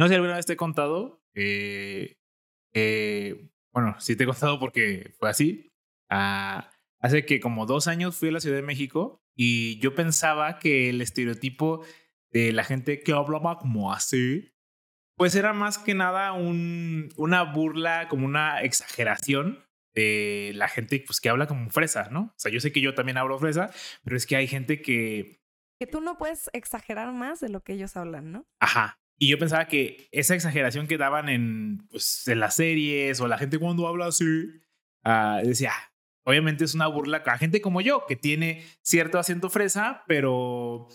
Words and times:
No 0.00 0.06
sé 0.06 0.12
si 0.12 0.14
alguna 0.14 0.36
vez 0.36 0.46
te 0.46 0.54
he 0.54 0.56
contado, 0.56 1.22
eh, 1.34 2.16
eh, 2.72 3.50
bueno, 3.70 3.96
sí 4.00 4.16
te 4.16 4.24
he 4.24 4.26
contado 4.26 4.58
porque 4.58 5.12
fue 5.18 5.28
así. 5.28 5.74
Ah, 6.08 6.70
hace 7.00 7.26
que 7.26 7.38
como 7.38 7.66
dos 7.66 7.86
años 7.86 8.16
fui 8.16 8.30
a 8.30 8.32
la 8.32 8.40
Ciudad 8.40 8.56
de 8.56 8.62
México 8.62 9.22
y 9.36 9.78
yo 9.80 9.94
pensaba 9.94 10.58
que 10.58 10.88
el 10.88 11.02
estereotipo 11.02 11.84
de 12.32 12.54
la 12.54 12.64
gente 12.64 13.02
que 13.02 13.12
hablaba 13.12 13.58
como 13.58 13.92
así, 13.92 14.54
pues 15.18 15.34
era 15.34 15.52
más 15.52 15.76
que 15.76 15.92
nada 15.92 16.32
un, 16.32 17.10
una 17.18 17.42
burla, 17.42 18.08
como 18.08 18.24
una 18.24 18.62
exageración 18.62 19.66
de 19.94 20.52
la 20.54 20.68
gente 20.68 21.04
pues, 21.06 21.20
que 21.20 21.28
habla 21.28 21.46
como 21.46 21.68
fresa, 21.68 22.08
¿no? 22.10 22.20
O 22.20 22.38
sea, 22.38 22.50
yo 22.50 22.60
sé 22.60 22.72
que 22.72 22.80
yo 22.80 22.94
también 22.94 23.18
hablo 23.18 23.38
fresa, 23.38 23.70
pero 24.02 24.16
es 24.16 24.24
que 24.24 24.36
hay 24.36 24.46
gente 24.46 24.80
que... 24.80 25.42
Que 25.78 25.86
tú 25.86 26.00
no 26.00 26.16
puedes 26.16 26.48
exagerar 26.54 27.12
más 27.12 27.40
de 27.40 27.50
lo 27.50 27.62
que 27.62 27.74
ellos 27.74 27.98
hablan, 27.98 28.32
¿no? 28.32 28.46
Ajá. 28.60 28.99
Y 29.22 29.28
yo 29.28 29.38
pensaba 29.38 29.66
que 29.66 30.08
esa 30.12 30.34
exageración 30.34 30.86
que 30.86 30.96
daban 30.96 31.28
en, 31.28 31.86
pues, 31.90 32.26
en 32.26 32.40
las 32.40 32.56
series 32.56 33.20
o 33.20 33.28
la 33.28 33.36
gente 33.36 33.58
cuando 33.58 33.86
habla 33.86 34.06
así, 34.06 34.24
uh, 35.04 35.46
decía, 35.46 35.72
obviamente 36.24 36.64
es 36.64 36.74
una 36.74 36.86
burla 36.86 37.22
a 37.26 37.36
gente 37.36 37.60
como 37.60 37.82
yo, 37.82 38.06
que 38.08 38.16
tiene 38.16 38.64
cierto 38.80 39.18
acento 39.18 39.50
fresa, 39.50 40.04
pero, 40.08 40.88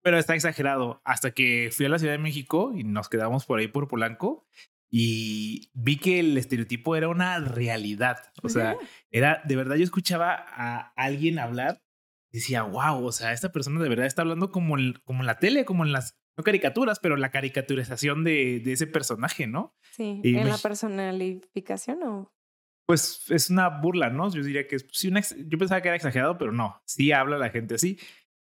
pero 0.00 0.16
está 0.16 0.36
exagerado. 0.36 1.02
Hasta 1.04 1.32
que 1.32 1.70
fui 1.72 1.86
a 1.86 1.88
la 1.88 1.98
Ciudad 1.98 2.12
de 2.12 2.18
México 2.18 2.72
y 2.72 2.84
nos 2.84 3.08
quedamos 3.08 3.46
por 3.46 3.58
ahí 3.58 3.66
por 3.66 3.88
Polanco 3.88 4.46
y 4.88 5.72
vi 5.74 5.96
que 5.96 6.20
el 6.20 6.38
estereotipo 6.38 6.94
era 6.94 7.08
una 7.08 7.40
realidad. 7.40 8.18
O 8.44 8.48
sea, 8.48 8.76
era 9.10 9.42
de 9.44 9.56
verdad 9.56 9.74
yo 9.74 9.82
escuchaba 9.82 10.36
a 10.36 10.92
alguien 10.94 11.40
hablar 11.40 11.82
y 12.30 12.38
decía, 12.38 12.62
wow, 12.62 13.04
o 13.04 13.10
sea, 13.10 13.32
esta 13.32 13.50
persona 13.50 13.82
de 13.82 13.88
verdad 13.88 14.06
está 14.06 14.22
hablando 14.22 14.52
como, 14.52 14.76
como 15.02 15.20
en 15.22 15.26
la 15.26 15.40
tele, 15.40 15.64
como 15.64 15.84
en 15.84 15.90
las 15.90 16.16
no 16.36 16.44
caricaturas, 16.44 16.98
pero 17.00 17.16
la 17.16 17.30
caricaturización 17.30 18.24
de, 18.24 18.60
de 18.60 18.72
ese 18.72 18.86
personaje, 18.86 19.46
¿no? 19.46 19.74
Sí, 19.92 20.20
en 20.22 20.48
la 20.48 20.58
personalificación 20.58 22.02
o... 22.02 22.32
Pues 22.86 23.24
es 23.30 23.50
una 23.50 23.68
burla, 23.68 24.10
¿no? 24.10 24.30
Yo 24.30 24.44
diría 24.44 24.68
que 24.68 24.76
es, 24.76 24.86
sí, 24.92 25.08
una, 25.08 25.20
yo 25.20 25.58
pensaba 25.58 25.80
que 25.80 25.88
era 25.88 25.96
exagerado, 25.96 26.38
pero 26.38 26.52
no, 26.52 26.80
sí 26.84 27.10
habla 27.10 27.36
la 27.38 27.50
gente 27.50 27.74
así. 27.74 27.98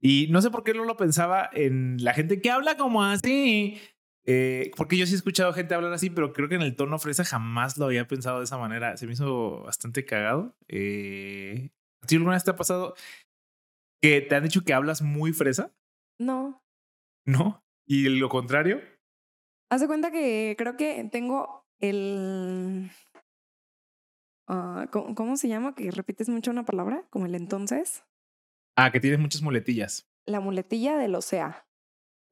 Y 0.00 0.28
no 0.30 0.40
sé 0.40 0.50
por 0.50 0.62
qué 0.62 0.72
no 0.72 0.84
lo 0.84 0.96
pensaba 0.96 1.50
en 1.52 1.96
la 2.02 2.14
gente 2.14 2.40
que 2.40 2.50
habla 2.50 2.76
como 2.76 3.02
así. 3.02 3.80
Eh, 4.24 4.70
porque 4.76 4.96
yo 4.96 5.06
sí 5.06 5.14
he 5.14 5.16
escuchado 5.16 5.52
gente 5.52 5.74
hablar 5.74 5.92
así, 5.92 6.10
pero 6.10 6.32
creo 6.32 6.48
que 6.48 6.54
en 6.54 6.62
el 6.62 6.76
tono 6.76 6.98
fresa 6.98 7.24
jamás 7.24 7.76
lo 7.76 7.86
había 7.86 8.06
pensado 8.06 8.38
de 8.38 8.44
esa 8.44 8.56
manera. 8.56 8.96
Se 8.96 9.06
me 9.06 9.14
hizo 9.14 9.62
bastante 9.62 10.04
cagado. 10.04 10.56
Eh, 10.68 11.70
¿A 12.02 12.06
ti 12.06 12.14
alguna 12.14 12.34
vez 12.34 12.44
te 12.44 12.50
ha 12.52 12.56
pasado 12.56 12.94
que 14.00 14.20
te 14.20 14.34
han 14.34 14.44
dicho 14.44 14.62
que 14.62 14.72
hablas 14.72 15.02
muy 15.02 15.32
fresa? 15.32 15.74
No. 16.18 16.62
¿No? 17.26 17.64
¿Y 17.90 18.08
lo 18.08 18.28
contrario? 18.28 18.80
Haz 19.68 19.80
de 19.80 19.88
cuenta 19.88 20.12
que 20.12 20.54
creo 20.56 20.76
que 20.76 21.08
tengo 21.10 21.66
el. 21.80 22.88
Uh, 24.46 24.86
¿cómo, 25.16 25.36
se 25.36 25.48
llama? 25.48 25.74
Que 25.74 25.90
repites 25.90 26.28
mucho 26.28 26.52
una 26.52 26.64
palabra, 26.64 27.04
como 27.10 27.26
el 27.26 27.34
entonces. 27.34 28.04
Ah, 28.76 28.92
que 28.92 29.00
tienes 29.00 29.18
muchas 29.18 29.42
muletillas. 29.42 30.08
La 30.24 30.38
muletilla 30.38 30.96
del 30.98 31.16
o 31.16 31.20
sea. 31.20 31.66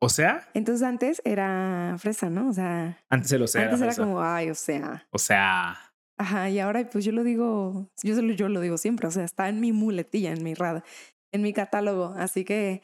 ¿O 0.00 0.08
sea? 0.08 0.48
Entonces 0.54 0.86
antes 0.86 1.20
era 1.24 1.96
fresa, 1.98 2.30
¿no? 2.30 2.50
O 2.50 2.52
sea. 2.52 3.04
Antes 3.10 3.32
el 3.32 3.42
o 3.42 3.48
sea. 3.48 3.62
Antes 3.62 3.80
era, 3.80 3.96
como, 3.96 4.22
ay, 4.22 4.50
o 4.50 4.54
sea. 4.54 5.08
O 5.10 5.18
sea. 5.18 5.76
Ajá, 6.18 6.50
y 6.50 6.60
ahora 6.60 6.88
pues 6.88 7.04
yo 7.04 7.10
lo 7.10 7.24
digo, 7.24 7.90
yo, 8.04 8.20
yo 8.20 8.48
lo 8.48 8.60
digo 8.60 8.78
siempre, 8.78 9.08
o 9.08 9.10
sea, 9.10 9.24
está 9.24 9.48
en 9.48 9.58
mi 9.58 9.72
muletilla, 9.72 10.30
en 10.30 10.44
mi 10.44 10.54
rad, 10.54 10.84
en 11.32 11.42
mi 11.42 11.52
catálogo. 11.52 12.14
Así 12.16 12.44
que 12.44 12.80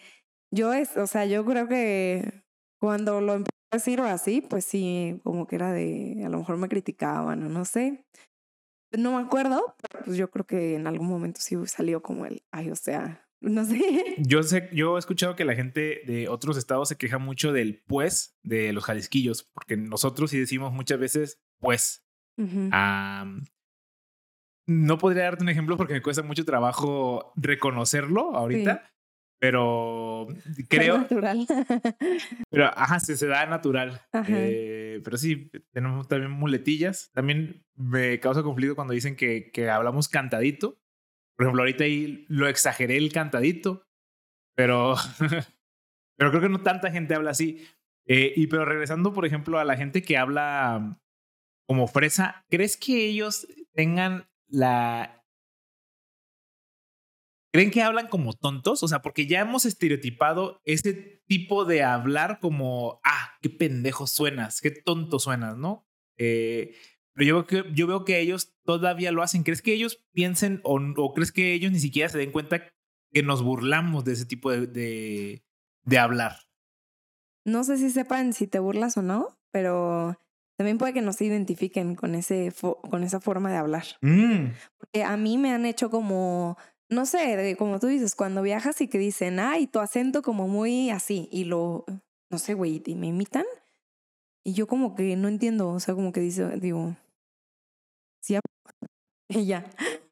yo 0.53 0.73
es, 0.73 0.97
o 0.97 1.07
sea, 1.07 1.25
yo 1.25 1.45
creo 1.45 1.69
que 1.69 2.44
cuando 2.85 3.23
lo 3.23 3.33
empecé 3.33 3.51
a 3.71 3.77
decir 3.77 4.01
así, 4.03 4.43
pues 4.43 4.67
sí, 4.67 5.19
como 5.25 5.47
que 5.47 5.57
era 5.57 5.73
de, 5.73 6.23
a 6.23 6.29
lo 6.29 6.37
mejor 6.37 6.59
me 6.59 6.69
criticaban 6.69 7.43
o 7.43 7.49
no 7.49 7.65
sé. 7.65 8.05
No 8.93 9.17
me 9.17 9.23
acuerdo, 9.25 9.75
pero 9.81 10.05
pues 10.05 10.19
yo 10.19 10.31
creo 10.31 10.47
que 10.47 10.75
en 10.75 10.87
algún 10.87 11.09
momento 11.09 11.41
sí 11.41 11.57
salió 11.65 12.03
como 12.03 12.27
el, 12.27 12.43
ay, 12.51 12.71
o 12.71 12.77
sea, 12.77 13.27
no 13.41 13.65
sé. 13.65 14.17
Yo 14.19 14.43
sé, 14.43 14.69
yo 14.75 14.97
he 14.97 14.99
escuchado 14.99 15.35
que 15.35 15.47
la 15.47 15.55
gente 15.55 16.03
de 16.07 16.29
otros 16.29 16.59
estados 16.59 16.91
se 16.91 16.99
queja 16.99 17.17
mucho 17.17 17.55
del 17.55 17.83
pues 17.87 18.37
de 18.43 18.75
los 18.75 18.85
jalisquillos, 18.85 19.45
porque 19.45 19.79
nosotros 19.79 20.31
sí 20.31 20.39
decimos 20.39 20.71
muchas 20.71 20.99
veces 20.99 21.41
pues. 21.61 22.07
no 24.67 24.99
podría 24.99 25.23
darte 25.25 25.43
un 25.43 25.49
ejemplo 25.49 25.79
porque 25.79 25.95
me 25.95 26.03
cuesta 26.03 26.23
mucho 26.23 26.45
trabajo 26.45 27.33
reconocerlo 27.35 28.37
ahorita, 28.37 28.94
pero 29.41 30.27
creo. 30.69 30.99
natural. 30.99 31.47
pero, 32.51 32.67
ajá, 32.67 33.01
se, 33.01 33.17
se 33.17 33.27
da 33.27 33.47
natural. 33.47 34.01
Eh, 34.29 35.01
pero 35.05 35.17
sí, 35.17 35.51
tenemos 35.73 36.09
también 36.09 36.31
muletillas. 36.31 37.11
También 37.13 37.65
me 37.75 38.21
causa 38.21 38.43
conflicto 38.43 38.75
cuando 38.75 38.95
dicen 38.95 39.17
que, 39.17 39.51
que 39.53 39.71
hablamos 39.71 40.09
cantadito. 40.09 40.79
Por 41.37 41.47
ejemplo, 41.47 41.63
ahorita 41.63 41.85
ahí 41.85 42.25
lo 42.29 42.49
exageré 42.49 42.97
el 42.97 43.13
cantadito, 43.13 43.85
pero, 44.55 44.95
pero 46.17 46.31
creo 46.31 46.43
que 46.43 46.49
no 46.49 46.63
tanta 46.63 46.91
gente 46.91 47.15
habla 47.15 47.33
así. 47.33 47.67
Eh, 48.07 48.33
y 48.37 48.47
pero 48.47 48.65
regresando, 48.65 49.13
por 49.13 49.27
ejemplo, 49.27 49.59
a 49.59 49.65
la 49.65 49.77
gente 49.77 50.03
que 50.03 50.17
habla 50.17 51.01
como 51.67 51.87
fresa, 51.87 52.45
¿crees 52.51 52.77
que 52.77 53.07
ellos 53.07 53.47
tengan 53.73 54.29
la 54.47 55.24
¿Creen 57.55 57.71
que 57.71 57.83
hablan 57.83 58.09
como 58.09 58.33
tontos? 58.33 58.83
O 58.83 58.89
sea, 58.89 59.01
porque 59.01 59.29
ya 59.29 59.39
hemos 59.39 59.65
estereotipado 59.65 60.61
ese 60.65 61.23
tipo 61.29 61.65
de 61.65 61.85
hablar 61.85 62.41
como, 62.41 63.01
ah, 63.05 63.31
qué 63.43 63.49
pendejo 63.49 64.09
suenas, 64.09 64.61
qué 64.61 64.73
tonto 64.73 65.21
suenas, 65.21 65.57
¿no? 65.57 65.87
Eh, 66.17 66.75
pero 67.13 67.29
yo, 67.29 67.35
veo 67.37 67.47
que, 67.47 67.73
yo 67.73 67.87
veo 67.87 68.05
que 68.05 68.19
ellos 68.19 68.57
todavía 68.65 69.13
lo 69.13 69.23
hacen. 69.23 69.45
¿Crees 69.45 69.63
que 69.63 69.73
ellos 69.73 70.05
piensen 70.13 70.63
o, 70.65 70.81
o, 70.97 71.15
crees 71.15 71.31
que 71.31 71.53
ellos 71.53 71.71
ni 71.71 71.79
siquiera 71.79 72.09
se 72.09 72.19
den 72.19 72.33
cuenta 72.33 72.61
que 73.13 73.23
nos 73.23 73.41
burlamos 73.45 74.05
de 74.05 74.15
ese 74.15 74.27
tipo 74.27 74.51
de, 74.51 74.67
de, 74.67 75.45
de 75.85 75.99
hablar? 75.99 76.35
No 77.45 77.63
sé 77.63 77.79
si 77.79 77.91
sepan 77.91 78.33
si 78.33 78.49
te 78.49 78.59
burlas 78.59 78.97
o 78.97 79.03
no, 79.03 79.39
pero 79.53 80.19
también 80.57 80.79
puede 80.79 80.93
que 80.93 81.03
no 81.03 81.13
se 81.13 81.27
identifiquen 81.27 81.95
con, 81.95 82.17
ese 82.17 82.53
con 82.91 83.05
esa 83.05 83.21
forma 83.21 83.53
de 83.53 83.59
hablar. 83.59 83.85
Mm. 84.01 84.55
Porque 84.77 85.05
a 85.05 85.17
mí 85.17 85.39
me 85.39 85.53
han 85.53 85.67
hecho 85.67 85.89
como 85.89 86.57
no 86.91 87.07
sé, 87.07 87.57
como 87.57 87.81
tú 87.81 87.87
dices, 87.87 88.15
cuando 88.15 88.43
viajas 88.43 88.81
y 88.81 88.89
que 88.89 88.99
dicen, 88.99 89.41
ay, 89.41 89.67
tu 89.67 89.81
acento 89.81 90.23
como 90.23 90.49
muy 90.49 90.91
así, 90.91 91.29
y 91.33 91.45
lo, 91.45 91.85
no 92.31 92.39
sé, 92.39 92.55
güey, 92.55 92.83
y 92.85 92.95
me 92.95 93.09
imitan, 93.09 93.45
y 94.45 94.53
yo 94.53 94.67
como 94.67 94.95
que 94.95 95.17
no 95.17 95.29
entiendo, 95.29 95.71
o 95.71 95.81
sea, 95.81 95.95
como 95.95 96.13
que 96.13 96.21
dice, 96.21 96.59
digo, 96.59 96.97
sí, 98.21 98.37
y 99.29 99.47
ya. 99.47 99.65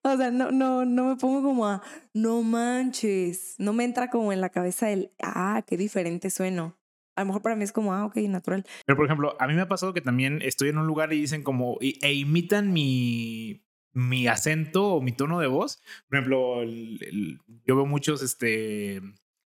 O 0.04 0.16
sea, 0.16 0.30
no, 0.30 0.50
no, 0.50 0.84
no 0.84 1.10
me 1.10 1.16
pongo 1.16 1.42
como 1.42 1.66
a, 1.66 1.82
no 2.12 2.42
manches, 2.42 3.54
no 3.58 3.72
me 3.72 3.84
entra 3.84 4.10
como 4.10 4.32
en 4.32 4.40
la 4.40 4.48
cabeza 4.48 4.90
el, 4.90 5.12
ah, 5.22 5.62
qué 5.66 5.76
diferente 5.76 6.30
sueno. 6.30 6.76
A 7.14 7.20
lo 7.20 7.26
mejor 7.26 7.42
para 7.42 7.56
mí 7.56 7.62
es 7.62 7.72
como, 7.72 7.92
ah, 7.92 8.06
ok, 8.06 8.16
natural. 8.16 8.64
Pero, 8.86 8.96
por 8.96 9.04
ejemplo, 9.04 9.36
a 9.38 9.46
mí 9.46 9.54
me 9.54 9.60
ha 9.60 9.68
pasado 9.68 9.92
que 9.92 10.00
también 10.00 10.40
estoy 10.42 10.70
en 10.70 10.78
un 10.78 10.86
lugar 10.86 11.12
y 11.12 11.20
dicen 11.20 11.42
como, 11.42 11.76
e 11.80 12.12
imitan 12.14 12.72
mi, 12.72 13.62
mi 13.92 14.26
acento 14.26 14.86
o 14.86 15.00
mi 15.00 15.12
tono 15.12 15.38
de 15.40 15.46
voz. 15.46 15.80
Por 16.08 16.18
ejemplo, 16.18 16.64
yo 16.64 17.76
veo 17.76 17.86
muchos 17.86 18.22
este, 18.22 19.00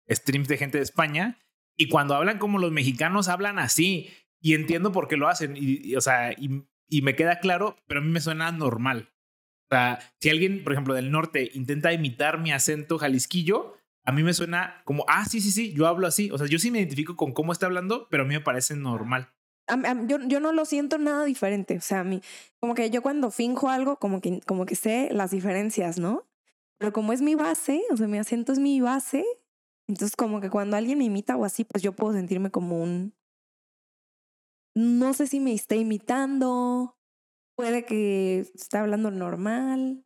streams 0.09 0.47
de 0.47 0.57
gente 0.57 0.78
de 0.78 0.83
España 0.83 1.39
y 1.75 1.89
cuando 1.89 2.16
hablan 2.16 2.38
como 2.38 2.59
los 2.59 2.72
mexicanos 2.72 3.28
hablan 3.28 3.59
así 3.59 4.09
y 4.39 4.53
entiendo 4.53 4.91
por 4.91 5.07
qué 5.07 5.17
lo 5.17 5.28
hacen 5.28 5.56
y, 5.57 5.95
o 5.95 6.01
sea, 6.01 6.33
y, 6.33 6.66
me 7.01 7.16
queda 7.16 7.39
claro, 7.39 7.78
pero 7.88 8.00
a 8.00 8.03
mí 8.03 8.09
me 8.09 8.22
suena 8.22 8.51
normal. 8.51 9.11
O 9.66 9.75
sea, 9.75 10.00
si 10.19 10.29
alguien, 10.29 10.63
por 10.63 10.73
ejemplo, 10.73 10.94
del 10.94 11.12
norte 11.12 11.50
intenta 11.53 11.91
imitar 11.91 12.39
mi 12.39 12.51
acento 12.51 12.97
jalisquillo, 13.00 13.75
a 14.03 14.12
mí 14.12 14.22
me 14.22 14.33
suena 14.33 14.81
como, 14.85 15.03
ah, 15.07 15.25
sí, 15.25 15.41
sí, 15.41 15.51
sí, 15.51 15.73
yo 15.73 15.88
hablo 15.88 16.06
así. 16.06 16.29
O 16.31 16.38
sea, 16.38 16.47
yo 16.47 16.59
sí 16.59 16.69
me 16.69 16.77
identifico 16.77 17.16
con 17.16 17.33
cómo 17.33 17.51
está 17.51 17.66
hablando, 17.66 18.07
pero 18.09 18.23
a 18.23 18.25
mí 18.27 18.35
me 18.35 18.41
parece 18.41 18.75
normal 18.75 19.34
yo, 20.07 20.19
yo 20.27 20.39
no 20.39 20.51
lo 20.51 20.65
siento 20.65 20.97
nada 20.97 21.25
diferente. 21.25 21.77
O 21.77 21.81
sea, 21.81 22.01
a 22.01 22.03
mí, 22.03 22.21
como 22.59 22.75
que 22.75 22.89
yo 22.89 23.01
cuando 23.01 23.31
finjo 23.31 23.69
algo, 23.69 23.97
como 23.97 24.21
que, 24.21 24.41
como 24.41 24.65
que 24.65 24.75
sé 24.75 25.09
las 25.12 25.31
diferencias, 25.31 26.00
¿no? 26.00 26.25
Pero 26.77 26.94
como 26.94 27.13
es 27.13 27.21
mi 27.21 27.35
base, 27.35 27.83
o 27.91 27.97
sea, 27.97 28.07
mi 28.07 28.17
acento 28.17 28.51
es 28.51 28.59
mi 28.59 28.81
base, 28.81 29.25
entonces 29.88 30.15
como 30.15 30.41
que 30.41 30.50
cuando 30.50 30.77
alguien 30.77 30.97
me 30.97 31.06
imita 31.06 31.35
o 31.38 31.45
así, 31.45 31.63
pues 31.63 31.83
yo 31.83 31.94
puedo 31.94 32.13
sentirme 32.13 32.51
como 32.51 32.81
un... 32.81 33.13
No 34.75 35.13
sé 35.13 35.27
si 35.27 35.39
me 35.39 35.53
está 35.53 35.75
imitando, 35.75 36.97
puede 37.56 37.85
que 37.85 38.39
esté 38.39 38.77
hablando 38.77 39.09
normal, 39.09 40.05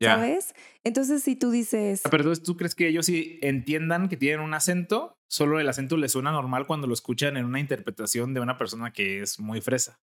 ¿sabes? 0.00 0.54
Entonces 0.84 1.22
si 1.22 1.36
tú 1.36 1.50
dices... 1.50 2.02
Ah, 2.04 2.10
pero 2.10 2.22
entonces 2.22 2.44
tú 2.44 2.56
crees 2.56 2.74
que 2.74 2.88
ellos 2.88 3.06
sí 3.06 3.38
entiendan 3.42 4.08
que 4.08 4.16
tienen 4.16 4.40
un 4.40 4.54
acento 4.54 5.18
solo 5.28 5.60
el 5.60 5.68
acento 5.68 5.96
les 5.96 6.12
suena 6.12 6.32
normal 6.32 6.66
cuando 6.66 6.86
lo 6.86 6.94
escuchan 6.94 7.36
en 7.36 7.44
una 7.44 7.60
interpretación 7.60 8.34
de 8.34 8.40
una 8.40 8.58
persona 8.58 8.92
que 8.92 9.22
es 9.22 9.38
muy 9.38 9.60
fresa. 9.60 10.00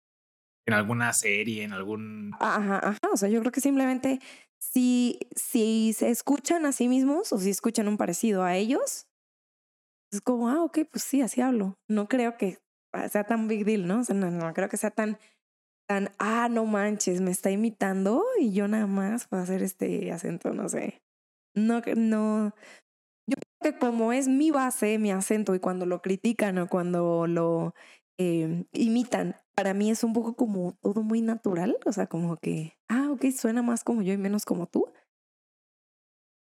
En 0.66 0.74
alguna 0.74 1.12
serie, 1.12 1.64
en 1.64 1.74
algún... 1.74 2.34
Ajá, 2.40 2.78
ajá. 2.78 2.98
O 3.12 3.18
sea, 3.18 3.28
yo 3.28 3.42
creo 3.42 3.52
que 3.52 3.60
simplemente 3.60 4.22
si, 4.60 5.20
si 5.36 5.92
se 5.94 6.10
escuchan 6.10 6.66
a 6.66 6.72
sí 6.72 6.88
mismos 6.88 7.34
o 7.34 7.40
si 7.40 7.50
escuchan 7.50 7.90
un 7.90 7.98
parecido 7.98 8.44
a 8.44 8.56
ellos, 8.56 9.08
es 10.12 10.22
como, 10.22 10.50
ah, 10.50 10.64
ok, 10.64 10.80
pues 10.90 11.04
sí, 11.04 11.22
así 11.22 11.42
hablo. 11.42 11.78
No 11.90 12.08
creo 12.08 12.38
que 12.38 12.60
sea 13.10 13.26
tan 13.26 13.48
big 13.48 13.66
deal, 13.66 13.88
¿no? 13.88 14.02
O 14.02 14.04
sea, 14.06 14.16
no, 14.16 14.32
no 14.32 14.54
creo 14.54 14.70
que 14.70 14.78
sea 14.78 14.92
tan, 14.92 15.18
tan, 15.88 16.12
ah, 16.20 16.48
no 16.50 16.66
manches, 16.66 17.22
me 17.22 17.32
está 17.32 17.52
imitando 17.52 18.24
y 18.40 18.54
yo 18.54 18.68
nada 18.68 18.88
más 18.88 19.28
puedo 19.28 19.44
hacer 19.44 19.64
este 19.64 20.12
acento, 20.12 20.54
no 20.54 20.70
sé. 20.70 21.02
No, 21.56 21.82
no. 21.96 22.54
Yo 23.28 23.36
creo 23.60 23.74
que 23.74 23.80
como 23.80 24.12
es 24.12 24.28
mi 24.28 24.52
base, 24.52 24.98
mi 24.98 25.12
acento, 25.12 25.56
y 25.56 25.60
cuando 25.60 25.86
lo 25.86 26.02
critican 26.02 26.58
o 26.58 26.68
cuando 26.68 27.28
lo 27.28 27.74
eh, 28.18 28.66
imitan, 28.74 29.36
para 29.56 29.74
mí 29.74 29.90
es 29.90 30.04
un 30.04 30.14
poco 30.14 30.36
como 30.36 30.74
todo 30.82 31.04
muy 31.04 31.22
natural, 31.22 31.78
o 31.86 31.92
sea, 31.92 32.08
como 32.08 32.38
que, 32.38 32.78
ah, 32.90 33.10
ok, 33.12 33.26
suena 33.32 33.62
más 33.62 33.84
como 33.84 34.02
yo 34.02 34.14
y 34.14 34.18
menos 34.18 34.46
como 34.46 34.68
tú. 34.68 34.92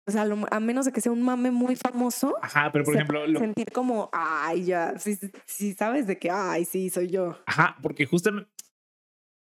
O 0.08 0.12
sea, 0.12 0.24
a 0.24 0.60
menos 0.60 0.86
de 0.86 0.92
que 0.92 1.02
sea 1.02 1.12
un 1.12 1.22
mame 1.22 1.52
muy 1.52 1.76
famoso. 1.76 2.36
Ajá, 2.42 2.72
pero 2.72 2.84
por 2.84 2.96
ejemplo. 2.96 3.24
Sentir 3.38 3.72
como, 3.72 4.10
ay, 4.12 4.66
ya, 4.66 4.98
sí, 4.98 5.74
sabes 5.74 6.08
de 6.08 6.18
que, 6.18 6.32
ay, 6.32 6.66
sí, 6.66 6.90
soy 6.90 7.10
yo. 7.10 7.38
Ajá, 7.46 7.78
porque 7.84 8.08
justamente, 8.08 8.50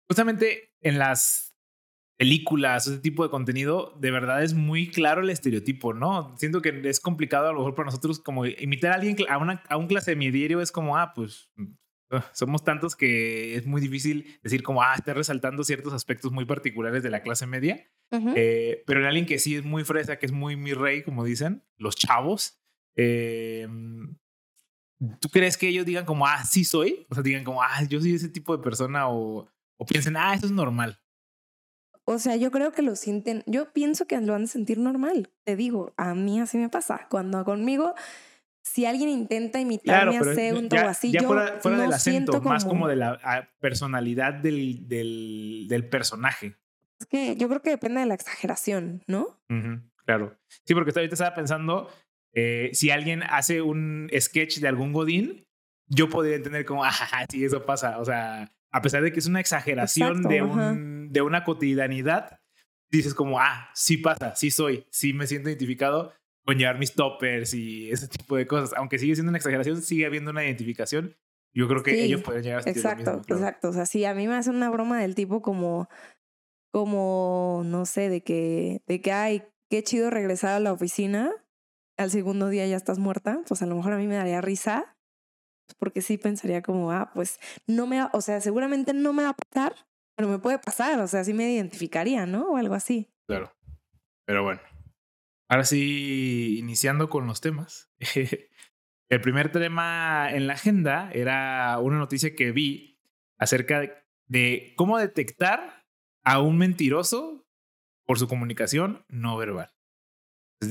justamente 0.08 0.72
en 0.80 0.98
las 0.98 1.54
películas, 2.16 2.86
ese 2.86 3.00
tipo 3.00 3.24
de 3.24 3.30
contenido, 3.30 3.96
de 3.98 4.10
verdad 4.10 4.42
es 4.42 4.54
muy 4.54 4.88
claro 4.88 5.22
el 5.22 5.30
estereotipo, 5.30 5.94
¿no? 5.94 6.34
Siento 6.38 6.62
que 6.62 6.82
es 6.88 7.00
complicado 7.00 7.48
a 7.48 7.52
lo 7.52 7.58
mejor 7.58 7.74
para 7.74 7.86
nosotros 7.86 8.20
como 8.20 8.46
imitar 8.46 8.92
a 8.92 8.94
alguien, 8.94 9.16
a, 9.28 9.38
una, 9.38 9.62
a 9.68 9.76
un 9.76 9.88
clase 9.88 10.14
medio 10.14 10.60
es 10.60 10.70
como, 10.70 10.96
ah, 10.96 11.12
pues 11.12 11.50
ah, 12.10 12.24
somos 12.32 12.62
tantos 12.62 12.94
que 12.94 13.56
es 13.56 13.66
muy 13.66 13.80
difícil 13.80 14.38
decir 14.42 14.62
como, 14.62 14.82
ah, 14.82 14.94
está 14.94 15.12
resaltando 15.12 15.64
ciertos 15.64 15.92
aspectos 15.92 16.30
muy 16.30 16.44
particulares 16.44 17.02
de 17.02 17.10
la 17.10 17.22
clase 17.22 17.46
media. 17.46 17.84
Eh, 18.36 18.84
pero 18.86 19.00
en 19.00 19.06
alguien 19.06 19.26
que 19.26 19.40
sí 19.40 19.56
es 19.56 19.64
muy 19.64 19.82
fresa, 19.82 20.20
que 20.20 20.26
es 20.26 20.32
muy 20.32 20.54
mi 20.54 20.72
rey, 20.72 21.02
como 21.02 21.24
dicen, 21.24 21.64
los 21.78 21.96
chavos, 21.96 22.60
eh, 22.94 23.66
¿tú 25.20 25.28
crees 25.30 25.56
que 25.56 25.66
ellos 25.66 25.84
digan 25.84 26.04
como, 26.04 26.24
ah, 26.24 26.44
sí 26.44 26.64
soy? 26.64 27.06
O 27.10 27.14
sea, 27.14 27.24
digan 27.24 27.42
como, 27.42 27.60
ah, 27.60 27.82
yo 27.88 28.00
soy 28.00 28.14
ese 28.14 28.28
tipo 28.28 28.56
de 28.56 28.62
persona 28.62 29.08
o, 29.08 29.48
o 29.76 29.87
piensen, 29.87 30.17
ah, 30.17 30.35
eso 30.35 30.47
es 30.47 30.53
normal. 30.53 31.00
O 32.06 32.19
sea, 32.19 32.37
yo 32.37 32.50
creo 32.50 32.73
que 32.73 32.82
lo 32.82 32.97
sienten, 32.97 33.43
yo 33.47 33.73
pienso 33.73 34.06
que 34.06 34.21
lo 34.21 34.35
han 34.35 34.43
de 34.43 34.49
sentir 34.49 34.79
normal. 34.79 35.31
Te 35.44 35.56
digo, 35.56 35.94
a 35.97 36.15
mí 36.15 36.38
así 36.41 36.59
me 36.59 36.69
pasa. 36.69 37.06
Cuando 37.09 37.44
conmigo, 37.44 37.94
si 38.62 38.85
alguien 38.85 39.09
intenta 39.09 39.59
imitarme 39.59 40.12
claro, 40.12 40.31
hacer 40.31 40.55
un 40.55 40.69
todo 40.69 40.87
así, 40.87 41.12
yo 41.12 41.23
fuera, 41.23 41.61
no 41.65 41.71
del 41.79 41.93
acento, 41.93 42.41
más 42.43 42.65
como 42.65 42.88
de 42.88 42.97
la 42.97 43.19
ah, 43.23 43.49
personalidad 43.59 44.35
del, 44.35 44.87
del, 44.87 45.67
del 45.69 45.88
personaje. 45.88 46.56
Es 47.00 47.06
que 47.06 47.37
yo 47.37 47.49
creo 47.49 47.62
que 47.62 47.71
depende 47.71 48.00
de 48.00 48.06
la 48.06 48.15
exageración, 48.15 49.03
¿no? 49.06 49.41
claro. 50.05 50.38
Sí, 50.67 50.75
porque 50.75 50.93
ahorita 50.94 51.15
estaba 51.15 51.35
pensando, 51.35 51.91
eh, 52.32 52.71
si 52.75 52.91
alguien 52.91 53.23
hace 53.23 53.62
un 53.62 54.11
sketch 54.19 54.59
de 54.59 54.69
algún 54.69 54.93
Godín, 54.93 55.47
yo 55.87 56.09
podría 56.09 56.37
entender 56.37 56.65
como, 56.65 56.85
ah, 56.85 56.93
sí, 57.31 57.44
eso 57.44 57.65
pasa. 57.65 57.99
O 57.99 58.05
sea, 58.05 58.50
a 58.75 58.82
pesar 58.82 59.05
de 59.05 59.12
que 59.12 59.21
es 59.21 59.26
una 59.26 59.38
exageración 59.38 60.23
de, 60.25 60.43
un, 60.43 61.12
de 61.12 61.23
una 61.23 61.44
cotidianidad, 61.44 62.41
dices 62.91 63.15
como, 63.15 63.38
ah, 63.38 63.71
sí 63.73 63.99
pasa, 63.99 64.35
sí 64.35 64.50
soy, 64.50 64.85
sí 64.91 65.12
me 65.12 65.29
siento 65.29 65.49
identificado 65.49 66.12
con 66.44 66.59
llevar 66.59 66.81
mis 66.81 66.93
toppers 66.93 67.55
y 67.55 67.88
ese 67.93 68.09
tipo 68.09 68.37
de 68.37 68.49
cosas. 68.49 68.73
Aunque 68.76 68.99
sigue 68.99 69.15
siendo 69.15 69.31
una 69.31 69.38
exageración, 69.38 69.81
sigue 69.81 70.06
habiendo 70.06 70.32
una 70.32 70.44
identificación. 70.44 71.17
Yo 71.55 71.69
creo 71.69 71.85
que 71.85 72.03
ellos 72.03 72.23
pueden 72.23 72.43
llegar 72.43 72.67
a 72.67 72.69
Exacto, 72.69 73.23
exacto. 73.29 73.69
O 73.69 73.73
sea, 73.73 73.87
sí, 73.87 74.05
a 74.06 74.12
mí 74.12 74.26
me 74.26 74.35
hace 74.35 74.50
una 74.50 74.69
broma 74.71 75.00
del 75.00 75.15
tipo 75.15 75.41
como, 75.41 75.88
como, 76.73 77.62
no 77.65 77.87
sé, 77.87 78.09
de 78.09 78.25
que, 78.25 78.82
de 78.88 79.00
que, 79.00 79.12
ay, 79.12 79.44
qué 79.71 79.85
chido 79.85 80.11
regresar 80.11 80.50
a 80.50 80.59
la 80.59 80.73
oficina. 80.73 81.31
Al 81.97 82.11
segundo 82.11 82.49
día 82.49 82.67
ya 82.67 82.76
estás 82.76 82.99
muerta. 82.99 83.41
Pues 83.47 83.62
a 83.62 83.67
lo 83.67 83.76
mejor 83.76 83.93
a 83.93 83.99
mí 83.99 84.09
me 84.09 84.17
daría 84.17 84.41
risa. 84.41 84.94
Porque 85.79 86.03
sí 86.03 86.19
pensaría 86.19 86.62
como, 86.62 86.91
ah, 86.93 87.11
pues 87.15 87.38
no 87.67 87.87
me, 87.87 88.03
o 88.12 88.21
sea, 88.21 88.41
seguramente 88.41 88.93
no 88.93 89.12
me 89.12 89.25
va 89.25 89.31
a 89.31 89.37
pasar, 89.37 89.75
pero 90.17 90.29
me 90.29 90.38
puede 90.38 90.59
pasar. 90.59 91.00
O 91.00 91.09
sea, 91.09 91.25
sí 91.25 91.35
me 91.35 91.53
identificaría, 91.53 92.26
¿no? 92.26 92.50
O 92.50 92.56
algo 92.56 92.75
así. 92.75 93.11
Claro. 93.26 93.53
Pero 94.25 94.43
bueno. 94.43 94.61
Ahora 95.49 95.65
sí, 95.65 96.59
iniciando 96.59 97.09
con 97.09 97.26
los 97.26 97.41
temas. 97.41 97.91
El 99.11 99.21
primer 99.21 99.53
tema 99.53 100.29
en 100.31 100.47
la 100.47 100.55
agenda 100.55 101.11
era 101.12 101.79
una 101.79 101.99
noticia 101.99 102.35
que 102.35 102.53
vi 102.53 103.00
acerca 103.38 104.05
de 104.26 104.73
cómo 104.76 104.99
detectar 104.99 105.87
a 106.25 106.41
un 106.41 106.56
mentiroso 106.56 107.47
por 108.06 108.19
su 108.19 108.29
comunicación 108.29 109.05
no 109.09 109.37
verbal. 109.37 109.75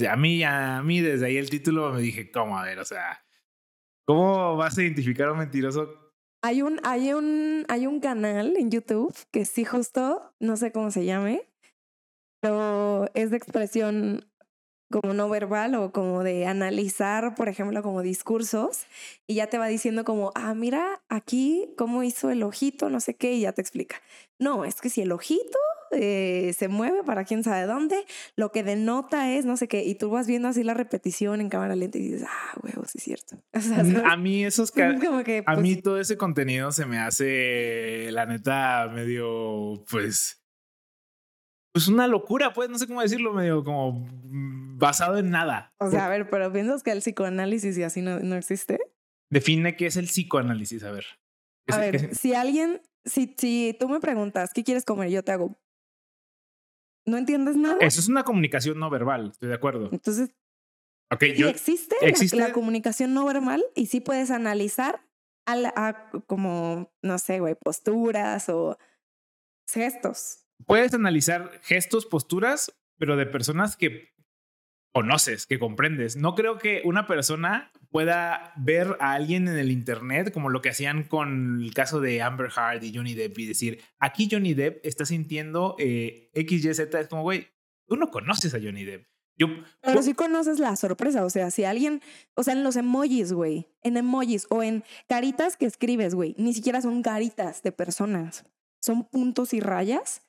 A 0.10 0.16
mí, 0.16 0.44
a 0.44 0.82
mí, 0.84 1.02
desde 1.02 1.28
ahí 1.28 1.38
el 1.38 1.50
título 1.50 1.94
me 1.94 2.02
dije, 2.02 2.32
¿cómo? 2.32 2.58
A 2.58 2.66
ver, 2.66 2.80
o 2.80 2.86
sea, 2.86 3.23
¿cómo 4.06 4.58
vas 4.58 4.78
a 4.78 4.84
identificar 4.84 5.28
a 5.28 5.32
un 5.34 5.40
mentiroso? 5.40 6.12
Hay 6.44 6.62
un, 6.62 6.80
hay 6.84 7.14
un, 7.14 7.66
hay 7.70 7.88
un 7.88 8.00
canal 8.00 8.58
en 8.58 8.70
YouTube 8.70 9.16
que 9.32 9.46
sí 9.46 9.64
justo, 9.64 10.34
no 10.40 10.58
sé 10.58 10.72
cómo 10.72 10.92
se 10.92 11.06
llame, 11.06 11.48
pero 12.42 13.10
es 13.14 13.32
de 13.32 13.38
expresión 13.38 14.26
como 14.92 15.14
no 15.14 15.28
verbal 15.28 15.74
o 15.76 15.92
como 15.92 16.24
de 16.24 16.46
analizar, 16.46 17.34
por 17.36 17.50
ejemplo, 17.50 17.82
como 17.82 18.02
discursos 18.02 18.86
y 19.26 19.36
ya 19.36 19.48
te 19.48 19.58
va 19.58 19.68
diciendo 19.68 20.04
como, 20.04 20.32
ah, 20.36 20.54
mira 20.54 21.02
aquí 21.10 21.74
cómo 21.78 22.04
hizo 22.04 22.30
el 22.30 22.44
ojito, 22.44 22.90
no 22.90 23.00
sé 23.00 23.16
qué, 23.16 23.34
y 23.34 23.42
ya 23.42 23.54
te 23.54 23.62
explica. 23.62 24.02
No, 24.38 24.66
es 24.66 24.82
que 24.82 24.90
si 24.90 25.02
el 25.02 25.12
ojito 25.12 25.58
eh, 25.94 26.54
se 26.58 26.68
mueve 26.68 27.04
para 27.04 27.24
quién 27.24 27.44
sabe 27.44 27.66
dónde, 27.66 28.04
lo 28.36 28.52
que 28.52 28.64
denota 28.64 29.32
es 29.32 29.46
no 29.46 29.58
sé 29.58 29.68
qué, 29.68 29.84
y 29.84 29.96
tú 29.96 30.10
vas 30.10 30.28
viendo 30.28 30.48
así 30.48 30.64
la 30.64 30.74
repetición 30.74 31.42
en 31.42 31.50
cámara 31.50 31.76
lenta 31.76 31.98
y 31.98 32.02
dices, 32.02 32.28
ah, 32.28 32.60
huevo, 32.62 32.84
sí 32.86 32.98
es 32.98 33.04
cierto. 33.04 33.44
a 34.06 34.18
mí 34.18 34.44
esos 34.44 34.72
como 35.04 35.24
que, 35.24 35.44
a 35.46 35.56
mí 35.56 35.74
pues 35.74 35.84
todo 35.84 36.00
ese 36.00 36.18
contenido 36.18 36.72
se 36.72 36.86
me 36.86 37.00
hace, 37.00 38.10
la 38.12 38.26
neta, 38.26 38.90
medio, 38.94 39.84
pues 39.90 40.44
pues 41.74 41.88
una 41.88 42.08
locura, 42.08 42.54
pues, 42.54 42.70
no 42.70 42.78
sé 42.78 42.86
cómo 42.86 43.02
decirlo, 43.02 43.34
medio 43.34 43.64
como 43.64 44.08
basado 44.78 45.18
en 45.18 45.32
nada. 45.32 45.74
O 45.80 45.90
sea, 45.90 46.06
a 46.06 46.10
ver, 46.10 46.30
pero 46.30 46.54
piensas 46.54 46.84
que 46.84 46.92
el 46.92 47.00
psicoanálisis 47.00 47.76
y 47.80 47.84
así 47.84 48.04
no, 48.04 48.20
no 48.20 48.36
existe. 48.36 48.80
Define 49.32 49.76
qué 49.76 49.88
es 49.88 49.98
el 49.98 50.06
psicoanálisis, 50.06 50.84
a 50.84 50.92
ver. 50.92 51.06
A 51.72 51.80
ver, 51.80 52.16
si 52.16 52.36
alguien, 52.36 52.80
si, 53.06 53.34
si 53.38 53.76
tú 53.80 53.90
me 53.90 54.00
preguntas, 54.00 54.52
¿qué 54.54 54.64
quieres 54.64 54.86
comer? 54.86 55.10
Yo 55.10 55.24
te 55.24 55.32
hago. 55.32 55.58
¿No 57.06 57.18
entiendes 57.18 57.56
nada? 57.56 57.78
Eso 57.82 58.00
es 58.00 58.08
una 58.08 58.24
comunicación 58.24 58.80
no 58.80 58.90
verbal, 58.90 59.30
estoy 59.32 59.50
de 59.50 59.56
acuerdo. 59.56 59.90
Entonces, 59.92 60.30
okay, 61.12 61.36
yo, 61.36 61.50
existe, 61.50 61.96
existe? 62.02 62.38
La, 62.38 62.54
comunicación 62.54 63.14
no 63.14 63.26
verbal 63.26 63.64
y 63.76 63.88
sí 63.88 64.00
puedes 64.00 64.32
analizar 64.32 65.06
a, 65.46 65.54
a 65.76 66.10
como, 66.28 66.94
no 67.02 67.18
sé, 67.18 67.40
güey, 67.40 67.56
posturas 67.56 68.48
o 68.50 68.78
gestos 69.70 70.44
puedes 70.66 70.94
analizar 70.94 71.60
gestos, 71.64 72.06
posturas, 72.06 72.74
pero 72.98 73.16
de 73.16 73.26
personas 73.26 73.76
que 73.76 74.14
conoces, 74.94 75.46
que 75.46 75.60
comprendes. 75.60 76.16
No 76.16 76.36
creo 76.36 76.58
que 76.58 76.82
una 76.86 77.08
persona 77.08 77.72
pueda 77.94 78.52
ver 78.58 78.98
a 79.00 79.14
alguien 79.14 79.48
en 79.48 79.58
el 79.58 79.72
internet 79.72 80.34
como 80.34 80.50
lo 80.50 80.64
que 80.64 80.70
hacían 80.70 81.04
con 81.04 81.62
el 81.62 81.76
caso 81.76 82.02
de 82.02 82.24
Amber 82.24 82.50
Heard 82.50 82.84
y 82.84 82.92
Johnny 82.94 83.14
Depp 83.14 83.38
y 83.38 83.46
decir, 83.46 83.82
aquí 84.00 84.28
Johnny 84.30 84.56
Depp 84.56 84.84
está 84.84 85.06
sintiendo 85.06 85.76
eh, 85.78 86.32
X, 86.34 86.66
Y, 86.66 86.74
Z. 86.74 87.00
Es 87.00 87.08
como, 87.08 87.22
güey, 87.22 87.48
tú 87.88 87.96
no 87.96 88.10
conoces 88.10 88.56
a 88.56 88.60
Johnny 88.60 88.84
Depp. 88.84 89.06
Yo, 89.38 89.48
Pero 89.82 90.02
sí 90.02 90.16
conoces 90.16 90.60
la 90.60 90.76
sorpresa, 90.76 91.24
o 91.24 91.30
sea, 91.30 91.52
si 91.52 91.64
alguien, 91.64 92.02
o 92.36 92.44
sea, 92.44 92.54
en 92.54 92.64
los 92.64 92.76
emojis, 92.76 93.32
güey, 93.32 93.68
en 93.82 93.98
emojis 93.98 94.48
o 94.50 94.64
en 94.64 94.84
caritas 95.08 95.56
que 95.56 95.66
escribes, 95.66 96.14
güey, 96.14 96.36
ni 96.38 96.54
siquiera 96.54 96.82
son 96.82 97.02
caritas 97.04 97.62
de 97.64 97.72
personas, 97.72 98.46
son 98.80 99.08
puntos 99.08 99.54
y 99.54 99.60
rayas 99.60 100.22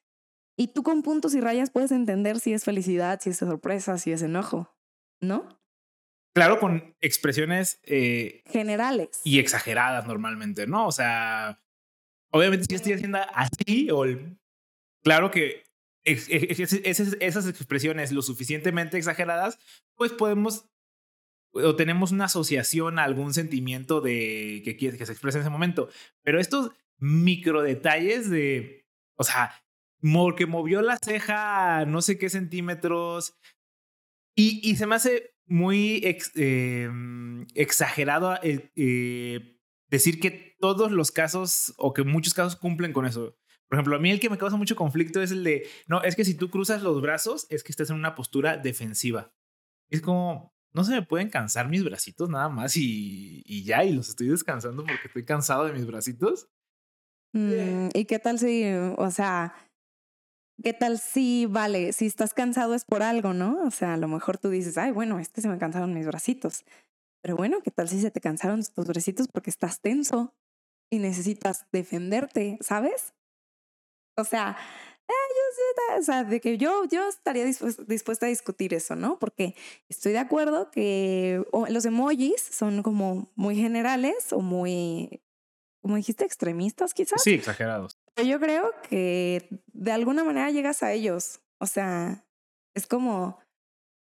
y 0.57 0.69
tú 0.69 0.83
con 0.83 1.03
puntos 1.03 1.35
y 1.35 1.41
rayas 1.41 1.71
puedes 1.71 1.93
entender 1.93 2.41
si 2.41 2.53
es 2.53 2.65
felicidad, 2.65 3.21
si 3.21 3.31
es 3.31 3.39
sorpresa, 3.39 3.99
si 3.99 4.13
es 4.13 4.23
enojo, 4.23 4.75
¿no? 5.21 5.59
Claro, 6.35 6.59
con 6.59 6.97
expresiones 7.01 7.81
eh, 7.85 8.43
generales 8.47 9.21
y 9.23 9.39
exageradas 9.39 10.07
normalmente, 10.07 10.67
¿no? 10.67 10.87
O 10.89 10.93
sea, 10.93 11.63
obviamente 12.33 12.67
si 12.69 12.75
estoy 12.75 12.95
haciendo 12.95 13.19
así, 13.35 13.89
o 13.93 14.05
claro 15.05 15.31
que 15.31 15.63
esas 16.05 17.47
expresiones 17.49 18.13
lo 18.13 18.21
suficientemente 18.21 18.99
exageradas, 18.99 19.59
pues 19.95 20.13
podemos 20.13 20.67
o 21.53 21.77
tenemos 21.77 22.11
una 22.11 22.25
asociación 22.25 22.99
a 22.99 23.05
algún 23.05 23.33
sentimiento 23.33 24.01
de 24.01 24.61
que, 24.65 24.77
que 24.77 25.07
se 25.07 25.13
expresa 25.13 25.39
en 25.39 25.43
ese 25.43 25.51
momento. 25.51 25.89
Pero 26.23 26.41
estos 26.41 26.73
micro 26.99 27.63
detalles 27.63 28.29
de, 28.29 28.87
o 29.17 29.23
sea, 29.23 29.55
que 30.37 30.47
movió 30.47 30.83
la 30.83 30.99
ceja 30.99 31.85
no 31.87 32.03
sé 32.03 32.19
qué 32.19 32.29
centímetros. 32.29 33.39
Y, 34.37 34.69
y 34.69 34.75
se 34.75 34.87
me 34.87 34.97
hace 34.97 35.34
muy 35.47 36.03
em, 36.35 37.47
exagerado 37.55 38.37
eh, 38.43 38.71
eh, 38.77 39.59
decir 39.89 40.21
que 40.21 40.57
todos 40.59 40.91
los 40.91 41.11
casos 41.11 41.75
o 41.77 41.93
que 41.93 42.03
muchos 42.03 42.35
casos 42.35 42.57
cumplen 42.57 42.93
con 42.93 43.07
eso. 43.07 43.37
Por 43.69 43.79
ejemplo, 43.79 43.97
a 43.97 43.99
mí 43.99 44.11
el 44.11 44.21
que 44.21 44.31
me 44.31 44.39
causa 44.39 44.57
mucho 44.57 44.77
conflicto 44.77 45.23
es 45.23 45.31
el 45.31 45.45
de, 45.45 45.69
no, 45.87 46.03
es 46.03 46.17
que 46.17 46.25
si 46.25 46.35
tú 46.35 46.51
cruzas 46.51 46.83
los 46.83 47.01
brazos 47.01 47.47
es 47.51 47.65
que 47.65 47.73
estás 47.73 47.91
en 47.91 47.97
una 47.97 48.15
postura 48.15 48.57
defensiva. 48.57 49.33
Es 49.91 50.01
como, 50.01 50.55
no 50.73 50.85
se 50.85 50.93
me 50.93 51.03
pueden 51.03 51.31
cansar 51.31 51.69
mis 51.69 51.85
bracitos 51.85 52.29
nada 52.29 52.49
más 52.49 52.77
y, 52.77 53.43
y 53.45 53.65
ya, 53.65 53.85
y 53.85 53.93
los 53.93 54.09
estoy 54.09 54.29
descansando 54.29 54.85
porque 54.85 55.07
estoy 55.07 55.25
cansado 55.25 55.67
de 55.67 55.73
mis 55.73 55.87
bracitos. 55.87 56.49
Mm, 57.33 57.89
¿Y 57.95 58.05
qué 58.05 58.19
tal 58.19 58.39
si, 58.39 58.65
o 58.97 59.11
sea, 59.11 59.55
qué 60.63 60.73
tal 60.73 60.99
si, 60.99 61.47
vale, 61.47 61.93
si 61.93 62.07
estás 62.07 62.35
cansado 62.35 62.75
es 62.75 62.85
por 62.85 63.03
algo, 63.03 63.33
¿no? 63.33 63.63
O 63.67 63.71
sea, 63.71 63.95
a 63.95 63.97
lo 63.97 64.09
mejor 64.09 64.39
tú 64.39 64.51
dices, 64.51 64.79
ay, 64.79 64.93
bueno, 64.93 65.19
este 65.19 65.41
se 65.41 65.49
me 65.49 65.59
cansaron 65.59 65.95
mis 65.95 66.07
bracitos. 66.07 66.65
Pero 67.23 67.37
bueno, 67.37 67.61
¿qué 67.63 67.71
tal 67.71 67.89
si 67.89 68.01
se 68.01 68.11
te 68.11 68.21
cansaron 68.21 68.63
tus 68.63 68.87
bracitos 68.87 69.29
porque 69.29 69.51
estás 69.51 69.81
tenso 69.81 70.35
y 70.91 70.99
necesitas 70.99 71.67
defenderte, 71.73 72.59
¿sabes? 72.61 73.15
O 74.17 74.25
sea, 74.25 74.57
eh, 75.09 75.13
yo, 75.35 75.99
o 75.99 76.03
sea, 76.03 76.25
de 76.25 76.41
que 76.41 76.57
yo, 76.57 76.85
yo 76.85 77.09
estaría 77.09 77.45
dispuesta 77.45 78.27
a 78.27 78.29
discutir 78.29 78.75
eso, 78.75 78.95
¿no? 78.97 79.19
Porque 79.19 79.55
estoy 79.89 80.13
de 80.13 80.19
acuerdo 80.19 80.71
que 80.71 81.43
los 81.69 81.85
emojis 81.85 82.41
son 82.41 82.83
como 82.83 83.31
muy 83.35 83.57
generales 83.57 84.33
o 84.33 84.41
muy, 84.41 85.23
como 85.81 85.97
dijiste, 85.97 86.25
extremistas 86.25 86.95
quizás. 86.95 87.23
Sí, 87.23 87.35
exagerados. 87.35 87.99
Pero 88.15 88.29
yo 88.29 88.41
creo 88.41 88.71
que 88.89 89.49
de 89.73 89.93
alguna 89.93 90.25
manera 90.25 90.51
llegas 90.51 90.83
a 90.83 90.93
ellos. 90.93 91.41
O 91.59 91.67
sea, 91.67 92.25
es 92.75 92.87
como, 92.87 93.41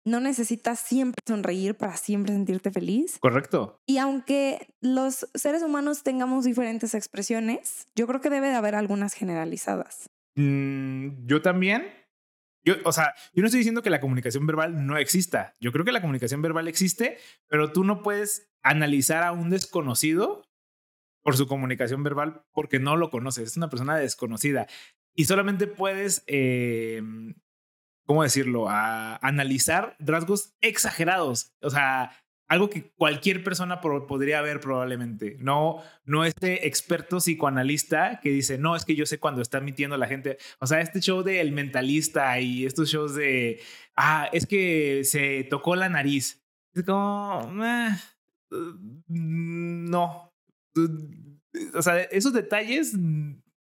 no 0.04 0.20
necesitas 0.20 0.80
siempre 0.80 1.20
sonreír 1.26 1.74
para 1.74 1.96
siempre 1.96 2.32
sentirte 2.32 2.70
feliz. 2.70 3.18
Correcto. 3.18 3.80
Y 3.86 3.98
aunque 3.98 4.68
los 4.80 5.26
seres 5.34 5.62
humanos 5.62 6.02
tengamos 6.02 6.44
diferentes 6.44 6.94
expresiones, 6.94 7.88
yo 7.96 8.06
creo 8.06 8.20
que 8.20 8.30
debe 8.30 8.48
de 8.48 8.54
haber 8.54 8.74
algunas 8.74 9.14
generalizadas. 9.14 10.10
Mm, 10.36 11.26
yo 11.26 11.42
también. 11.42 11.86
Yo, 12.66 12.76
o 12.84 12.92
sea, 12.92 13.14
yo 13.34 13.42
no 13.42 13.46
estoy 13.46 13.58
diciendo 13.58 13.82
que 13.82 13.90
la 13.90 14.00
comunicación 14.00 14.46
verbal 14.46 14.86
no 14.86 14.96
exista. 14.96 15.54
Yo 15.60 15.70
creo 15.70 15.84
que 15.84 15.92
la 15.92 16.00
comunicación 16.00 16.40
verbal 16.40 16.66
existe, 16.66 17.18
pero 17.46 17.72
tú 17.72 17.84
no 17.84 18.02
puedes 18.02 18.48
analizar 18.62 19.22
a 19.22 19.32
un 19.32 19.50
desconocido 19.50 20.42
por 21.24 21.36
su 21.36 21.48
comunicación 21.48 22.04
verbal 22.04 22.44
porque 22.52 22.78
no 22.78 22.96
lo 22.96 23.10
conoces. 23.10 23.50
Es 23.50 23.56
una 23.56 23.70
persona 23.70 23.96
desconocida. 23.96 24.68
Y 25.16 25.24
solamente 25.24 25.66
puedes 25.66 26.22
eh, 26.28 27.02
¿cómo 28.06 28.22
decirlo? 28.22 28.68
A 28.68 29.16
analizar 29.16 29.96
rasgos 29.98 30.54
exagerados. 30.60 31.52
O 31.60 31.70
sea, 31.70 32.12
algo 32.46 32.68
que 32.68 32.92
cualquier 32.92 33.42
persona 33.42 33.80
podría 33.80 34.42
ver 34.42 34.60
probablemente. 34.60 35.36
No, 35.40 35.82
no 36.04 36.24
este 36.24 36.66
experto 36.66 37.18
psicoanalista 37.18 38.20
que 38.22 38.30
dice, 38.30 38.58
no, 38.58 38.76
es 38.76 38.84
que 38.84 38.94
yo 38.94 39.06
sé 39.06 39.18
cuando 39.18 39.42
está 39.42 39.60
mintiendo 39.60 39.96
la 39.96 40.06
gente. 40.06 40.38
O 40.60 40.66
sea, 40.66 40.80
este 40.80 41.00
show 41.00 41.22
de 41.22 41.40
El 41.40 41.52
Mentalista 41.52 42.38
y 42.40 42.66
estos 42.66 42.90
shows 42.90 43.14
de, 43.14 43.60
ah, 43.96 44.28
es 44.32 44.46
que 44.46 45.02
se 45.04 45.44
tocó 45.44 45.76
la 45.76 45.88
nariz. 45.88 46.44
Es 46.74 46.84
como, 46.84 47.64
eh, 47.64 47.90
no. 49.08 50.33
O 51.74 51.82
sea, 51.82 52.00
esos 52.02 52.32
detalles, 52.32 52.94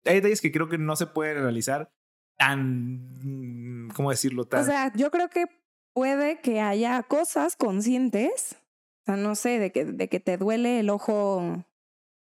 hay 0.05 0.15
detalles 0.15 0.41
que 0.41 0.51
creo 0.51 0.69
que 0.69 0.77
no 0.77 0.95
se 0.95 1.07
pueden 1.07 1.41
realizar 1.41 1.91
tan, 2.37 3.89
¿cómo 3.95 4.09
decirlo? 4.09 4.45
Tan... 4.45 4.61
O 4.61 4.65
sea, 4.65 4.91
yo 4.95 5.11
creo 5.11 5.29
que 5.29 5.45
puede 5.93 6.39
que 6.39 6.61
haya 6.61 7.03
cosas 7.03 7.55
conscientes, 7.55 8.57
o 9.01 9.05
sea, 9.05 9.17
no 9.17 9.35
sé, 9.35 9.59
de 9.59 9.71
que, 9.71 9.85
de 9.85 10.09
que 10.09 10.19
te 10.19 10.37
duele 10.37 10.79
el 10.79 10.89
ojo 10.89 11.63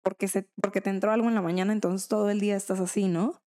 porque, 0.03 0.29
se, 0.29 0.49
porque 0.61 0.81
te 0.81 0.91
entró 0.91 1.11
algo 1.11 1.29
en 1.29 1.35
la 1.35 1.43
mañana, 1.43 1.73
entonces 1.73 2.09
todo 2.09 2.31
el 2.31 2.41
día 2.41 2.57
estás 2.57 2.79
así, 2.79 3.09
¿no? 3.09 3.41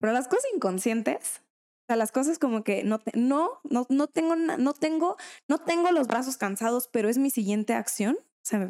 Pero 0.00 0.12
las 0.12 0.28
cosas 0.28 0.44
inconscientes, 0.54 1.40
o 1.40 1.86
sea, 1.88 1.96
las 1.96 2.12
cosas 2.12 2.38
como 2.38 2.62
que 2.62 2.84
no, 2.84 3.00
no, 3.14 3.60
no, 3.64 3.86
no 3.88 4.06
tengo, 4.06 4.36
no 4.36 4.74
tengo, 4.74 5.16
no 5.48 5.58
tengo 5.58 5.90
los 5.90 6.06
brazos 6.06 6.36
cansados, 6.36 6.88
pero 6.92 7.08
es 7.08 7.18
mi 7.18 7.30
siguiente 7.30 7.72
acción, 7.72 8.18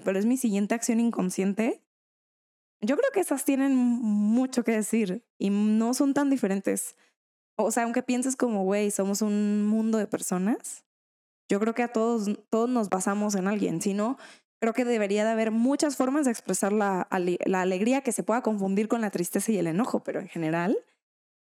pero 0.04 0.18
es 0.18 0.26
mi 0.26 0.36
siguiente 0.36 0.74
acción 0.74 1.00
inconsciente. 1.00 1.82
Yo 2.80 2.96
creo 2.96 3.10
que 3.12 3.20
esas 3.20 3.44
tienen 3.44 3.74
mucho 3.74 4.64
que 4.64 4.72
decir 4.72 5.24
y 5.38 5.50
no 5.50 5.94
son 5.94 6.14
tan 6.14 6.30
diferentes 6.30 6.96
o 7.60 7.72
sea, 7.72 7.82
aunque 7.82 8.04
pienses 8.04 8.36
como, 8.36 8.62
güey, 8.62 8.92
somos 8.92 9.20
un 9.20 9.66
mundo 9.66 9.98
de 9.98 10.06
personas, 10.06 10.84
yo 11.50 11.58
creo 11.58 11.74
que 11.74 11.82
a 11.82 11.92
todos, 11.92 12.30
todos 12.50 12.70
nos 12.70 12.88
basamos 12.88 13.34
en 13.34 13.48
alguien. 13.48 13.82
Si 13.82 13.94
no, 13.94 14.16
creo 14.60 14.72
que 14.72 14.84
debería 14.84 15.24
de 15.24 15.30
haber 15.30 15.50
muchas 15.50 15.96
formas 15.96 16.24
de 16.24 16.30
expresar 16.30 16.72
la, 16.72 17.08
la 17.10 17.62
alegría 17.62 18.02
que 18.02 18.12
se 18.12 18.22
pueda 18.22 18.42
confundir 18.42 18.86
con 18.86 19.00
la 19.00 19.10
tristeza 19.10 19.50
y 19.50 19.58
el 19.58 19.66
enojo, 19.66 20.04
pero 20.04 20.20
en 20.20 20.28
general, 20.28 20.78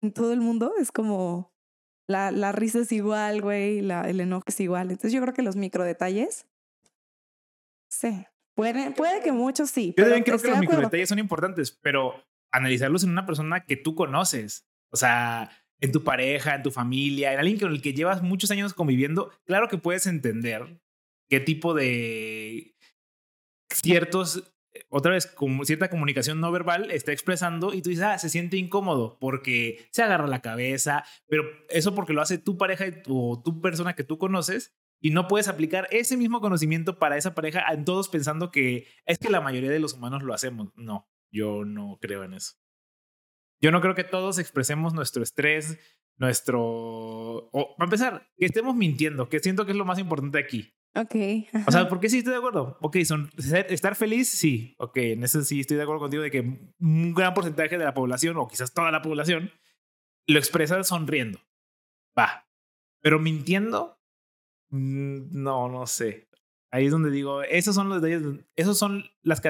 en 0.01 0.11
todo 0.11 0.33
el 0.33 0.41
mundo 0.41 0.73
es 0.79 0.91
como 0.91 1.53
la, 2.09 2.31
la 2.31 2.51
risa 2.51 2.79
es 2.79 2.91
igual, 2.91 3.41
güey, 3.41 3.79
el 3.79 4.19
enojo 4.19 4.43
es 4.47 4.59
igual. 4.59 4.91
Entonces 4.91 5.13
yo 5.13 5.21
creo 5.21 5.33
que 5.33 5.43
los 5.43 5.55
micro 5.55 5.85
detalles, 5.85 6.45
sí, 7.91 8.25
puede, 8.55 8.91
puede 8.91 9.21
que 9.21 9.31
muchos 9.31 9.69
sí. 9.69 9.93
Yo 9.98 10.05
también 10.05 10.24
creo 10.24 10.39
que 10.39 10.50
los 10.50 10.60
micro 10.60 10.79
detalles 10.79 11.10
son 11.10 11.19
importantes, 11.19 11.71
pero 11.71 12.15
analizarlos 12.51 13.03
en 13.03 13.12
una 13.12 13.25
persona 13.25 13.65
que 13.65 13.77
tú 13.77 13.95
conoces. 13.95 14.67
O 14.91 14.98
sea, 14.98 15.50
en 15.79 15.91
tu 15.91 16.03
pareja, 16.03 16.55
en 16.55 16.63
tu 16.63 16.71
familia, 16.71 17.33
en 17.33 17.39
alguien 17.39 17.60
con 17.60 17.71
el 17.71 17.81
que 17.81 17.93
llevas 17.93 18.21
muchos 18.21 18.51
años 18.51 18.74
conviviendo, 18.74 19.31
claro 19.45 19.67
que 19.67 19.77
puedes 19.77 20.05
entender 20.05 20.79
qué 21.29 21.39
tipo 21.39 21.74
de 21.74 22.75
ciertos, 23.74 24.53
otra 24.89 25.13
vez, 25.13 25.27
como 25.27 25.65
cierta 25.65 25.89
comunicación 25.89 26.39
no 26.39 26.51
verbal 26.51 26.91
está 26.91 27.12
expresando 27.12 27.74
y 27.74 27.81
tú 27.81 27.89
dices, 27.89 28.03
ah, 28.03 28.17
se 28.17 28.29
siente 28.29 28.57
incómodo 28.57 29.17
porque 29.19 29.88
se 29.91 30.03
agarra 30.03 30.27
la 30.27 30.41
cabeza, 30.41 31.03
pero 31.27 31.43
eso 31.69 31.95
porque 31.95 32.13
lo 32.13 32.21
hace 32.21 32.38
tu 32.38 32.57
pareja 32.57 32.86
o 33.07 33.41
tu 33.43 33.62
persona 33.62 33.95
que 33.95 34.03
tú 34.03 34.17
conoces 34.17 34.75
y 35.01 35.10
no 35.10 35.27
puedes 35.27 35.48
aplicar 35.48 35.88
ese 35.91 36.15
mismo 36.15 36.39
conocimiento 36.39 37.00
para 37.00 37.17
esa 37.17 37.34
pareja 37.34 37.65
en 37.74 37.84
todos 37.84 38.08
pensando 38.08 38.51
que 38.51 38.88
es 39.05 39.17
que 39.17 39.29
la 39.29 39.41
mayoría 39.41 39.72
de 39.72 39.79
los 39.79 39.96
humanos 39.96 40.22
lo 40.22 40.34
hacemos. 40.34 40.72
No, 40.75 41.10
yo 41.31 41.65
no 41.65 41.98
creo 42.00 42.24
en 42.24 42.36
eso. 42.36 42.53
Yo 43.60 43.72
no 43.72 43.81
creo 43.81 43.96
que 43.96 44.03
todos 44.03 44.39
expresemos 44.39 44.93
nuestro 44.93 45.24
estrés, 45.24 45.79
nuestro... 46.17 46.62
O, 46.62 47.75
para 47.77 47.88
empezar, 47.88 48.31
que 48.38 48.46
estemos 48.46 48.75
mintiendo, 48.75 49.27
que 49.27 49.39
siento 49.39 49.65
que 49.65 49.72
es 49.72 49.77
lo 49.77 49.86
más 49.86 50.00
importante 50.00 50.39
aquí. 50.39 50.74
Ok. 50.96 51.15
O 51.67 51.72
sea, 51.72 51.88
¿por 51.88 52.00
qué 52.00 52.10
sí 52.10 52.20
estoy 52.20 52.34
de 52.34 52.39
acuerdo? 52.39 52.77
Ok, 52.81 52.98
son, 53.05 53.29
estar 53.38 53.96
feliz, 53.96 54.29
sí. 54.29 54.75
Ok, 54.77 54.98
en 54.98 55.24
eso 55.24 55.41
sí 55.43 55.62
estoy 55.62 55.77
de 55.77 55.84
acuerdo 55.84 56.01
contigo 56.01 56.24
de 56.24 56.31
que 56.31 56.74
un 56.79 57.13
gran 57.13 57.34
porcentaje 57.34 57.77
de 57.77 57.86
la 57.86 57.93
población, 57.93 58.38
o 58.38 58.48
quizás 58.48 58.74
toda 58.74 58.91
la 58.91 59.01
población, 59.01 59.51
lo 60.27 60.38
expresa 60.38 60.84
sonriendo. 60.84 61.39
Va. 62.17 62.48
Pero 63.01 63.20
mintiendo, 63.20 64.00
no, 64.71 65.69
no 65.69 65.85
sé. 65.87 66.27
Ahí 66.71 66.85
es 66.85 66.91
donde 66.91 67.11
digo, 67.11 67.43
esos 67.43 67.75
son 67.75 67.89
los 67.89 68.01
detalles, 68.01 68.45
esos 68.55 68.77
son 68.77 69.03
las, 69.23 69.41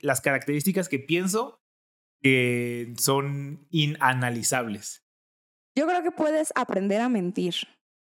las 0.00 0.20
características 0.22 0.88
que 0.88 0.98
pienso 0.98 1.60
que 2.22 2.94
son 2.98 3.66
inanalizables. 3.70 5.04
Yo 5.76 5.86
creo 5.86 6.02
que 6.02 6.10
puedes 6.10 6.52
aprender 6.54 7.02
a 7.02 7.10
mentir. 7.10 7.54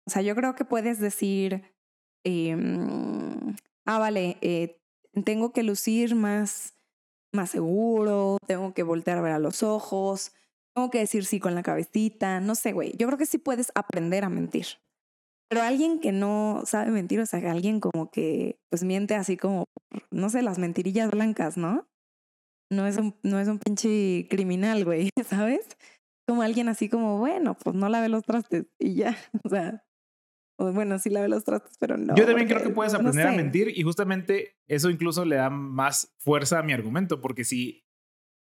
O 0.06 0.12
sea, 0.12 0.22
yo 0.22 0.36
creo 0.36 0.56
que 0.56 0.66
puedes 0.66 1.00
decir, 1.00 1.64
em, 2.26 3.56
ah, 3.86 4.00
vale, 4.00 4.38
eh, 4.42 4.82
tengo 5.24 5.54
que 5.54 5.64
lucir 5.64 6.16
más, 6.16 6.74
más 7.34 7.52
seguro, 7.52 8.38
tengo 8.46 8.74
que 8.74 8.84
voltear 8.84 9.20
a 9.20 9.22
ver 9.22 9.32
a 9.32 9.40
los 9.40 9.64
ojos, 9.64 10.34
tengo 10.76 10.90
que 10.90 11.00
decir 11.00 11.26
sí 11.26 11.40
con 11.40 11.56
la 11.56 11.64
cabecita, 11.64 12.42
no 12.42 12.56
sé, 12.56 12.74
güey. 12.74 12.94
Yo 12.98 13.08
creo 13.08 13.18
que 13.18 13.26
sí 13.26 13.38
puedes 13.38 13.72
aprender 13.76 14.26
a 14.26 14.30
mentir. 14.30 14.66
Pero 15.50 15.64
alguien 15.64 16.00
que 16.00 16.12
no 16.12 16.62
sabe 16.66 16.92
mentir, 16.92 17.20
o 17.20 17.26
sea, 17.26 17.52
alguien 17.52 17.80
como 17.80 18.12
que 18.12 18.60
pues 18.70 18.84
miente 18.84 19.16
así 19.16 19.36
como, 19.36 19.66
no 20.12 20.30
sé, 20.30 20.42
las 20.44 20.60
mentirillas 20.60 21.10
blancas, 21.10 21.58
¿no? 21.58 21.90
no 22.72 22.88
es 22.88 22.98
un, 22.98 23.16
no 23.24 23.40
es 23.40 23.48
un 23.48 23.60
pinche 23.60 24.28
criminal, 24.30 24.86
güey, 24.86 25.10
¿sabes? 25.26 25.68
Como 26.28 26.42
alguien 26.42 26.70
así 26.70 26.90
como, 26.90 27.18
bueno, 27.18 27.58
pues 27.58 27.76
no 27.76 27.90
lave 27.90 28.10
los 28.10 28.24
trastes 28.24 28.68
y 28.80 28.96
ya, 28.96 29.18
o 29.44 29.50
sea, 29.50 29.84
bueno, 30.58 31.00
sí 31.00 31.10
lave 31.10 31.30
los 31.30 31.46
trastes, 31.46 31.78
pero 31.80 31.98
no. 31.98 32.16
Yo 32.16 32.26
también 32.26 32.48
creo 32.48 32.62
que 32.62 32.70
puedes 32.70 32.94
aprender 32.94 33.28
a 33.28 33.32
mentir 33.32 33.72
y 33.76 33.84
justamente 33.84 34.58
eso 34.68 34.90
incluso 34.90 35.24
le 35.24 35.38
da 35.38 35.50
más 35.50 36.14
fuerza 36.20 36.60
a 36.60 36.64
mi 36.64 36.74
argumento, 36.74 37.22
porque 37.22 37.46
si 37.46 37.86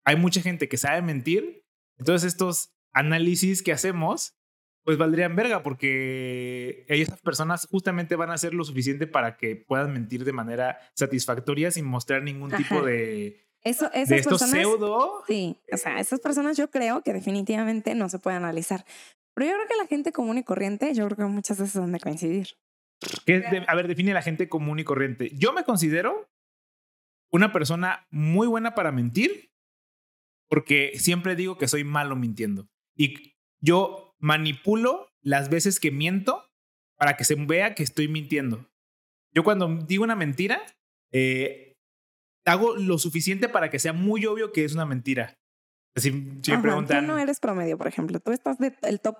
hay 0.04 0.16
mucha 0.16 0.40
gente 0.40 0.68
que 0.68 0.76
sabe 0.76 1.02
mentir, 1.02 1.64
entonces 1.98 2.32
estos 2.32 2.76
análisis 2.92 3.62
que 3.62 3.72
hacemos, 3.72 4.38
pues 4.86 4.98
valdrían 4.98 5.34
verga, 5.34 5.64
porque 5.64 6.84
esas 6.86 7.20
personas 7.20 7.66
justamente 7.68 8.14
van 8.14 8.30
a 8.30 8.34
hacer 8.34 8.54
lo 8.54 8.62
suficiente 8.62 9.08
para 9.08 9.36
que 9.36 9.56
puedan 9.56 9.92
mentir 9.92 10.24
de 10.24 10.32
manera 10.32 10.78
satisfactoria 10.94 11.72
sin 11.72 11.84
mostrar 11.84 12.22
ningún 12.22 12.52
tipo 12.52 12.80
de 12.82 13.44
eso, 13.64 13.90
esas 13.92 14.08
de 14.10 14.16
estos 14.18 14.40
pseudo. 14.42 15.24
Sí, 15.26 15.58
o 15.72 15.76
sea, 15.76 15.98
esas 15.98 16.20
personas 16.20 16.56
yo 16.56 16.70
creo 16.70 17.02
que 17.02 17.12
definitivamente 17.12 17.96
no 17.96 18.08
se 18.08 18.20
puede 18.20 18.36
analizar. 18.36 18.84
Pero 19.34 19.50
yo 19.50 19.56
creo 19.56 19.68
que 19.68 19.76
la 19.76 19.88
gente 19.88 20.12
común 20.12 20.38
y 20.38 20.44
corriente, 20.44 20.94
yo 20.94 21.04
creo 21.06 21.16
que 21.16 21.24
muchas 21.24 21.58
veces 21.58 21.72
son 21.72 21.90
de 21.90 21.98
coincidir. 21.98 22.50
a 23.66 23.74
ver, 23.74 23.88
define 23.88 24.14
la 24.14 24.22
gente 24.22 24.48
común 24.48 24.78
y 24.78 24.84
corriente. 24.84 25.32
Yo 25.34 25.52
me 25.52 25.64
considero 25.64 26.30
una 27.32 27.52
persona 27.52 28.06
muy 28.10 28.46
buena 28.46 28.76
para 28.76 28.92
mentir 28.92 29.50
porque 30.48 30.92
siempre 30.94 31.34
digo 31.34 31.58
que 31.58 31.66
soy 31.66 31.82
malo 31.82 32.14
mintiendo. 32.14 32.68
Y 32.96 33.34
yo 33.60 34.05
manipulo 34.20 35.08
las 35.22 35.48
veces 35.50 35.80
que 35.80 35.90
miento 35.90 36.44
para 36.98 37.16
que 37.16 37.24
se 37.24 37.34
vea 37.34 37.74
que 37.74 37.82
estoy 37.82 38.08
mintiendo. 38.08 38.66
Yo 39.34 39.44
cuando 39.44 39.68
digo 39.86 40.04
una 40.04 40.16
mentira, 40.16 40.62
eh, 41.12 41.74
hago 42.46 42.76
lo 42.76 42.98
suficiente 42.98 43.48
para 43.48 43.70
que 43.70 43.78
sea 43.78 43.92
muy 43.92 44.24
obvio 44.26 44.52
que 44.52 44.64
es 44.64 44.74
una 44.74 44.86
mentira. 44.86 45.34
Si, 45.96 46.10
si 46.10 46.50
me 46.50 46.54
Ajá, 46.54 46.62
preguntan, 46.62 47.06
Tú 47.06 47.12
no 47.12 47.18
eres 47.18 47.40
promedio, 47.40 47.76
por 47.78 47.86
ejemplo. 47.86 48.20
Tú 48.20 48.32
estás 48.32 48.58
del 48.58 49.00
top 49.00 49.16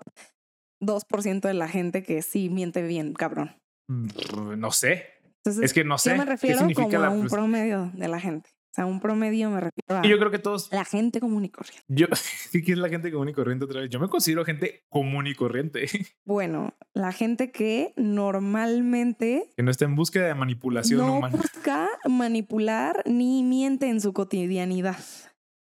2% 0.81 1.47
de 1.47 1.53
la 1.53 1.67
gente 1.67 2.03
que 2.03 2.21
sí 2.21 2.49
miente 2.49 2.81
bien, 2.83 3.13
cabrón. 3.13 3.55
"Mm, 3.89 4.59
no 4.59 4.71
sé, 4.71 5.05
Entonces, 5.43 5.63
es 5.65 5.73
que 5.73 5.83
no 5.83 5.97
sé 5.97 6.11
yo 6.11 6.17
me 6.17 6.23
qué 6.25 6.29
refiero 6.31 6.57
significa 6.59 6.83
como 6.87 6.99
la 6.99 7.09
un 7.09 7.25
frus- 7.25 7.29
promedio 7.31 7.91
de 7.93 8.07
la 8.07 8.19
gente. 8.19 8.49
Sea, 8.77 8.85
un 8.85 8.99
promedio 8.99 9.49
me 9.49 9.59
refiero 9.59 9.97
a 9.97 10.03
Yo 10.03 10.19
creo 10.19 10.29
que 10.29 10.37
todos, 10.37 10.71
la 10.71 10.85
gente 10.85 11.19
común 11.19 11.43
y 11.45 11.49
corriente. 11.49 11.83
yo, 11.87 12.05
que 12.51 12.71
es 12.73 12.77
la 12.77 12.89
gente 12.89 13.11
común 13.11 13.29
y 13.29 13.33
corriente 13.33 13.65
otra 13.65 13.81
vez. 13.81 13.89
Yo 13.89 13.99
me 13.99 14.07
considero 14.07 14.45
gente 14.45 14.85
común 14.87 15.25
y 15.25 15.33
corriente, 15.33 15.87
Bueno, 16.25 16.75
la 16.93 17.11
gente 17.11 17.51
que 17.51 17.93
normalmente 17.95 19.49
que 19.57 19.63
no 19.63 19.71
está 19.71 19.85
en 19.85 19.95
búsqueda 19.95 20.27
de 20.27 20.35
manipulación 20.35 20.99
no 20.99 21.17
humana. 21.17 21.37
busca 21.37 21.89
manipular 22.07 23.01
ni 23.07 23.41
miente 23.41 23.89
en 23.89 23.99
su 23.99 24.13
cotidianidad, 24.13 24.99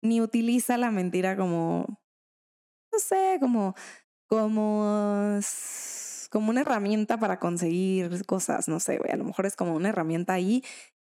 ni 0.02 0.22
utiliza 0.22 0.78
la 0.78 0.90
mentira 0.90 1.36
como, 1.36 1.84
no 2.90 2.98
sé, 2.98 3.36
como, 3.38 3.74
como, 4.28 5.38
como 6.30 6.48
una 6.48 6.62
herramienta 6.62 7.18
para 7.18 7.38
conseguir 7.38 8.24
cosas, 8.24 8.66
no 8.66 8.80
sé, 8.80 8.96
güey, 8.96 9.10
a 9.10 9.16
lo 9.16 9.24
mejor 9.24 9.44
es 9.44 9.56
como 9.56 9.74
una 9.74 9.90
herramienta 9.90 10.32
ahí. 10.32 10.64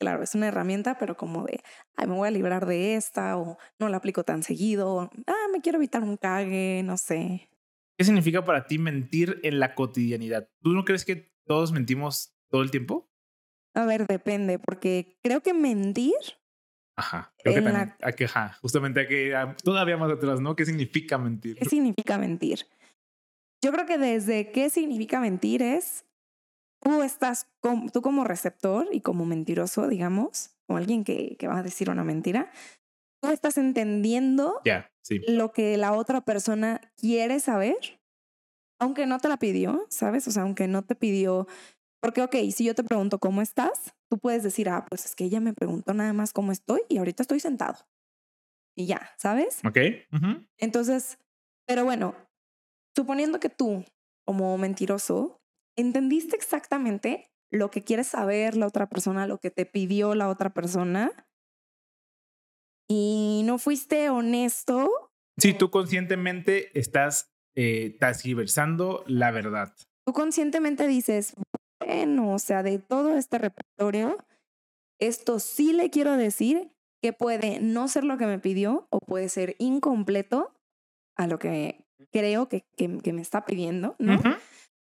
Claro, 0.05 0.21
es 0.21 0.35
una 0.35 0.49
herramienta, 0.49 0.99
pero 0.99 1.17
como 1.17 1.45
de, 1.45 1.61
ay, 1.95 2.05
me 2.05 2.13
voy 2.13 2.27
a 2.27 2.31
librar 2.31 2.67
de 2.67 2.93
esta, 2.93 3.37
o 3.39 3.57
no 3.79 3.89
la 3.89 3.97
aplico 3.97 4.23
tan 4.23 4.43
seguido, 4.43 4.93
o, 4.93 5.01
ah, 5.25 5.47
me 5.51 5.61
quiero 5.61 5.79
evitar 5.79 6.03
un 6.03 6.15
cague, 6.15 6.83
no 6.85 6.95
sé. 6.95 7.49
¿Qué 7.97 8.05
significa 8.05 8.45
para 8.45 8.67
ti 8.67 8.77
mentir 8.77 9.39
en 9.41 9.59
la 9.59 9.73
cotidianidad? 9.73 10.47
¿Tú 10.61 10.73
no 10.73 10.85
crees 10.85 11.05
que 11.05 11.33
todos 11.47 11.71
mentimos 11.71 12.35
todo 12.51 12.61
el 12.61 12.69
tiempo? 12.69 13.09
A 13.73 13.85
ver, 13.87 14.05
depende, 14.05 14.59
porque 14.59 15.17
creo 15.23 15.41
que 15.41 15.55
mentir 15.55 16.13
Ajá. 16.95 17.33
Creo 17.39 17.55
que 17.55 17.61
la- 17.61 17.71
también. 17.71 17.95
hay 18.03 18.13
que, 18.13 18.25
ajá, 18.25 18.59
justamente 18.61 18.99
hay 18.99 19.07
que 19.07 19.23
ir 19.23 19.35
a- 19.35 19.55
todavía 19.55 19.97
más 19.97 20.11
atrás, 20.11 20.39
¿no? 20.39 20.55
¿Qué 20.55 20.65
significa 20.67 21.17
mentir? 21.17 21.57
¿Qué 21.57 21.65
significa 21.65 22.19
mentir? 22.19 22.67
Yo 23.63 23.71
creo 23.71 23.87
que 23.87 23.97
desde 23.97 24.51
qué 24.51 24.69
significa 24.69 25.19
mentir 25.19 25.63
es 25.63 26.05
tú 26.85 27.01
estás, 27.01 27.49
com- 27.61 27.89
tú 27.89 28.01
como 28.03 28.23
receptor 28.23 28.87
y 28.91 29.01
como 29.01 29.25
mentiroso, 29.25 29.87
digamos, 29.87 30.55
como 30.67 30.77
alguien 30.77 31.03
que, 31.03 31.35
que 31.37 31.47
va 31.47 31.57
a 31.57 31.63
decir 31.63 31.89
una 31.89 32.03
mentira, 32.03 32.51
tú 33.21 33.29
estás 33.29 33.57
entendiendo 33.57 34.61
sí. 35.01 35.19
lo 35.27 35.51
que 35.51 35.77
la 35.77 35.93
otra 35.93 36.21
persona 36.21 36.79
quiere 36.95 37.39
saber, 37.39 37.75
aunque 38.79 39.07
no 39.07 39.19
te 39.19 39.29
la 39.29 39.37
pidió, 39.37 39.87
¿sabes? 39.89 40.27
O 40.27 40.31
sea, 40.31 40.43
aunque 40.43 40.67
no 40.67 40.83
te 40.83 40.93
pidió, 40.95 41.47
porque, 42.01 42.21
ok, 42.21 42.35
si 42.53 42.65
yo 42.65 42.75
te 42.75 42.83
pregunto 42.83 43.17
cómo 43.17 43.41
estás, 43.41 43.95
tú 44.11 44.19
puedes 44.19 44.43
decir, 44.43 44.69
ah, 44.69 44.85
pues 44.87 45.05
es 45.05 45.15
que 45.15 45.23
ella 45.23 45.39
me 45.39 45.53
preguntó 45.53 45.93
nada 45.95 46.13
más 46.13 46.33
cómo 46.33 46.51
estoy 46.51 46.81
y 46.87 46.99
ahorita 46.99 47.23
estoy 47.23 47.39
sentado. 47.39 47.87
Y 48.77 48.85
ya, 48.85 49.09
¿sabes? 49.17 49.61
Ok. 49.65 49.77
Entonces, 50.59 51.17
pero 51.65 51.83
bueno, 51.83 52.13
suponiendo 52.95 53.39
que 53.39 53.49
tú, 53.49 53.85
como 54.25 54.55
mentiroso, 54.59 55.41
entendiste 55.75 56.35
exactamente 56.35 57.29
lo 57.51 57.71
que 57.71 57.83
quieres 57.83 58.07
saber 58.07 58.57
la 58.57 58.67
otra 58.67 58.87
persona, 58.89 59.27
lo 59.27 59.37
que 59.39 59.51
te 59.51 59.65
pidió 59.65 60.15
la 60.15 60.29
otra 60.29 60.53
persona, 60.53 61.11
y 62.89 63.43
no 63.45 63.57
fuiste 63.57 64.09
honesto, 64.09 64.89
Sí, 65.37 65.53
tú 65.53 65.69
conscientemente 65.69 66.77
estás 66.79 67.29
eh, 67.55 67.97
transgiversando 67.99 69.03
la 69.07 69.31
verdad. 69.31 69.73
tú 70.05 70.13
conscientemente 70.13 70.87
dices, 70.87 71.33
bueno, 71.85 72.33
o 72.33 72.39
sea, 72.39 72.63
de 72.63 72.79
todo 72.79 73.17
este 73.17 73.37
repertorio, 73.37 74.17
esto 74.99 75.39
sí 75.39 75.73
le 75.73 75.89
quiero 75.89 76.15
decir 76.15 76.71
que 77.01 77.11
puede 77.11 77.59
no 77.59 77.87
ser 77.89 78.05
lo 78.05 78.17
que 78.17 78.27
me 78.27 78.39
pidió 78.39 78.87
o 78.91 78.99
puede 78.99 79.27
ser 79.27 79.55
incompleto 79.59 80.53
a 81.17 81.27
lo 81.27 81.37
que 81.37 81.83
creo 82.13 82.47
que, 82.47 82.63
que, 82.77 82.97
que 82.99 83.13
me 83.13 83.21
está 83.21 83.45
pidiendo, 83.45 83.95
¿no? 83.99 84.15
Ujú. 84.19 84.29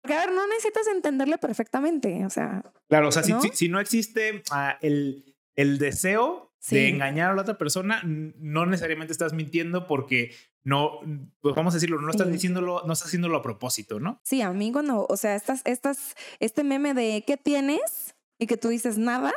Porque, 0.05 0.13
a 0.13 0.25
ver, 0.25 0.35
no 0.35 0.47
necesitas 0.47 0.87
entenderle 0.87 1.37
perfectamente, 1.37 2.25
o 2.25 2.29
sea, 2.29 2.63
Claro, 2.87 3.07
o 3.07 3.11
sea, 3.11 3.23
si- 3.23 3.31
¿No? 3.33 3.41
si, 3.41 3.49
si 3.53 3.69
no 3.69 3.79
existe 3.79 4.43
ah, 4.51 4.77
el, 4.81 5.35
el 5.55 5.77
deseo 5.79 6.51
Sí. 6.59 6.75
de 6.75 6.89
engañar 6.89 7.31
a 7.31 7.35
la 7.35 7.41
otra 7.43 7.57
persona, 7.59 8.01
no 8.03 8.65
necesariamente 8.65 9.11
estás 9.13 9.33
mintiendo 9.33 9.85
porque 9.85 10.33
no, 10.63 10.99
pues 11.41 11.53
vamos 11.55 11.73
a 11.73 11.77
decirlo, 11.77 12.01
no 12.01 12.09
estás 12.09 12.25
Sí. 12.27 12.33
diciéndolo, 12.33 12.81
no 12.87 12.93
estás 12.93 13.07
haciéndolo 13.09 13.37
a 13.37 13.41
propósito, 13.43 13.99
¿no? 13.99 14.19
sí, 14.23 14.41
a 14.41 14.51
mí 14.51 14.71
cuando, 14.71 15.05
o 15.07 15.15
sea, 15.17 15.35
estas, 15.35 15.61
estas, 15.65 16.15
este 16.39 16.63
meme 16.63 16.93
de 16.95 17.23
¿qué 17.27 17.37
tienes? 17.37 18.15
y 18.39 18.47
que 18.47 18.57
tú 18.57 18.69
dices 18.69 18.97
nada, 18.97 19.31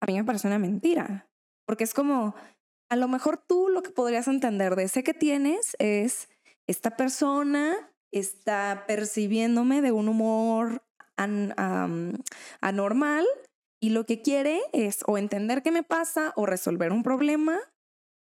a 0.00 0.06
mí 0.06 0.14
me 0.14 0.24
parece 0.24 0.48
una 0.48 0.58
mentira. 0.58 1.28
Porque 1.64 1.84
es 1.84 1.94
como, 1.94 2.34
a 2.90 2.96
lo 2.96 3.06
mejor 3.08 3.36
tú 3.38 3.68
lo 3.68 3.82
que 3.82 3.90
podrías 3.90 4.26
entender 4.28 4.74
de 4.76 4.82
ese 4.84 5.02
que 5.04 5.14
tienes 5.14 5.76
es 5.78 6.28
esta 6.66 6.96
persona 6.96 7.74
está 8.12 8.84
percibiéndome 8.86 9.82
de 9.82 9.92
un 9.92 10.08
humor 10.08 10.82
an- 11.16 11.54
am, 11.56 12.14
anormal 12.60 13.26
y 13.80 13.90
lo 13.90 14.06
que 14.06 14.22
quiere 14.22 14.60
es 14.72 15.00
o 15.06 15.18
entender 15.18 15.62
qué 15.62 15.70
me 15.70 15.82
pasa 15.82 16.32
o 16.36 16.46
resolver 16.46 16.92
un 16.92 17.02
problema 17.02 17.58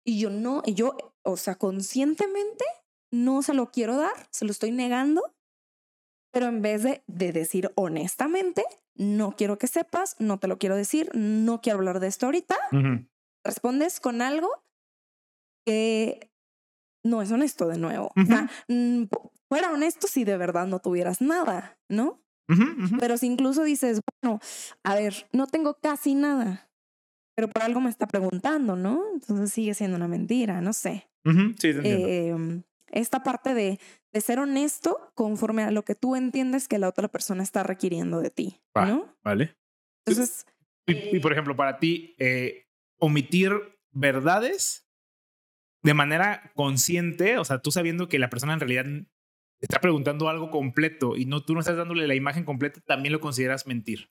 y 0.07 0.19
yo 0.21 0.31
no, 0.31 0.63
y 0.65 0.75
yo, 0.75 0.97
o 1.23 1.37
sea, 1.37 1.55
conscientemente 1.57 2.65
no 3.13 3.43
se 3.43 3.55
lo 3.55 3.71
quiero 3.71 3.97
dar, 3.97 4.13
se 4.31 4.45
lo 4.45 4.51
estoy 4.51 4.71
negando, 4.71 5.35
pero 6.33 6.47
en 6.47 6.61
vez 6.63 6.83
de, 6.83 7.03
de 7.07 7.33
decir 7.33 7.71
honestamente, 7.75 8.65
no 8.95 9.37
quiero 9.37 9.59
que 9.59 9.67
sepas, 9.67 10.17
no 10.19 10.39
te 10.39 10.49
lo 10.49 10.59
quiero 10.59 10.77
decir, 10.77 11.11
no 11.15 11.61
quiero 11.61 11.79
hablar 11.79 12.01
de 12.01 12.09
esto 12.09 12.27
ahorita, 12.27 12.57
respondes 13.45 14.01
con 14.01 14.21
algo 14.23 14.49
que 15.67 16.31
no 17.05 17.23
es 17.23 17.31
honesto 17.31 17.69
de 17.69 17.79
nuevo. 17.79 18.11
O 18.17 18.27
sea, 18.27 18.51
fu- 19.11 19.31
fuera 19.49 19.71
honesto 19.73 20.07
si 20.07 20.25
de 20.25 20.37
verdad 20.37 20.67
no 20.67 20.79
tuvieras 20.81 21.21
nada, 21.21 21.79
¿no? 21.89 22.23
Ujú, 22.49 22.63
ujú. 22.85 22.97
Pero 22.99 23.17
si 23.19 23.27
incluso 23.27 23.63
dices, 23.65 24.01
bueno, 24.23 24.41
a 24.85 24.95
ver, 24.95 25.29
no 25.33 25.47
tengo 25.47 25.79
casi 25.81 26.15
nada, 26.15 26.71
pero 27.37 27.49
por 27.49 27.63
algo 27.63 27.81
me 27.81 27.91
está 27.91 28.07
preguntando, 28.07 28.77
¿no? 28.77 29.03
Entonces 29.13 29.53
sigue 29.53 29.75
siendo 29.75 29.97
una 29.97 30.09
mentira, 30.09 30.61
no 30.61 30.73
sé. 30.73 31.11
Ujú, 31.25 31.51
Sí, 31.53 31.57
te 31.59 31.69
entiendo. 31.71 32.09
Eh, 32.09 32.63
esta 32.91 33.23
parte 33.23 33.53
de, 33.53 33.79
de 34.13 34.21
ser 34.21 34.39
honesto 34.39 35.13
conforme 35.15 35.63
a 35.63 35.71
lo 35.71 35.85
que 35.85 35.95
tú 35.95 36.17
entiendes 36.17 36.69
que 36.69 36.79
la 36.79 36.89
otra 36.89 37.09
persona 37.09 37.43
está 37.43 37.63
requiriendo 37.63 38.21
de 38.21 38.31
ti, 38.31 38.63
Va. 38.77 38.87
¿no? 38.87 39.15
vale. 39.23 39.57
Entonces, 40.07 40.47
Y, 40.87 41.17
y, 41.17 41.21
por 41.21 41.33
ejemplo, 41.33 41.55
para 41.55 41.79
ti, 41.79 42.15
eh, 42.19 42.67
omitir 42.99 43.53
verdades 43.91 44.89
de 45.83 45.95
manera 45.95 46.51
consciente, 46.55 47.37
o 47.39 47.45
sea, 47.45 47.61
tú 47.61 47.71
sabiendo 47.71 48.09
que 48.09 48.19
la 48.19 48.31
persona 48.31 48.55
en 48.55 48.61
realidad 48.61 48.87
está 49.61 49.81
preguntando 49.81 50.29
algo 50.29 50.51
completo 50.51 51.17
y 51.17 51.25
no 51.27 51.43
tú 51.45 51.55
no 51.55 51.61
estás 51.61 51.77
dándole 51.77 52.07
la 52.07 52.15
imagen 52.15 52.45
completa, 52.45 52.81
también 52.87 53.13
lo 53.13 53.21
consideras 53.21 53.67
mentir. 53.67 54.11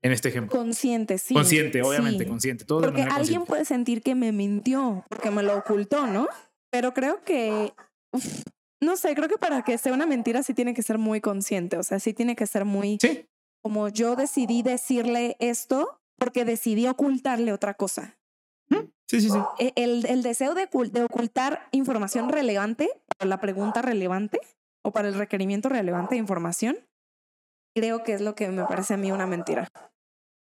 En 0.00 0.12
este 0.12 0.28
ejemplo. 0.28 0.56
consciente, 0.56 1.18
sí. 1.18 1.34
consciente, 1.34 1.82
obviamente, 1.82 2.22
sí. 2.22 2.30
consciente. 2.30 2.64
Todo 2.64 2.80
Porque 2.82 3.02
alguien 3.02 3.16
consciente. 3.16 3.46
puede 3.46 3.64
sentir 3.64 4.00
que 4.02 4.14
me 4.14 4.30
mintió, 4.30 5.04
porque 5.08 5.30
me 5.32 5.42
lo 5.42 5.56
ocultó, 5.58 6.06
¿no? 6.06 6.28
Pero 6.70 6.94
creo 6.94 7.24
que, 7.24 7.72
uf, 8.12 8.42
no 8.80 8.96
sé, 8.96 9.16
creo 9.16 9.28
que 9.28 9.38
para 9.38 9.62
que 9.62 9.76
sea 9.76 9.92
una 9.92 10.06
mentira 10.06 10.44
sí 10.44 10.54
tiene 10.54 10.72
que 10.72 10.82
ser 10.84 10.98
muy 10.98 11.20
consciente, 11.20 11.76
o 11.78 11.82
sea, 11.82 11.98
sí 11.98 12.14
tiene 12.14 12.36
que 12.36 12.46
ser 12.46 12.64
muy, 12.64 12.98
Sí. 13.00 13.26
como 13.60 13.88
yo 13.88 14.14
decidí 14.14 14.62
decirle 14.62 15.36
esto 15.40 16.00
porque 16.16 16.44
decidí 16.44 16.86
ocultarle 16.86 17.52
otra 17.52 17.74
cosa. 17.74 18.16
Sí, 19.10 19.22
sí, 19.22 19.30
sí. 19.30 19.38
E- 19.58 19.72
El, 19.74 20.04
el 20.06 20.22
deseo 20.22 20.54
de, 20.54 20.68
ocul- 20.70 20.90
de 20.90 21.02
ocultar 21.02 21.66
información 21.72 22.28
relevante 22.28 22.90
la 23.24 23.40
pregunta 23.40 23.80
relevante 23.80 24.38
o 24.88 24.92
para 24.92 25.08
el 25.08 25.14
requerimiento 25.14 25.68
relevante 25.68 26.14
de 26.14 26.20
información, 26.20 26.78
creo 27.74 28.02
que 28.02 28.14
es 28.14 28.20
lo 28.20 28.34
que 28.34 28.48
me 28.48 28.64
parece 28.64 28.94
a 28.94 28.96
mí 28.96 29.12
una 29.12 29.26
mentira. 29.26 29.68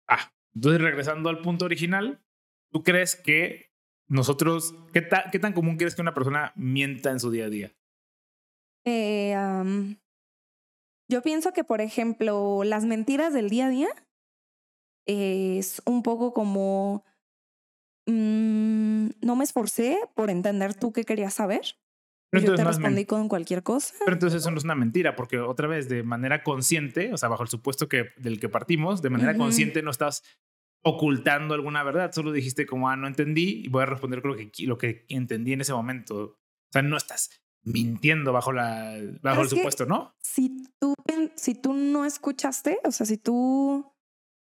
Ah, 0.08 0.32
entonces 0.54 0.80
regresando 0.80 1.30
al 1.30 1.40
punto 1.40 1.64
original, 1.64 2.22
¿tú 2.70 2.82
crees 2.82 3.16
que 3.16 3.72
nosotros, 4.06 4.74
qué, 4.92 5.00
ta- 5.00 5.30
qué 5.32 5.38
tan 5.38 5.52
común 5.54 5.76
crees 5.76 5.94
que 5.94 6.02
una 6.02 6.14
persona 6.14 6.52
mienta 6.56 7.10
en 7.10 7.20
su 7.20 7.30
día 7.30 7.46
a 7.46 7.48
día? 7.48 7.72
Eh, 8.84 9.34
yo 11.10 11.22
pienso 11.22 11.52
que, 11.52 11.64
por 11.64 11.80
ejemplo, 11.80 12.64
las 12.64 12.84
mentiras 12.84 13.32
del 13.32 13.48
día 13.48 13.66
a 13.66 13.70
día 13.70 13.88
es 15.06 15.82
un 15.86 16.02
poco 16.02 16.32
como 16.34 17.04
mm, 18.06 19.08
no 19.22 19.36
me 19.36 19.44
esforcé 19.44 19.98
por 20.14 20.30
entender 20.30 20.74
tú 20.74 20.92
qué 20.92 21.04
querías 21.04 21.34
saber. 21.34 21.76
Pero 22.40 22.52
Yo 22.52 22.54
te 22.56 22.64
respondí 22.64 23.04
con 23.04 23.28
cualquier 23.28 23.62
cosa. 23.62 23.94
Pero 24.00 24.12
entonces 24.12 24.40
eso 24.42 24.50
no 24.50 24.58
es 24.58 24.64
una 24.64 24.74
mentira, 24.74 25.16
porque 25.16 25.38
otra 25.38 25.68
vez, 25.68 25.88
de 25.88 26.02
manera 26.02 26.42
consciente, 26.42 27.12
o 27.12 27.16
sea, 27.16 27.28
bajo 27.28 27.42
el 27.42 27.48
supuesto 27.48 27.88
que, 27.88 28.10
del 28.16 28.40
que 28.40 28.48
partimos, 28.48 29.02
de 29.02 29.10
manera 29.10 29.36
consciente 29.36 29.82
no 29.82 29.90
estás 29.90 30.22
ocultando 30.82 31.54
alguna 31.54 31.82
verdad, 31.82 32.12
solo 32.12 32.30
dijiste 32.30 32.66
como, 32.66 32.90
ah, 32.90 32.96
no 32.96 33.06
entendí 33.06 33.62
y 33.64 33.68
voy 33.68 33.82
a 33.82 33.86
responder 33.86 34.20
con 34.20 34.32
lo 34.32 34.36
que, 34.36 34.50
lo 34.64 34.76
que 34.76 35.06
entendí 35.08 35.52
en 35.52 35.62
ese 35.62 35.72
momento. 35.72 36.16
O 36.16 36.38
sea, 36.72 36.82
no 36.82 36.96
estás 36.96 37.30
mintiendo 37.62 38.32
bajo, 38.32 38.52
la, 38.52 38.98
bajo 39.22 39.42
el 39.42 39.48
supuesto, 39.48 39.86
¿no? 39.86 40.14
Si 40.20 40.54
tú, 40.78 40.94
si 41.36 41.54
tú 41.54 41.72
no 41.72 42.04
escuchaste, 42.04 42.78
o 42.84 42.92
sea, 42.92 43.06
si 43.06 43.16
tú 43.16 43.90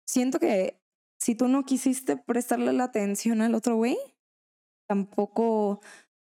siento 0.06 0.38
que 0.38 0.82
si 1.22 1.36
tú 1.36 1.46
no 1.46 1.64
quisiste 1.64 2.16
prestarle 2.16 2.72
la 2.72 2.84
atención 2.84 3.42
al 3.42 3.54
otro 3.54 3.76
güey, 3.76 3.96
tampoco, 4.88 5.68
o 5.70 5.80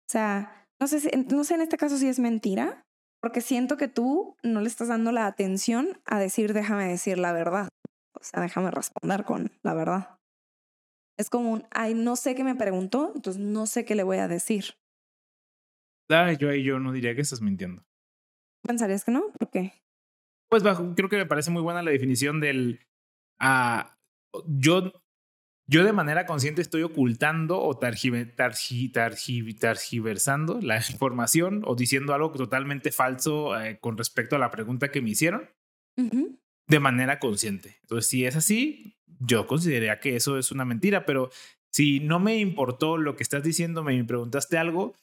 sea, 0.08 0.63
no 0.80 0.87
sé, 0.87 1.00
si, 1.00 1.08
no 1.30 1.44
sé 1.44 1.54
en 1.54 1.62
este 1.62 1.76
caso 1.76 1.96
si 1.96 2.08
es 2.08 2.18
mentira, 2.18 2.84
porque 3.20 3.40
siento 3.40 3.76
que 3.76 3.88
tú 3.88 4.37
no 4.42 4.60
le 4.60 4.68
estás 4.68 4.88
dando 4.88 5.12
la 5.12 5.26
atención 5.26 6.00
a 6.04 6.18
decir, 6.18 6.52
déjame 6.52 6.88
decir 6.88 7.18
la 7.18 7.32
verdad. 7.32 7.68
O 8.12 8.22
sea, 8.22 8.40
déjame 8.42 8.70
responder 8.70 9.24
con 9.24 9.50
la 9.62 9.74
verdad. 9.74 10.18
Es 11.18 11.30
como 11.30 11.52
un, 11.52 11.66
ay, 11.70 11.94
no 11.94 12.16
sé 12.16 12.34
qué 12.34 12.44
me 12.44 12.54
preguntó, 12.54 13.12
entonces 13.14 13.40
no 13.40 13.66
sé 13.66 13.84
qué 13.84 13.94
le 13.94 14.02
voy 14.02 14.18
a 14.18 14.28
decir. 14.28 14.74
Ah, 16.10 16.32
yo 16.32 16.50
ahí 16.50 16.62
yo 16.62 16.78
no 16.78 16.92
diría 16.92 17.14
que 17.14 17.22
estás 17.22 17.40
mintiendo. 17.40 17.82
¿Pensarías 18.62 19.04
que 19.04 19.12
no? 19.12 19.30
¿Por 19.38 19.50
qué? 19.50 19.72
Pues 20.50 20.62
bajo, 20.62 20.94
creo 20.94 21.08
que 21.08 21.16
me 21.16 21.26
parece 21.26 21.50
muy 21.50 21.62
buena 21.62 21.82
la 21.82 21.90
definición 21.90 22.40
del... 22.40 22.80
ah 23.40 23.96
yo, 24.46 24.92
yo 25.66 25.85
de 25.85 25.92
manera 25.92 26.27
consciente 26.27 26.61
estoy 26.62 26.83
ocultando 26.83 27.61
o 27.61 27.79
targive- 27.79 28.35
targi- 28.37 28.92
targi- 28.92 29.59
targiversando 29.59 30.61
la 30.61 30.77
información 30.90 31.62
o 31.66 31.74
diciendo 31.74 32.14
algo 32.14 32.31
totalmente 32.33 32.92
falso 32.92 33.59
eh, 33.61 33.79
con 33.81 33.96
respecto 33.96 34.37
a 34.37 34.38
la 34.38 34.50
pregunta 34.50 34.90
que 34.90 35.00
me 35.03 35.11
hicieron 35.11 35.48
Ujú. 35.96 36.38
de 36.68 36.81
manera 36.81 37.18
consciente. 37.18 37.79
Entonces, 37.83 38.09
si 38.11 38.24
es 38.27 38.37
así, 38.37 38.98
yo 39.20 39.46
consideraría 39.46 40.00
que 40.00 40.16
eso 40.16 40.38
es 40.38 40.50
una 40.53 40.64
mentira, 40.64 41.07
pero 41.07 41.31
si 41.72 42.00
no 42.00 42.20
me 42.20 42.37
importó 42.38 42.98
lo 42.98 43.16
que 43.16 43.22
estás 43.22 43.42
diciendo, 43.42 43.83
me 43.83 44.03
preguntaste 44.05 44.59
algo, 44.59 44.94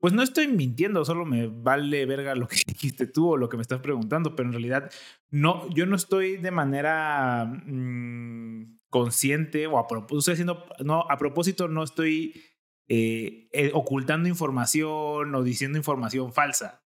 pues 0.00 0.12
no 0.12 0.22
estoy 0.22 0.46
mintiendo, 0.48 1.04
solo 1.04 1.24
me 1.24 1.46
vale 1.48 2.06
verga 2.06 2.34
lo 2.34 2.46
que 2.48 2.60
dijiste 2.66 3.06
tú 3.06 3.30
o 3.32 3.36
lo 3.36 3.48
que 3.48 3.56
me 3.56 3.62
estás 3.62 3.80
preguntando, 3.80 4.34
pero 4.36 4.48
en 4.48 4.52
realidad 4.52 4.90
no, 5.30 5.68
yo 5.70 5.86
no 5.86 5.96
estoy 5.96 6.36
de 6.38 6.50
manera 6.50 7.44
mm, 7.44 8.77
consciente 8.90 9.66
o 9.66 9.78
a 9.78 9.86
propósito, 9.86 10.18
estoy 10.18 10.32
haciendo, 10.34 10.64
no, 10.84 11.04
a 11.08 11.16
propósito 11.18 11.68
no 11.68 11.82
estoy 11.82 12.42
eh, 12.88 13.48
eh, 13.52 13.70
ocultando 13.74 14.28
información 14.28 15.34
o 15.34 15.42
diciendo 15.42 15.78
información 15.78 16.32
falsa. 16.32 16.84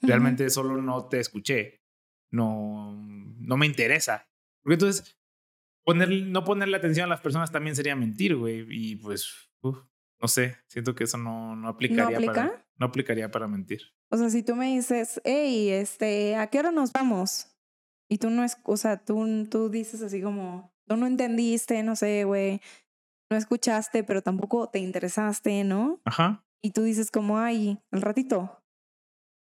Realmente 0.00 0.50
solo 0.50 0.82
no 0.82 1.06
te 1.06 1.20
escuché. 1.20 1.84
No, 2.30 2.96
no 2.96 3.56
me 3.56 3.66
interesa. 3.66 4.28
Porque 4.62 4.74
entonces, 4.74 5.20
poner, 5.84 6.08
no 6.10 6.42
ponerle 6.42 6.76
atención 6.76 7.06
a 7.06 7.10
las 7.10 7.20
personas 7.20 7.52
también 7.52 7.76
sería 7.76 7.94
mentir, 7.94 8.34
güey. 8.34 8.66
Y 8.68 8.96
pues, 8.96 9.50
uf, 9.60 9.78
no 10.20 10.28
sé, 10.28 10.56
siento 10.66 10.94
que 10.94 11.04
eso 11.04 11.18
no, 11.18 11.54
no 11.54 11.68
aplicaría 11.68 12.18
para. 12.18 12.42
aplica? 12.42 12.66
No 12.78 12.86
aplicaría 12.86 13.30
para 13.30 13.46
mentir. 13.46 13.82
O 14.10 14.16
sea, 14.16 14.30
si 14.30 14.42
tú 14.42 14.56
me 14.56 14.74
dices, 14.74 15.20
hey, 15.24 15.70
este, 15.70 16.34
¿a 16.36 16.48
qué 16.48 16.58
hora 16.58 16.72
nos 16.72 16.92
vamos? 16.92 17.46
Y 18.08 18.18
tú 18.18 18.30
no 18.30 18.42
es, 18.42 18.56
o 18.64 18.76
sea, 18.76 19.04
tú, 19.04 19.46
tú 19.48 19.68
dices 19.68 20.02
así 20.02 20.20
como, 20.20 20.71
tú 20.92 20.98
no 20.98 21.06
entendiste, 21.06 21.82
no 21.82 21.96
sé, 21.96 22.24
güey, 22.24 22.60
no 23.30 23.36
escuchaste, 23.38 24.04
pero 24.04 24.20
tampoco 24.20 24.68
te 24.68 24.78
interesaste, 24.78 25.64
¿no? 25.64 26.00
Ajá, 26.04 26.44
Y 26.62 26.72
tú 26.72 26.82
dices 26.82 27.10
como, 27.10 27.38
ay, 27.38 27.78
al 27.90 28.02
ratito, 28.02 28.62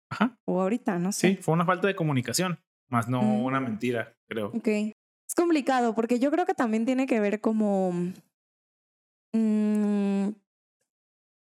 ajá. 0.10 0.36
o 0.45 0.60
ahorita, 0.60 0.97
no 0.97 1.12
sé. 1.12 1.36
Sí, 1.36 1.38
fue 1.38 1.54
una 1.54 1.63
falta 1.65 1.86
de 1.88 1.95
comunicación, 1.95 2.60
más 2.89 3.08
no 3.08 3.21
Mm. 3.21 3.43
una 3.45 3.60
mentira, 3.60 4.17
creo. 4.28 4.47
Ok. 4.47 4.67
Es 4.67 5.36
complicado 5.36 5.93
porque 5.93 6.17
yo 6.19 6.32
creo 6.32 6.45
que 6.47 6.56
también 6.56 6.86
tiene 6.86 7.06
que 7.06 7.19
ver 7.19 7.39
como... 7.39 7.91
mm, 9.34 10.30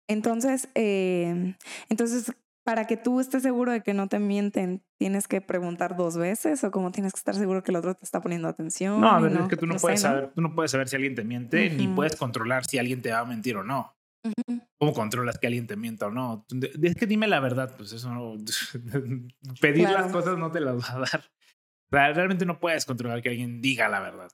entonces, 0.08 0.68
eh, 0.74 1.54
entonces, 1.90 2.32
para 2.64 2.86
que 2.86 2.96
tú 2.96 3.20
estés 3.20 3.42
seguro 3.42 3.72
de 3.72 3.82
que 3.82 3.92
no 3.92 4.08
te 4.08 4.18
mienten, 4.18 4.82
tienes 4.98 5.28
que 5.28 5.40
preguntar 5.40 5.96
dos 5.96 6.16
veces 6.16 6.64
o 6.64 6.70
como 6.70 6.90
tienes 6.90 7.12
que 7.12 7.18
estar 7.18 7.34
seguro 7.34 7.62
que 7.62 7.70
el 7.70 7.76
otro 7.76 7.94
te 7.94 8.04
está 8.04 8.22
poniendo 8.22 8.48
atención. 8.48 9.00
No, 9.00 9.10
a 9.10 9.20
ver, 9.20 9.32
es 9.32 9.48
que 9.48 9.56
tú 9.56 9.66
no, 9.66 9.76
puedes 9.76 10.00
saber, 10.00 10.32
tú 10.34 10.40
no 10.40 10.54
puedes 10.54 10.70
saber 10.70 10.88
si 10.88 10.96
alguien 10.96 11.14
te 11.14 11.24
miente, 11.24 11.70
ni 11.70 11.86
puedes 11.88 12.16
controlar 12.16 12.64
si 12.64 12.78
alguien 12.78 13.02
te 13.02 13.12
va 13.12 13.20
a 13.20 13.24
mentir 13.24 13.56
o 13.56 13.62
no. 13.62 13.94
¿Cómo 14.78 14.94
controlas 14.94 15.38
que 15.38 15.46
alguien 15.46 15.66
te 15.66 15.76
mienta 15.76 16.06
o 16.06 16.10
no? 16.10 16.46
Es 16.82 16.94
que 16.94 17.06
dime 17.06 17.28
la 17.28 17.40
verdad, 17.40 17.74
pues 17.76 17.92
eso 17.92 18.10
no. 18.10 18.36
Pedir 19.60 19.90
las 19.90 20.10
cosas 20.10 20.38
no 20.38 20.50
te 20.50 20.60
las 20.60 20.76
va 20.76 20.92
a 20.92 20.98
dar. 21.00 21.30
O 21.90 21.96
sea, 21.96 22.12
realmente 22.14 22.46
no 22.46 22.58
puedes 22.58 22.86
controlar 22.86 23.20
que 23.20 23.28
alguien 23.28 23.60
diga 23.60 23.88
la 23.88 24.00
verdad. 24.00 24.30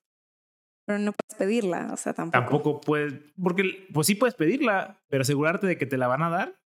Pero 0.86 0.98
no 1.00 1.12
puedes 1.12 1.36
pedirla, 1.36 1.90
o 1.92 1.96
sea, 1.96 2.14
tampoco. 2.14 2.40
Tampoco 2.40 2.80
puedes, 2.80 3.14
porque 3.40 3.88
pues 3.92 4.06
sí 4.06 4.14
puedes 4.14 4.34
pedirla, 4.34 5.02
pero 5.08 5.22
asegurarte 5.22 5.66
de 5.66 5.76
que 5.76 5.86
te 5.86 5.98
la 5.98 6.06
van 6.06 6.22
a 6.22 6.30
dar, 6.30 6.60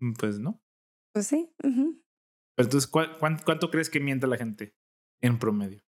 mm, 0.00 0.14
pues 0.14 0.38
no. 0.38 0.60
Pues 1.16 1.28
sí. 1.28 1.50
Pero 1.62 1.94
entonces, 2.58 2.86
¿cuál- 2.90 3.16
cuán- 3.16 3.40
¿cuánto 3.42 3.70
crees 3.70 3.88
que 3.88 4.00
miente 4.00 4.26
la 4.26 4.36
gente 4.36 4.74
en 5.22 5.38
promedio? 5.38 5.82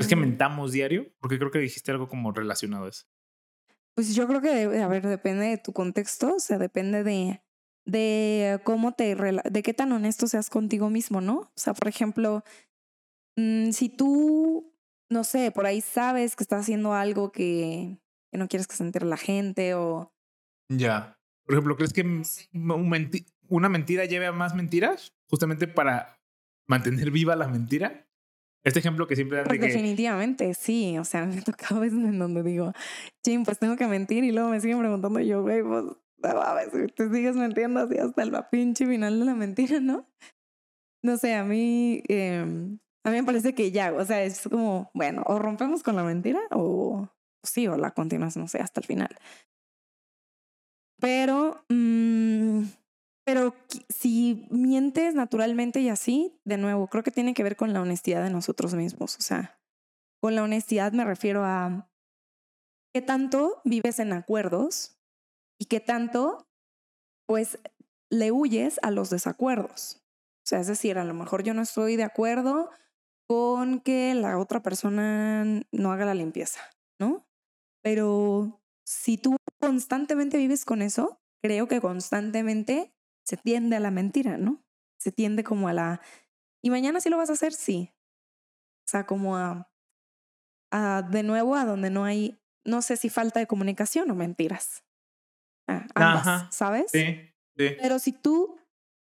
¿Es 0.00 0.08
que 0.08 0.16
Mm, 0.16 0.20
mentamos 0.20 0.72
diario? 0.72 1.12
Porque 1.20 1.38
creo 1.38 1.50
que 1.50 1.58
dijiste 1.58 1.90
algo 1.90 2.08
como 2.08 2.32
relacionado 2.32 2.86
a 2.86 2.88
eso. 2.88 3.04
Pues 3.94 4.14
yo 4.14 4.26
creo 4.26 4.40
que, 4.40 4.50
a 4.80 4.88
ver, 4.88 5.06
depende 5.06 5.44
de 5.44 5.58
tu 5.58 5.74
contexto, 5.74 6.36
o 6.36 6.40
sea, 6.40 6.56
depende 6.56 7.04
de, 7.04 7.42
de 7.84 8.58
cómo 8.64 8.92
te, 8.92 9.14
de 9.16 9.62
qué 9.62 9.74
tan 9.74 9.92
honesto 9.92 10.26
seas 10.28 10.48
contigo 10.48 10.88
mismo, 10.88 11.20
¿no? 11.20 11.40
O 11.40 11.52
sea, 11.56 11.74
por 11.74 11.88
ejemplo, 11.88 12.42
mm, 13.36 13.72
si 13.72 13.90
tú, 13.90 14.72
no 15.10 15.24
sé, 15.24 15.50
por 15.50 15.66
ahí 15.66 15.82
sabes 15.82 16.36
que 16.36 16.42
estás 16.42 16.62
haciendo 16.62 16.94
algo 16.94 17.32
que, 17.32 17.98
que 18.32 18.38
no 18.38 18.48
quieres 18.48 18.66
que 18.66 18.76
se 18.76 18.82
entere 18.84 19.04
la 19.04 19.18
gente 19.18 19.74
o... 19.74 20.10
Ya. 20.70 21.16
Por 21.44 21.54
ejemplo, 21.54 21.76
¿crees 21.76 21.92
que 21.92 22.04
una 23.48 23.68
mentira 23.68 24.04
lleve 24.04 24.26
a 24.26 24.32
más 24.32 24.54
mentiras? 24.54 25.14
Justamente 25.28 25.66
para 25.68 26.18
mantener 26.68 27.10
viva 27.10 27.36
la 27.36 27.48
mentira. 27.48 28.06
Este 28.64 28.80
ejemplo 28.80 29.06
que 29.06 29.16
siempre 29.16 29.38
dan 29.38 29.46
Pues 29.46 29.60
de 29.60 29.66
que. 29.66 29.72
definitivamente, 29.72 30.52
sí, 30.54 30.98
o 30.98 31.04
sea, 31.04 31.24
me 31.26 31.38
ha 31.38 31.42
tocado 31.42 31.80
veces 31.80 31.98
en 31.98 32.18
donde 32.18 32.42
digo, 32.42 32.72
ching, 33.24 33.44
pues 33.44 33.58
tengo 33.58 33.76
que 33.76 33.86
mentir 33.86 34.24
y 34.24 34.32
luego 34.32 34.50
me 34.50 34.60
siguen 34.60 34.78
preguntando 34.78 35.20
yo, 35.20 35.42
güey, 35.42 35.62
pues, 35.62 35.84
no 35.84 36.88
te 36.94 37.10
sigues 37.10 37.36
mintiendo 37.36 37.80
así 37.80 37.96
hasta 37.98 38.22
el 38.22 38.32
pinche 38.50 38.86
final 38.86 39.20
de 39.20 39.24
la 39.24 39.34
mentira, 39.34 39.80
¿no? 39.80 40.06
No 41.02 41.16
sé, 41.16 41.34
a 41.34 41.44
mí, 41.44 42.02
eh, 42.08 42.40
a 43.04 43.10
mí 43.10 43.16
me 43.16 43.24
parece 43.24 43.54
que 43.54 43.70
ya, 43.70 43.92
o 43.92 44.04
sea, 44.04 44.24
es 44.24 44.48
como, 44.48 44.90
bueno, 44.94 45.22
o 45.26 45.38
rompemos 45.38 45.82
con 45.82 45.94
la 45.94 46.02
mentira 46.02 46.40
o 46.50 47.08
sí, 47.44 47.68
o 47.68 47.76
la 47.76 47.92
continúas, 47.92 48.36
no 48.36 48.48
sé, 48.48 48.58
hasta 48.58 48.80
el 48.80 48.86
final. 48.86 49.16
Pero, 51.00 51.64
mm, 51.68 52.62
pero 53.28 53.54
si 53.90 54.46
mientes 54.50 55.14
naturalmente 55.14 55.80
y 55.80 55.90
así, 55.90 56.40
de 56.46 56.56
nuevo, 56.56 56.88
creo 56.88 57.02
que 57.02 57.10
tiene 57.10 57.34
que 57.34 57.42
ver 57.42 57.56
con 57.56 57.74
la 57.74 57.82
honestidad 57.82 58.22
de 58.22 58.30
nosotros 58.30 58.72
mismos. 58.72 59.18
O 59.18 59.20
sea, 59.20 59.60
con 60.22 60.34
la 60.34 60.42
honestidad 60.42 60.92
me 60.92 61.04
refiero 61.04 61.44
a 61.44 61.90
qué 62.94 63.02
tanto 63.02 63.60
vives 63.64 63.98
en 63.98 64.14
acuerdos 64.14 64.98
y 65.60 65.66
qué 65.66 65.78
tanto, 65.78 66.48
pues, 67.26 67.58
le 68.08 68.32
huyes 68.32 68.80
a 68.80 68.90
los 68.90 69.10
desacuerdos. 69.10 70.02
O 70.46 70.46
sea, 70.48 70.60
es 70.60 70.66
decir, 70.66 70.96
a 70.96 71.04
lo 71.04 71.12
mejor 71.12 71.42
yo 71.42 71.52
no 71.52 71.60
estoy 71.60 71.96
de 71.96 72.04
acuerdo 72.04 72.70
con 73.28 73.80
que 73.80 74.14
la 74.14 74.38
otra 74.38 74.62
persona 74.62 75.44
no 75.70 75.92
haga 75.92 76.06
la 76.06 76.14
limpieza, 76.14 76.60
¿no? 76.98 77.28
Pero 77.82 78.62
si 78.86 79.18
tú 79.18 79.36
constantemente 79.60 80.38
vives 80.38 80.64
con 80.64 80.80
eso, 80.80 81.20
creo 81.42 81.68
que 81.68 81.82
constantemente 81.82 82.94
se 83.28 83.36
tiende 83.36 83.76
a 83.76 83.80
la 83.80 83.90
mentira, 83.90 84.38
¿no? 84.38 84.64
Se 84.98 85.12
tiende 85.12 85.44
como 85.44 85.68
a 85.68 85.74
la... 85.74 86.00
¿Y 86.64 86.70
mañana 86.70 87.00
sí 87.00 87.10
lo 87.10 87.18
vas 87.18 87.28
a 87.28 87.34
hacer? 87.34 87.52
Sí. 87.52 87.92
O 88.86 88.90
sea, 88.90 89.04
como 89.04 89.36
a... 89.36 89.70
a 90.72 91.02
de 91.02 91.22
nuevo 91.22 91.54
a 91.54 91.66
donde 91.66 91.90
no 91.90 92.04
hay, 92.04 92.40
no 92.64 92.80
sé 92.80 92.96
si 92.96 93.10
falta 93.10 93.38
de 93.38 93.46
comunicación 93.46 94.10
o 94.10 94.14
mentiras. 94.14 94.82
Ah, 95.68 95.86
ambas, 95.94 96.26
Ajá. 96.26 96.48
¿sabes? 96.50 96.90
Sí, 96.90 97.04
sí. 97.58 97.76
Pero 97.80 97.98
si 97.98 98.12
tú 98.12 98.58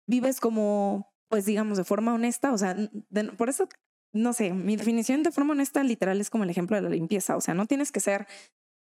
vives 0.08 0.40
como, 0.40 1.14
pues 1.30 1.46
digamos, 1.46 1.78
de 1.78 1.84
forma 1.84 2.14
honesta, 2.14 2.54
o 2.54 2.58
sea, 2.58 2.74
de- 2.74 3.32
por 3.38 3.50
eso, 3.50 3.68
no 4.14 4.32
sé, 4.32 4.54
mi 4.54 4.78
definición 4.78 5.24
de 5.24 5.32
forma 5.32 5.52
honesta 5.52 5.84
literal 5.84 6.22
es 6.22 6.30
como 6.30 6.46
el 6.46 6.50
ejemplo 6.50 6.78
de 6.78 6.84
la 6.84 6.90
limpieza. 6.90 7.36
O 7.36 7.42
sea, 7.42 7.54
no 7.54 7.66
tienes 7.66 7.92
que 7.92 8.00
ser, 8.00 8.26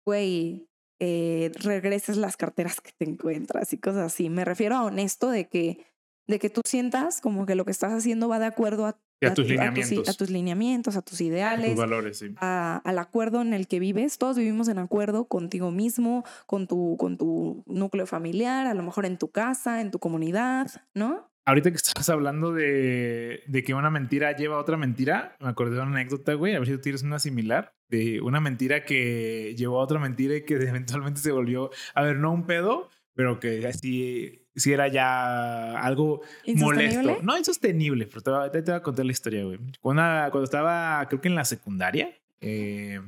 güey, 0.06 0.68
eh, 1.00 1.52
regreses 1.56 2.18
las 2.18 2.38
carteras 2.38 2.80
que 2.82 2.92
te 2.98 3.06
encuentras 3.10 3.74
y 3.74 3.78
cosas 3.78 4.04
así. 4.14 4.30
Me 4.30 4.46
refiero 4.46 4.76
a 4.76 4.84
honesto 4.84 5.30
de 5.30 5.48
que, 5.48 5.86
de 6.28 6.40
que 6.40 6.50
tú 6.50 6.62
sientas 6.66 7.22
como 7.22 7.46
que 7.46 7.56
lo 7.56 7.66
que 7.66 7.72
estás 7.72 7.92
haciendo 7.94 8.28
va 8.30 8.40
de 8.40 8.46
acuerdo 8.46 8.86
a, 8.86 8.98
tus 9.34 9.46
tu- 9.46 9.52
lineamientos. 9.54 10.10
a 10.10 10.14
tus 10.14 10.30
lineamientos, 10.30 10.96
a 10.98 11.02
tus 11.02 11.12
Tus 11.20 11.22
ideales, 11.22 11.76
valores, 11.78 12.18
sí. 12.20 12.34
al 12.38 13.00
acuerdo 13.00 13.42
en 13.42 13.54
el 13.54 13.68
que 13.68 13.80
vives. 13.80 14.18
Todos 14.18 14.38
vivimos 14.38 14.68
en 14.68 14.80
acuerdo 14.80 15.26
contigo 15.30 15.72
mismo, 15.72 16.24
con 16.46 16.68
tu, 16.68 16.98
con 16.98 17.18
tu 17.18 17.64
núcleo 17.66 18.06
familiar, 18.06 18.68
a 18.68 18.74
lo 18.74 18.84
mejor 18.84 19.06
en 19.06 19.18
tu 19.18 19.30
casa, 19.32 19.80
en 19.82 19.92
tu 19.92 20.00
comunidad, 20.00 20.68
¿no? 20.94 21.30
Ahorita 21.46 21.72
que 21.72 21.76
estás 21.78 22.08
hablando 22.10 22.54
de, 22.54 23.44
de 23.48 23.64
que 23.64 23.74
una 23.74 23.90
mentira 23.90 24.34
lleva 24.36 24.56
a 24.56 24.60
otra 24.60 24.78
mentira, 24.78 25.36
me 25.42 25.50
acordé 25.50 25.76
de 25.76 25.82
una 25.82 25.92
anécdota, 25.92 26.34
güey. 26.36 26.56
A 26.56 26.60
ver 26.60 26.68
si 26.70 26.74
tú 26.76 26.82
tienes 26.82 27.04
una 27.04 27.20
similar. 27.20 27.74
De 27.90 28.22
una 28.22 28.40
mentira 28.40 28.86
que 28.86 29.54
llevó 29.58 29.80
a 29.80 29.84
otra 29.84 30.00
mentira 30.00 30.36
y 30.36 30.46
que 30.46 30.54
eventualmente 30.56 31.20
se 31.20 31.32
volvió, 31.32 31.70
a 31.94 32.02
ver, 32.02 32.16
no 32.18 32.32
un 32.32 32.46
pedo, 32.46 32.90
pero 33.14 33.40
que 33.40 33.68
así 33.68 34.48
sí 34.56 34.72
era 34.72 34.88
ya 34.88 35.80
algo 35.80 36.22
molesto. 36.56 37.02
No 37.24 37.38
insostenible, 37.38 38.08
pero 38.08 38.22
te 38.22 38.32
voy, 38.32 38.46
a- 38.48 38.52
te 38.52 38.62
voy 38.62 38.72
a 38.74 38.82
contar 38.82 39.06
la 39.06 39.12
historia, 39.12 39.44
güey. 39.44 39.60
Cuando, 39.82 40.02
cuando 40.32 40.44
estaba, 40.44 41.06
creo 41.10 41.22
que 41.22 41.28
en 41.28 41.36
la 41.36 41.46
secundaria, 41.46 42.10
eh, 42.42 43.02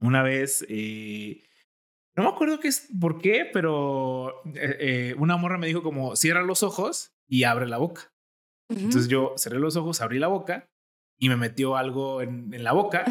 una 0.00 0.22
vez, 0.22 0.64
eh, 0.68 1.42
no 2.16 2.24
me 2.24 2.28
acuerdo 2.30 2.58
qué 2.60 2.68
es, 2.68 2.88
por 3.00 3.20
qué, 3.20 3.48
pero 3.52 4.42
eh, 4.54 4.76
eh, 4.80 5.14
una 5.18 5.36
morra 5.36 5.58
me 5.58 5.66
dijo 5.66 5.82
como, 5.82 6.16
cierra 6.16 6.42
los 6.42 6.62
ojos 6.62 7.12
y 7.28 7.44
abre 7.44 7.68
la 7.68 7.78
boca. 7.78 8.12
Entonces 8.68 9.08
yo 9.08 9.34
cerré 9.36 9.58
los 9.58 9.76
ojos, 9.76 10.00
abrí 10.00 10.18
la 10.18 10.28
boca 10.28 10.70
y 11.18 11.28
me 11.28 11.36
metió 11.36 11.76
algo 11.76 12.22
en, 12.22 12.52
en 12.54 12.64
la 12.64 12.72
boca 12.72 13.04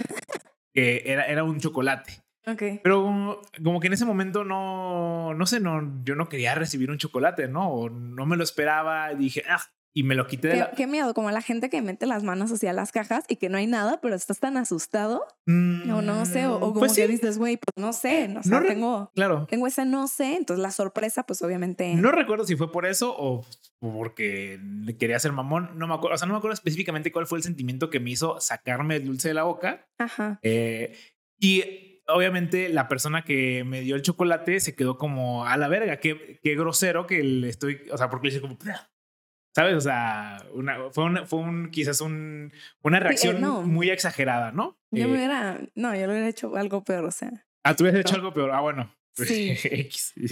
que 0.73 1.03
era, 1.05 1.25
era 1.25 1.43
un 1.43 1.59
chocolate. 1.59 2.21
Ok. 2.47 2.63
Pero 2.81 3.03
como, 3.03 3.39
como 3.63 3.79
que 3.79 3.85
en 3.85 3.93
ese 3.93 4.03
momento 4.03 4.43
no, 4.43 5.35
no 5.35 5.45
sé, 5.45 5.59
no, 5.59 6.03
yo 6.03 6.15
no 6.15 6.27
quería 6.27 6.55
recibir 6.55 6.89
un 6.89 6.97
chocolate, 6.97 7.47
¿no? 7.47 7.69
O 7.69 7.89
no 7.91 8.25
me 8.25 8.35
lo 8.35 8.43
esperaba. 8.43 9.13
Dije, 9.13 9.43
ah, 9.47 9.61
y 9.93 10.03
me 10.03 10.15
lo 10.15 10.25
quité 10.27 10.47
de 10.49 10.53
Qué, 10.53 10.59
la... 10.59 10.71
qué 10.71 10.87
miedo, 10.87 11.13
como 11.13 11.29
la 11.31 11.41
gente 11.41 11.69
que 11.69 11.81
mete 11.81 12.05
las 12.05 12.23
manos 12.23 12.51
hacia 12.51 12.71
las 12.73 12.91
cajas 12.91 13.25
y 13.27 13.35
que 13.35 13.49
no 13.49 13.57
hay 13.57 13.67
nada, 13.67 13.99
pero 14.01 14.15
estás 14.15 14.39
tan 14.39 14.55
asustado. 14.57 15.25
O 15.47 16.01
no 16.01 16.25
sé, 16.25 16.45
o, 16.47 16.55
o 16.55 16.59
como 16.59 16.79
Pues 16.79 16.93
que 16.93 17.05
sí, 17.07 17.11
dices, 17.11 17.37
güey, 17.37 17.57
pues 17.57 17.73
no 17.75 17.91
sé, 17.91 18.27
no, 18.29 18.35
o 18.35 18.37
No 18.37 18.43
sea, 18.43 18.59
re- 18.61 18.67
tengo, 18.69 19.11
claro. 19.15 19.47
tengo 19.49 19.67
ese 19.67 19.85
no 19.85 20.07
sé, 20.07 20.37
entonces 20.37 20.61
la 20.61 20.71
sorpresa, 20.71 21.23
pues 21.23 21.41
obviamente. 21.41 21.93
No 21.95 22.11
recuerdo 22.11 22.45
si 22.45 22.55
fue 22.55 22.71
por 22.71 22.85
eso 22.85 23.13
o 23.17 23.45
porque 23.79 24.59
quería 24.99 25.19
ser 25.19 25.31
mamón. 25.33 25.71
No 25.77 25.87
me 25.87 25.93
acuerdo, 25.95 26.15
o 26.15 26.17
sea, 26.17 26.27
no 26.27 26.33
me 26.33 26.37
acuerdo 26.37 26.53
específicamente 26.53 27.11
cuál 27.11 27.27
fue 27.27 27.39
el 27.39 27.43
sentimiento 27.43 27.89
que 27.89 27.99
me 27.99 28.11
hizo 28.11 28.39
sacarme 28.39 28.97
el 28.97 29.05
dulce 29.05 29.27
de 29.27 29.33
la 29.33 29.43
boca. 29.43 29.87
Ajá. 29.97 30.39
Eh, 30.43 30.95
y 31.39 32.01
obviamente 32.07 32.69
la 32.69 32.87
persona 32.87 33.23
que 33.23 33.63
me 33.65 33.81
dio 33.81 33.95
el 33.95 34.01
chocolate 34.03 34.59
se 34.59 34.75
quedó 34.75 34.97
como 34.97 35.45
a 35.45 35.57
la 35.57 35.67
verga. 35.67 35.97
Qué, 35.97 36.39
qué 36.43 36.55
grosero 36.55 37.07
que 37.07 37.23
le 37.23 37.49
estoy, 37.49 37.81
o 37.91 37.97
sea, 37.97 38.09
porque 38.09 38.27
le 38.27 38.33
hice 38.33 38.41
como, 38.41 38.57
¿sabes? 39.55 39.75
O 39.75 39.81
sea, 39.81 40.45
una, 40.53 40.89
fue, 40.91 41.03
una- 41.05 41.25
fue 41.25 41.39
un, 41.39 41.69
quizás 41.71 42.01
un, 42.01 42.51
una 42.83 42.99
reacción 42.99 43.41
no. 43.41 43.61
muy 43.63 43.89
exagerada, 43.89 44.51
¿no? 44.51 44.77
Yo 44.91 45.05
Eh, 45.05 45.07
me 45.07 45.13
hubiera, 45.17 45.59
no, 45.75 45.93
yo 45.95 46.01
le 46.07 46.13
hubiera 46.13 46.27
hecho 46.29 46.55
algo 46.55 46.83
peor, 46.83 47.05
o 47.05 47.11
sea. 47.11 47.31
ah, 47.63 47.75
tú 47.75 47.83
hubieras 47.83 48.01
hecho 48.01 48.15
algo 48.15 48.33
peor. 48.33 48.51
Ah, 48.51 48.61
bueno. 48.61 48.93
Sí. 49.13 49.57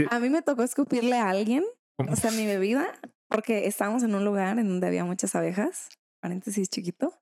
A 0.10 0.20
mí 0.20 0.30
me 0.30 0.42
tocó 0.42 0.64
escupirle 0.64 1.18
a 1.18 1.30
alguien, 1.30 1.64
¿Cómo? 1.98 2.14
o 2.14 2.16
sea, 2.16 2.32
mi 2.32 2.46
bebida, 2.46 2.88
porque 3.28 3.68
estábamos 3.68 4.04
en 4.04 4.16
un 4.16 4.24
lugar 4.24 4.58
en 4.58 4.68
donde 4.70 4.88
había 4.88 5.04
muchas 5.04 5.36
abejas, 5.36 5.90
paréntesis 6.22 6.70
chiquito. 6.70 7.14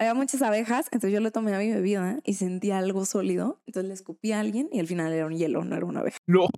Había 0.00 0.14
muchas 0.14 0.42
abejas, 0.42 0.86
entonces 0.92 1.12
yo 1.12 1.20
le 1.20 1.30
tomé 1.30 1.54
a 1.54 1.58
mi 1.58 1.72
bebida 1.72 2.18
y 2.24 2.34
sentí 2.34 2.70
algo 2.72 3.04
sólido, 3.04 3.60
entonces 3.66 3.88
le 3.88 3.94
escupí 3.94 4.32
a 4.32 4.40
alguien 4.40 4.68
y 4.72 4.80
al 4.80 4.86
final 4.88 5.12
era 5.12 5.26
un 5.26 5.36
hielo, 5.36 5.64
no 5.64 5.76
era 5.76 5.86
una 5.86 6.00
abeja. 6.00 6.18
No. 6.26 6.48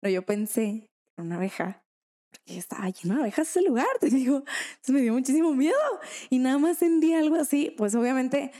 Pero 0.00 0.12
yo 0.14 0.22
pensé 0.22 0.88
que 1.04 1.12
era 1.16 1.24
una 1.24 1.36
abeja, 1.36 1.82
porque 2.30 2.58
estaba 2.58 2.88
lleno 2.88 3.16
de 3.16 3.20
abejas 3.22 3.48
ese 3.48 3.62
lugar, 3.66 3.86
te 4.00 4.08
digo. 4.10 4.36
Entonces 4.38 4.94
me 4.94 5.00
dio 5.02 5.12
muchísimo 5.12 5.54
miedo 5.54 5.76
y 6.28 6.38
nada 6.38 6.58
más 6.58 6.78
sentí 6.78 7.14
algo 7.14 7.36
así. 7.36 7.74
Pues 7.76 7.94
obviamente, 7.94 8.52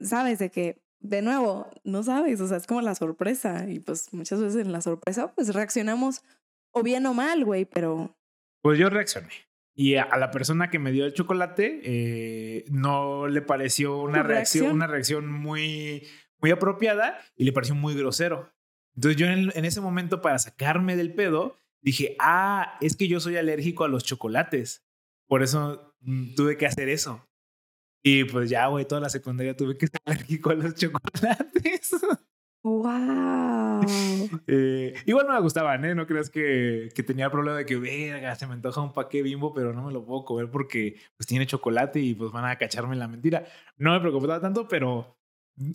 sabes 0.00 0.38
de 0.38 0.50
que, 0.50 0.82
de 1.00 1.22
nuevo, 1.22 1.70
no 1.84 2.02
sabes, 2.02 2.40
o 2.40 2.48
sea, 2.48 2.56
es 2.56 2.66
como 2.66 2.80
la 2.82 2.94
sorpresa. 2.94 3.68
Y 3.68 3.80
pues 3.80 4.12
muchas 4.12 4.40
veces 4.40 4.64
en 4.66 4.72
la 4.72 4.80
sorpresa, 4.80 5.32
pues 5.34 5.54
reaccionamos 5.54 6.22
o 6.72 6.82
bien 6.82 7.06
o 7.06 7.14
mal, 7.14 7.44
güey, 7.44 7.64
pero 7.64 8.16
Pues 8.62 8.78
yo 8.78 8.90
reaccioné. 8.90 9.30
Y 9.74 9.94
a, 9.94 10.08
la 10.18 10.32
persona 10.32 10.70
que 10.70 10.80
me 10.80 10.90
dio 10.90 11.06
el 11.06 11.14
chocolate 11.14 11.80
eh, 11.84 12.64
no 12.68 13.28
le 13.28 13.42
pareció 13.42 13.98
una 14.02 14.22
¿Tu 14.22 14.28
reacción, 14.28 14.62
reacción? 14.64 14.72
una 14.76 14.86
reacción 14.88 15.32
muy, 15.32 16.04
muy 16.40 16.50
apropiada 16.50 17.18
y 17.36 17.44
le 17.44 17.52
pareció 17.52 17.76
muy 17.76 17.94
grosero. 17.94 18.52
Entonces 18.96 19.16
yo 19.20 19.28
en, 19.28 19.52
en 19.54 19.64
ese 19.64 19.80
momento 19.80 20.20
para 20.20 20.40
sacarme 20.40 20.96
del 20.96 21.14
pedo 21.14 21.56
dije, 21.82 22.16
ah, 22.18 22.78
es 22.80 22.96
que 22.96 23.08
yo 23.08 23.20
soy 23.20 23.36
alérgico 23.36 23.84
a 23.84 23.88
los 23.88 24.04
chocolates. 24.04 24.84
Por 25.28 25.42
eso 25.42 25.94
mm, 26.00 26.34
tuve 26.34 26.56
que 26.56 26.66
hacer 26.66 26.88
eso. 26.88 27.24
Y 28.02 28.24
pues 28.24 28.48
ya, 28.48 28.66
güey, 28.68 28.86
toda 28.86 29.00
la 29.00 29.10
secundaria 29.10 29.56
tuve 29.56 29.76
que 29.76 29.88
ser 29.88 30.00
alérgico 30.04 30.50
a 30.50 30.54
los 30.54 30.74
chocolates. 30.74 31.90
wow. 32.62 33.80
Eh, 34.46 34.94
igual 35.06 35.26
no 35.26 35.34
me 35.34 35.40
gustaban, 35.40 35.84
¿eh? 35.84 35.94
No 35.94 36.06
creas 36.06 36.30
que, 36.30 36.88
que 36.94 37.02
tenía 37.02 37.30
problema 37.30 37.58
de 37.58 37.66
que, 37.66 37.76
verga, 37.76 38.34
se 38.36 38.46
me 38.46 38.54
antoja 38.54 38.80
un 38.80 38.92
paquete 38.92 39.22
bimbo, 39.22 39.52
pero 39.52 39.72
no 39.72 39.84
me 39.84 39.92
lo 39.92 40.04
puedo 40.04 40.24
comer 40.24 40.50
porque 40.50 40.96
pues 41.16 41.26
tiene 41.26 41.46
chocolate 41.46 42.00
y 42.00 42.14
pues 42.14 42.32
van 42.32 42.44
a 42.44 42.56
cacharme 42.56 42.96
la 42.96 43.08
mentira. 43.08 43.46
No 43.76 43.92
me 43.92 44.00
preocupaba 44.00 44.40
tanto, 44.40 44.68
pero 44.68 45.18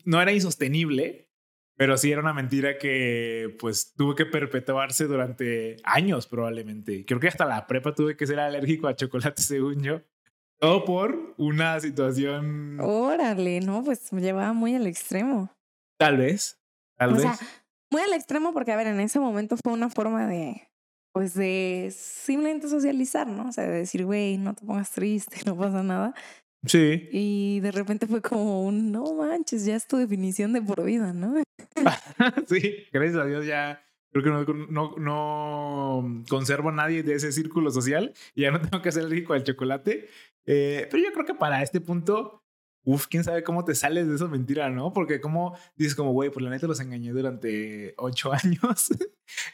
no 0.06 0.22
era 0.22 0.32
insostenible, 0.32 1.30
pero 1.76 1.98
sí 1.98 2.12
era 2.12 2.22
una 2.22 2.34
mentira 2.34 2.78
que 2.78 3.56
pues 3.60 3.94
tuvo 3.96 4.16
que 4.16 4.26
perpetuarse 4.26 5.06
durante 5.06 5.78
años 5.84 6.28
probablemente. 6.28 7.06
Creo 7.06 7.20
que 7.20 7.28
hasta 7.28 7.46
la 7.46 7.66
prepa 7.68 7.94
tuve 7.94 8.16
que 8.18 8.28
ser 8.28 8.40
alérgico 8.40 8.88
a 8.88 8.96
chocolate, 8.96 9.42
según 9.42 9.82
yo. 9.84 10.02
Todo 10.60 10.86
por 10.86 11.34
una 11.38 11.80
situación, 11.82 12.80
Órale, 12.80 13.60
no, 13.60 13.84
pues 13.84 14.14
me 14.14 14.22
llevaba 14.22 14.54
muy 14.54 14.76
al 14.76 14.88
extremo. 14.88 15.52
tal 16.00 16.18
vez, 16.18 16.58
tal 16.98 17.12
o 17.12 17.14
vez. 17.16 17.24
sea, 17.24 17.38
muy 17.92 18.02
al 18.02 18.14
extremo 18.14 18.54
porque, 18.54 18.72
a 18.72 18.78
ver, 18.78 18.88
en 18.88 19.00
ese 19.02 19.20
momento 19.20 19.58
fue 19.62 19.74
una 19.74 19.90
forma 19.90 20.26
de, 20.26 20.70
pues, 21.14 21.34
de 21.34 21.94
simplemente 21.94 22.70
socializar, 22.70 23.28
¿no? 23.28 23.50
O 23.50 23.52
sea, 23.52 23.66
de 23.66 23.72
decir, 23.80 24.06
güey, 24.06 24.38
no 24.38 24.54
te 24.54 24.66
pongas 24.66 24.92
triste, 24.92 25.36
no 25.46 25.58
pasa 25.58 25.84
nada. 25.84 26.14
Sí. 26.66 27.10
Y 27.12 27.60
de 27.62 27.72
repente 27.72 28.08
fue 28.08 28.22
como 28.22 28.64
un, 28.64 28.92
no 28.92 29.14
manches, 29.14 29.66
ya 29.66 29.76
es 29.76 29.88
tu 29.88 29.98
definición 29.98 30.54
de 30.54 30.62
por 30.62 30.84
vida, 30.84 31.14
¿no? 31.14 31.36
sí, 32.48 32.86
gracias 32.92 33.22
a 33.22 33.26
Dios 33.26 33.46
ya 33.46 33.84
creo 34.14 34.46
que 34.46 34.54
no, 34.54 34.66
no, 34.70 34.96
no 34.98 36.24
conservo 36.30 36.70
a 36.70 36.74
nadie 36.74 37.04
de 37.04 37.16
ese 37.16 37.32
círculo 37.32 37.72
social 37.72 38.14
y 38.36 38.44
ya 38.44 38.52
no 38.52 38.62
tengo 38.62 38.82
que 38.82 38.92
ser 38.92 39.04
alérgico 39.04 39.34
al 39.34 39.44
chocolate. 39.44 40.08
Eh, 40.46 40.88
pero 40.90 41.04
yo 41.04 41.12
creo 41.14 41.26
que 41.26 41.34
para 41.34 41.64
este 41.64 41.82
punto, 41.82 42.43
uff, 42.84 43.08
quién 43.08 43.24
sabe 43.24 43.44
cómo 43.44 43.64
te 43.66 43.76
sales 43.76 44.08
de 44.08 44.16
esa 44.16 44.28
mentira, 44.28 44.70
¿no? 44.70 44.94
Porque 44.94 45.22
como 45.22 45.58
dices 45.76 45.96
como, 45.96 46.12
güey, 46.12 46.30
pues 46.30 46.44
la 46.44 46.50
neta 46.50 46.68
los 46.68 46.80
engañé 46.80 47.12
durante 47.12 47.94
ocho 47.98 48.32
años. 48.44 48.90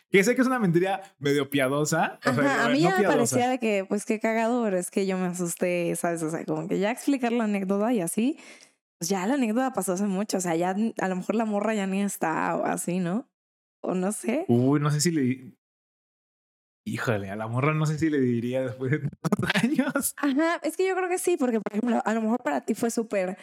que 0.10 0.24
sé 0.24 0.36
que 0.36 0.42
es 0.42 0.48
una 0.48 0.60
mentira 0.60 1.02
medio 1.20 1.50
piadosa. 1.50 2.20
o 2.26 2.34
sea, 2.34 2.44
Ajá, 2.44 2.66
a 2.66 2.70
mí 2.70 2.84
no 2.84 2.90
ya 2.90 2.98
me 2.98 3.04
parecía 3.04 3.50
de 3.50 3.60
que, 3.60 3.86
pues, 3.88 4.06
qué 4.06 4.20
cagado, 4.20 4.64
pero 4.64 4.78
es 4.78 4.92
que 4.92 5.06
yo 5.06 5.18
me 5.18 5.28
asusté, 5.28 5.96
¿sabes? 5.96 6.24
O 6.24 6.30
sea, 6.30 6.44
como 6.46 6.68
que 6.68 6.80
ya 6.80 6.92
explicar 6.92 7.32
la 7.32 7.46
anécdota 7.46 7.94
y 7.94 8.02
así, 8.02 8.38
pues 8.98 9.10
ya 9.10 9.26
la 9.28 9.36
anécdota 9.36 9.72
pasó 9.74 9.94
hace 9.94 10.06
mucho, 10.06 10.38
o 10.38 10.42
sea, 10.42 10.56
ya 10.56 10.76
a 11.00 11.08
lo 11.08 11.16
mejor 11.16 11.36
la 11.36 11.46
morra 11.46 11.74
ya 11.74 11.88
ni 11.88 12.02
está 12.02 12.56
o 12.56 12.66
así, 12.66 13.00
¿no? 13.00 13.30
O 13.82 13.94
no 13.94 14.12
sé. 14.12 14.46
Uy, 14.50 14.80
no 14.80 14.92
sé 14.92 15.00
si 15.00 15.12
le... 15.12 15.59
Híjole, 16.90 17.30
a 17.30 17.36
la 17.36 17.48
morra 17.48 17.74
no 17.76 17.86
sé 17.86 18.00
si 18.00 18.10
le 18.10 18.20
diría 18.20 18.62
después 18.62 18.92
de 18.92 19.00
tantos 19.00 19.50
años. 19.64 20.16
Ajá, 20.18 20.60
es 20.64 20.76
que 20.76 20.88
yo 20.88 20.96
creo 20.96 21.08
que 21.08 21.20
sí, 21.20 21.38
porque 21.38 21.62
por 21.62 21.74
ejemplo, 21.74 22.02
a 22.04 22.14
lo 22.14 22.22
mejor 22.22 22.42
para 22.42 22.62
ti 22.62 22.74
fue 22.74 22.90
súper 22.90 23.38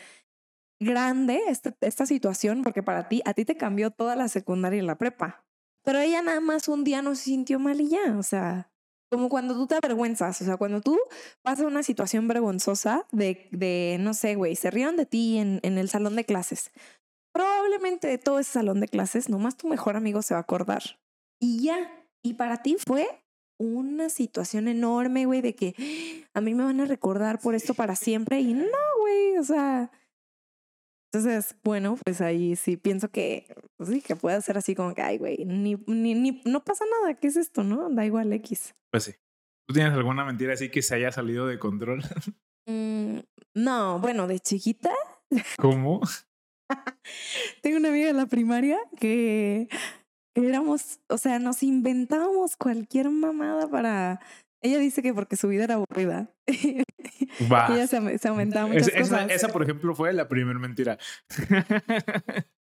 grande 0.80 1.40
esta, 1.48 1.74
esta 1.80 2.06
situación, 2.06 2.62
porque 2.62 2.82
para 2.82 3.09
ti, 3.09 3.22
a 3.24 3.35
ti 3.35 3.44
te 3.44 3.56
cambió 3.56 3.92
toda 3.92 4.16
la 4.16 4.28
secundaria 4.28 4.82
y 4.82 4.87
la 4.87 4.98
prepa. 4.98 5.44
Pero 5.85 6.00
ella 6.00 6.22
nada 6.22 6.40
más 6.40 6.66
un 6.66 6.82
día 6.82 7.02
no 7.02 7.14
se 7.14 7.24
sintió 7.24 7.61
mal 7.61 7.80
y 7.80 7.88
ya, 7.88 8.18
o 8.18 8.22
sea, 8.24 8.68
como 9.09 9.28
cuando 9.28 9.54
tú 9.54 9.68
te 9.68 9.76
avergüenzas, 9.76 10.42
o 10.42 10.44
sea, 10.44 10.56
cuando 10.56 10.80
tú 10.80 10.98
pasas 11.42 11.66
una 11.66 11.85
situación 11.85 12.26
vergonzosa 12.26 13.06
de, 13.12 13.48
de 13.52 13.96
no 14.00 14.12
sé, 14.12 14.35
güey, 14.35 14.56
se 14.56 14.72
rieron 14.72 14.96
de 14.96 15.06
ti 15.06 15.38
en, 15.38 15.61
en 15.62 15.78
el 15.78 15.88
salón 15.88 16.16
de 16.16 16.24
clases. 16.24 16.72
Probablemente 17.32 18.09
de 18.09 18.18
todo 18.18 18.40
ese 18.40 18.50
salón 18.50 18.80
de 18.80 18.88
clases, 18.88 19.28
nomás 19.28 19.56
tu 19.56 19.68
mejor 19.68 19.96
amigo 19.96 20.22
se 20.22 20.35
va 20.35 20.38
a 20.38 20.42
acordar. 20.42 20.82
Y 21.40 21.62
ya, 21.62 22.09
y 22.24 22.35
para 22.35 22.62
ti 22.62 22.76
fue 22.85 23.06
una 23.59 24.09
situación 24.09 24.69
enorme, 24.69 25.27
güey, 25.27 25.40
de 25.40 25.55
que 25.55 25.75
a 26.35 26.40
mí 26.40 26.55
me 26.55 26.64
van 26.64 26.81
a 26.81 26.87
recordar 26.87 27.40
por 27.40 27.55
esto 27.55 27.75
para 27.75 27.97
siempre 27.97 28.40
y 28.40 28.55
no, 28.55 28.66
güey, 29.01 29.38
o 29.38 29.45
sea. 29.45 29.90
Entonces, 31.12 31.57
bueno, 31.62 31.99
pues 32.05 32.21
ahí 32.21 32.57
sí 32.57 32.77
pienso 32.77 33.11
que 33.11 33.47
pues 33.77 33.90
sí, 33.90 34.01
que 34.01 34.16
puede 34.16 34.40
ser 34.42 34.59
así 34.59 34.75
como 34.75 34.95
que, 34.95 35.03
ay, 35.03 35.19
güey, 35.19 35.45
ni, 35.45 35.77
ni, 35.87 36.14
ni, 36.14 36.42
no 36.45 36.64
pasa 36.64 36.85
nada, 37.01 37.14
¿qué 37.14 37.29
es 37.29 37.37
esto, 37.37 37.62
no? 37.62 37.88
Da 37.90 38.05
igual 38.05 38.33
X. 38.33 38.75
Pues 38.90 39.05
sí. 39.05 39.12
¿Tú 39.69 39.75
tienes 39.75 39.92
alguna 39.95 40.25
mentira 40.25 40.55
así 40.55 40.71
que 40.71 40.83
se 40.83 40.95
haya 40.95 41.12
salido 41.12 41.47
de 41.47 41.59
control? 41.59 42.03
Mm, 42.69 43.21
no, 43.55 44.01
bueno, 44.01 44.27
de 44.27 44.40
chiquita 44.40 44.90
¿Cómo? 45.57 46.01
tengo 47.62 47.77
una 47.77 47.90
amiga 47.90 48.09
de 48.09 48.12
la 48.12 48.27
primaria 48.27 48.79
que 48.99 49.69
éramos, 50.37 51.01
o 51.09 51.18
sea, 51.18 51.38
nos 51.38 51.62
inventábamos 51.62 52.57
cualquier 52.57 53.11
mamada 53.11 53.68
para. 53.68 54.20
Ella 54.62 54.79
dice 54.79 55.03
que 55.03 55.12
porque 55.14 55.37
su 55.37 55.49
vida 55.49 55.64
era 55.64 55.75
aburrida. 55.75 56.31
Va. 57.53 57.68
Ella 57.72 57.87
se, 57.87 58.18
se 58.18 58.29
aumentaba 58.29 58.66
muchas 58.66 58.88
Es- 58.88 58.94
esa, 58.94 59.01
cosas. 59.18 59.31
esa, 59.31 59.49
por 59.49 59.62
ejemplo, 59.62 59.94
fue 59.94 60.12
la 60.12 60.29
primera 60.29 60.59
mentira. 60.59 60.99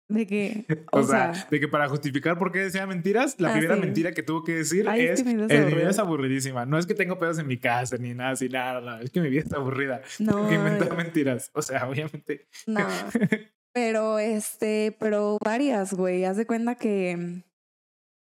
De 0.08 0.28
que, 0.28 0.66
o, 0.92 1.00
o, 1.00 1.04
sea, 1.04 1.34
sea, 1.34 1.48
de 1.50 1.60
que 1.60 1.68
para 1.68 1.90
justificar 1.90 2.38
por 2.38 2.52
qué 2.52 2.60
decía 2.60 2.86
mentiras, 2.86 3.40
la 3.40 3.50
Ah, 3.50 3.54
primera 3.54 3.76
sí. 3.76 3.82
mentira 3.82 4.12
que 4.14 4.22
tuvo 4.24 4.44
que 4.44 4.54
decir 4.58 4.88
Ay, 4.88 5.02
es 5.06 5.12
es, 5.20 5.24
que 5.24 5.30
mi 5.30 5.36
vida 5.36 5.46
es 5.46 5.52
"Eh, 5.52 5.56
mi 5.56 5.60
vida 5.62 5.68
aburrida". 5.72 5.90
es 5.90 6.00
aburridísima. 6.00 6.66
No 6.66 6.78
es 6.78 6.86
que 6.86 6.94
tengo 6.94 7.18
pedos 7.18 7.40
en 7.40 7.48
mi 7.48 7.58
casa 7.58 7.98
ni 7.98 8.14
nada 8.14 8.32
así, 8.32 8.48
nada, 8.50 8.82
nada. 8.82 9.02
Es 9.02 9.10
que 9.10 9.20
mi 9.22 9.30
vida 9.30 9.42
está 9.42 9.58
aburrida. 9.58 10.02
no, 10.20 10.48
Que 10.48 10.56
inventar 10.56 10.96
mentiras. 10.96 11.50
O 11.54 11.62
sea, 11.62 11.88
obviamente. 11.90 12.48
no. 12.68 12.86
Pero 13.74 14.20
este, 14.20 14.96
pero 15.02 15.38
varias, 15.44 15.94
güey. 15.94 16.24
Haz 16.24 16.38
de 16.38 16.46
cuenta 16.46 16.76
que. 16.76 17.42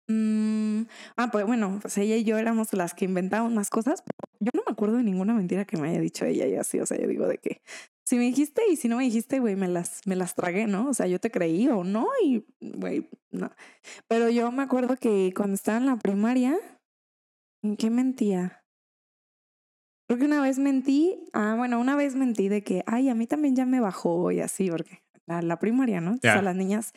Mm, 0.10 0.82
ah, 1.18 1.30
pues 1.32 1.46
bueno, 1.46 1.80
pues 1.82 1.98
ella 1.98 2.16
y 2.18 2.24
yo 2.24 2.38
éramos 2.38 2.74
las 2.74 2.94
que 2.94 3.06
inventábamos 3.06 3.54
más 3.54 3.70
cosas. 3.70 4.02
pero 4.04 4.18
Yo 4.40 4.52
no 4.54 4.64
me 4.66 4.72
acuerdo 4.72 4.98
de 4.98 5.04
ninguna 5.04 5.34
mentira 5.34 5.66
que 5.66 5.78
me 5.78 5.90
haya 5.90 6.00
dicho 6.02 6.26
ella 6.26 6.46
y 6.48 6.56
así. 6.56 6.80
O 6.80 6.86
sea, 6.86 6.98
yo 7.00 7.08
digo 7.08 7.28
de 7.28 7.38
que 7.38 7.62
si 8.06 8.16
me 8.18 8.24
dijiste 8.24 8.64
y 8.70 8.76
si 8.76 8.88
no 8.88 8.98
me 8.98 9.04
dijiste, 9.04 9.40
güey, 9.40 9.56
me 9.56 9.68
las, 9.68 10.02
me 10.08 10.16
las 10.16 10.36
tragué, 10.36 10.68
¿no? 10.68 10.90
O 10.90 10.94
sea, 10.94 11.08
yo 11.08 11.20
te 11.20 11.30
creí 11.32 11.68
o 11.70 11.84
no 11.84 12.08
y, 12.24 12.44
güey, 12.60 13.08
no. 13.32 13.52
Pero 14.08 14.30
yo 14.30 14.52
me 14.52 14.64
acuerdo 14.64 14.96
que 14.98 15.32
cuando 15.36 15.54
estaba 15.56 15.78
en 15.78 15.86
la 15.86 15.98
primaria, 15.98 16.58
¿en 17.64 17.78
qué 17.78 17.90
mentía? 17.90 18.64
Creo 20.08 20.18
que 20.20 20.26
una 20.26 20.42
vez 20.42 20.58
mentí, 20.58 21.30
ah, 21.34 21.54
bueno, 21.56 21.80
una 21.80 21.96
vez 21.96 22.16
mentí 22.16 22.50
de 22.50 22.64
que, 22.64 22.84
ay, 22.88 23.10
a 23.10 23.16
mí 23.16 23.28
también 23.28 23.56
ya 23.56 23.68
me 23.68 23.80
bajó 23.80 24.32
y 24.32 24.40
así, 24.40 24.72
porque 24.72 25.04
la, 25.28 25.44
la 25.44 25.60
primaria, 25.60 26.02
¿no? 26.02 26.14
Entonces 26.14 26.34
Ya. 26.34 26.40
a 26.40 26.42
las 26.42 26.56
niñas, 26.56 26.94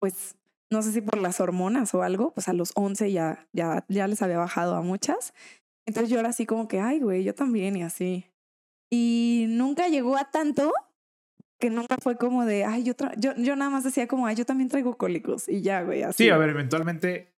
pues, 0.00 0.36
no 0.70 0.82
sé 0.82 0.92
si 0.92 1.00
por 1.00 1.18
las 1.18 1.40
hormonas 1.40 1.94
o 1.94 2.02
algo, 2.02 2.32
pues 2.34 2.48
a 2.48 2.52
los 2.52 2.72
11 2.74 3.12
ya, 3.12 3.46
ya, 3.52 3.84
ya 3.88 4.08
les 4.08 4.22
había 4.22 4.38
bajado 4.38 4.76
a 4.76 4.82
muchas. 4.82 5.32
Entonces 5.86 6.10
yo 6.10 6.18
era 6.18 6.30
así 6.30 6.46
como 6.46 6.66
que, 6.66 6.80
ay, 6.80 7.00
güey, 7.00 7.22
yo 7.22 7.34
también 7.34 7.76
y 7.76 7.82
así. 7.82 8.26
Y 8.90 9.46
nunca 9.48 9.88
llegó 9.88 10.16
a 10.16 10.30
tanto 10.30 10.72
que 11.58 11.70
nunca 11.70 11.96
fue 12.02 12.16
como 12.16 12.44
de, 12.44 12.64
ay, 12.64 12.82
yo, 12.82 12.94
yo, 13.16 13.34
yo 13.36 13.56
nada 13.56 13.70
más 13.70 13.84
decía 13.84 14.06
como, 14.06 14.26
ay, 14.26 14.36
yo 14.36 14.44
también 14.44 14.68
traigo 14.68 14.96
cólicos 14.98 15.48
y 15.48 15.62
ya, 15.62 15.82
güey, 15.82 16.02
así. 16.02 16.24
Sí, 16.24 16.30
a 16.30 16.36
ver, 16.36 16.50
eventualmente, 16.50 17.34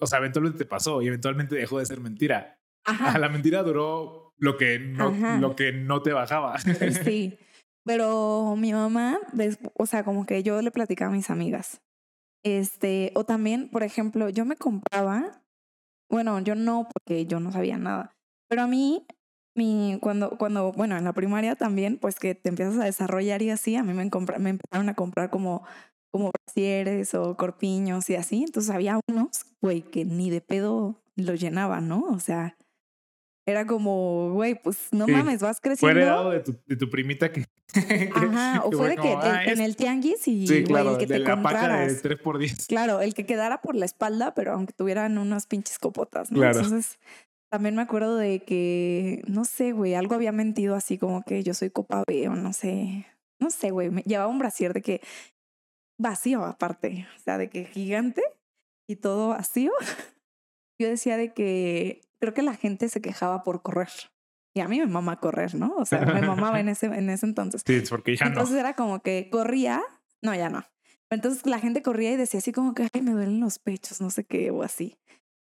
o 0.00 0.06
sea, 0.06 0.18
eventualmente 0.18 0.58
te 0.58 0.66
pasó 0.66 1.00
y 1.00 1.06
eventualmente 1.06 1.54
dejó 1.54 1.78
de 1.78 1.86
ser 1.86 2.00
mentira. 2.00 2.58
Ajá. 2.84 3.18
La 3.18 3.28
mentira 3.28 3.62
duró 3.62 4.34
lo 4.36 4.56
que 4.56 4.78
no, 4.78 5.08
Ajá. 5.08 5.38
lo 5.38 5.56
que 5.56 5.72
no 5.72 6.02
te 6.02 6.12
bajaba. 6.12 6.58
Sí, 6.58 7.38
pero 7.84 8.54
mi 8.56 8.72
mamá, 8.72 9.18
o 9.74 9.86
sea, 9.86 10.04
como 10.04 10.26
que 10.26 10.42
yo 10.42 10.60
le 10.60 10.70
platicaba 10.70 11.12
a 11.12 11.16
mis 11.16 11.30
amigas. 11.30 11.80
Este, 12.44 13.12
o 13.14 13.24
también, 13.24 13.70
por 13.70 13.82
ejemplo, 13.82 14.28
yo 14.28 14.44
me 14.44 14.56
compraba, 14.56 15.42
bueno, 16.10 16.40
yo 16.40 16.54
no, 16.56 16.88
porque 16.92 17.26
yo 17.26 17.40
no 17.40 17.52
sabía 17.52 17.78
nada, 17.78 18.12
pero 18.48 18.62
a 18.62 18.66
mí, 18.68 19.06
mi, 19.56 19.98
cuando, 20.02 20.38
cuando, 20.38 20.72
bueno, 20.72 20.96
en 20.98 21.04
la 21.04 21.12
primaria 21.14 21.56
también, 21.56 21.98
pues 21.98 22.16
que 22.20 22.34
te 22.34 22.50
empiezas 22.50 22.78
a 22.78 22.84
desarrollar 22.84 23.42
y 23.42 23.50
así, 23.50 23.76
a 23.76 23.84
mí 23.84 23.94
me, 23.94 24.10
compra- 24.10 24.38
me 24.38 24.50
empezaron 24.50 24.88
a 24.90 24.94
comprar 24.94 25.30
como, 25.30 25.64
como 26.12 26.30
brasieres 26.32 27.14
o 27.14 27.36
corpiños 27.36 28.10
y 28.10 28.16
así, 28.16 28.44
entonces 28.44 28.74
había 28.74 29.00
unos, 29.10 29.46
güey, 29.62 29.82
que 29.82 30.04
ni 30.04 30.30
de 30.30 30.40
pedo 30.42 30.96
los 31.16 31.40
llenaba, 31.40 31.80
¿no? 31.80 32.02
O 32.04 32.20
sea, 32.20 32.56
era 33.46 33.66
como, 33.66 34.32
güey, 34.32 34.54
pues 34.54 34.88
no 34.92 35.06
Sí. 35.06 35.12
mames, 35.12 35.40
vas 35.42 35.60
Fue 35.60 35.70
creciendo. 35.70 36.00
heredado 36.00 36.30
de 36.30 36.40
tu, 36.40 36.56
de 36.66 36.76
tu 36.76 36.88
primita 36.90 37.30
que. 37.32 37.44
Ajá, 38.14 38.62
o 38.64 38.72
fue 38.72 38.88
de 38.90 38.96
que 38.96 39.02
como, 39.02 39.22
en- 39.24 39.60
el 39.60 39.76
tianguis 39.76 40.26
y 40.28 40.46
Sí, 40.46 40.52
güey, 40.60 40.64
claro, 40.64 40.92
el 40.92 40.98
que 40.98 41.06
de 41.06 41.14
te 41.14 41.18
la 41.20 41.42
paca 41.42 41.78
de 41.78 41.88
compraras. 41.88 42.02
3x10. 42.02 42.66
Claro, 42.68 43.00
el 43.00 43.14
que 43.14 43.26
quedara 43.26 43.60
por 43.60 43.74
la 43.74 43.84
espalda, 43.84 44.34
pero 44.34 44.52
aunque 44.52 44.72
tuvieran 44.72 45.18
unas 45.18 45.46
pinches 45.46 45.78
copotas, 45.78 46.30
¿no? 46.30 46.38
Claro. 46.38 46.60
Entonces, 46.60 46.98
también 47.50 47.74
me 47.76 47.82
acuerdo 47.82 48.16
de 48.16 48.40
que, 48.40 49.22
no 49.26 49.44
sé, 49.44 49.72
güey, 49.72 49.94
algo 49.94 50.14
había 50.14 50.32
mentido 50.32 50.74
así 50.74 50.98
como 50.98 51.22
que 51.22 51.42
yo 51.42 51.52
soy 51.54 51.70
copa 51.70 52.02
B 52.06 52.28
o 52.28 52.34
no 52.34 52.52
sé. 52.52 53.06
No 53.40 53.50
sé, 53.50 53.70
güey, 53.70 53.90
me 53.90 54.02
llevaba 54.02 54.28
un 54.30 54.38
brasier 54.38 54.72
de 54.72 54.82
que 54.82 55.00
vacío 56.00 56.44
aparte, 56.44 57.06
o 57.16 57.20
sea, 57.20 57.38
de 57.38 57.48
que 57.50 57.64
gigante 57.66 58.22
y 58.88 58.96
todo 58.96 59.28
vacío. 59.28 59.72
Yo 60.80 60.88
decía 60.88 61.16
de 61.16 61.32
que 61.32 62.00
creo 62.24 62.34
que 62.34 62.42
la 62.42 62.54
gente 62.54 62.88
se 62.88 63.02
quejaba 63.02 63.42
por 63.42 63.60
correr. 63.60 63.90
Y 64.54 64.60
a 64.60 64.68
mí 64.68 64.78
me 64.78 64.86
mama 64.86 65.20
correr, 65.20 65.54
¿no? 65.54 65.74
O 65.76 65.84
sea, 65.84 66.00
me 66.06 66.22
mamaba 66.22 66.58
en 66.58 66.68
ese, 66.70 66.86
en 66.86 67.10
ese 67.10 67.26
entonces. 67.26 67.62
Sí, 67.66 67.74
es 67.74 67.90
porque 67.90 68.16
no. 68.20 68.26
Entonces 68.28 68.56
era 68.56 68.74
como 68.74 69.00
que 69.00 69.28
corría, 69.30 69.82
no, 70.22 70.34
ya 70.34 70.48
no. 70.48 70.64
Entonces 71.10 71.44
la 71.44 71.58
gente 71.58 71.82
corría 71.82 72.12
y 72.12 72.16
decía 72.16 72.38
así 72.38 72.52
como 72.52 72.74
que, 72.74 72.88
ay, 72.92 73.02
me 73.02 73.12
duelen 73.12 73.40
los 73.40 73.58
pechos, 73.58 74.00
no 74.00 74.10
sé 74.10 74.24
qué, 74.24 74.50
o 74.50 74.62
así. 74.62 74.96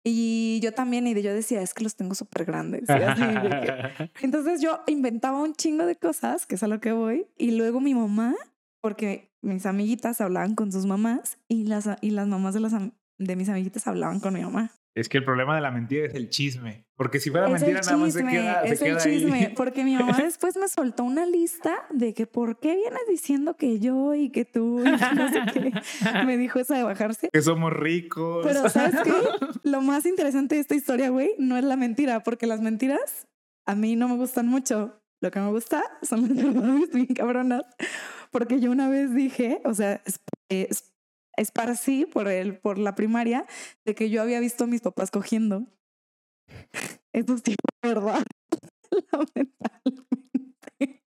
Y 0.04 0.60
yo 0.62 0.72
también, 0.72 1.06
y 1.06 1.20
yo 1.20 1.34
decía, 1.34 1.62
es 1.62 1.72
que 1.72 1.82
los 1.82 1.96
tengo 1.96 2.14
súper 2.14 2.44
grandes. 2.44 2.84
Entonces 4.20 4.60
yo 4.60 4.80
inventaba 4.86 5.40
un 5.40 5.54
chingo 5.54 5.86
de 5.86 5.96
cosas, 5.96 6.46
que 6.46 6.56
es 6.56 6.62
a 6.62 6.68
lo 6.68 6.80
que 6.80 6.92
voy, 6.92 7.26
y 7.36 7.52
luego 7.52 7.80
mi 7.80 7.94
mamá, 7.94 8.34
porque 8.80 9.32
mis 9.40 9.66
amiguitas 9.66 10.20
hablaban 10.20 10.54
con 10.54 10.70
sus 10.70 10.86
mamás 10.86 11.38
y 11.48 11.64
las, 11.64 11.88
y 12.00 12.10
las 12.10 12.28
mamás 12.28 12.54
de, 12.54 12.60
las, 12.60 12.72
de 13.18 13.36
mis 13.36 13.48
amiguitas 13.48 13.86
hablaban 13.86 14.20
con 14.20 14.34
mi 14.34 14.42
mamá. 14.42 14.70
Es 14.96 15.10
que 15.10 15.18
el 15.18 15.24
problema 15.24 15.54
de 15.54 15.60
la 15.60 15.70
mentira 15.70 16.06
es 16.06 16.14
el 16.14 16.30
chisme. 16.30 16.86
Porque 16.96 17.20
si 17.20 17.28
fuera 17.30 17.46
Es 17.46 17.52
mentira, 17.52 17.80
el 17.80 17.84
nada 17.84 17.98
más 17.98 18.14
se 18.14 18.20
chisme, 18.20 18.32
queda, 18.32 18.62
se 18.62 18.72
es 18.72 18.80
el 18.80 18.88
queda 18.88 18.98
chisme, 18.98 19.46
ahí. 19.46 19.52
porque 19.56 19.84
mi 19.84 19.94
mamá 19.94 20.16
después 20.16 20.56
me 20.56 20.68
soltó 20.68 21.04
una 21.04 21.26
lista 21.26 21.84
de 21.90 22.14
que 22.14 22.26
por 22.26 22.58
qué 22.58 22.74
vienes 22.74 23.02
diciendo 23.06 23.58
que 23.58 23.78
yo 23.78 24.14
y 24.14 24.30
que 24.30 24.46
tú 24.46 24.80
y 24.80 24.84
que 24.84 25.14
no 25.14 25.28
sé 25.28 25.40
qué. 25.52 25.72
Me 26.24 26.38
dijo 26.38 26.58
esa 26.58 26.78
de 26.78 26.82
bajarse. 26.82 27.28
Que 27.30 27.42
somos 27.42 27.74
ricos. 27.74 28.46
Pero 28.46 28.70
¿sabes 28.70 28.96
qué? 29.04 29.12
Lo 29.68 29.82
más 29.82 30.06
interesante 30.06 30.54
de 30.54 30.62
esta 30.62 30.74
historia, 30.74 31.10
güey, 31.10 31.34
no 31.38 31.58
es 31.58 31.64
la 31.64 31.76
mentira, 31.76 32.20
porque 32.20 32.46
las 32.46 32.62
mentiras 32.62 33.26
a 33.66 33.74
mí 33.74 33.96
no 33.96 34.08
me 34.08 34.16
gustan 34.16 34.48
mucho. 34.48 34.98
Lo 35.20 35.30
que 35.30 35.40
me 35.40 35.50
gusta 35.50 35.84
son 36.00 36.34
las 36.34 36.54
verdades 36.54 36.90
bien 36.94 37.06
cabronas. 37.08 37.64
Porque 38.30 38.60
yo 38.60 38.70
una 38.70 38.88
vez 38.88 39.14
dije, 39.14 39.60
o 39.64 39.74
sea, 39.74 40.00
es, 40.06 40.20
es, 40.48 40.95
esparcí 41.36 42.06
por, 42.06 42.28
el, 42.28 42.58
por 42.58 42.78
la 42.78 42.94
primaria 42.94 43.46
de 43.84 43.94
que 43.94 44.10
yo 44.10 44.22
había 44.22 44.40
visto 44.40 44.64
a 44.64 44.66
mis 44.66 44.80
papás 44.80 45.10
cogiendo. 45.10 45.66
Eso 47.12 47.38
sí 47.38 47.54
fue 47.82 47.94
verdad. 47.94 48.22
Lamentablemente. 49.12 51.02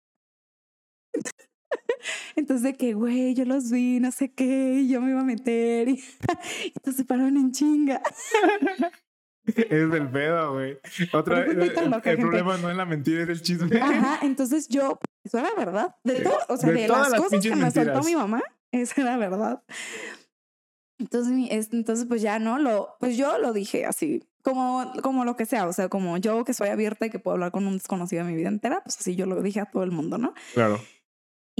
Entonces 2.35 2.63
de 2.63 2.73
que, 2.75 2.93
güey, 2.93 3.33
yo 3.33 3.45
los 3.45 3.71
vi, 3.71 3.99
no 3.99 4.11
sé 4.11 4.31
qué, 4.31 4.81
y 4.81 4.89
yo 4.89 5.01
me 5.01 5.11
iba 5.11 5.21
a 5.21 5.25
meter 5.25 5.89
y, 5.89 6.01
entonces 6.75 6.95
se 6.95 7.05
pararon 7.05 7.37
en 7.37 7.51
chinga. 7.51 8.01
Es 9.45 9.91
del 9.91 10.09
pedo, 10.09 10.53
güey. 10.53 10.79
Otra 11.13 11.41
vez, 11.41 11.49
el, 11.49 11.71
gente. 12.01 12.17
problema 12.17 12.57
no 12.57 12.69
es 12.69 12.77
la 12.77 12.85
mentira, 12.85 13.23
es 13.23 13.29
el 13.29 13.41
chisme. 13.41 13.79
Ajá, 13.79 14.19
entonces 14.21 14.67
yo, 14.67 14.99
eso 15.23 15.39
era 15.39 15.53
verdad. 15.55 15.95
De 16.03 16.21
todo, 16.21 16.37
o 16.49 16.57
sea, 16.57 16.71
De 16.71 16.87
las 16.87 17.09
las 17.09 17.19
cosas 17.19 17.41
que 17.41 17.55
me 17.55 17.71
soltó 17.71 17.79
mentiras. 17.79 18.05
mi 18.05 18.15
mamá, 18.15 18.43
eso 18.71 19.01
era 19.01 19.17
verdad. 19.17 19.63
Entonces, 20.99 21.69
entonces 21.71 22.05
pues 22.07 22.21
ya 22.21 22.39
no 22.39 22.59
lo, 22.59 22.95
pues 22.99 23.17
yo 23.17 23.37
lo 23.39 23.53
dije 23.53 23.85
así, 23.85 24.23
como, 24.43 24.91
como 25.01 25.25
lo 25.25 25.35
que 25.35 25.45
sea, 25.45 25.67
o 25.67 25.73
sea, 25.73 25.89
como 25.89 26.17
yo 26.17 26.43
que 26.43 26.53
soy 26.53 26.69
abierta 26.69 27.05
y 27.05 27.09
que 27.09 27.19
puedo 27.19 27.35
hablar 27.35 27.51
con 27.51 27.65
un 27.65 27.73
desconocido 27.73 28.25
de 28.25 28.31
mi 28.31 28.37
vida 28.37 28.49
entera, 28.49 28.81
pues 28.83 28.97
así 28.99 29.15
yo 29.15 29.25
lo 29.25 29.41
dije 29.41 29.61
a 29.61 29.65
todo 29.65 29.83
el 29.83 29.91
mundo, 29.91 30.17
¿no? 30.17 30.33
Claro. 30.53 30.79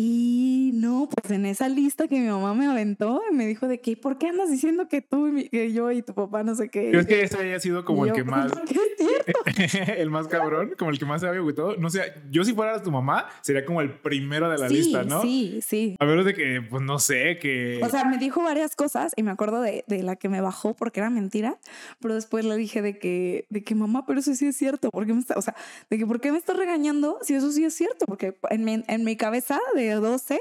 Y 0.02 0.72
no, 0.76 1.10
pues 1.14 1.30
en 1.30 1.46
esa 1.46 1.68
lista 1.68 2.08
que 2.08 2.18
mi 2.22 2.28
mamá 2.30 2.54
me 2.54 2.68
aventó, 2.68 3.22
me 3.34 3.46
dijo 3.46 3.68
de 3.68 3.82
que, 3.82 3.98
¿por 3.98 4.18
qué 4.18 4.28
andas 4.28 4.50
diciendo 4.50 4.88
que 4.88 5.02
tú, 5.02 5.28
y 5.28 5.32
mi- 5.34 5.50
que 5.50 5.74
yo 5.74 5.92
y 5.92 6.02
tu 6.02 6.14
papá 6.14 6.42
no 6.42 6.56
sé 6.56 6.70
qué? 6.70 6.90
¿Crees 6.92 7.06
que 7.06 7.22
ese 7.24 7.38
haya 7.38 7.60
sido 7.60 7.84
como 7.84 8.06
el 8.06 8.12
yo, 8.12 8.16
que 8.16 8.24
más, 8.24 8.50
"¿Por 8.50 8.64
qué 8.64 8.76
es 8.76 8.98
cierto?". 8.98 9.40
el 9.98 10.10
más 10.10 10.30
cabrón, 10.30 10.72
como 10.80 10.92
el 10.92 11.00
que 11.00 11.06
más 11.06 11.20
se 11.20 11.28
había 11.28 11.42
agüitado? 11.42 11.76
No 11.76 11.90
sé, 11.90 12.14
yo 12.32 12.46
si 12.46 12.54
fuera 12.54 12.82
tu 12.82 12.92
mamá, 12.92 13.26
sería 13.42 13.66
como 13.66 13.82
el 13.82 13.92
primero 13.92 14.50
de 14.50 14.58
la 14.58 14.70
sí, 14.70 14.76
lista, 14.76 15.04
¿no? 15.04 15.22
Sí, 15.22 15.60
sí. 15.68 15.98
A 16.00 16.06
menos 16.06 16.24
de 16.24 16.34
que, 16.34 16.62
pues 16.70 16.82
no 16.82 16.98
sé, 16.98 17.38
que... 17.38 17.82
O 17.84 17.90
sea, 17.90 18.06
me 18.06 18.18
dijo 18.18 18.42
varias 18.42 18.78
cosas 18.78 19.12
y 19.18 19.24
me 19.24 19.32
acuerdo 19.32 19.60
de, 19.60 19.84
de 19.86 20.02
la 20.04 20.16
que 20.16 20.30
me 20.30 20.40
bajó 20.40 20.78
porque 20.78 21.02
era 21.02 21.10
mentira, 21.10 21.58
pero 22.00 22.16
después 22.16 22.46
le 22.46 22.56
dije 22.56 22.82
de 22.82 22.98
que, 23.00 23.48
de 23.50 23.66
que 23.66 23.76
mamá, 23.76 24.06
pero 24.06 24.22
eso 24.22 24.34
sí 24.34 24.48
es 24.48 24.56
cierto, 24.56 24.92
¿por 24.92 25.06
qué 25.06 25.14
me 25.14 25.20
está, 25.20 25.34
o 25.38 25.42
sea, 25.42 25.56
de 25.90 25.98
que 25.98 26.06
por 26.08 26.22
qué 26.22 26.32
me 26.32 26.38
estás 26.38 26.56
regañando 26.56 27.18
si 27.22 27.34
eso 27.34 27.52
sí 27.52 27.66
es 27.66 27.74
cierto? 27.74 28.06
Porque 28.06 28.38
en 28.50 28.64
mi, 28.64 28.82
en 28.88 29.04
mi 29.04 29.18
cabeza 29.18 29.60
de 29.76 29.89
12 29.96 30.40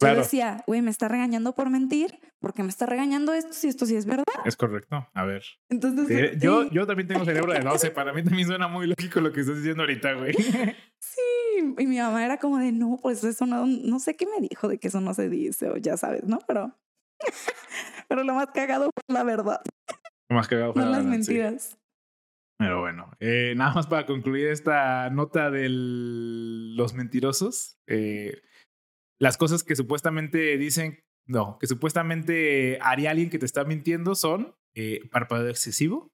Claro. 0.00 0.14
yo 0.18 0.22
decía, 0.22 0.62
güey, 0.68 0.80
me 0.80 0.92
está 0.92 1.08
regañando 1.08 1.56
por 1.56 1.70
mentir, 1.70 2.20
porque 2.38 2.62
me 2.62 2.68
está 2.68 2.86
regañando 2.86 3.34
esto 3.34 3.52
si 3.52 3.66
esto 3.66 3.84
sí 3.84 3.96
es 3.96 4.06
verdad. 4.06 4.22
Es 4.44 4.54
correcto. 4.56 5.08
A 5.12 5.24
ver. 5.24 5.42
Entonces, 5.68 6.06
Sí, 6.34 6.38
Yo, 6.38 6.70
yo 6.70 6.86
también 6.86 7.08
tengo 7.08 7.24
cerebro 7.24 7.52
de 7.52 7.58
12. 7.60 7.90
Para 7.90 8.12
mí 8.12 8.22
también 8.22 8.46
suena 8.46 8.68
muy 8.68 8.86
lógico 8.86 9.20
lo 9.20 9.32
que 9.32 9.40
estás 9.40 9.56
diciendo 9.56 9.82
ahorita, 9.82 10.12
güey. 10.12 10.32
sí. 11.00 11.74
Y 11.78 11.86
mi 11.88 11.98
mamá 11.98 12.24
era 12.24 12.36
como 12.38 12.58
de, 12.58 12.70
no, 12.70 12.96
pues 13.02 13.24
eso 13.24 13.44
no, 13.44 13.66
no 13.66 13.98
sé 13.98 14.14
qué 14.16 14.26
me 14.26 14.40
dijo 14.48 14.68
de 14.68 14.78
que 14.78 14.86
eso 14.86 15.00
no 15.00 15.14
se 15.14 15.28
dice 15.28 15.68
o 15.68 15.76
ya 15.78 15.96
sabes, 15.96 16.22
¿no? 16.22 16.38
Pero, 16.46 16.78
pero 18.08 18.22
lo 18.22 18.34
más 18.34 18.48
cagado 18.54 18.90
fue 18.94 19.02
la 19.14 19.24
verdad, 19.24 19.60
Más 20.30 20.46
cagado 20.46 20.68
no 20.68 20.72
fuera 20.74 20.90
las 20.90 20.98
la- 20.98 21.04
sí. 21.04 21.08
mentiras. 21.08 21.78
Pero 22.60 22.80
bueno, 22.80 23.10
eh, 23.20 23.54
nada 23.56 23.72
más 23.74 23.86
para 23.86 24.06
concluir 24.06 24.48
esta 24.48 25.10
nota 25.10 25.50
de 25.50 25.68
los 25.68 26.92
mentirosos. 26.94 27.78
eh, 27.86 28.40
las 29.18 29.36
cosas 29.36 29.62
que 29.64 29.76
supuestamente 29.76 30.56
dicen, 30.58 31.04
no, 31.26 31.58
que 31.58 31.66
supuestamente 31.66 32.78
haría 32.80 33.10
alguien 33.10 33.30
que 33.30 33.38
te 33.38 33.46
está 33.46 33.64
mintiendo 33.64 34.14
son 34.14 34.54
eh, 34.74 35.08
parpadeo 35.10 35.50
excesivo, 35.50 36.12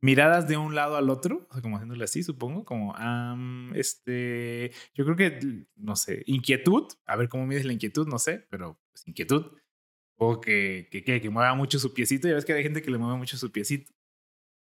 miradas 0.00 0.48
de 0.48 0.56
un 0.56 0.74
lado 0.74 0.96
al 0.96 1.10
otro, 1.10 1.46
o 1.50 1.52
sea, 1.54 1.62
como 1.62 1.76
haciéndole 1.76 2.04
así, 2.04 2.22
supongo, 2.22 2.64
como, 2.64 2.94
am, 2.96 3.72
este, 3.74 4.72
yo 4.94 5.04
creo 5.04 5.16
que, 5.16 5.66
no 5.76 5.96
sé, 5.96 6.22
inquietud, 6.26 6.88
a 7.06 7.16
ver 7.16 7.28
cómo 7.28 7.46
mides 7.46 7.64
la 7.64 7.72
inquietud, 7.72 8.08
no 8.08 8.18
sé, 8.18 8.46
pero 8.50 8.80
pues, 8.92 9.06
inquietud, 9.06 9.52
o 10.16 10.40
que, 10.40 10.88
que, 10.90 11.04
que, 11.04 11.20
que 11.20 11.30
mueva 11.30 11.54
mucho 11.54 11.78
su 11.78 11.94
piecito, 11.94 12.28
ya 12.28 12.34
ves 12.34 12.44
que 12.44 12.52
hay 12.52 12.62
gente 12.62 12.82
que 12.82 12.90
le 12.90 12.98
mueve 12.98 13.16
mucho 13.16 13.36
su 13.36 13.50
piecito. 13.52 13.92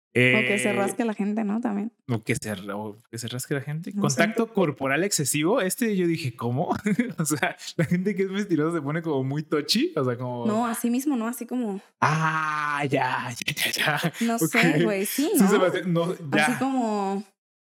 O 0.09 0.13
que 0.13 0.57
se 0.57 0.69
Eh, 0.69 0.73
rasque 0.73 1.05
la 1.05 1.13
gente, 1.13 1.43
¿no? 1.43 1.61
También. 1.61 1.91
o 2.09 2.23
que 2.23 2.35
se, 2.35 2.51
o 2.73 3.01
que 3.11 3.17
se 3.19 3.27
rasque 3.27 3.53
la 3.53 3.61
gente. 3.61 3.91
No 3.93 4.09
sé. 4.09 4.17
Contacto 4.17 4.51
corporal 4.53 5.03
excesivo. 5.03 5.61
Este 5.61 5.95
yo 5.95 6.07
dije, 6.07 6.35
¿cómo? 6.35 6.69
o 7.19 7.25
sea, 7.25 7.55
la 7.77 7.85
gente 7.85 8.15
que 8.15 8.23
es 8.23 8.29
mentirosa 8.31 8.77
se 8.77 8.81
pone 8.81 9.01
como 9.03 9.23
muy 9.23 9.43
touchy. 9.43 9.93
O 9.95 10.03
sea, 10.03 10.17
como. 10.17 10.45
No, 10.47 10.65
así 10.65 10.89
mismo, 10.89 11.15
¿no? 11.15 11.27
Así 11.27 11.45
como, 11.45 11.79
Ah, 12.01 12.83
ya, 12.89 13.29
ya, 13.45 13.53
ya, 13.53 13.71
ya. 13.71 14.13
no 14.25 14.35
Ok. 14.37 14.47
sé, 14.49 14.83
güey, 14.83 15.05
sí, 15.05 15.29
Sí, 15.35 15.41
¿no? 15.43 15.47
Sebastián, 15.49 15.93
no, 15.93 16.15
ya. 16.35 16.45
Así 16.45 16.53
como, 16.57 17.23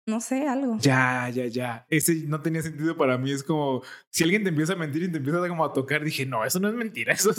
No 0.07 0.21
sé, 0.21 0.49
algo. 0.49 0.77
Ya, 0.81 1.29
ya, 1.29 1.47
ya. 1.47 1.87
Ese 1.91 2.15
no 2.27 2.41
tenía 2.41 2.63
sentido 2.63 2.97
para 2.97 3.17
mí. 3.19 3.31
Es 3.31 3.45
como 3.45 3.83
si 4.09 4.25
alguien 4.25 4.43
te 4.43 4.49
empieza 4.49 4.73
a 4.73 4.77
mentir 4.77 5.03
y 5.05 5.13
te 5.13 5.19
empieza 5.19 5.47
como 5.47 5.65
a 5.65 5.73
tocar, 5.73 6.03
dije, 6.03 6.25
no, 6.27 6.45
eso 6.45 6.59
no 6.59 6.69
es 6.69 6.75
mentira. 6.75 7.13
Eso, 7.21 7.31
es- 7.31 7.39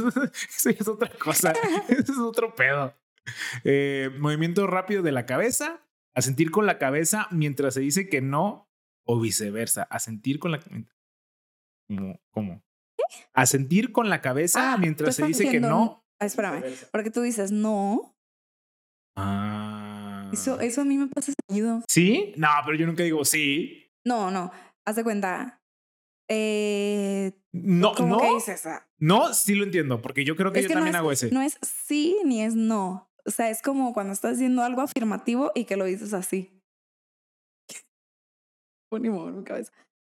eso 0.57 0.69
es 0.69 0.87
otra 0.87 1.09
cosa. 1.17 1.51
Eso 1.89 2.11
es 2.13 2.17
otro 2.19 2.53
pedo. 2.55 2.93
Eh, 3.63 4.09
movimiento 4.19 4.65
rápido 4.67 5.01
de 5.03 5.11
la 5.11 5.25
cabeza, 5.25 5.87
a 6.15 6.21
sentir 6.21 6.51
con 6.51 6.65
la 6.65 6.77
cabeza 6.77 7.27
mientras 7.31 7.73
se 7.75 7.81
dice 7.81 8.09
que 8.09 8.21
no, 8.21 8.69
o 9.05 9.19
viceversa, 9.19 9.83
a 9.83 9.99
sentir 9.99 10.39
con 10.39 10.51
la. 10.51 10.59
¿Cómo? 11.87 12.19
¿Cómo? 12.31 12.63
A 13.33 13.45
sentir 13.45 13.91
con 13.91 14.09
la 14.09 14.21
cabeza 14.21 14.73
Ah, 14.73 14.77
mientras 14.77 15.15
se 15.15 15.25
dice 15.25 15.49
que 15.49 15.59
no. 15.59 16.05
Ah, 16.19 16.25
espérame, 16.25 16.63
porque 16.91 17.11
tú 17.11 17.21
dices 17.21 17.51
no. 17.51 18.15
Ah. 19.15 20.29
Eso, 20.31 20.59
eso 20.61 20.81
a 20.81 20.85
mí 20.85 20.97
me 20.97 21.07
pasa 21.07 21.33
seguido. 21.47 21.83
¿Sí? 21.89 22.33
No, 22.37 22.47
pero 22.65 22.77
yo 22.77 22.87
nunca 22.87 23.03
digo 23.03 23.25
sí. 23.25 23.91
No, 24.05 24.31
no. 24.31 24.51
Haz 24.85 24.95
de 24.95 25.03
cuenta. 25.03 25.61
Eh, 26.29 27.33
No, 27.51 27.93
¿Cómo 27.93 28.15
no. 28.15 28.21
que 28.21 28.33
dices? 28.35 28.65
Ah, 28.65 28.87
No, 28.99 29.33
sí 29.33 29.53
lo 29.55 29.65
entiendo, 29.65 30.01
porque 30.01 30.23
yo 30.23 30.37
creo 30.37 30.53
que 30.53 30.59
Es 30.59 30.63
yo 30.65 30.69
que 30.69 30.75
no 30.75 30.79
también 30.79 30.95
es- 30.95 30.99
hago 30.99 31.11
ese. 31.11 31.31
No 31.31 31.41
es 31.41 31.57
sí 31.61 32.15
ni 32.23 32.41
es 32.43 32.55
no. 32.55 33.10
O 33.25 33.31
sea, 33.31 33.49
es 33.49 33.61
como 33.61 33.93
cuando 33.93 34.13
estás 34.13 34.33
diciendo 34.37 34.63
algo 34.63 34.81
afirmativo 34.81 35.51
y 35.55 35.65
que 35.65 35.77
lo 35.77 35.85
dices 35.85 36.13
así. 36.13 36.61
Y 38.91 39.09
mover 39.09 39.33
mi 39.33 39.43
cabeza. 39.43 39.71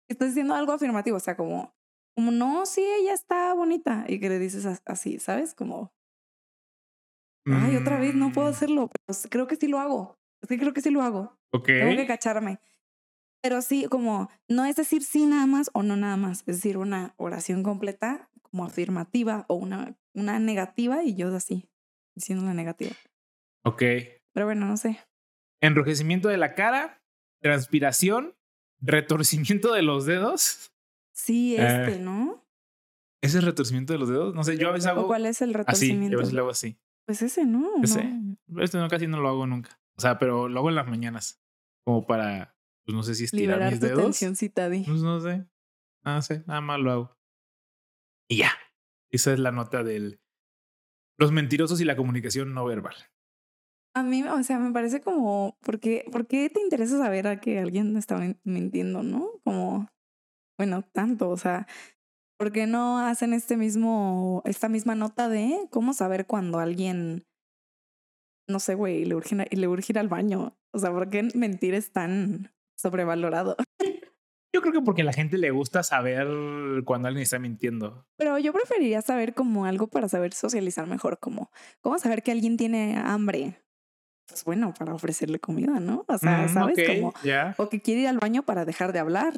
Estás 0.09 0.29
diciendo 0.29 0.53
algo 0.55 0.73
afirmativo, 0.73 1.17
o 1.17 1.19
sea, 1.19 1.35
como, 1.37 1.75
como 2.15 2.31
no, 2.31 2.65
sí, 2.65 2.81
ella 2.83 3.13
está 3.13 3.53
bonita 3.53 4.05
y 4.07 4.19
que 4.19 4.29
le 4.29 4.39
dices 4.39 4.65
as- 4.65 4.83
así, 4.85 5.19
¿sabes? 5.19 5.55
Como, 5.55 5.93
ay, 7.49 7.75
otra 7.75 7.99
vez 7.99 8.15
no 8.15 8.31
puedo 8.31 8.47
Mm, 8.47 8.51
hacerlo, 8.51 8.89
pero 9.05 9.19
creo 9.29 9.47
que 9.47 9.55
sí 9.55 9.67
lo 9.67 9.79
hago. 9.79 10.17
Es 10.41 10.49
que 10.49 10.57
creo 10.59 10.73
que 10.73 10.81
sí 10.81 10.89
lo 10.89 11.01
hago. 11.01 11.37
Ok. 11.51 11.69
Tengo 11.79 11.95
que 11.95 12.05
cacharme. 12.07 12.59
Pero 13.43 13.61
sí, 13.61 13.87
como, 13.89 14.29
no 14.49 14.65
es 14.65 14.75
decir 14.77 15.03
sí 15.03 15.25
nada 15.25 15.45
más 15.47 15.69
o 15.73 15.83
no 15.83 15.95
nada 15.97 16.17
más, 16.17 16.39
es 16.41 16.45
decir, 16.57 16.77
una 16.77 17.13
oración 17.17 17.63
completa 17.63 18.29
como 18.43 18.65
afirmativa 18.65 19.45
o 19.49 19.55
una, 19.55 19.97
una 20.13 20.39
negativa 20.39 21.03
y 21.03 21.15
yo 21.15 21.35
así, 21.35 21.69
diciendo 22.15 22.45
la 22.45 22.53
negativa. 22.53 22.91
Ok. 23.63 23.81
Pero 24.33 24.45
bueno, 24.45 24.65
no 24.65 24.77
sé. 24.77 24.99
Enrojecimiento 25.61 26.27
de 26.29 26.37
la 26.37 26.53
cara, 26.55 27.01
transpiración, 27.41 28.35
retorcimiento 28.81 29.73
de 29.73 29.81
los 29.81 30.05
dedos. 30.05 30.71
Sí, 31.13 31.55
Eh, 31.55 31.65
este, 31.87 31.99
¿no? 31.99 32.45
¿Ese 33.21 33.39
es 33.39 33.43
retorcimiento 33.43 33.93
de 33.93 33.99
los 33.99 34.09
dedos? 34.09 34.35
No 34.35 34.43
sé, 34.43 34.57
yo 34.57 34.69
a 34.69 34.73
veces 34.73 34.87
¿O 34.87 34.91
hago 34.91 35.07
cuál 35.07 35.25
es 35.25 35.41
el 35.41 35.49
así. 35.49 35.53
Yo 35.53 35.57
retorcimiento? 35.93 36.17
a 36.17 36.19
veces 36.19 36.33
lo 36.33 36.41
hago 36.41 36.51
así. 36.51 36.77
Pues 37.05 37.21
ese, 37.21 37.45
¿no? 37.45 37.67
¿O 37.75 37.83
Ese. 37.83 38.03
no? 38.03 38.61
Este 38.61 38.77
no, 38.77 38.87
casi 38.87 39.07
no 39.07 39.19
lo 39.21 39.29
hago 39.29 39.47
nunca. 39.47 39.79
O 39.97 40.01
sea, 40.01 40.19
pero 40.19 40.49
lo 40.49 40.59
hago 40.59 40.69
en 40.69 40.75
las 40.75 40.87
mañanas. 40.87 41.41
Como 41.83 42.05
para, 42.05 42.55
pues 42.83 42.95
no 42.95 43.03
sé 43.03 43.15
si 43.15 43.25
estirar 43.25 43.57
Liberar 43.57 43.71
mis 43.71 43.79
tu 43.79 43.85
dedos. 43.87 44.01
tensioncita, 44.03 44.69
Di. 44.69 44.83
Pues 44.83 45.01
no 45.01 45.19
sé. 45.21 45.45
No 46.03 46.21
sé, 46.21 46.43
nada 46.47 46.61
más 46.61 46.79
lo 46.79 46.91
hago. 46.91 47.17
Y 48.27 48.37
ya. 48.37 48.51
Esa 49.11 49.33
es 49.33 49.39
la 49.39 49.51
nota 49.51 49.83
del... 49.83 50.19
Los 51.17 51.31
mentirosos 51.31 51.81
y 51.81 51.85
la 51.85 51.95
comunicación 51.95 52.53
no 52.53 52.65
verbal. 52.65 52.95
A 53.93 54.03
mí, 54.03 54.23
o 54.23 54.43
sea, 54.43 54.59
me 54.59 54.71
parece 54.73 54.99
como, 55.01 55.57
¿por 55.61 55.79
qué, 55.79 56.05
¿por 56.11 56.27
qué 56.27 56.49
te 56.49 56.59
interesa 56.61 56.97
saber 56.97 57.27
a 57.27 57.39
que 57.39 57.59
alguien 57.59 57.95
está 57.95 58.17
min- 58.17 58.39
mintiendo, 58.43 59.03
no? 59.03 59.29
Como, 59.45 59.87
bueno, 60.57 60.83
tanto, 60.93 61.29
o 61.29 61.37
sea, 61.37 61.67
¿por 62.39 62.51
qué 62.51 62.67
no 62.67 62.99
hacen 62.99 63.33
este 63.33 63.57
mismo, 63.57 64.41
esta 64.45 64.69
misma 64.69 64.95
nota 64.95 65.29
de 65.29 65.67
cómo 65.71 65.93
saber 65.93 66.27
cuando 66.27 66.59
alguien, 66.59 67.25
no 68.47 68.59
sé, 68.59 68.75
güey, 68.75 69.05
le 69.05 69.15
urge, 69.15 69.35
le 69.49 69.67
urge 69.67 69.93
ir 69.93 69.99
al 69.99 70.07
baño? 70.07 70.57
O 70.73 70.79
sea, 70.79 70.91
¿por 70.91 71.09
qué 71.09 71.27
mentir 71.35 71.73
es 71.73 71.91
tan 71.91 72.51
sobrevalorado? 72.77 73.55
Yo 74.55 74.61
creo 74.61 74.71
que 74.71 74.81
porque 74.81 75.01
a 75.01 75.05
la 75.05 75.11
gente 75.11 75.37
le 75.37 75.51
gusta 75.51 75.83
saber 75.83 76.25
cuando 76.85 77.09
alguien 77.09 77.23
está 77.23 77.39
mintiendo. 77.39 78.07
Pero 78.15 78.37
yo 78.37 78.53
preferiría 78.53 79.01
saber 79.01 79.33
como 79.33 79.65
algo 79.65 79.87
para 79.87 80.07
saber 80.07 80.31
socializar 80.33 80.87
mejor, 80.87 81.19
como, 81.19 81.51
¿cómo 81.81 81.99
saber 81.99 82.23
que 82.23 82.31
alguien 82.31 82.55
tiene 82.55 82.95
hambre? 82.97 83.61
Pues 84.29 84.45
bueno, 84.45 84.73
para 84.73 84.93
ofrecerle 84.93 85.39
comida, 85.39 85.81
¿no? 85.81 86.05
O 86.07 86.17
sea, 86.17 86.45
Mm, 86.47 86.53
¿sabes? 86.53 86.79
ok, 86.79 86.87
Como, 86.87 87.13
o 87.57 87.67
que 87.67 87.81
quiere 87.81 88.01
ir 88.03 88.07
al 88.07 88.19
baño 88.19 88.43
para 88.43 88.63
dejar 88.63 88.93
de 88.93 88.99
hablar. 88.99 89.33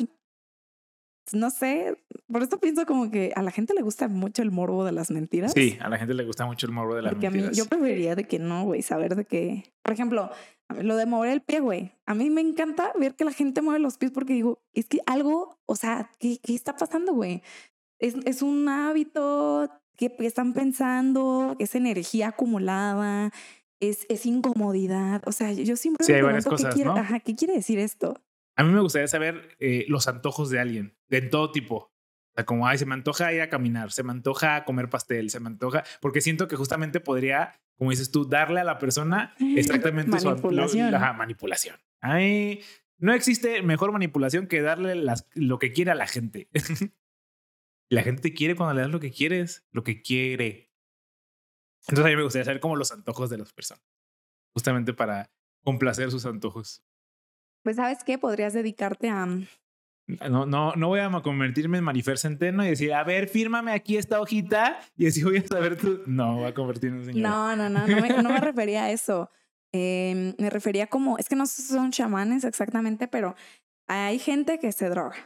No 1.33 1.49
sé, 1.49 1.97
por 2.31 2.43
eso 2.43 2.59
pienso 2.59 2.85
como 2.85 3.11
que 3.11 3.31
a 3.35 3.41
la 3.41 3.51
gente 3.51 3.73
le 3.73 3.81
gusta 3.81 4.07
mucho 4.07 4.41
el 4.41 4.51
morbo 4.51 4.85
de 4.85 4.91
las 4.91 5.11
mentiras. 5.11 5.51
Sí, 5.53 5.77
a 5.81 5.89
la 5.89 5.97
gente 5.97 6.13
le 6.13 6.23
gusta 6.25 6.45
mucho 6.45 6.65
el 6.67 6.71
morbo 6.71 6.95
de 6.95 7.01
las 7.01 7.13
Porque 7.13 7.27
a 7.27 7.31
mí, 7.31 7.37
mentiras. 7.37 7.57
yo 7.57 7.65
preferiría 7.65 8.15
de 8.15 8.25
que 8.25 8.39
no, 8.39 8.63
güey, 8.63 8.81
saber 8.81 9.15
de 9.15 9.25
que, 9.25 9.73
por 9.81 9.93
ejemplo, 9.93 10.29
lo 10.81 10.95
de 10.95 11.05
mover 11.05 11.31
el 11.31 11.41
pie, 11.41 11.59
güey. 11.59 11.91
A 12.05 12.13
mí 12.13 12.29
me 12.29 12.41
encanta 12.41 12.91
ver 12.99 13.15
que 13.15 13.25
la 13.25 13.31
gente 13.31 13.61
mueve 13.61 13.79
los 13.79 13.97
pies 13.97 14.11
porque 14.11 14.33
digo, 14.33 14.59
es 14.73 14.85
que 14.87 14.99
algo, 15.05 15.59
o 15.65 15.75
sea, 15.75 16.11
¿qué, 16.19 16.39
qué 16.41 16.53
está 16.55 16.75
pasando, 16.75 17.13
güey? 17.13 17.41
Es, 17.99 18.15
es 18.25 18.41
un 18.41 18.67
hábito 18.69 19.69
que, 19.97 20.15
están 20.19 20.53
pensando, 20.53 21.55
es 21.59 21.75
energía 21.75 22.29
acumulada, 22.29 23.31
es, 23.79 24.05
es 24.09 24.25
incomodidad. 24.25 25.21
O 25.25 25.31
sea, 25.31 25.51
yo, 25.51 25.75
siempre 25.75 26.05
Sí, 26.05 26.13
me 26.13 26.23
pregunto 26.23 26.49
cosas, 26.49 26.69
qué, 26.69 26.75
quiere, 26.75 26.89
¿no? 26.91 26.97
ajá, 26.97 27.19
¿qué 27.19 27.35
quiere 27.35 27.53
decir 27.55 27.79
esto. 27.79 28.21
A 28.57 28.63
mí 28.63 28.73
me 28.73 28.81
gustaría 28.81 29.07
saber 29.07 29.55
eh, 29.59 29.85
los 29.87 30.07
antojos 30.07 30.49
de 30.49 30.59
alguien, 30.59 30.97
de 31.09 31.21
todo 31.21 31.51
tipo. 31.51 31.75
O 31.75 32.33
sea, 32.35 32.45
como, 32.45 32.67
ay, 32.67 32.79
se 32.79 32.87
me 32.87 32.95
antoja 32.95 33.31
ir 33.31 33.41
a 33.41 33.49
caminar, 33.49 33.91
se 33.91 34.01
me 34.01 34.11
antoja 34.11 34.65
comer 34.65 34.89
pastel, 34.89 35.29
se 35.29 35.39
me 35.39 35.47
antoja, 35.47 35.83
porque 36.01 36.21
siento 36.21 36.47
que 36.47 36.55
justamente 36.55 36.99
podría, 36.99 37.61
como 37.77 37.91
dices 37.91 38.11
tú, 38.11 38.27
darle 38.27 38.59
a 38.59 38.63
la 38.63 38.79
persona 38.79 39.35
exactamente 39.55 40.19
su 40.19 40.25
Manipulación. 40.25 40.93
Ajá, 40.93 41.13
manipulación. 41.13 41.77
Ay, 42.01 42.61
no 42.97 43.13
existe 43.13 43.61
mejor 43.61 43.91
manipulación 43.91 44.47
que 44.47 44.61
darle 44.61 44.95
las, 44.95 45.29
lo 45.35 45.59
que 45.59 45.71
quiere 45.71 45.91
a 45.91 45.95
la 45.95 46.07
gente. 46.07 46.49
La 47.89 48.03
gente 48.03 48.21
te 48.21 48.33
quiere 48.33 48.53
cuando 48.53 48.73
le 48.73 48.81
das 48.81 48.91
lo 48.91 48.99
que 48.99 49.11
quieres, 49.11 49.65
lo 49.71 49.81
que 49.81 50.01
quiere. 50.01 50.73
Entonces 51.87 52.05
a 52.05 52.09
mí 52.09 52.17
me 52.17 52.23
gustaría 52.23 52.43
saber 52.43 52.59
como 52.59 52.75
los 52.75 52.91
antojos 52.91 53.29
de 53.29 53.37
las 53.37 53.53
personas, 53.53 53.81
justamente 54.53 54.93
para 54.93 55.31
complacer 55.63 56.11
sus 56.11 56.25
antojos. 56.25 56.83
Pues, 57.67 57.75
¿sabes 57.75 58.01
qué? 58.05 58.17
Podrías 58.17 58.53
dedicarte 58.53 59.09
a... 59.09 59.25
No, 59.25 60.45
no, 60.45 60.71
no 60.77 60.87
voy 60.87 61.01
a 61.01 61.11
convertirme 61.21 61.79
en 61.79 61.83
Marifer 61.83 62.17
Centeno 62.17 62.63
y 62.65 62.69
decir, 62.69 62.93
a 62.93 63.03
ver, 63.03 63.27
fírmame 63.27 63.73
aquí 63.73 63.97
esta 63.97 64.21
hojita 64.21 64.79
y 64.95 65.05
así 65.07 65.21
voy 65.21 65.39
a 65.39 65.45
saber 65.45 65.75
tú. 65.75 65.99
No, 66.05 66.35
voy 66.37 66.45
a 66.45 66.53
convertirme 66.53 66.99
en 66.99 67.05
señora. 67.07 67.29
No, 67.29 67.55
no, 67.57 67.67
no, 67.69 67.85
no 67.85 68.01
me, 68.01 68.23
no 68.23 68.29
me 68.29 68.39
refería 68.39 68.85
a 68.85 68.91
eso. 68.91 69.29
Eh, 69.73 70.33
me 70.39 70.49
refería 70.49 70.87
como, 70.87 71.17
es 71.17 71.27
que 71.27 71.35
no 71.35 71.45
sé 71.45 71.61
si 71.61 71.73
son 71.73 71.91
chamanes 71.91 72.45
exactamente, 72.45 73.09
pero 73.09 73.35
hay 73.89 74.17
gente 74.17 74.59
que 74.59 74.71
se 74.71 74.87
droga. 74.87 75.17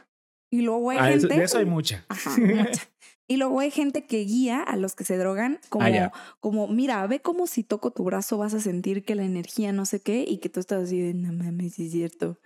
Y 0.50 0.62
luego 0.62 0.90
hay 0.90 0.98
Ah, 1.00 1.10
eso- 1.12 1.28
gente... 1.28 1.38
de 1.38 1.44
eso 1.44 1.58
hay 1.58 1.64
mucha. 1.66 2.04
Ajá, 2.08 2.30
mucha. 2.38 2.82
Y 3.28 3.36
luego 3.36 3.60
hay 3.60 3.70
gente 3.70 4.06
que 4.06 4.18
guía 4.24 4.62
a 4.62 4.76
los 4.76 4.94
que 4.94 5.04
se 5.04 5.16
drogan 5.16 5.58
como, 5.68 5.86
Ah, 5.86 5.90
ya. 5.90 6.12
como, 6.40 6.68
mira, 6.68 7.06
ve 7.06 7.20
como 7.20 7.46
si 7.46 7.62
toco 7.62 7.90
tu 7.92 8.04
brazo 8.04 8.36
vas 8.36 8.52
a 8.54 8.60
sentir 8.60 9.04
que 9.04 9.14
la 9.14 9.24
energía 9.24 9.72
no 9.72 9.86
sé 9.86 10.00
qué 10.00 10.24
y 10.26 10.38
que 10.38 10.48
tú 10.48 10.60
estás 10.60 10.84
así 10.84 11.00
de, 11.00 11.14
no 11.14 11.32
mames, 11.32 11.78
es 11.78 11.92
cierto. 11.92 12.38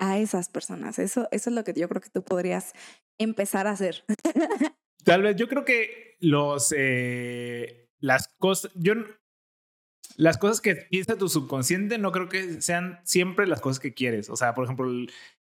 A 0.00 0.18
esas 0.18 0.48
personas. 0.48 0.98
Eso, 0.98 1.28
eso 1.32 1.50
es 1.50 1.56
lo 1.56 1.64
que 1.64 1.74
yo 1.74 1.88
creo 1.88 2.00
que 2.00 2.10
tú 2.10 2.22
podrías 2.22 2.72
empezar 3.18 3.66
a 3.66 3.72
hacer. 3.72 4.04
Tal 5.04 5.22
vez 5.22 5.36
yo 5.36 5.48
creo 5.48 5.64
que 5.64 6.16
los 6.20 6.72
eh, 6.76 7.88
las 7.98 8.28
cosas 8.38 8.70
yo 8.74 8.94
las 10.16 10.38
cosas 10.38 10.60
que 10.60 10.76
piensa 10.76 11.16
tu 11.16 11.28
subconsciente 11.28 11.98
no 11.98 12.12
creo 12.12 12.28
que 12.28 12.60
sean 12.60 13.00
siempre 13.04 13.46
las 13.46 13.60
cosas 13.60 13.80
que 13.80 13.94
quieres. 13.94 14.28
O 14.30 14.36
sea, 14.36 14.54
por 14.54 14.64
ejemplo, 14.64 14.88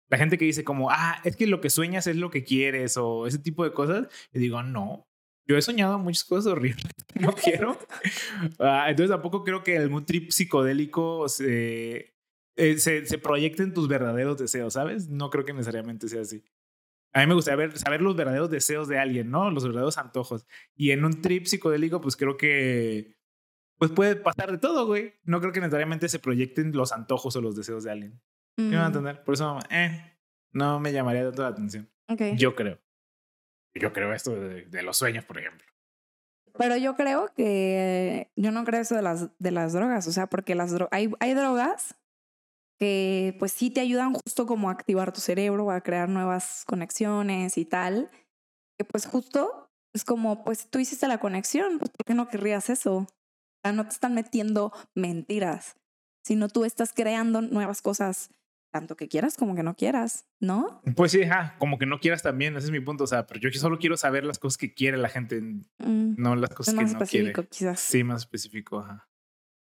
la 0.09 0.18
gente 0.18 0.38
que 0.38 0.44
dice 0.44 0.64
como, 0.64 0.90
ah, 0.90 1.20
es 1.24 1.36
que 1.36 1.46
lo 1.46 1.61
que 1.61 1.70
sueñas 1.70 2.06
es 2.06 2.16
lo 2.16 2.30
que 2.30 2.44
quieres 2.44 2.96
o 2.96 3.26
ese 3.26 3.38
tipo 3.38 3.64
de 3.64 3.72
cosas. 3.72 4.09
Y 4.32 4.38
digo, 4.38 4.62
no, 4.62 5.09
yo 5.46 5.56
he 5.56 5.62
soñado 5.62 5.98
muchas 5.98 6.24
cosas 6.24 6.52
horribles 6.52 6.84
no 7.14 7.32
quiero. 7.32 7.78
Ah, 8.59 8.86
entonces 8.88 9.11
tampoco 9.11 9.44
creo 9.44 9.62
que 9.62 9.78
algún 9.78 10.04
trip 10.04 10.30
psicodélico 10.30 11.28
se, 11.28 12.14
eh, 12.56 12.78
se, 12.78 13.06
se 13.06 13.18
proyecte 13.18 13.62
en 13.62 13.72
tus 13.72 13.88
verdaderos 13.88 14.38
deseos, 14.38 14.74
¿sabes? 14.74 15.09
No 15.09 15.30
creo 15.30 15.44
que 15.44 15.52
necesariamente 15.52 16.09
sea 16.09 16.22
así. 16.22 16.44
A 17.12 17.20
mí 17.20 17.26
me 17.26 17.34
gustaría 17.34 17.74
saber 17.76 18.02
los 18.02 18.16
verdaderos 18.16 18.50
deseos 18.50 18.88
de 18.88 18.98
alguien, 18.98 19.30
¿no? 19.30 19.50
Los 19.50 19.64
verdaderos 19.64 19.96
antojos. 19.96 20.46
Y 20.76 20.90
en 20.90 21.04
un 21.04 21.22
trip 21.22 21.46
psicodélico, 21.46 22.00
pues 22.00 22.16
creo 22.16 22.36
que 22.36 23.16
pues 23.78 23.92
puede 23.92 24.16
pasar 24.16 24.50
de 24.50 24.59
todo, 24.59 24.86
güey. 24.86 25.14
No 25.24 25.40
creo 25.40 25.52
que 25.52 25.61
necesariamente 25.61 26.09
se 26.09 26.18
proyecten 26.18 26.72
los 26.72 26.92
antojos 26.92 27.36
o 27.36 27.40
los 27.40 27.56
deseos 27.56 27.84
de 27.84 27.92
alguien. 27.92 28.20
¿Sí 28.59 28.62
me 28.70 28.76
van 28.76 28.84
a 28.84 28.86
entender? 28.88 29.22
Por 29.24 29.34
eso, 29.34 29.59
eh, 29.70 30.16
no 30.52 30.80
me 30.80 30.92
llamaría 30.92 31.22
tanto 31.24 31.42
la 31.42 31.48
atención. 31.48 31.88
Yo 32.36 32.54
creo. 32.54 32.78
Yo 33.74 33.92
creo 33.92 34.12
esto 34.12 34.32
de, 34.34 34.64
de 34.66 34.82
los 34.82 34.96
sueños, 34.96 35.24
por 35.24 35.38
ejemplo. 35.38 35.66
Pero 36.59 36.76
yo 36.76 36.96
creo 36.96 37.32
que 37.34 38.30
yo 38.34 38.50
no 38.50 38.64
creo 38.64 38.80
eso 38.80 38.96
de 38.96 39.02
las, 39.02 39.28
de 39.38 39.50
las 39.52 39.72
drogas, 39.74 40.09
o 40.09 40.12
sea, 40.12 40.26
porque 40.26 40.54
las 40.56 40.74
dro- 40.74 40.88
hay, 40.90 41.12
hay 41.20 41.34
drogas 41.34 41.94
que 42.80 43.36
pues 43.38 43.52
sí 43.52 43.70
te 43.70 43.80
ayudan 43.80 44.12
justo 44.14 44.46
como 44.46 44.68
a 44.68 44.72
activar 44.72 45.12
tu 45.12 45.20
cerebro, 45.20 45.70
a 45.70 45.80
crear 45.80 46.09
nuevas 46.09 46.64
conexiones 46.66 47.59
y 47.59 47.64
tal, 47.64 48.11
que 48.76 48.84
pues 48.84 49.06
justo 49.06 49.70
es 49.94 50.04
como, 50.04 50.44
pues 50.44 50.68
tú 50.68 50.78
hiciste 50.80 51.06
la 51.06 51.18
conexión, 51.18 51.78
pues 51.78 51.90
¿por 51.90 52.04
qué 52.04 52.14
no 52.14 52.28
querrías 52.28 52.70
eso? 52.70 52.96
O 52.96 53.06
sea, 53.62 53.72
no 53.72 53.84
te 53.84 53.90
están 53.90 54.14
metiendo 54.14 54.72
mentiras, 54.94 55.76
sino 56.24 56.48
tú 56.48 56.64
estás 56.64 56.92
creando 56.92 57.40
nuevas 57.42 57.82
cosas 57.82 58.30
tanto 58.70 58.96
que 58.96 59.08
quieras 59.08 59.36
como 59.36 59.54
que 59.54 59.62
no 59.62 59.74
quieras, 59.74 60.26
¿no? 60.40 60.82
Pues 60.96 61.12
sí, 61.12 61.22
ajá, 61.22 61.56
como 61.58 61.78
que 61.78 61.86
no 61.86 62.00
quieras 62.00 62.22
también, 62.22 62.56
ese 62.56 62.66
es 62.66 62.70
mi 62.70 62.80
punto. 62.80 63.04
O 63.04 63.06
sea, 63.06 63.26
pero 63.26 63.40
yo 63.40 63.50
solo 63.58 63.78
quiero 63.78 63.96
saber 63.96 64.24
las 64.24 64.38
cosas 64.38 64.58
que 64.58 64.74
quiere 64.74 64.96
la 64.98 65.08
gente, 65.08 65.40
Mm, 65.40 66.14
no 66.18 66.36
las 66.36 66.50
cosas 66.50 66.74
es 66.74 66.78
que 66.78 66.84
más 66.84 66.92
no 66.94 66.98
quiere. 67.06 67.28
específico, 67.30 67.48
quizás. 67.50 67.80
Sí, 67.80 68.04
más 68.04 68.22
específico, 68.22 68.80
ajá. 68.80 69.08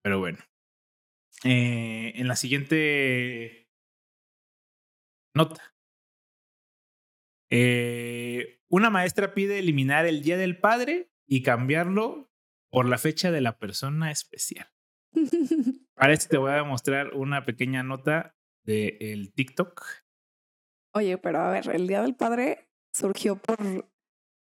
Pero 0.03 0.19
bueno. 0.19 0.39
Eh, 1.43 2.13
en 2.15 2.27
la 2.27 2.35
siguiente 2.35 3.69
nota. 5.35 5.61
Eh, 7.49 8.61
una 8.69 8.89
maestra 8.89 9.33
pide 9.33 9.59
eliminar 9.59 10.05
el 10.05 10.21
Día 10.21 10.37
del 10.37 10.59
Padre 10.59 11.11
y 11.27 11.43
cambiarlo 11.43 12.31
por 12.69 12.87
la 12.87 12.97
fecha 12.97 13.31
de 13.31 13.41
la 13.41 13.57
persona 13.59 14.11
especial. 14.11 14.67
Para 15.95 16.13
esto 16.13 16.29
te 16.29 16.37
voy 16.37 16.51
a 16.51 16.63
mostrar 16.63 17.13
una 17.13 17.45
pequeña 17.45 17.83
nota 17.83 18.35
del 18.67 19.31
TikTok. 19.33 19.83
Oye, 20.93 21.17
pero 21.17 21.39
a 21.39 21.49
ver, 21.51 21.69
el 21.73 21.87
Día 21.87 22.01
del 22.01 22.15
Padre 22.15 22.67
surgió 22.93 23.35
por, 23.37 23.57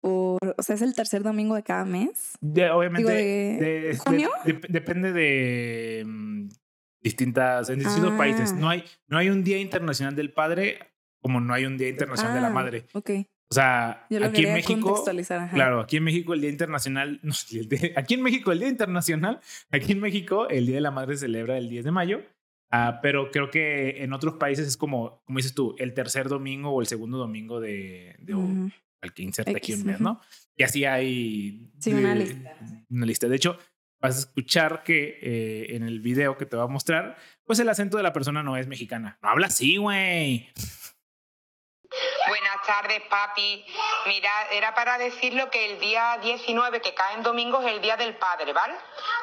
por, 0.02 0.40
o 0.58 0.64
sea, 0.64 0.76
es 0.76 0.82
el 0.82 0.94
tercer 0.96 1.24
domingo 1.24 1.56
de 1.56 1.64
cada 1.64 1.84
mes. 1.86 2.38
De- 2.42 2.70
obviamente, 2.70 3.12
Digo, 3.12 3.18
de, 3.18 3.66
de- 3.66 3.82
de- 3.90 3.98
junio. 3.98 4.30
de- 4.46 4.62
depende 4.70 5.14
de 5.14 6.04
mm, 6.06 6.50
distintas, 7.02 7.70
en 7.70 7.80
distintos 7.80 8.12
Ah. 8.14 8.18
países. 8.18 8.54
No 8.54 8.70
hay, 8.70 8.84
no 9.08 9.18
hay 9.18 9.30
un 9.30 9.44
Día 9.44 9.60
Internacional 9.60 10.16
del 10.16 10.32
Padre 10.32 10.80
como 11.22 11.40
no 11.40 11.54
hay 11.54 11.66
un 11.66 11.78
Día 11.78 11.88
Internacional 11.90 12.34
de 12.36 12.42
la 12.42 12.48
Ah, 12.48 12.52
Madre. 12.52 12.86
Ok, 12.94 13.10
O 13.50 13.54
sea, 13.54 14.06
aquí 14.10 14.46
en 14.46 14.54
México, 14.54 15.06
claro, 15.54 15.80
aquí 15.80 15.98
en 15.98 16.04
México 16.04 16.34
el 16.34 16.42
Día 16.42 16.50
Internacional, 16.50 17.20
no, 17.24 17.34
el 17.52 17.70
día- 17.70 17.92
aquí 17.96 18.16
en 18.16 18.22
México 18.24 18.52
el 18.52 18.60
Día 18.60 18.68
Internacional, 18.70 19.40
aquí 19.72 19.94
en 19.94 20.00
México 20.02 20.50
el 20.50 20.66
Día 20.66 20.76
de 20.76 20.82
la 20.82 20.92
Madre 20.92 21.14
se 21.16 21.22
celebra 21.22 21.58
el 21.58 21.70
10 21.70 21.86
de 21.86 21.92
mayo. 21.92 22.22
Ah, 22.76 23.00
pero 23.04 23.30
creo 23.30 23.52
que 23.52 24.04
en 24.04 24.14
otros 24.14 24.34
países 24.36 24.68
es 24.68 24.78
como, 24.78 25.22
como 25.26 25.38
dices 25.38 25.54
tú, 25.54 25.76
el 25.78 25.94
tercer 25.94 26.28
domingo 26.28 26.72
o 26.72 26.82
el 26.82 26.88
segundo 26.88 27.20
domingo 27.20 27.60
de, 27.60 28.16
de 28.18 28.34
Ujú. 28.34 28.72
al 29.02 29.14
que 29.14 29.22
inserta 29.22 29.52
aquí 29.56 29.74
un 29.76 29.86
mes. 29.86 30.00
¿no? 30.00 30.20
Y 30.56 30.64
así 30.64 30.84
hay 30.84 31.72
Sí, 31.80 31.94
una 31.94 32.16
lista. 32.16 32.58
una 32.90 33.06
lista. 33.06 33.28
De 33.28 33.36
hecho, 33.36 33.60
vas 34.02 34.16
a 34.16 34.20
escuchar 34.22 34.82
que 34.84 35.20
eh, 35.22 35.76
en 35.76 35.84
el 35.84 36.00
video 36.00 36.36
que 36.36 36.48
te 36.48 36.58
va 36.58 36.64
a 36.64 36.68
mostrar, 36.68 37.16
pues 37.46 37.60
el 37.60 37.70
acento 37.70 37.98
de 37.98 38.04
la 38.04 38.12
persona 38.12 38.42
no 38.42 38.58
es 38.58 38.66
mexicana. 38.66 39.20
No 39.22 39.30
habla 39.30 39.48
así, 39.48 39.78
güey. 39.78 40.50
Buenas 42.28 42.53
tardes, 42.64 43.02
papi. 43.10 43.66
Mira, 44.06 44.32
era 44.52 44.74
para 44.74 44.98
decirlo 44.98 45.50
que 45.50 45.72
el 45.72 45.80
día 45.80 46.18
19, 46.22 46.82
que 46.82 46.94
cae 46.94 47.16
en 47.16 47.24
domingo, 47.24 47.62
es 47.62 47.68
el 47.68 47.82
Día 47.82 47.98
del 47.98 48.16
Padre, 48.16 48.54
¿vale? 48.54 48.76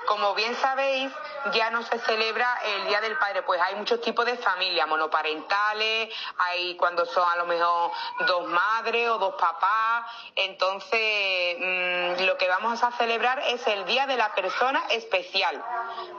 Como 0.07 0.35
bien 0.35 0.55
sabéis, 0.57 1.13
ya 1.53 1.71
no 1.71 1.83
se 1.83 1.99
celebra 2.01 2.61
el 2.65 2.87
Día 2.87 3.01
del 3.01 3.17
Padre, 3.19 3.43
pues 3.43 3.61
hay 3.61 3.75
muchos 3.75 4.01
tipos 4.01 4.25
de 4.27 4.37
familias, 4.37 4.87
monoparentales, 4.89 6.15
hay 6.39 6.77
cuando 6.77 7.05
son 7.07 7.29
a 7.29 7.37
lo 7.37 7.47
mejor 7.47 7.93
dos 8.27 8.47
madres 8.49 9.09
o 9.09 9.19
dos 9.19 9.35
papás. 9.35 10.07
Entonces, 10.37 11.57
mm, 11.59 12.25
lo 12.25 12.37
que 12.39 12.49
vamos 12.49 12.83
a 12.83 12.91
celebrar 12.93 13.41
es 13.47 13.67
el 13.67 13.85
Día 13.87 14.07
de 14.07 14.17
la 14.17 14.35
Persona 14.35 14.83
Especial, 14.91 15.63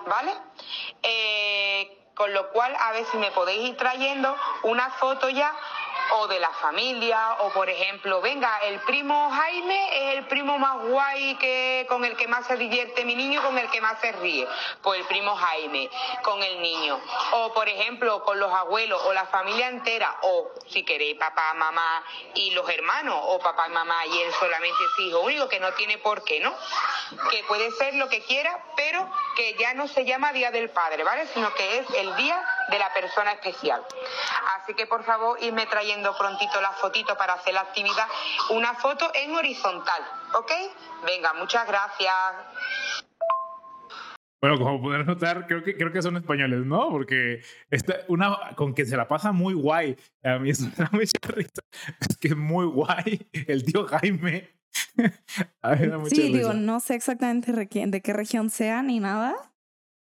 ¿vale? 0.05 0.33
Eh, 1.03 1.97
con 2.15 2.33
lo 2.33 2.51
cual, 2.51 2.75
a 2.79 2.91
ver 2.91 3.05
si 3.05 3.17
me 3.17 3.31
podéis 3.31 3.69
ir 3.69 3.77
trayendo 3.77 4.35
una 4.63 4.89
foto 4.91 5.29
ya 5.29 5.51
o 6.11 6.27
de 6.27 6.39
la 6.39 6.49
familia, 6.49 7.37
o 7.39 7.49
por 7.49 7.69
ejemplo, 7.69 8.21
venga, 8.21 8.59
el 8.63 8.79
primo 8.81 9.29
Jaime 9.31 10.09
es 10.09 10.17
el 10.17 10.25
primo 10.27 10.57
más 10.57 10.81
guay 10.87 11.35
que 11.35 11.85
con 11.87 12.03
el 12.03 12.15
que 12.17 12.27
más 12.27 12.45
se 12.47 12.57
divierte 12.57 13.05
mi 13.05 13.15
niño, 13.15 13.41
con 13.41 13.57
el 13.57 13.69
que 13.69 13.81
más 13.81 13.99
se 13.99 14.11
ríe. 14.13 14.47
Pues 14.81 14.99
el 14.99 15.07
primo 15.07 15.35
Jaime 15.35 15.89
con 16.23 16.41
el 16.43 16.61
niño. 16.61 16.99
O 17.33 17.53
por 17.53 17.67
ejemplo, 17.69 18.23
con 18.23 18.39
los 18.39 18.51
abuelos 18.51 19.01
o 19.05 19.13
la 19.13 19.25
familia 19.25 19.69
entera, 19.69 20.17
o 20.23 20.51
si 20.67 20.83
queréis, 20.83 21.17
papá, 21.17 21.53
mamá 21.53 22.03
y 22.35 22.51
los 22.51 22.69
hermanos, 22.69 23.17
o 23.27 23.39
papá 23.39 23.67
y 23.67 23.71
mamá 23.71 24.05
y 24.05 24.21
él 24.21 24.33
solamente 24.33 24.77
es 24.83 25.05
hijo 25.05 25.19
único, 25.21 25.47
que 25.47 25.59
no 25.59 25.71
tiene 25.73 25.97
por 25.97 26.23
qué, 26.23 26.39
¿no? 26.39 26.53
Que 27.29 27.43
puede 27.45 27.71
ser 27.71 27.95
lo 27.95 28.09
que 28.09 28.21
quiera, 28.23 28.65
pero 28.75 29.09
que 29.35 29.55
ya 29.55 29.73
no 29.73 29.87
se 29.87 30.05
llama 30.05 30.33
Día 30.33 30.51
del 30.51 30.69
Padre, 30.69 31.03
¿vale? 31.03 31.27
Sino 31.33 31.53
que 31.53 31.79
es 31.79 31.89
el 31.95 32.15
Día 32.15 32.41
de 32.69 32.79
la 32.79 32.93
Persona 32.93 33.31
Especial. 33.33 33.81
Así 34.57 34.73
que 34.73 34.85
por 34.87 35.03
favor, 35.03 35.37
irme 35.41 35.65
trayendo 35.65 36.15
prontito 36.17 36.61
la 36.61 36.71
fotito 36.71 37.17
para 37.17 37.33
hacer 37.33 37.53
la 37.53 37.61
actividad. 37.61 38.07
Una 38.51 38.73
foto 38.75 39.11
en 39.13 39.35
horizontal, 39.35 40.01
¿ok? 40.35 40.51
Venga, 41.05 41.33
muchas 41.33 41.67
gracias. 41.67 42.13
Bueno, 44.41 44.57
como 44.57 44.81
poder 44.81 45.05
notar, 45.05 45.45
creo 45.45 45.63
que, 45.63 45.75
creo 45.75 45.91
que 45.91 46.01
son 46.01 46.17
españoles, 46.17 46.65
¿no? 46.65 46.89
Porque 46.89 47.43
esta, 47.69 47.97
una 48.07 48.35
con 48.55 48.73
que 48.73 48.85
se 48.87 48.97
la 48.97 49.07
pasa 49.07 49.31
muy 49.31 49.53
guay. 49.53 49.95
A 50.23 50.39
mí 50.39 50.49
eso 50.49 50.63
me 50.77 50.83
da 50.83 50.89
mucha 50.91 51.19
risa. 51.27 51.61
Es 51.99 52.17
que 52.17 52.29
es 52.29 52.35
muy 52.35 52.65
guay. 52.65 53.29
El 53.47 53.63
tío 53.63 53.85
Jaime. 53.87 54.49
A 55.61 55.71
mí 55.71 55.81
me 55.81 55.87
da 55.87 55.97
mucha 55.99 56.15
Sí, 56.15 56.33
digo, 56.33 56.49
risa. 56.49 56.53
no 56.61 56.79
sé 56.79 56.95
exactamente 56.95 57.51
de 57.51 58.01
qué 58.01 58.13
región 58.13 58.49
sea 58.49 58.81
ni 58.81 58.99
nada. 58.99 59.35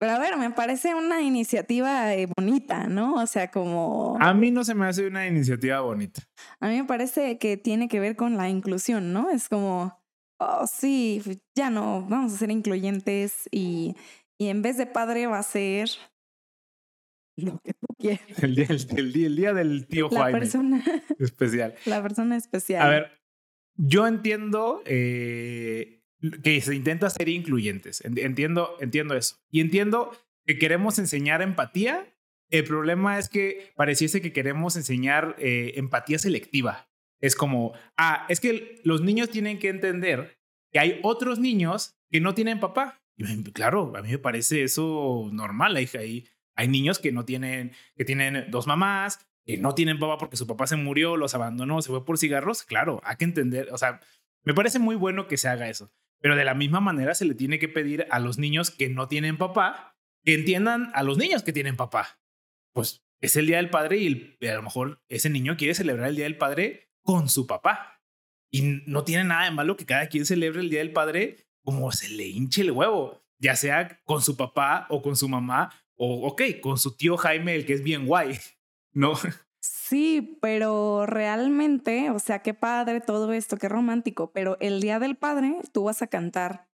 Pero 0.05 0.17
a 0.17 0.19
ver, 0.19 0.37
me 0.37 0.51
parece 0.51 0.95
una 0.95 1.23
iniciativa 1.23 2.15
eh, 2.15 2.29
bonita, 2.37 2.89
¿no? 2.89 3.15
O 3.15 3.27
sea, 3.27 3.51
como... 3.51 4.19
A 4.21 4.35
mí 4.35 4.51
no 4.51 4.63
se 4.63 4.75
me 4.75 4.85
hace 4.85 5.07
una 5.07 5.27
iniciativa 5.27 5.81
bonita. 5.81 6.21
A 6.61 6.69
mí 6.69 6.77
me 6.77 6.85
parece 6.85 7.39
que 7.39 7.57
tiene 7.57 7.89
que 7.89 8.01
ver 8.01 8.15
con 8.15 8.37
la 8.37 8.51
inclusión, 8.51 9.15
¿no? 9.15 9.31
Es 9.31 9.49
como, 9.49 9.99
oh, 10.39 10.67
sí, 10.67 11.23
ya 11.57 11.71
no, 11.71 12.05
vamos 12.07 12.35
a 12.35 12.37
ser 12.37 12.51
incluyentes 12.51 13.49
y, 13.51 13.97
y 14.39 14.49
en 14.49 14.61
vez 14.61 14.77
de 14.77 14.85
padre 14.85 15.27
va 15.27 15.39
a 15.39 15.43
ser 15.43 15.89
lo 17.39 17.59
que 17.65 17.73
tú 17.73 17.87
quieras. 17.99 18.43
El 18.43 18.57
día, 18.57 18.67
el, 18.69 18.99
el 18.99 19.13
día, 19.15 19.27
el 19.27 19.37
día 19.37 19.55
del 19.55 19.87
tío 19.87 20.11
La 20.11 20.25
Jaime 20.25 20.39
persona, 20.39 20.85
especial. 21.19 21.77
la 21.87 22.03
persona 22.03 22.37
especial. 22.37 22.83
A 22.83 22.91
ver, 22.91 23.11
yo 23.79 24.07
entiendo 24.07 24.83
eh, 24.85 26.04
que 26.43 26.61
se 26.61 26.75
intenta 26.75 27.11
ser 27.11 27.29
incluyentes. 27.29 28.05
En- 28.05 28.18
Entiendo, 28.18 28.77
entiendo 28.81 29.14
eso. 29.14 29.37
Y 29.51 29.61
entiendo 29.61 30.11
que 30.47 30.59
queremos 30.59 30.99
enseñar 30.99 31.43
empatía. 31.43 32.07
El 32.51 32.64
problema 32.64 33.18
es 33.18 33.29
que 33.29 33.72
pareciese 33.77 34.20
que 34.20 34.33
queremos 34.33 34.77
enseñar 34.77 35.35
eh, 35.39 35.72
empatía 35.77 36.18
selectiva. 36.18 36.89
Es 37.20 37.37
como, 37.37 37.72
ah, 37.97 38.27
es 38.29 38.41
que 38.41 38.81
los 38.85 39.01
niños 39.01 39.31
tienen 39.31 39.59
que 39.59 39.68
entender 39.68 40.39
que 40.70 40.79
hay 40.79 41.01
otros 41.03 41.39
niños 41.39 41.97
que 42.11 42.20
no 42.20 42.35
tienen 42.35 42.61
papá. 42.61 43.01
Claro, 43.55 43.93
a 43.97 44.03
mí 44.03 44.11
me 44.11 44.18
parece 44.18 44.62
eso 44.64 45.29
normal. 45.33 45.77
Hay, 45.77 45.89
hay, 45.99 46.29
hay 46.57 46.68
niños 46.68 46.99
que 46.99 47.12
no 47.12 47.25
tienen, 47.25 47.72
que 47.97 48.05
tienen 48.05 48.51
dos 48.51 48.66
mamás, 48.66 49.25
que 49.47 49.57
no 49.57 49.75
tienen 49.75 49.99
papá 49.99 50.18
porque 50.18 50.37
su 50.37 50.47
papá 50.47 50.66
se 50.66 50.77
murió, 50.77 51.16
los 51.16 51.35
abandonó, 51.35 51.81
se 51.81 51.89
fue 51.91 52.05
por 52.05 52.18
cigarros. 52.18 52.62
Claro, 52.64 53.01
hay 53.05 53.16
que 53.16 53.25
entender, 53.25 53.68
o 53.72 53.79
sea, 53.79 54.01
me 54.43 54.53
parece 54.53 54.79
muy 54.79 54.97
bueno 54.97 55.27
que 55.27 55.37
se 55.39 55.49
haga 55.49 55.68
eso. 55.68 55.91
Pero 56.25 56.37
de 56.37 56.45
la 56.47 56.55
misma 56.55 56.81
manera 56.81 57.14
se 57.14 57.27
le 57.27 57.35
tiene 57.35 57.59
que 57.59 57.68
pedir 57.68 58.07
a 58.11 58.18
los 58.18 58.39
niños 58.39 58.70
que 58.70 58.89
no 58.89 59.09
tienen 59.09 59.37
papá 59.37 59.95
que 60.25 60.33
entiendan 60.33 60.91
a 60.95 61.03
los 61.03 61.18
niños 61.18 61.43
que 61.43 61.53
tienen 61.53 61.77
papá. 61.77 62.18
Pues 62.72 63.05
es 63.20 63.37
el 63.37 63.47
Día 63.47 63.59
del 63.59 63.68
Padre 63.68 63.99
y, 63.99 64.07
el- 64.07 64.39
y 64.41 64.47
a 64.47 64.55
lo 64.55 64.62
mejor 64.62 65.03
ese 65.11 65.29
niño 65.29 65.59
quiere 65.59 65.75
celebrar 65.75 66.09
el 66.09 66.16
Día 66.16 66.25
del 66.25 66.39
Padre 66.39 66.91
con 67.03 67.29
su 67.29 67.47
papá. 67.47 68.01
Y 68.51 68.62
no 68.87 69.05
tiene 69.05 69.25
nada 69.25 69.45
de 69.45 69.51
malo 69.51 69.77
que 69.77 69.85
cada 69.85 70.07
quien 70.09 70.25
celebre 70.25 70.61
el 70.62 70.70
Día 70.70 70.79
del 70.79 70.95
Padre 70.95 71.47
como 71.62 71.93
se 71.93 72.09
le 72.09 72.27
hinche 72.27 72.62
el 72.62 72.70
huevo, 72.72 73.22
ya 73.39 73.55
sea 73.55 74.01
con 74.05 74.22
su 74.22 74.35
papá 74.39 74.87
o 74.89 75.03
con 75.03 75.16
su 75.16 75.29
mamá 75.29 75.72
o, 75.95 76.27
ok, 76.27 76.41
con 76.62 76.79
su 76.79 76.97
tío 76.97 77.18
Jaime, 77.18 77.55
el 77.55 77.66
que 77.66 77.75
es 77.75 77.83
bien 77.83 78.07
guay. 78.07 78.39
No, 78.97 79.12
Sí, 79.87 80.39
pero 80.41 81.05
realmente, 81.05 82.09
o 82.09 82.18
sea, 82.18 82.39
qué 82.39 82.55
padre 82.55 83.03
todo 83.03 83.35
esto, 83.35 83.59
qué 83.59 83.68
romántico, 83.68 84.32
pero 84.32 84.57
el 84.61 84.80
Día 84.80 84.99
del 84.99 85.14
Padre 85.14 85.61
tú 85.72 85.85
vas 85.85 86.01
a 86.01 86.07
cantar, 86.07 86.70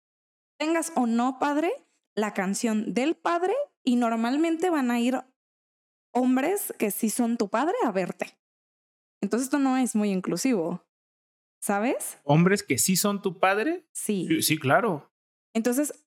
tengas 0.61 0.93
o 0.95 1.09
no 1.09 1.41
padre, 1.41 1.73
la 2.15 2.35
canción 2.35 2.95
del 2.95 3.17
padre 3.17 3.53
y 3.83 3.97
normalmente 3.97 4.71
van 4.71 4.93
a 4.93 5.01
ir 5.01 5.25
hombres 6.15 6.73
que 6.79 6.93
sí 6.93 7.11
son 7.11 7.37
tu 7.37 7.49
padre 7.49 7.75
a 7.85 7.91
verte. 7.91 8.39
Entonces 9.21 9.47
esto 9.47 9.59
no 9.59 9.77
es 9.77 9.97
muy 9.97 10.13
inclusivo, 10.13 10.87
¿sabes? 11.61 12.21
hombres 12.23 12.63
que 12.63 12.79
sí 12.79 12.95
son 12.95 13.23
tu 13.23 13.41
padre. 13.41 13.89
Sí. 13.91 14.27
Sí, 14.29 14.43
sí, 14.43 14.57
claro. 14.57 15.13
Entonces 15.53 16.05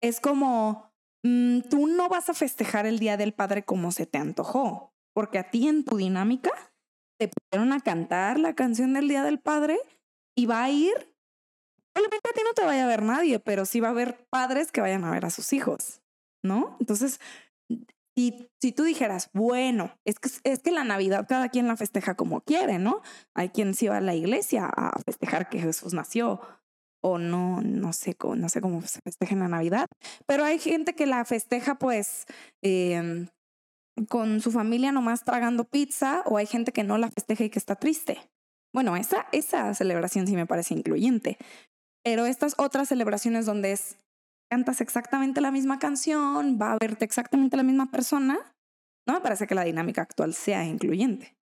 es 0.00 0.20
como, 0.20 0.94
mm, 1.24 1.62
tú 1.62 1.88
no 1.88 2.08
vas 2.08 2.30
a 2.30 2.34
festejar 2.34 2.86
el 2.86 3.00
Día 3.00 3.16
del 3.16 3.34
Padre 3.34 3.64
como 3.64 3.90
se 3.90 4.06
te 4.06 4.18
antojó, 4.18 4.95
porque 5.16 5.38
a 5.38 5.50
ti 5.50 5.66
en 5.66 5.82
tu 5.82 5.96
dinámica 5.96 6.50
te 7.18 7.30
pusieron 7.30 7.72
a 7.72 7.80
cantar 7.80 8.38
la 8.38 8.54
canción 8.54 8.92
del 8.92 9.08
Día 9.08 9.22
del 9.22 9.40
Padre 9.40 9.78
y 10.36 10.44
va 10.44 10.62
a 10.62 10.68
ir, 10.68 10.92
probablemente 11.94 12.28
a 12.28 12.34
ti 12.34 12.40
no 12.44 12.52
te 12.52 12.66
vaya 12.66 12.84
a 12.84 12.86
ver 12.86 13.02
nadie, 13.02 13.38
pero 13.38 13.64
sí 13.64 13.80
va 13.80 13.88
a 13.88 13.92
haber 13.92 14.26
padres 14.28 14.70
que 14.70 14.82
vayan 14.82 15.04
a 15.04 15.10
ver 15.10 15.24
a 15.24 15.30
sus 15.30 15.54
hijos, 15.54 16.02
¿no? 16.44 16.76
Entonces, 16.80 17.18
si, 18.14 18.50
si 18.60 18.72
tú 18.72 18.82
dijeras, 18.82 19.30
bueno, 19.32 19.90
es 20.04 20.18
que, 20.18 20.28
es 20.44 20.62
que 20.62 20.70
la 20.70 20.84
Navidad 20.84 21.24
cada 21.26 21.48
quien 21.48 21.66
la 21.66 21.78
festeja 21.78 22.14
como 22.14 22.42
quiere, 22.42 22.78
¿no? 22.78 23.00
Hay 23.34 23.48
quien 23.48 23.72
sí 23.72 23.88
va 23.88 23.96
a 23.96 24.02
la 24.02 24.14
iglesia 24.14 24.66
a 24.66 25.00
festejar 25.02 25.48
que 25.48 25.60
Jesús 25.60 25.94
nació, 25.94 26.42
o 27.02 27.16
no, 27.16 27.62
no 27.62 27.94
sé, 27.94 28.18
no 28.36 28.48
sé 28.50 28.60
cómo 28.60 28.82
se 28.82 29.00
festeja 29.00 29.32
en 29.32 29.40
la 29.40 29.48
Navidad, 29.48 29.86
pero 30.26 30.44
hay 30.44 30.58
gente 30.58 30.94
que 30.94 31.06
la 31.06 31.24
festeja 31.24 31.76
pues 31.76 32.26
eh, 32.62 33.28
con 34.08 34.40
su 34.40 34.50
familia 34.50 34.92
nomás 34.92 35.24
tragando 35.24 35.64
pizza 35.64 36.22
o 36.26 36.36
hay 36.36 36.46
gente 36.46 36.72
que 36.72 36.84
no 36.84 36.98
la 36.98 37.10
festeja 37.10 37.44
y 37.44 37.50
que 37.50 37.58
está 37.58 37.76
triste. 37.76 38.18
Bueno, 38.72 38.96
esa, 38.96 39.26
esa 39.32 39.72
celebración 39.74 40.26
sí 40.26 40.34
me 40.34 40.46
parece 40.46 40.74
incluyente. 40.74 41.38
Pero 42.04 42.26
estas 42.26 42.54
otras 42.58 42.88
celebraciones 42.88 43.46
donde 43.46 43.72
es 43.72 43.96
cantas 44.50 44.80
exactamente 44.80 45.40
la 45.40 45.50
misma 45.50 45.78
canción, 45.78 46.58
va 46.60 46.72
a 46.72 46.78
verte 46.78 47.04
exactamente 47.04 47.56
la 47.56 47.62
misma 47.62 47.90
persona, 47.90 48.38
no 49.06 49.14
me 49.14 49.20
parece 49.20 49.46
que 49.46 49.54
la 49.54 49.64
dinámica 49.64 50.02
actual 50.02 50.34
sea 50.34 50.64
incluyente. 50.64 51.36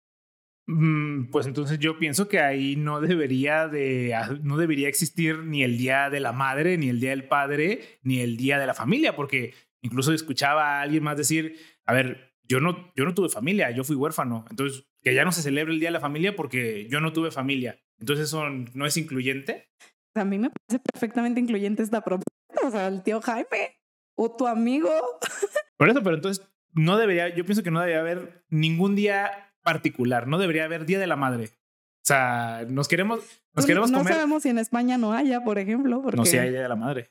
Mm, 0.66 1.30
pues 1.30 1.46
entonces 1.46 1.78
yo 1.78 1.98
pienso 1.98 2.28
que 2.28 2.38
ahí 2.38 2.76
no 2.76 3.00
debería 3.00 3.68
de 3.68 4.14
ah, 4.14 4.38
no 4.42 4.56
debería 4.56 4.88
existir 4.88 5.38
ni 5.38 5.64
el 5.64 5.78
día 5.78 6.10
de 6.10 6.20
la 6.20 6.32
madre, 6.32 6.78
ni 6.78 6.88
el 6.88 7.00
día 7.00 7.10
del 7.10 7.26
padre, 7.26 7.98
ni 8.02 8.20
el 8.20 8.36
día 8.36 8.58
de 8.58 8.66
la 8.66 8.74
familia, 8.74 9.16
porque 9.16 9.54
incluso 9.82 10.12
escuchaba 10.12 10.78
a 10.78 10.82
alguien 10.82 11.02
más 11.02 11.16
decir, 11.16 11.56
a 11.86 11.92
ver, 11.92 12.29
yo 12.50 12.58
no 12.58 12.92
yo 12.96 13.04
no 13.04 13.14
tuve 13.14 13.28
familia, 13.28 13.70
yo 13.70 13.84
fui 13.84 13.94
huérfano, 13.94 14.44
entonces 14.50 14.84
que 15.02 15.14
ya 15.14 15.24
no 15.24 15.30
se 15.30 15.40
celebre 15.40 15.72
el 15.72 15.78
día 15.78 15.88
de 15.88 15.92
la 15.92 16.00
familia 16.00 16.34
porque 16.34 16.88
yo 16.90 17.00
no 17.00 17.12
tuve 17.12 17.30
familia. 17.30 17.80
Entonces 18.00 18.26
eso 18.26 18.44
no 18.50 18.86
es 18.86 18.96
incluyente. 18.96 19.70
A 20.14 20.24
mí 20.24 20.36
me 20.38 20.50
parece 20.50 20.82
perfectamente 20.92 21.38
incluyente 21.38 21.84
esta 21.84 22.00
propuesta, 22.00 22.66
o 22.66 22.70
sea, 22.70 22.88
el 22.88 23.04
tío 23.04 23.20
Jaime 23.20 23.78
o 24.16 24.34
tu 24.34 24.48
amigo. 24.48 24.90
Por 25.78 25.88
eso, 25.88 26.02
pero 26.02 26.16
entonces 26.16 26.44
no 26.72 26.98
debería, 26.98 27.28
yo 27.34 27.44
pienso 27.44 27.62
que 27.62 27.70
no 27.70 27.78
debería 27.78 28.00
haber 28.00 28.44
ningún 28.48 28.96
día 28.96 29.54
particular. 29.62 30.26
No 30.26 30.38
debería 30.38 30.64
haber 30.64 30.86
Día 30.86 30.98
de 30.98 31.06
la 31.06 31.16
Madre. 31.16 31.44
O 31.46 32.04
sea, 32.10 32.64
nos 32.68 32.88
queremos, 32.88 33.20
nos 33.54 33.64
queremos 33.64 33.90
no 33.90 33.98
comer. 33.98 34.14
sabemos 34.14 34.42
si 34.42 34.48
en 34.48 34.58
España 34.58 34.98
no 34.98 35.12
haya, 35.12 35.44
por 35.44 35.58
ejemplo. 35.58 36.02
Porque... 36.02 36.16
No, 36.16 36.24
si 36.24 36.36
hay 36.38 36.50
Día 36.50 36.62
de 36.62 36.68
la 36.68 36.76
Madre. 36.76 37.10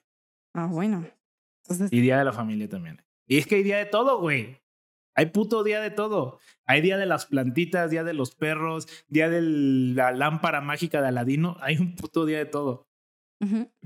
Ah, 0.53 0.65
bueno. 0.65 1.05
Entonces... 1.63 1.93
Y 1.93 2.01
Día 2.01 2.17
de 2.17 2.25
la 2.25 2.33
Familia 2.33 2.67
también. 2.67 3.01
Y 3.25 3.37
es 3.37 3.47
que 3.47 3.55
hay 3.55 3.63
Día 3.63 3.77
de 3.77 3.85
todo, 3.85 4.19
güey. 4.19 4.59
Hay 5.15 5.27
puto 5.27 5.63
día 5.63 5.81
de 5.81 5.91
todo. 5.91 6.39
Hay 6.65 6.81
día 6.81 6.97
de 6.97 7.05
las 7.05 7.25
plantitas, 7.25 7.91
día 7.91 8.03
de 8.03 8.13
los 8.13 8.35
perros, 8.35 8.87
día 9.07 9.29
de 9.29 9.41
la 9.41 10.11
lámpara 10.11 10.61
mágica 10.61 11.01
de 11.01 11.07
Aladino. 11.07 11.57
Hay 11.61 11.77
un 11.77 11.95
puto 11.95 12.25
día 12.25 12.37
de 12.37 12.45
todo. 12.45 12.87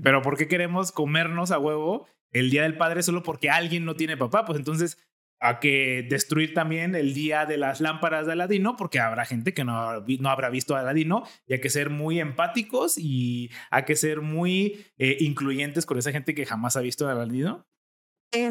Pero 0.02 0.22
¿por 0.22 0.36
qué 0.36 0.48
queremos 0.48 0.90
comernos 0.90 1.52
a 1.52 1.58
huevo 1.58 2.08
el 2.32 2.50
día 2.50 2.62
del 2.62 2.76
padre 2.76 3.02
solo 3.04 3.22
porque 3.22 3.50
alguien 3.50 3.84
no 3.84 3.94
tiene 3.94 4.16
papá? 4.16 4.44
Pues 4.44 4.58
entonces 4.58 4.98
a 5.40 5.60
que 5.60 6.06
destruir 6.08 6.54
también 6.54 6.94
el 6.94 7.12
día 7.12 7.44
de 7.44 7.58
las 7.58 7.80
lámparas 7.80 8.24
de 8.24 8.32
Aladino, 8.32 8.76
porque 8.76 8.98
habrá 8.98 9.26
gente 9.26 9.52
que 9.52 9.62
no, 9.62 10.00
no 10.00 10.30
habrá 10.30 10.48
visto 10.48 10.74
a 10.74 10.80
Aladino, 10.80 11.24
y 11.46 11.52
hay 11.52 11.60
que 11.60 11.68
ser 11.68 11.90
muy 11.90 12.18
empáticos 12.18 12.96
y 12.96 13.50
hay 13.70 13.84
que 13.84 13.94
ser 13.94 14.22
muy 14.22 14.86
eh, 14.96 15.18
incluyentes 15.20 15.84
con 15.84 15.98
esa 15.98 16.12
gente 16.12 16.34
que 16.34 16.46
jamás 16.46 16.76
ha 16.76 16.80
visto 16.80 17.06
a 17.06 17.12
Aladino. 17.12 17.66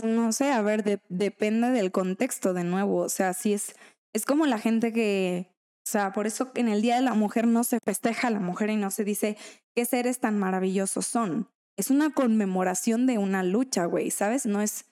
No 0.04 0.32
sé, 0.32 0.52
a 0.52 0.62
ver, 0.62 1.02
depende 1.10 1.70
del 1.70 1.92
contexto 1.92 2.54
de 2.54 2.64
nuevo, 2.64 2.98
o 2.98 3.10
sea, 3.10 3.34
si 3.34 3.54
es, 3.54 3.76
es 4.14 4.26
como 4.26 4.46
la 4.46 4.60
gente 4.60 4.94
que, 4.94 5.48
o 5.86 5.90
sea, 5.90 6.14
por 6.14 6.28
eso 6.28 6.52
en 6.56 6.68
el 6.68 6.82
Día 6.82 6.96
de 6.96 7.02
la 7.02 7.14
Mujer 7.14 7.48
no 7.48 7.64
se 7.64 7.80
festeja 7.80 8.28
a 8.28 8.32
la 8.32 8.40
mujer 8.40 8.70
y 8.70 8.76
no 8.76 8.92
se 8.92 9.04
dice 9.04 9.38
qué 9.76 9.86
seres 9.86 10.20
tan 10.20 10.38
maravillosos 10.38 11.06
son. 11.06 11.50
Es 11.78 11.90
una 11.90 12.12
conmemoración 12.12 13.08
de 13.08 13.18
una 13.18 13.44
lucha, 13.44 13.86
güey, 13.86 14.12
¿sabes? 14.12 14.46
No 14.46 14.62
es 14.62 14.86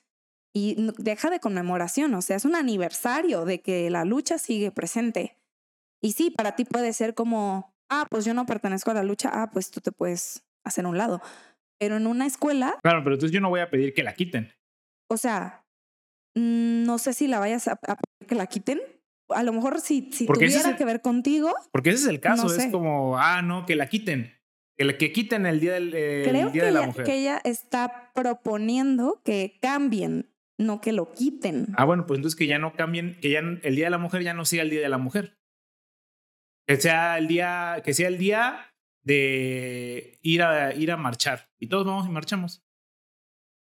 y 0.54 0.76
deja 0.98 1.30
de 1.30 1.40
conmemoración, 1.40 2.14
o 2.14 2.22
sea, 2.22 2.36
es 2.36 2.46
un 2.46 2.56
aniversario 2.56 3.46
de 3.46 3.62
que 3.62 3.90
la 3.90 4.04
lucha 4.04 4.38
sigue 4.38 4.72
presente. 4.72 5.38
Y 6.02 6.14
sí, 6.14 6.32
para 6.32 6.56
ti 6.56 6.66
puede 6.66 6.92
ser 6.94 7.14
como, 7.14 7.74
ah, 7.90 8.06
pues 8.10 8.26
yo 8.26 8.34
no 8.34 8.46
pertenezco 8.46 8.92
a 8.92 8.96
la 8.96 9.04
lucha, 9.04 9.30
ah, 9.32 9.50
pues 9.52 9.72
tú 9.72 9.80
te 9.80 9.92
puedes 9.92 10.44
hacer 10.66 10.86
un 10.86 10.98
lado. 10.98 11.22
Pero 11.80 11.98
en 11.98 12.06
una 12.06 12.26
escuela... 12.26 12.78
Claro, 12.84 13.04
pero 13.04 13.16
entonces 13.16 13.34
yo 13.34 13.40
no 13.40 13.50
voy 13.50 13.62
a 13.62 13.70
pedir 13.70 13.94
que 13.94 14.04
la 14.04 14.14
quiten. 14.14 14.52
O 15.12 15.18
sea, 15.18 15.66
mm, 16.36 16.86
no 16.86 16.98
sé 16.98 17.12
si 17.14 17.28
la 17.28 17.40
vayas 17.40 17.68
a, 17.68 17.78
que 18.28 18.36
la 18.36 18.48
quiten. 18.48 18.80
A 19.28 19.44
lo 19.44 19.52
mejor 19.52 19.82
si, 19.82 20.10
si 20.12 20.26
tuviera 20.26 20.78
que 20.78 20.86
ver 20.86 21.02
contigo. 21.02 21.54
Porque 21.74 21.90
ese 21.90 22.04
es 22.04 22.08
el 22.08 22.20
caso, 22.22 22.48
es 22.48 22.68
como, 22.68 23.18
ah, 23.18 23.42
no, 23.42 23.66
que 23.66 23.76
la 23.76 23.90
quiten. 23.90 24.34
Que, 24.78 24.98
que 24.98 25.12
quiten 25.12 25.46
el 25.46 25.60
día, 25.60 25.74
del, 25.74 25.92
día 25.92 26.66
de 26.66 26.72
la 26.72 26.88
mujer. 26.88 27.06
que 27.06 27.16
ella 27.16 27.42
está 27.44 28.12
proponiendo 28.14 29.22
que 29.24 29.60
cambien 29.62 30.32
no 30.58 30.80
que 30.80 30.94
lo 30.94 31.12
quiten. 31.12 31.68
Ah, 31.76 31.86
bueno, 31.86 32.06
pues 32.06 32.20
entonces 32.20 32.38
que 32.38 32.48
ya 32.48 32.60
no 32.60 32.74
cambien, 32.74 33.18
que 33.20 33.32
ya 33.32 33.40
el 33.40 33.76
Día 33.76 33.86
de 33.86 33.92
la 33.92 33.98
Mujer 33.98 34.22
ya 34.22 34.34
no 34.34 34.46
sea 34.46 34.62
el 34.62 34.70
Día 34.70 34.82
de 34.82 34.90
la 34.90 34.98
Mujer. 34.98 35.40
Que 36.68 36.78
sea 36.78 37.18
el 37.18 37.28
día, 37.28 37.82
que 37.84 37.94
sea 37.94 38.08
el 38.08 38.18
día 38.18 38.74
de 39.02 40.20
ir 40.22 40.44
a, 40.44 40.74
ir 40.74 40.92
a 40.92 40.98
marchar. 40.98 41.50
Y 41.60 41.68
todos 41.68 41.86
vamos 41.86 42.08
y 42.08 42.12
marchamos. 42.12 42.64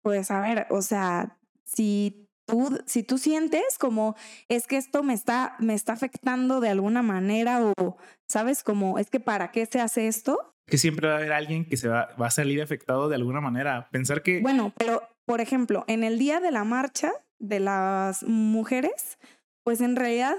Pues 0.04 0.32
a 0.32 0.42
ver, 0.42 0.68
o 0.70 0.82
sea, 0.82 1.38
si 1.66 2.28
tú, 2.46 2.78
si 2.86 3.04
tú 3.04 3.18
sientes 3.18 3.78
como 3.80 4.16
es 4.50 4.68
que 4.68 4.78
esto 4.78 5.02
me 5.02 5.14
está, 5.14 5.56
me 5.60 5.74
está 5.74 5.94
afectando 5.94 6.60
de 6.60 6.70
alguna 6.70 7.02
manera 7.02 7.62
o, 7.66 7.98
¿sabes? 8.28 8.64
Como 8.64 9.00
es 9.00 9.10
que 9.10 9.20
para 9.20 9.52
qué 9.52 9.66
se 9.66 9.80
hace 9.80 10.08
esto. 10.08 10.54
Que 10.68 10.78
siempre 10.78 11.08
va 11.08 11.16
a 11.16 11.18
haber 11.18 11.34
alguien 11.34 11.66
que 11.66 11.78
se 11.78 11.88
va, 11.88 12.10
va 12.22 12.28
a 12.28 12.32
salir 12.32 12.62
afectado 12.62 13.10
de 13.10 13.16
alguna 13.16 13.42
manera. 13.42 13.90
Pensar 13.92 14.22
que... 14.22 14.42
Bueno, 14.42 14.74
pero 14.78 15.02
por 15.26 15.42
ejemplo, 15.42 15.86
en 15.88 16.04
el 16.04 16.20
día 16.20 16.40
de 16.40 16.52
la 16.52 16.64
marcha 16.64 17.12
de 17.40 17.60
las 17.60 18.24
mujeres, 18.24 19.20
pues 19.64 19.82
en 19.82 19.96
realidad, 19.96 20.36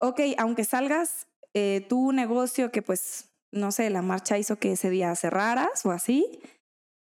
ok, 0.00 0.20
aunque 0.38 0.64
salgas 0.64 1.28
eh, 1.54 1.84
tu 1.88 2.12
negocio 2.12 2.70
que 2.70 2.82
pues, 2.82 3.30
no 3.52 3.72
sé, 3.72 3.90
la 3.90 4.02
marcha 4.02 4.38
hizo 4.38 4.56
que 4.56 4.72
ese 4.72 4.88
día 4.88 5.14
cerraras 5.16 5.84
o 5.84 5.90
así, 5.90 6.40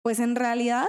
pues 0.03 0.19
en 0.19 0.35
realidad 0.35 0.87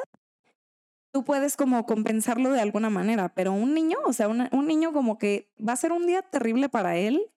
tú 1.13 1.25
puedes 1.25 1.57
como 1.57 1.85
compensarlo 1.87 2.51
de 2.51 2.61
alguna 2.61 2.91
manera, 2.91 3.29
pero 3.35 3.53
un 3.53 3.75
niño, 3.75 3.99
o 4.05 4.13
sea, 4.13 4.29
un 4.29 4.67
niño 4.67 4.93
como 4.93 5.19
que 5.19 5.53
va 5.57 5.75
a 5.75 5.77
ser 5.77 5.93
un 5.93 6.07
día 6.07 6.23
terrible 6.23 6.69
para 6.69 6.97
él, 6.97 7.31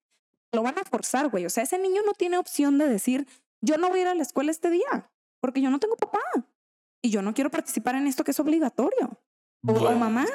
lo 0.53 0.63
van 0.63 0.80
a 0.80 0.84
forzar, 0.84 1.30
güey. 1.30 1.45
O 1.45 1.49
sea, 1.49 1.63
ese 1.63 1.78
niño 1.78 2.01
no 2.05 2.13
tiene 2.13 2.38
opción 2.38 2.78
de 2.78 2.88
decir, 2.88 3.28
yo 3.61 3.78
no 3.78 3.89
voy 3.89 3.99
a 3.99 4.01
ir 4.03 4.07
a 4.07 4.15
la 4.15 4.21
escuela 4.21 4.51
este 4.51 4.69
día, 4.69 5.11
porque 5.41 5.61
yo 5.61 5.69
no 5.69 5.80
tengo 5.80 5.97
papá 5.97 6.21
y 7.03 7.09
yo 7.09 7.21
no 7.21 7.34
quiero 7.34 7.51
participar 7.51 7.95
en 7.95 8.07
esto 8.07 8.23
que 8.23 8.32
es 8.32 8.39
obligatorio. 8.39 9.21
O, 9.67 9.91
mamá. 9.95 10.26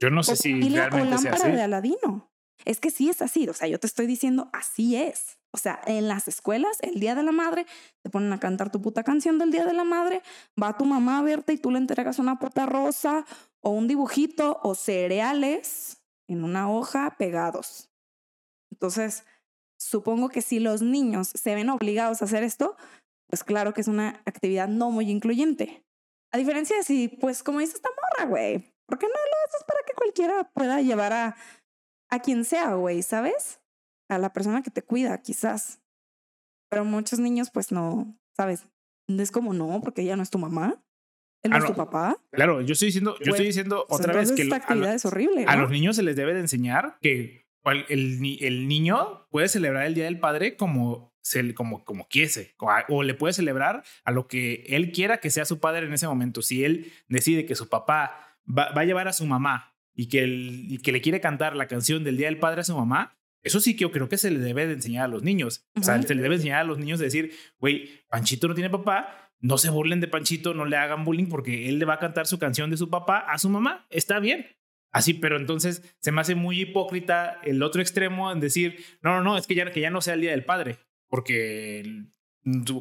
Yo 0.00 0.10
no 0.10 0.22
sé 0.22 0.36
si 0.36 0.52
realmente 0.68 1.08
o 1.08 1.10
lámpara 1.10 1.44
así. 1.44 1.52
de 1.52 1.62
Aladino. 1.62 2.32
Es 2.64 2.80
que 2.80 2.90
sí 2.90 3.08
es 3.08 3.22
así, 3.22 3.48
o 3.48 3.52
sea, 3.52 3.68
yo 3.68 3.78
te 3.78 3.86
estoy 3.86 4.06
diciendo, 4.06 4.48
así 4.52 4.96
es. 4.96 5.37
O 5.50 5.56
sea, 5.56 5.80
en 5.86 6.08
las 6.08 6.28
escuelas, 6.28 6.76
el 6.82 7.00
Día 7.00 7.14
de 7.14 7.22
la 7.22 7.32
Madre, 7.32 7.66
te 8.02 8.10
ponen 8.10 8.32
a 8.32 8.40
cantar 8.40 8.70
tu 8.70 8.82
puta 8.82 9.02
canción 9.02 9.38
del 9.38 9.50
Día 9.50 9.64
de 9.64 9.72
la 9.72 9.84
Madre, 9.84 10.22
va 10.62 10.76
tu 10.76 10.84
mamá 10.84 11.18
a 11.18 11.22
verte 11.22 11.54
y 11.54 11.58
tú 11.58 11.70
le 11.70 11.78
entregas 11.78 12.18
una 12.18 12.38
puta 12.38 12.66
rosa 12.66 13.24
o 13.60 13.70
un 13.70 13.88
dibujito 13.88 14.60
o 14.62 14.74
cereales 14.74 16.02
en 16.28 16.44
una 16.44 16.70
hoja 16.70 17.16
pegados. 17.18 17.90
Entonces, 18.70 19.24
supongo 19.78 20.28
que 20.28 20.42
si 20.42 20.58
los 20.60 20.82
niños 20.82 21.28
se 21.28 21.54
ven 21.54 21.70
obligados 21.70 22.20
a 22.20 22.26
hacer 22.26 22.42
esto, 22.42 22.76
pues 23.26 23.42
claro 23.42 23.72
que 23.72 23.80
es 23.80 23.88
una 23.88 24.22
actividad 24.26 24.68
no 24.68 24.90
muy 24.90 25.10
incluyente. 25.10 25.84
A 26.30 26.36
diferencia 26.36 26.76
de 26.76 26.82
si, 26.82 27.08
pues, 27.08 27.42
como 27.42 27.60
dice 27.60 27.76
esta 27.76 27.88
morra, 27.88 28.28
güey, 28.28 28.74
¿por 28.86 28.98
qué 28.98 29.06
no 29.06 29.12
lo 29.12 29.46
haces 29.46 29.64
para 29.66 29.80
que 29.86 29.94
cualquiera 29.94 30.44
pueda 30.52 30.82
llevar 30.82 31.12
a, 31.14 31.36
a 32.10 32.18
quien 32.20 32.44
sea, 32.44 32.74
güey, 32.74 33.02
¿sabes? 33.02 33.60
A 34.08 34.18
la 34.18 34.32
persona 34.32 34.62
que 34.62 34.70
te 34.70 34.82
cuida, 34.82 35.20
quizás. 35.22 35.80
Pero 36.70 36.84
muchos 36.84 37.18
niños, 37.18 37.50
pues 37.50 37.72
no, 37.72 38.18
¿sabes? 38.36 38.66
Es 39.06 39.30
como 39.30 39.54
no, 39.54 39.80
porque 39.82 40.02
ella 40.02 40.16
no 40.16 40.22
es 40.22 40.30
tu 40.30 40.38
mamá. 40.38 40.82
Él 41.42 41.52
ah, 41.52 41.58
no 41.58 41.64
es 41.64 41.70
tu 41.70 41.76
papá. 41.76 42.16
Claro, 42.32 42.60
yo 42.60 42.72
estoy 42.72 42.86
diciendo, 42.86 43.16
yo 43.20 43.30
estoy 43.30 43.46
diciendo 43.46 43.86
otra 43.88 44.12
vez 44.12 44.32
que 44.32 44.42
esta 44.42 44.56
actividad 44.56 44.94
es 44.94 45.04
horrible. 45.04 45.44
A 45.46 45.56
los 45.56 45.70
niños 45.70 45.96
se 45.96 46.02
les 46.02 46.16
debe 46.16 46.34
de 46.34 46.40
enseñar 46.40 46.98
que 47.00 47.46
el, 47.64 48.38
el 48.40 48.68
niño 48.68 49.28
puede 49.30 49.48
celebrar 49.48 49.86
el 49.86 49.94
Día 49.94 50.04
del 50.04 50.18
Padre 50.18 50.56
como 50.56 51.08
como, 51.54 51.84
como 51.84 52.08
quiese, 52.08 52.54
o 52.88 53.02
le 53.02 53.14
puede 53.14 53.32
celebrar 53.32 53.82
a 54.04 54.12
lo 54.12 54.28
que 54.28 54.64
él 54.68 54.92
quiera 54.92 55.18
que 55.18 55.30
sea 55.30 55.44
su 55.44 55.60
padre 55.60 55.86
en 55.86 55.92
ese 55.92 56.06
momento. 56.06 56.42
Si 56.42 56.64
él 56.64 56.92
decide 57.08 57.46
que 57.46 57.54
su 57.54 57.68
papá 57.68 58.36
va, 58.46 58.68
a 58.74 58.84
llevar 58.84 59.08
a 59.08 59.12
su 59.12 59.26
mamá 59.26 59.74
y 59.94 60.08
que, 60.08 60.26
y 60.26 60.78
que 60.78 60.92
le 60.92 61.00
quiere 61.00 61.20
cantar 61.20 61.56
la 61.56 61.66
canción 61.66 62.04
del 62.04 62.16
Día 62.16 62.28
del 62.28 62.38
Padre 62.38 62.62
a 62.62 62.64
su 62.64 62.76
mamá, 62.76 63.17
eso 63.42 63.60
sí 63.60 63.76
que 63.76 63.82
yo 63.82 63.90
creo 63.90 64.08
que 64.08 64.18
se 64.18 64.30
le 64.30 64.38
debe 64.38 64.66
de 64.66 64.74
enseñar 64.74 65.04
a 65.04 65.08
los 65.08 65.22
niños. 65.22 65.68
O 65.74 65.82
sea, 65.82 66.02
se 66.02 66.14
le 66.14 66.22
debe 66.22 66.36
enseñar 66.36 66.60
a 66.60 66.64
los 66.64 66.78
niños 66.78 66.98
de 66.98 67.06
decir, 67.06 67.32
güey, 67.58 67.88
Panchito 68.08 68.48
no 68.48 68.54
tiene 68.54 68.70
papá, 68.70 69.32
no 69.40 69.58
se 69.58 69.70
burlen 69.70 70.00
de 70.00 70.08
Panchito, 70.08 70.54
no 70.54 70.64
le 70.64 70.76
hagan 70.76 71.04
bullying 71.04 71.28
porque 71.28 71.68
él 71.68 71.78
le 71.78 71.84
va 71.84 71.94
a 71.94 71.98
cantar 71.98 72.26
su 72.26 72.38
canción 72.38 72.70
de 72.70 72.76
su 72.76 72.90
papá 72.90 73.18
a 73.18 73.38
su 73.38 73.48
mamá. 73.48 73.86
Está 73.90 74.18
bien. 74.18 74.46
Así, 74.90 75.14
pero 75.14 75.36
entonces 75.36 75.82
se 76.00 76.12
me 76.12 76.20
hace 76.20 76.34
muy 76.34 76.62
hipócrita 76.62 77.40
el 77.44 77.62
otro 77.62 77.82
extremo 77.82 78.32
en 78.32 78.40
decir, 78.40 78.82
no, 79.02 79.16
no, 79.16 79.22
no, 79.22 79.36
es 79.36 79.46
que 79.46 79.54
ya, 79.54 79.70
que 79.70 79.80
ya 79.80 79.90
no 79.90 80.00
sea 80.00 80.14
el 80.14 80.22
Día 80.22 80.30
del 80.30 80.44
Padre 80.44 80.78
porque 81.08 82.04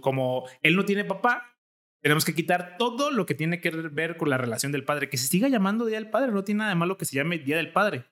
como 0.01 0.47
él 0.61 0.75
no 0.75 0.85
tiene 0.85 1.03
papá, 1.03 1.57
tenemos 2.01 2.25
que 2.25 2.35
quitar 2.35 2.77
todo 2.77 3.11
lo 3.11 3.25
que 3.25 3.35
tiene 3.35 3.59
que 3.59 3.71
ver 3.71 4.17
con 4.17 4.29
la 4.29 4.37
relación 4.37 4.71
del 4.71 4.83
padre. 4.83 5.09
Que 5.09 5.17
se 5.17 5.27
siga 5.27 5.47
llamando 5.47 5.85
Día 5.85 5.97
del 5.97 6.09
Padre, 6.09 6.31
no 6.31 6.43
tiene 6.43 6.59
nada 6.59 6.69
de 6.69 6.75
malo 6.75 6.97
que 6.97 7.05
se 7.05 7.15
llame 7.15 7.39
Día 7.39 7.57
del 7.57 7.71
Padre. 7.71 8.05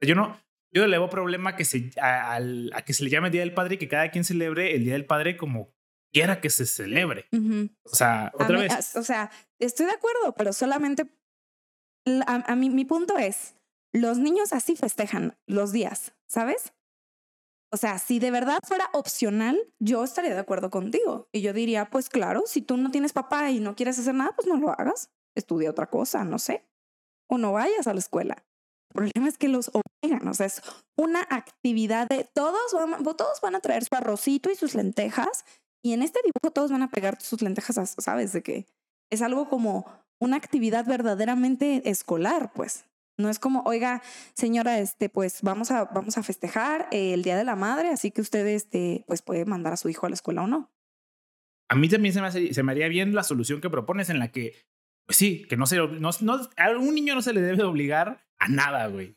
Yo 0.00 0.14
no, 0.14 0.38
yo 0.74 0.86
le 0.86 0.98
veo 0.98 1.08
problema 1.08 1.56
que 1.56 1.64
se, 1.64 1.90
a, 2.00 2.40
que 2.84 2.92
se 2.92 3.04
le 3.04 3.10
llame 3.10 3.30
Día 3.30 3.42
del 3.42 3.54
Padre 3.54 3.76
y 3.76 3.78
que 3.78 3.88
cada 3.88 4.10
quien 4.10 4.24
celebre 4.24 4.74
el 4.74 4.84
Día 4.84 4.94
del 4.94 5.06
Padre 5.06 5.36
como 5.36 5.72
quiera 6.12 6.40
que 6.40 6.50
se 6.50 6.66
celebre. 6.66 7.26
O 7.84 7.94
sea, 7.94 8.32
otra 8.34 8.58
vez. 8.58 8.96
O 8.96 9.02
sea, 9.02 9.30
estoy 9.60 9.86
de 9.86 9.92
acuerdo, 9.92 10.34
pero 10.36 10.52
solamente 10.52 11.08
a, 12.26 12.56
mí 12.56 12.70
mi 12.70 12.84
punto 12.84 13.18
es, 13.18 13.54
los 13.92 14.18
niños 14.18 14.52
así 14.52 14.76
festejan 14.76 15.36
los 15.46 15.72
días, 15.72 16.12
¿sabes? 16.26 16.72
O 17.72 17.76
sea, 17.76 17.98
si 17.98 18.18
de 18.18 18.30
verdad 18.30 18.58
fuera 18.64 18.88
opcional, 18.92 19.58
yo 19.80 20.04
estaría 20.04 20.34
de 20.34 20.40
acuerdo 20.40 20.70
contigo. 20.70 21.28
Y 21.32 21.40
yo 21.40 21.52
diría, 21.52 21.90
pues 21.90 22.08
claro, 22.08 22.44
si 22.46 22.62
tú 22.62 22.76
no 22.76 22.90
tienes 22.90 23.12
papá 23.12 23.50
y 23.50 23.60
no 23.60 23.74
quieres 23.74 23.98
hacer 23.98 24.14
nada, 24.14 24.32
pues 24.36 24.46
no 24.46 24.56
lo 24.56 24.70
hagas. 24.70 25.10
Estudia 25.36 25.70
otra 25.70 25.88
cosa, 25.88 26.24
no 26.24 26.38
sé. 26.38 26.64
O 27.28 27.38
no 27.38 27.52
vayas 27.52 27.86
a 27.88 27.92
la 27.92 27.98
escuela. 27.98 28.44
Problema 28.94 29.28
es 29.28 29.38
que 29.38 29.48
los 29.48 29.72
obligan, 29.72 30.28
o 30.28 30.34
sea, 30.34 30.46
es 30.46 30.62
una 30.96 31.26
actividad 31.28 32.06
de 32.08 32.28
todos 32.32 32.70
todos 32.70 33.40
van 33.42 33.56
a 33.56 33.60
traer 33.60 33.84
su 33.84 33.94
arrocito 33.96 34.52
y 34.52 34.54
sus 34.54 34.76
lentejas 34.76 35.44
y 35.84 35.94
en 35.94 36.02
este 36.02 36.20
dibujo 36.24 36.52
todos 36.52 36.70
van 36.70 36.82
a 36.82 36.90
pegar 36.90 37.20
sus 37.20 37.42
lentejas, 37.42 37.96
¿sabes? 37.98 38.32
De 38.32 38.42
que 38.42 38.66
es 39.10 39.20
algo 39.20 39.48
como 39.48 39.84
una 40.20 40.36
actividad 40.36 40.86
verdaderamente 40.86 41.88
escolar, 41.90 42.52
pues. 42.54 42.84
No 43.18 43.28
es 43.28 43.38
como, 43.38 43.62
oiga, 43.64 44.02
señora, 44.34 44.78
este, 44.78 45.08
pues 45.08 45.42
vamos 45.42 45.70
a, 45.70 45.84
vamos 45.84 46.16
a 46.16 46.22
festejar 46.22 46.88
el 46.90 47.22
Día 47.22 47.36
de 47.36 47.44
la 47.44 47.54
Madre, 47.54 47.90
así 47.90 48.10
que 48.10 48.20
usted, 48.20 48.46
este, 48.46 49.04
pues 49.06 49.22
puede 49.22 49.44
mandar 49.44 49.72
a 49.72 49.76
su 49.76 49.88
hijo 49.88 50.06
a 50.06 50.08
la 50.08 50.14
escuela 50.14 50.42
o 50.42 50.46
no. 50.46 50.72
A 51.68 51.76
mí 51.76 51.88
también 51.88 52.14
se 52.14 52.20
me, 52.20 52.54
se 52.54 52.62
me 52.62 52.72
haría 52.72 52.88
bien 52.88 53.14
la 53.14 53.22
solución 53.22 53.60
que 53.60 53.70
propones 53.70 54.08
en 54.08 54.18
la 54.18 54.32
que, 54.32 54.54
pues 55.06 55.16
sí, 55.16 55.44
que 55.48 55.56
no 55.56 55.66
se, 55.66 55.76
no, 55.76 56.10
no, 56.20 56.40
a 56.56 56.70
un 56.70 56.94
niño 56.94 57.14
no 57.14 57.22
se 57.22 57.32
le 57.32 57.40
debe 57.40 57.62
obligar 57.64 58.24
a 58.38 58.48
nada, 58.48 58.86
güey. 58.86 59.16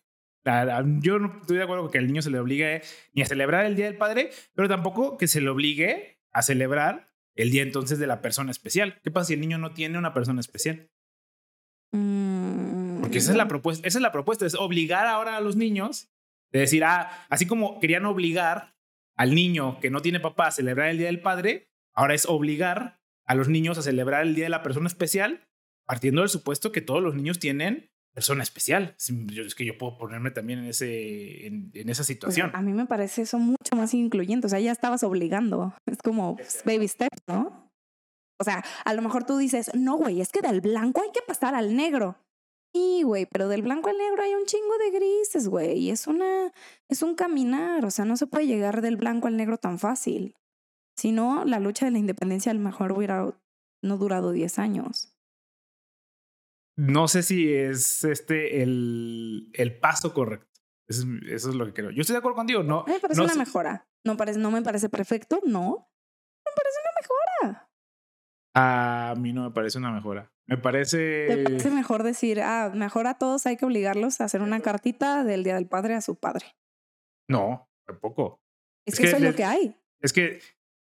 Yo 1.02 1.20
no 1.20 1.40
estoy 1.42 1.58
de 1.58 1.64
acuerdo 1.64 1.84
con 1.84 1.92
que 1.92 1.98
al 1.98 2.08
niño 2.08 2.22
se 2.22 2.30
le 2.30 2.40
obligue 2.40 2.82
ni 3.14 3.22
a 3.22 3.26
celebrar 3.26 3.66
el 3.66 3.76
Día 3.76 3.86
del 3.86 3.98
Padre, 3.98 4.30
pero 4.56 4.70
tampoco 4.70 5.18
que 5.18 5.28
se 5.28 5.42
le 5.42 5.50
obligue 5.50 6.20
a 6.32 6.42
celebrar 6.42 7.12
el 7.36 7.52
día 7.52 7.64
entonces 7.64 8.00
de 8.00 8.08
la 8.08 8.22
persona 8.22 8.52
especial. 8.52 9.00
¿Qué 9.04 9.12
pasa 9.12 9.28
si 9.28 9.34
el 9.34 9.42
niño 9.42 9.58
no 9.58 9.74
tiene 9.74 9.98
una 9.98 10.14
persona 10.14 10.40
especial? 10.40 10.90
Mm, 11.92 13.02
Porque 13.02 13.20
esa 13.20 13.32
es 13.32 13.38
la 13.38 13.48
propuesta, 13.48 13.88
esa 13.88 13.98
es 13.98 14.02
la 14.02 14.12
propuesta, 14.12 14.46
es 14.46 14.56
obligar 14.56 15.06
ahora 15.06 15.38
a 15.38 15.42
los 15.42 15.56
niños 15.56 16.10
de 16.52 16.60
decir, 16.60 16.84
ah, 16.84 17.26
así 17.30 17.46
como 17.46 17.80
querían 17.80 18.06
obligar 18.06 18.76
al 19.16 19.36
niño 19.36 19.80
que 19.80 19.90
no 19.90 20.02
tiene 20.02 20.20
papá 20.20 20.48
a 20.48 20.52
celebrar 20.52 20.90
el 20.90 20.98
Día 20.98 21.08
del 21.08 21.22
Padre, 21.22 21.70
ahora 21.94 22.14
es 22.14 22.26
obligar 22.26 23.02
a 23.26 23.36
los 23.36 23.50
niños 23.50 23.78
a 23.78 23.82
celebrar 23.82 24.24
el 24.24 24.36
Día 24.36 24.46
de 24.46 24.50
la 24.50 24.64
Persona 24.64 24.88
Especial, 24.88 25.47
partiendo 25.88 26.22
del 26.22 26.30
supuesto 26.30 26.72
que 26.72 26.82
todos 26.82 27.02
los 27.02 27.16
niños 27.16 27.40
tienen 27.40 27.90
persona 28.14 28.44
especial. 28.44 28.96
Es 28.98 29.56
que 29.56 29.66
yo 29.66 29.78
puedo 29.78 29.98
ponerme 29.98 30.32
también 30.32 30.60
en, 30.60 30.66
ese, 30.66 31.46
en, 31.48 31.72
esa 31.74 32.00
pues, 32.00 32.08
situación. 32.08 32.52
a 32.54 32.62
mí 32.62 32.74
me 32.74 32.86
parece 32.86 33.22
eso 33.24 33.40
mucho 33.40 33.76
más 33.76 33.94
incluyente, 33.94 34.48
o 34.48 34.50
sea, 34.50 34.60
ya 34.60 34.72
estabas 34.72 35.04
obligando, 35.04 35.76
es 35.86 36.00
como 36.00 36.36
pues, 36.36 36.64
baby 36.66 36.88
steps, 36.88 37.20
¿no? 37.28 37.72
O 38.40 38.44
sea, 38.44 38.64
a 38.86 38.94
lo 38.94 39.02
mejor 39.02 39.26
tú 39.26 39.38
dices, 39.38 39.72
no, 39.76 39.98
güey, 39.98 40.22
es 40.22 40.32
que 40.32 40.42
del 40.42 40.62
blanco 40.62 41.02
hay 41.02 41.12
que 41.12 41.22
pasar 41.26 41.56
al 41.56 41.76
negro. 41.76 42.18
Y, 42.74 43.04
güey, 43.04 43.26
pero 43.26 43.48
del 43.48 43.62
blanco 43.62 43.90
al 43.90 43.98
negro 43.98 44.22
hay 44.24 44.34
un 44.34 44.46
chingo 44.46 44.78
de 44.78 44.92
grises, 44.92 45.48
güey. 45.48 45.80
Y 45.80 45.90
es 45.90 46.06
una, 46.06 46.52
es 46.90 47.02
un 47.02 47.16
caminar. 47.16 47.86
O 47.86 47.90
sea, 47.90 48.06
no 48.06 48.18
se 48.18 48.28
puede 48.28 48.46
llegar 48.46 48.82
del 48.82 48.98
blanco 48.98 49.28
al 49.28 49.38
negro 49.38 49.58
tan 49.58 49.80
fácil. 49.80 50.36
Si 50.96 51.12
no, 51.12 51.46
la 51.46 51.60
lucha 51.60 51.86
de 51.86 51.92
la 51.92 51.98
independencia 51.98 52.52
a 52.52 52.56
lo 52.56 52.62
mejor 52.62 52.92
hubiera 52.92 53.34
no 53.82 53.98
durado 53.98 54.32
10 54.32 54.60
años. 54.60 55.17
No 56.78 57.08
sé 57.08 57.24
si 57.24 57.52
es 57.54 58.04
este 58.04 58.62
el, 58.62 59.50
el 59.54 59.80
paso 59.80 60.14
correcto. 60.14 60.62
Eso 60.88 61.02
es, 61.04 61.32
eso 61.32 61.50
es, 61.50 61.56
lo 61.56 61.66
que 61.66 61.74
creo. 61.74 61.90
Yo 61.92 62.02
estoy 62.02 62.14
de 62.14 62.20
acuerdo 62.20 62.36
contigo. 62.36 62.64
No, 62.64 62.86
me 62.88 63.00
parece 63.00 63.20
no 63.20 63.26
una 63.26 63.34
sé. 63.34 63.40
mejora. 63.40 63.88
No, 64.06 64.16
parece, 64.16 64.40
no 64.40 64.52
me 64.52 64.62
parece 64.62 64.88
perfecto, 64.88 65.40
no. 65.46 65.90
Me 66.46 66.52
parece 66.56 66.78
una 66.84 66.92
mejora. 67.02 67.70
A 68.56 69.16
mí 69.18 69.34
no 69.34 69.44
me 69.44 69.52
parece 69.52 69.80
una 69.80 69.92
mejora. 69.92 70.32
Me 70.46 70.58
parece. 70.58 71.26
¿Te 71.28 71.44
parece 71.44 71.72
mejor 71.72 72.04
decir, 72.04 72.42
ah, 72.42 72.72
mejor 72.74 73.08
a 73.08 73.18
todos 73.18 73.46
hay 73.48 73.58
que 73.58 73.66
obligarlos 73.66 74.22
a 74.22 74.26
hacer 74.26 74.42
una 74.42 74.62
cartita 74.62 75.24
del 75.24 75.44
Día 75.44 75.56
del 75.56 75.68
Padre 75.68 75.96
a 75.96 76.02
su 76.02 76.16
padre? 76.16 76.46
No, 77.28 77.70
tampoco. 77.86 78.40
Es, 78.86 78.94
es 78.94 79.00
que, 79.00 79.04
que, 79.04 79.10
eso 79.10 79.18
es 79.18 79.24
lo 79.24 79.36
que 79.36 79.44
hay. 79.44 79.76
Es 80.00 80.14
que 80.14 80.40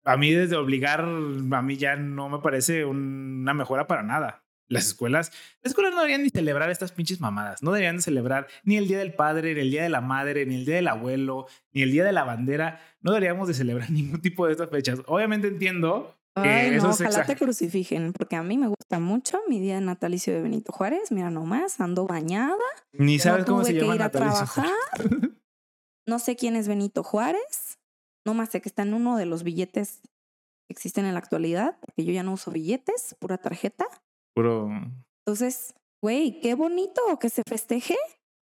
a 0.04 0.16
mí 0.16 0.32
desde 0.32 0.56
obligar, 0.56 1.00
a 1.00 1.62
mí 1.62 1.76
ya 1.76 1.96
no 1.96 2.28
me 2.28 2.38
parece 2.38 2.84
una 2.84 3.52
mejora 3.54 3.86
para 3.86 4.02
nada. 4.02 4.44
Las 4.68 4.86
escuelas, 4.86 5.32
las 5.62 5.70
escuelas 5.70 5.92
no 5.92 5.98
deberían 6.00 6.22
ni 6.22 6.28
celebrar 6.30 6.70
estas 6.70 6.92
pinches 6.92 7.20
mamadas. 7.20 7.62
No 7.62 7.72
deberían 7.72 8.00
celebrar 8.02 8.46
ni 8.64 8.76
el 8.76 8.86
Día 8.86 8.98
del 8.98 9.14
Padre, 9.14 9.54
ni 9.54 9.60
el 9.60 9.70
Día 9.70 9.82
de 9.82 9.88
la 9.88 10.00
Madre, 10.02 10.44
ni 10.44 10.56
el 10.56 10.64
Día 10.66 10.76
del 10.76 10.88
Abuelo, 10.88 11.46
ni 11.72 11.82
el 11.82 11.90
Día 11.90 12.04
de 12.04 12.12
la 12.12 12.24
Bandera. 12.24 12.80
No 13.00 13.12
deberíamos 13.12 13.48
de 13.48 13.54
celebrar 13.54 13.90
ningún 13.90 14.20
tipo 14.20 14.46
de 14.46 14.52
estas 14.52 14.68
fechas. 14.70 15.00
Obviamente 15.06 15.48
entiendo 15.48 16.14
que 16.34 16.48
Ay, 16.48 16.74
eso 16.74 16.86
no, 16.86 16.92
es 16.92 17.00
ojalá 17.00 17.24
te 17.24 17.34
crucifijen, 17.34 18.12
porque 18.12 18.36
a 18.36 18.42
mí 18.42 18.58
me 18.58 18.68
gusta 18.68 19.00
mucho 19.00 19.40
mi 19.48 19.58
día 19.58 19.74
de 19.76 19.80
natalicio 19.80 20.32
de 20.34 20.42
Benito 20.42 20.70
Juárez. 20.72 21.10
Mira 21.10 21.30
nomás, 21.30 21.80
ando 21.80 22.06
bañada. 22.06 22.54
Ni 22.92 23.18
sabes 23.18 23.46
no 23.46 23.54
cómo 23.54 23.64
se 23.64 23.72
que 23.72 23.80
llama 23.80 23.94
ir 23.96 24.02
a 24.02 24.04
natalicio. 24.04 24.46
trabajar. 24.54 24.70
No 26.06 26.18
sé 26.18 26.36
quién 26.36 26.56
es 26.56 26.68
Benito 26.68 27.02
Juárez. 27.02 27.78
No 28.24 28.32
más 28.32 28.48
sé 28.48 28.62
que 28.62 28.68
está 28.70 28.80
en 28.82 28.94
uno 28.94 29.18
de 29.18 29.26
los 29.26 29.42
billetes 29.42 30.00
que 30.66 30.72
existen 30.72 31.04
en 31.04 31.12
la 31.12 31.18
actualidad, 31.18 31.76
porque 31.80 32.02
yo 32.04 32.12
ya 32.12 32.22
no 32.22 32.32
uso 32.32 32.50
billetes, 32.50 33.14
pura 33.20 33.36
tarjeta. 33.36 33.86
Puro. 34.38 34.70
Entonces, 35.26 35.74
güey, 36.00 36.40
qué 36.40 36.54
bonito 36.54 37.02
que 37.20 37.28
se 37.28 37.42
festeje. 37.48 37.96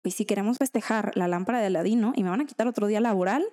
Y 0.04 0.12
si 0.12 0.26
queremos 0.26 0.58
festejar 0.58 1.16
la 1.16 1.30
lámpara 1.30 1.62
de 1.62 1.68
Aladino 1.68 2.12
y 2.18 2.24
me 2.24 2.30
van 2.30 2.41
a 2.41 2.46
quitar 2.46 2.68
otro 2.68 2.88
día 2.88 3.00
laboral, 3.00 3.46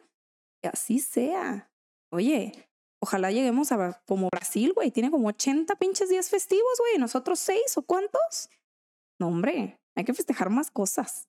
que 0.61 0.69
así 0.69 0.99
sea. 0.99 1.71
Oye, 2.11 2.69
ojalá 3.01 3.31
lleguemos 3.31 3.71
a 3.71 4.03
como 4.09 4.29
Brasil, 4.29 4.73
güey. 4.75 4.91
Tiene 4.91 5.13
como 5.13 5.29
80 5.29 5.77
pinches 5.77 6.09
días 6.09 6.31
festivos, 6.31 6.73
güey. 6.81 6.99
¿Nosotros 6.99 7.39
seis 7.39 7.79
o 7.79 7.83
cuántos? 7.83 8.51
No, 9.21 9.29
hombre, 9.29 9.79
hay 9.97 10.05
que 10.05 10.13
festejar 10.13 10.51
más 10.51 10.73
cosas. 10.73 11.29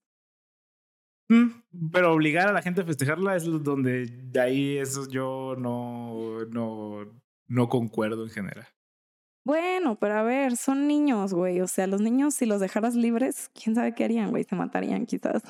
Mm, 1.30 1.90
Pero 1.92 2.12
obligar 2.12 2.48
a 2.48 2.54
la 2.54 2.64
gente 2.64 2.82
a 2.82 2.86
festejarla 2.86 3.36
es 3.36 3.44
donde 3.46 4.08
de 4.08 4.40
ahí 4.42 4.78
eso 4.80 5.08
yo 5.08 5.56
no, 5.60 6.44
no, 6.46 7.06
no 7.48 7.70
concuerdo 7.70 8.24
en 8.24 8.32
general. 8.32 8.68
Bueno, 9.46 9.98
pero 10.00 10.16
a 10.16 10.24
ver, 10.24 10.56
son 10.56 10.88
niños, 10.88 11.34
güey. 11.34 11.60
O 11.62 11.68
sea, 11.68 11.88
los 11.88 12.02
niños, 12.02 12.34
si 12.36 12.46
los 12.46 12.62
dejaras 12.62 12.96
libres, 12.96 13.50
quién 13.54 13.76
sabe 13.76 13.94
qué 13.94 14.06
harían, 14.06 14.32
güey. 14.32 14.46
Se 14.46 14.56
matarían, 14.56 15.06
quizás. 15.06 15.44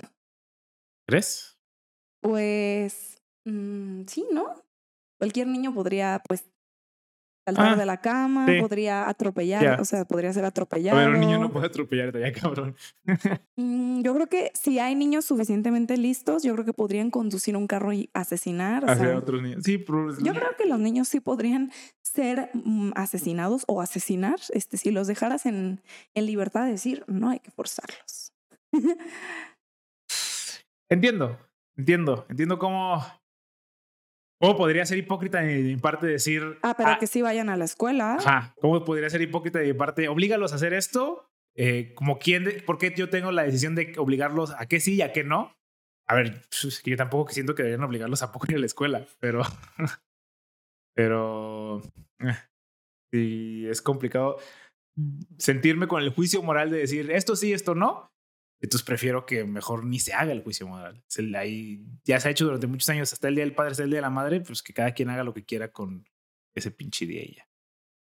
¿Crees? 1.07 1.57
Pues 2.21 3.17
mm, 3.45 4.03
sí, 4.07 4.25
¿no? 4.31 4.55
Cualquier 5.19 5.47
niño 5.47 5.73
podría, 5.73 6.21
pues, 6.27 6.49
saltar 7.45 7.73
Ah, 7.73 7.75
de 7.75 7.85
la 7.85 7.99
cama, 8.01 8.45
sí. 8.47 8.59
podría 8.61 9.09
atropellar, 9.09 9.79
o 9.81 9.85
sea, 9.85 10.05
podría 10.05 10.31
ser 10.33 10.45
atropellado. 10.45 10.97
ver, 10.97 11.09
un 11.09 11.19
niño 11.19 11.39
no 11.39 11.51
puede 11.51 11.67
atropellarte 11.67 12.19
ya, 12.21 12.31
cabrón. 12.31 12.75
Mm, 13.55 14.01
yo 14.01 14.15
creo 14.15 14.27
que 14.27 14.51
si 14.55 14.79
hay 14.79 14.95
niños 14.95 15.25
suficientemente 15.25 15.95
listos, 15.97 16.41
yo 16.43 16.53
creo 16.53 16.65
que 16.65 16.73
podrían 16.73 17.11
conducir 17.11 17.55
un 17.55 17.67
carro 17.67 17.93
y 17.93 18.09
asesinar. 18.13 18.83
O 18.83 18.89
Hacia 18.89 19.05
sea, 19.09 19.17
otros 19.17 19.41
niños. 19.43 19.61
Sí, 19.63 19.77
pero- 19.77 20.17
yo 20.17 20.33
creo 20.33 20.55
que 20.57 20.65
los 20.65 20.79
niños 20.79 21.07
sí 21.07 21.19
podrían 21.19 21.71
ser 22.01 22.49
mm, 22.53 22.91
asesinados 22.95 23.63
o 23.67 23.81
asesinar, 23.81 24.39
este, 24.53 24.77
si 24.77 24.91
los 24.91 25.05
dejaras 25.07 25.45
en, 25.45 25.81
en 26.15 26.25
libertad 26.25 26.65
de 26.65 26.71
decir, 26.71 27.03
no 27.07 27.29
hay 27.29 27.39
que 27.39 27.51
forzarlos. 27.51 28.33
Entiendo, 30.89 31.37
entiendo, 31.77 32.25
entiendo 32.29 32.59
cómo. 32.59 33.03
¿Cómo 34.43 34.57
podría 34.57 34.85
ser 34.85 34.97
hipócrita 34.97 35.39
de 35.39 35.55
mi 35.61 35.77
parte 35.77 36.05
decir. 36.05 36.59
Ah, 36.63 36.75
pero 36.75 36.89
ah, 36.89 36.97
que 36.99 37.07
sí 37.07 37.21
vayan 37.21 37.47
a 37.47 37.55
la 37.55 37.63
escuela. 37.63 38.15
Ajá, 38.15 38.53
¿cómo 38.59 38.83
podría 38.83 39.09
ser 39.09 39.21
hipócrita 39.21 39.59
de 39.59 39.67
mi 39.67 39.73
parte? 39.73 40.09
Oblígalos 40.09 40.51
a 40.51 40.55
hacer 40.55 40.73
esto. 40.73 41.29
Eh, 41.55 41.93
como 41.95 42.19
quién, 42.19 42.43
de- 42.43 42.61
¿Por 42.61 42.77
qué 42.77 42.93
yo 42.93 43.09
tengo 43.09 43.31
la 43.31 43.43
decisión 43.43 43.73
de 43.73 43.93
obligarlos 43.97 44.51
a 44.57 44.65
que 44.65 44.81
sí 44.81 44.95
y 44.95 45.01
a 45.01 45.13
que 45.13 45.23
no? 45.23 45.53
A 46.09 46.15
ver, 46.15 46.41
yo 46.83 46.97
tampoco 46.97 47.31
siento 47.31 47.55
que 47.55 47.63
deberían 47.63 47.85
obligarlos 47.87 48.21
a 48.21 48.33
poco 48.33 48.47
ir 48.49 48.57
a 48.57 48.59
la 48.59 48.65
escuela, 48.65 49.05
pero. 49.21 49.43
pero. 50.93 51.81
eh, 52.19 52.35
sí, 53.13 53.65
es 53.69 53.81
complicado 53.81 54.39
sentirme 55.37 55.87
con 55.87 56.03
el 56.03 56.09
juicio 56.09 56.43
moral 56.43 56.69
de 56.69 56.79
decir 56.79 57.09
esto 57.11 57.37
sí, 57.37 57.53
esto 57.53 57.75
no. 57.75 58.12
Entonces 58.63 58.85
prefiero 58.85 59.25
que 59.25 59.43
mejor 59.43 59.85
ni 59.85 59.99
se 59.99 60.13
haga 60.13 60.31
el 60.31 60.41
juicio 60.41 60.65
moral. 60.65 61.03
Ahí 61.35 61.85
ya 62.05 62.17
se 62.21 62.29
ha 62.29 62.31
hecho 62.31 62.45
durante 62.45 62.65
muchos 62.65 62.87
años, 62.87 63.11
hasta 63.11 63.27
el 63.27 63.35
Día 63.35 63.43
del 63.43 63.53
Padre, 63.53 63.71
hasta 63.71 63.83
el 63.83 63.89
Día 63.89 63.97
de 63.97 64.03
la 64.03 64.09
Madre, 64.09 64.39
pues 64.39 64.63
que 64.63 64.73
cada 64.73 64.93
quien 64.93 65.09
haga 65.09 65.25
lo 65.25 65.33
que 65.33 65.43
quiera 65.43 65.73
con 65.73 66.07
ese 66.55 66.71
pinche 66.71 67.05
día 67.05 67.23
y 67.23 67.35
ya. 67.35 67.47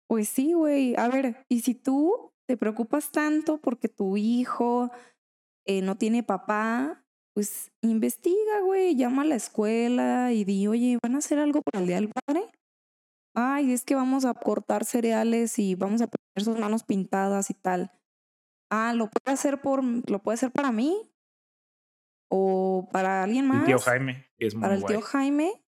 Pues 0.09 0.27
sí, 0.27 0.51
güey. 0.51 0.95
A 0.97 1.07
ver, 1.07 1.45
y 1.47 1.61
si 1.61 1.75
tú 1.75 2.33
te 2.45 2.57
preocupas 2.57 3.09
tanto 3.11 3.61
porque 3.61 3.87
tu 3.87 4.17
hijo 4.17 4.91
eh, 5.65 5.81
no 5.81 5.97
tiene 5.97 6.23
papá, 6.23 7.05
pues 7.33 7.71
investiga, 7.79 8.59
güey. 8.65 8.97
Llama 8.97 9.21
a 9.21 9.25
la 9.25 9.35
escuela 9.35 10.33
y 10.33 10.43
di, 10.43 10.67
oye, 10.67 10.97
¿van 11.01 11.15
a 11.15 11.19
hacer 11.19 11.39
algo 11.39 11.61
para 11.61 11.79
el 11.79 11.87
Día 11.87 11.95
del 11.95 12.09
Padre? 12.09 12.43
Ay, 13.33 13.71
es 13.71 13.85
que 13.85 13.95
vamos 13.95 14.25
a 14.25 14.33
cortar 14.33 14.83
cereales 14.83 15.57
y 15.57 15.75
vamos 15.75 16.01
a 16.01 16.07
poner 16.07 16.43
sus 16.43 16.59
manos 16.59 16.83
pintadas 16.83 17.49
y 17.49 17.53
tal. 17.53 17.93
Ah, 18.69 18.93
¿lo 18.93 19.09
puede 19.09 19.33
hacer 19.33 19.61
por, 19.61 19.83
lo 19.83 20.19
puede 20.19 20.35
hacer 20.35 20.51
para 20.51 20.71
mí? 20.71 21.11
¿O 22.29 22.87
para 22.91 23.23
alguien 23.23 23.47
más? 23.47 23.61
El 23.61 23.65
tío 23.65 23.79
Jaime, 23.79 24.29
es 24.37 24.53
muy 24.53 24.61
para 24.61 24.75
el 24.75 24.81
guay. 24.81 24.93
tío 24.95 25.01
Jaime 25.01 25.65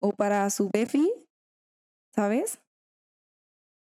o 0.00 0.12
para 0.12 0.50
su 0.50 0.68
Befi, 0.72 1.10
¿sabes? 2.14 2.60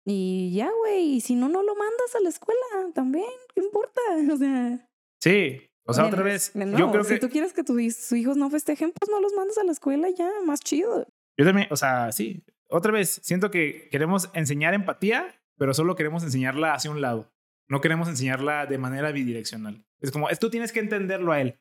Y 0.05 0.53
ya, 0.55 0.70
güey, 0.83 1.14
y 1.16 1.20
si 1.20 1.35
no, 1.35 1.49
no 1.49 1.62
lo 1.62 1.74
mandas 1.74 2.14
a 2.14 2.20
la 2.20 2.29
escuela 2.29 2.61
también, 2.95 3.29
¿qué 3.55 3.61
importa? 3.61 4.01
O 4.33 4.37
sea, 4.37 4.89
Sí, 5.20 5.70
O 5.85 5.93
sea, 5.93 6.07
otra 6.07 6.22
vez, 6.22 6.53
de 6.55 6.72
yo 6.77 6.91
creo 6.91 7.05
si 7.05 7.14
que 7.14 7.20
tú 7.20 7.29
quieres 7.29 7.53
que 7.53 7.64
tus 7.64 8.12
hijos 8.12 8.37
no 8.37 8.51
festejen, 8.51 8.93
pues 8.93 9.11
no 9.11 9.20
los 9.20 9.33
mandes 9.35 9.59
a 9.59 9.64
la 9.64 9.72
escuela 9.72 10.09
ya, 10.11 10.31
más 10.45 10.61
chido. 10.61 11.07
yo 11.39 11.45
también, 11.45 11.68
o 11.70 11.77
sea, 11.77 12.12
sí, 12.12 12.45
otra 12.68 12.93
vez, 12.93 13.20
siento 13.22 13.51
que 13.51 13.89
queremos 13.91 14.31
enseñar 14.35 14.74
empatía, 14.74 15.41
pero 15.57 15.72
solo 15.74 15.95
queremos 15.95 16.22
enseñarla 16.24 16.74
hacia 16.74 16.91
un 16.91 17.01
lado. 17.01 17.33
No 17.69 17.81
queremos 17.81 18.09
enseñarla 18.09 18.67
de 18.67 18.79
manera 18.79 19.12
bidireccional. 19.12 19.85
Es 20.01 20.11
como, 20.11 20.29
tú 20.41 20.51
tienes 20.51 20.73
que 20.73 20.81
entenderlo 20.81 21.33
a 21.33 21.41
él. 21.41 21.61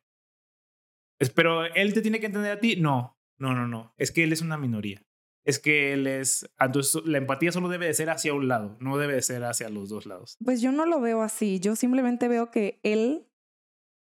Pero 1.34 1.66
él 1.66 1.94
te 1.94 2.02
tiene 2.02 2.20
que 2.20 2.28
entender 2.28 2.52
a 2.52 2.60
ti. 2.60 2.76
No, 2.76 3.18
no, 3.38 3.54
no, 3.54 3.68
no. 3.68 3.94
Es 3.98 4.12
que 4.12 4.24
él 4.24 4.34
es 4.34 4.42
una 4.42 4.58
minoría. 4.58 5.02
Es 5.46 5.60
que 5.60 5.94
él 5.94 6.08
es. 6.08 6.50
Entonces, 6.60 7.02
la 7.06 7.20
empatía 7.20 7.52
solo 7.52 7.70
debe 7.70 7.86
de 7.86 7.94
ser 7.94 8.10
hacia 8.10 8.34
un 8.34 8.48
lado, 8.48 8.78
no 8.80 8.98
debe 8.98 9.14
de 9.14 9.22
ser 9.22 9.44
hacia 9.44 9.70
los 9.70 9.90
dos 9.90 10.06
lados. 10.06 10.38
Pues 10.44 10.62
yo 10.62 10.72
no 10.72 10.86
lo 10.86 11.00
veo 11.00 11.22
así. 11.22 11.60
Yo 11.60 11.76
simplemente 11.76 12.28
veo 12.28 12.50
que 12.50 12.80
él, 12.84 13.28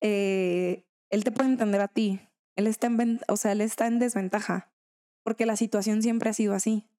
eh, 0.01 0.85
él 1.09 1.23
te 1.23 1.31
puede 1.31 1.49
entender 1.49 1.81
a 1.81 1.87
ti. 1.87 2.19
Él 2.57 2.67
está 2.67 2.87
en, 2.87 3.21
o 3.29 3.37
sea, 3.37 3.53
él 3.53 3.61
está 3.61 3.87
en 3.87 3.99
desventaja 3.99 4.73
porque 5.23 5.45
la 5.45 5.55
situación 5.55 6.01
siempre 6.01 6.29
ha 6.29 6.33
sido 6.33 6.53
así. 6.53 6.89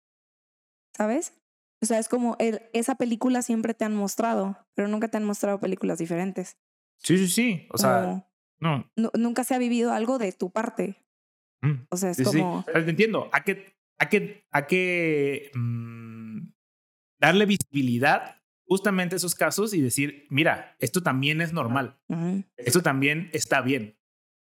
¿Sabes? 0.96 1.34
O 1.82 1.86
sea, 1.86 1.98
es 1.98 2.08
como 2.08 2.36
el- 2.38 2.62
esa 2.72 2.94
película 2.96 3.42
siempre 3.42 3.74
te 3.74 3.84
han 3.84 3.94
mostrado, 3.94 4.58
pero 4.74 4.88
nunca 4.88 5.08
te 5.08 5.16
han 5.16 5.24
mostrado 5.24 5.60
películas 5.60 5.98
diferentes. 5.98 6.58
Sí, 6.98 7.16
sí, 7.16 7.28
sí. 7.28 7.66
O 7.70 7.78
sea, 7.78 8.26
no. 8.58 8.90
nu- 8.96 9.10
nunca 9.14 9.44
se 9.44 9.54
ha 9.54 9.58
vivido 9.58 9.92
algo 9.92 10.18
de 10.18 10.32
tu 10.32 10.50
parte. 10.50 11.02
Mm. 11.62 11.86
O 11.90 11.96
sea, 11.96 12.10
es 12.10 12.16
Sí, 12.18 12.24
sí. 12.26 12.38
como... 12.38 12.62
Sea, 12.64 12.84
te 12.84 12.90
entiendo. 12.90 13.28
Hay 13.32 13.42
que, 13.42 13.74
hay 13.98 14.08
que, 14.08 14.46
hay 14.50 14.62
que 14.68 15.50
mm, 15.54 16.48
darle 17.18 17.46
visibilidad 17.46 18.36
justamente 18.66 19.14
a 19.14 19.18
esos 19.18 19.34
casos 19.34 19.72
y 19.74 19.80
decir, 19.80 20.26
mira, 20.30 20.76
esto 20.78 21.02
también 21.02 21.40
es 21.40 21.52
normal. 21.52 21.98
Esto 22.56 22.82
también 22.82 23.30
está 23.32 23.62
bien. 23.62 23.98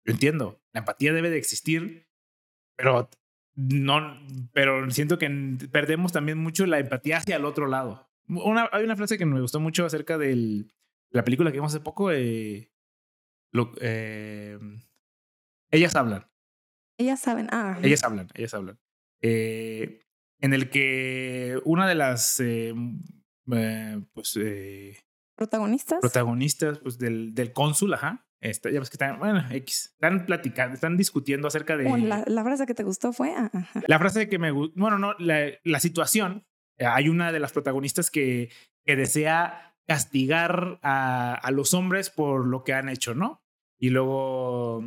Yo 0.04 0.12
entiendo. 0.12 0.62
La 0.72 0.80
empatía 0.80 1.12
debe 1.12 1.28
de 1.30 1.38
existir, 1.38 2.08
pero 2.76 3.10
no, 3.56 4.18
pero 4.52 4.88
siento 4.90 5.18
que 5.18 5.28
perdemos 5.72 6.12
también 6.12 6.38
mucho 6.38 6.66
la 6.66 6.78
empatía 6.78 7.16
hacia 7.18 7.36
el 7.36 7.44
otro 7.44 7.66
lado. 7.66 8.08
Una, 8.28 8.68
hay 8.72 8.84
una 8.84 8.96
frase 8.96 9.18
que 9.18 9.26
me 9.26 9.40
gustó 9.40 9.60
mucho 9.60 9.84
acerca 9.86 10.18
del, 10.18 10.66
de 11.10 11.16
la 11.18 11.24
película 11.24 11.50
que 11.50 11.58
vimos 11.58 11.72
hace 11.74 11.82
poco. 11.82 12.10
eh, 12.12 12.70
lo- 13.52 13.72
eh, 13.80 14.58
ellas 15.70 15.94
hablan. 15.96 16.26
Ellas 16.98 17.20
saben, 17.20 17.48
ah, 17.50 17.78
Ellas 17.82 18.02
hablan, 18.04 18.28
ellas 18.34 18.54
hablan. 18.54 18.78
Eh, 19.22 20.00
en 20.40 20.52
el 20.54 20.68
que 20.70 21.58
una 21.64 21.88
de 21.88 21.94
las 21.94 22.38
eh, 22.40 22.74
eh, 23.52 24.00
pues, 24.12 24.36
eh, 24.40 24.98
protagonistas. 25.34 26.00
protagonistas 26.00 26.78
pues, 26.80 26.98
del, 26.98 27.34
del 27.34 27.52
cónsul, 27.52 27.94
ajá, 27.94 28.25
está, 28.40 28.70
ya 28.70 28.80
ves 28.80 28.90
que 28.90 28.94
están, 28.94 29.18
bueno, 29.18 29.44
X, 29.50 29.90
están 29.94 30.26
platicando, 30.26 30.74
están 30.74 30.96
discutiendo 30.96 31.48
acerca 31.48 31.76
de... 31.76 31.86
Oh, 31.86 31.96
la, 31.96 32.24
la 32.26 32.44
frase 32.44 32.66
que 32.66 32.74
te 32.74 32.82
gustó 32.84 33.12
fue, 33.12 33.32
ah, 33.34 33.50
ajá. 33.52 33.82
La 33.86 33.98
frase 33.98 34.28
que 34.28 34.38
me 34.38 34.50
gustó, 34.50 34.74
bueno, 34.78 34.98
no, 34.98 35.14
la, 35.18 35.46
la 35.64 35.80
situación, 35.80 36.46
hay 36.78 37.08
una 37.08 37.32
de 37.32 37.40
las 37.40 37.52
protagonistas 37.52 38.10
que, 38.10 38.50
que 38.84 38.96
desea 38.96 39.74
castigar 39.86 40.78
a, 40.82 41.34
a 41.34 41.50
los 41.50 41.72
hombres 41.74 42.10
por 42.10 42.46
lo 42.46 42.64
que 42.64 42.72
han 42.74 42.88
hecho, 42.88 43.14
¿no? 43.14 43.42
Y 43.78 43.90
luego 43.90 44.82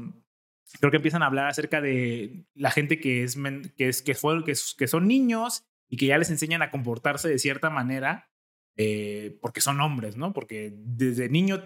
creo 0.80 0.92
que 0.92 0.98
empiezan 0.98 1.24
a 1.24 1.28
hablar 1.28 1.48
acerca 1.48 1.82
de 1.82 2.46
la 2.54 2.70
gente 2.70 3.00
que 3.00 3.24
es 3.24 3.38
men- 3.38 3.74
que 3.78 3.88
es 3.88 4.02
que 4.02 4.14
fue 4.14 4.44
que, 4.44 4.54
que 4.78 4.88
son 4.88 5.08
niños 5.08 5.64
y 5.88 5.98
que 5.98 6.06
ya 6.08 6.18
les 6.18 6.30
enseñan 6.30 6.62
a 6.62 6.70
comportarse 6.70 7.28
de 7.30 7.40
cierta 7.40 7.70
manera 7.70 8.30
eh, 8.78 9.38
porque 9.42 9.62
son 9.62 9.82
hombres, 9.82 10.16
¿no? 10.18 10.32
Porque 10.34 10.72
desde 10.76 11.28
niño 11.30 11.62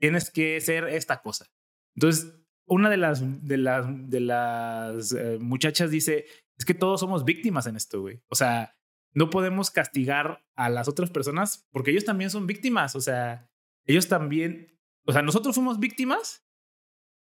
tienes 0.00 0.30
que 0.30 0.60
ser 0.60 0.84
esta 0.84 1.20
cosa. 1.22 1.46
Entonces, 1.94 2.34
una 2.66 2.88
de 2.88 2.96
las 2.96 3.22
de 3.46 3.56
las 3.56 3.86
de 4.08 4.20
las 4.20 5.12
eh, 5.12 5.38
muchachas 5.40 5.90
dice, 5.90 6.26
es 6.58 6.64
que 6.64 6.74
todos 6.74 7.00
somos 7.00 7.24
víctimas 7.24 7.66
en 7.66 7.76
esto, 7.76 8.00
güey. 8.00 8.22
O 8.28 8.34
sea, 8.34 8.76
no 9.12 9.30
podemos 9.30 9.70
castigar 9.70 10.44
a 10.56 10.68
las 10.68 10.88
otras 10.88 11.10
personas 11.10 11.68
porque 11.72 11.90
ellos 11.90 12.04
también 12.04 12.30
son 12.30 12.46
víctimas, 12.46 12.96
o 12.96 13.00
sea, 13.00 13.50
ellos 13.86 14.08
también, 14.08 14.78
o 15.06 15.12
sea, 15.12 15.22
nosotros 15.22 15.54
fuimos 15.54 15.78
víctimas 15.80 16.46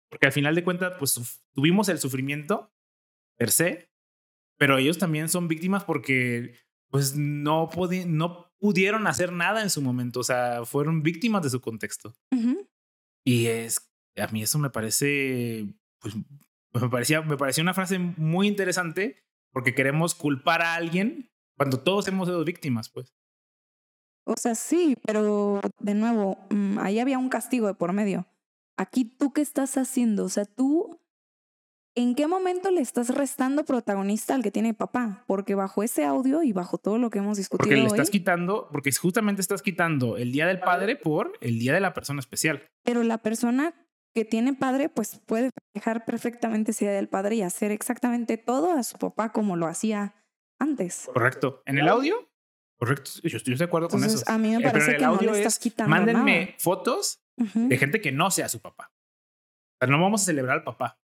porque 0.09 0.27
al 0.27 0.33
final 0.33 0.55
de 0.55 0.65
cuentas, 0.65 0.95
pues 0.99 1.45
tuvimos 1.53 1.89
el 1.89 1.99
sufrimiento 1.99 2.73
per 3.37 3.51
se, 3.51 3.91
pero 4.59 4.79
ellos 4.79 4.99
también 4.99 5.29
son 5.29 5.49
víctimas 5.49 5.85
porque 5.85 6.55
pues 6.91 7.17
no, 7.17 7.69
no 8.07 8.46
pudieron 8.59 9.07
hacer 9.07 9.33
nada 9.33 9.63
en 9.63 9.71
su 9.71 9.83
momento, 9.83 10.21
o 10.21 10.25
sea, 10.25 10.65
fueron 10.65 11.03
víctimas 11.03 11.43
de 11.43 11.51
su 11.51 11.61
contexto. 11.61 12.15
Y 13.25 13.47
es, 13.47 13.91
a 14.17 14.27
mí 14.29 14.43
eso 14.43 14.59
me 14.59 14.71
parece, 14.71 15.67
pues, 16.01 16.15
me 16.73 16.89
parecía, 16.89 17.23
me 17.23 17.37
pareció 17.37 17.63
una 17.63 17.75
frase 17.75 17.99
muy 17.99 18.47
interesante 18.49 19.25
porque 19.53 19.75
queremos 19.75 20.15
culpar 20.15 20.63
a 20.63 20.75
alguien 20.75 21.31
cuando 21.57 21.81
todos 21.81 22.07
hemos 22.09 22.29
sido 22.29 22.45
víctimas, 22.45 22.89
pues. 22.89 23.15
O 24.25 24.37
sea, 24.37 24.55
sí, 24.55 24.97
pero 25.05 25.61
de 25.79 25.95
nuevo, 25.95 26.37
mm, 26.51 26.79
ahí 26.79 26.99
había 26.99 27.19
un 27.19 27.29
castigo 27.29 27.67
de 27.67 27.75
por 27.75 27.93
medio. 27.93 28.27
Aquí 28.77 29.05
tú 29.05 29.33
qué 29.33 29.41
estás 29.41 29.77
haciendo? 29.77 30.25
O 30.25 30.29
sea, 30.29 30.45
tú, 30.45 31.01
¿en 31.97 32.15
qué 32.15 32.27
momento 32.29 32.71
le 32.71 32.81
estás 32.81 33.09
restando 33.15 33.65
protagonista 33.65 34.35
al 34.35 34.43
que 34.43 34.51
tiene 34.53 34.75
papá? 34.75 35.25
Porque 35.27 35.55
bajo 35.57 35.83
ese 35.83 36.05
audio 36.05 36.43
y 36.45 36.53
bajo 36.53 36.79
todo 36.79 36.99
lo 36.99 37.11
que 37.11 37.19
hemos 37.19 37.37
discutido 37.39 37.65
Porque 37.65 37.75
le 37.77 37.83
hoy, 37.83 37.89
estás 37.89 38.11
quitando, 38.11 38.69
porque 38.71 38.93
justamente 38.93 39.41
estás 39.41 39.63
quitando 39.63 40.17
el 40.17 40.31
Día 40.31 40.47
del 40.47 40.61
Padre 40.61 40.97
por 40.97 41.33
el 41.41 41.59
Día 41.59 41.73
de 41.75 41.81
la 41.81 41.93
Persona 41.95 42.21
Especial. 42.21 42.63
pero 42.85 43.03
la 43.03 43.19
persona 43.19 43.75
que 44.15 44.25
tiene 44.25 44.55
padre, 44.55 44.89
pues 44.89 45.21
puede 45.27 45.51
dejar 45.75 46.07
perfectamente 46.07 46.71
ese 46.71 46.87
día 46.87 46.95
del 46.95 47.07
padre 47.09 47.35
y 47.37 47.43
hacer 47.43 47.71
exactamente 47.71 48.39
todo 48.39 48.73
a 48.73 48.83
su 48.83 48.97
papá 48.97 49.31
como 49.31 49.57
lo 49.57 49.67
hacía 49.67 50.15
antes. 50.59 51.11
Correcto. 51.13 51.63
En 51.67 51.77
el 51.77 51.87
audio, 51.87 52.27
correcto. 52.79 53.11
Yo 53.25 53.37
estoy 53.37 53.57
de 53.57 53.65
acuerdo 53.65 53.89
con 53.89 54.03
eso. 54.05 54.23
a 54.27 54.39
mí 54.39 54.53
me 54.53 54.57
Eh, 54.57 54.61
parece 54.63 54.97
que 54.97 55.03
no 55.05 55.19
le 55.21 55.33
estás 55.33 55.55
es, 55.55 55.59
quitando 55.59 55.91
Mándenme 55.91 56.41
nada. 56.47 56.55
fotos 56.59 57.21
de 57.37 57.77
gente 57.77 58.01
que 58.01 58.11
no 58.11 58.31
sea 58.31 58.49
su 58.49 58.61
papá. 58.61 58.91
O 59.75 59.85
sea, 59.85 59.95
no 59.95 60.01
vamos 60.03 60.23
a 60.23 60.25
celebrar 60.25 60.57
al 60.59 60.65
papá. 60.65 60.99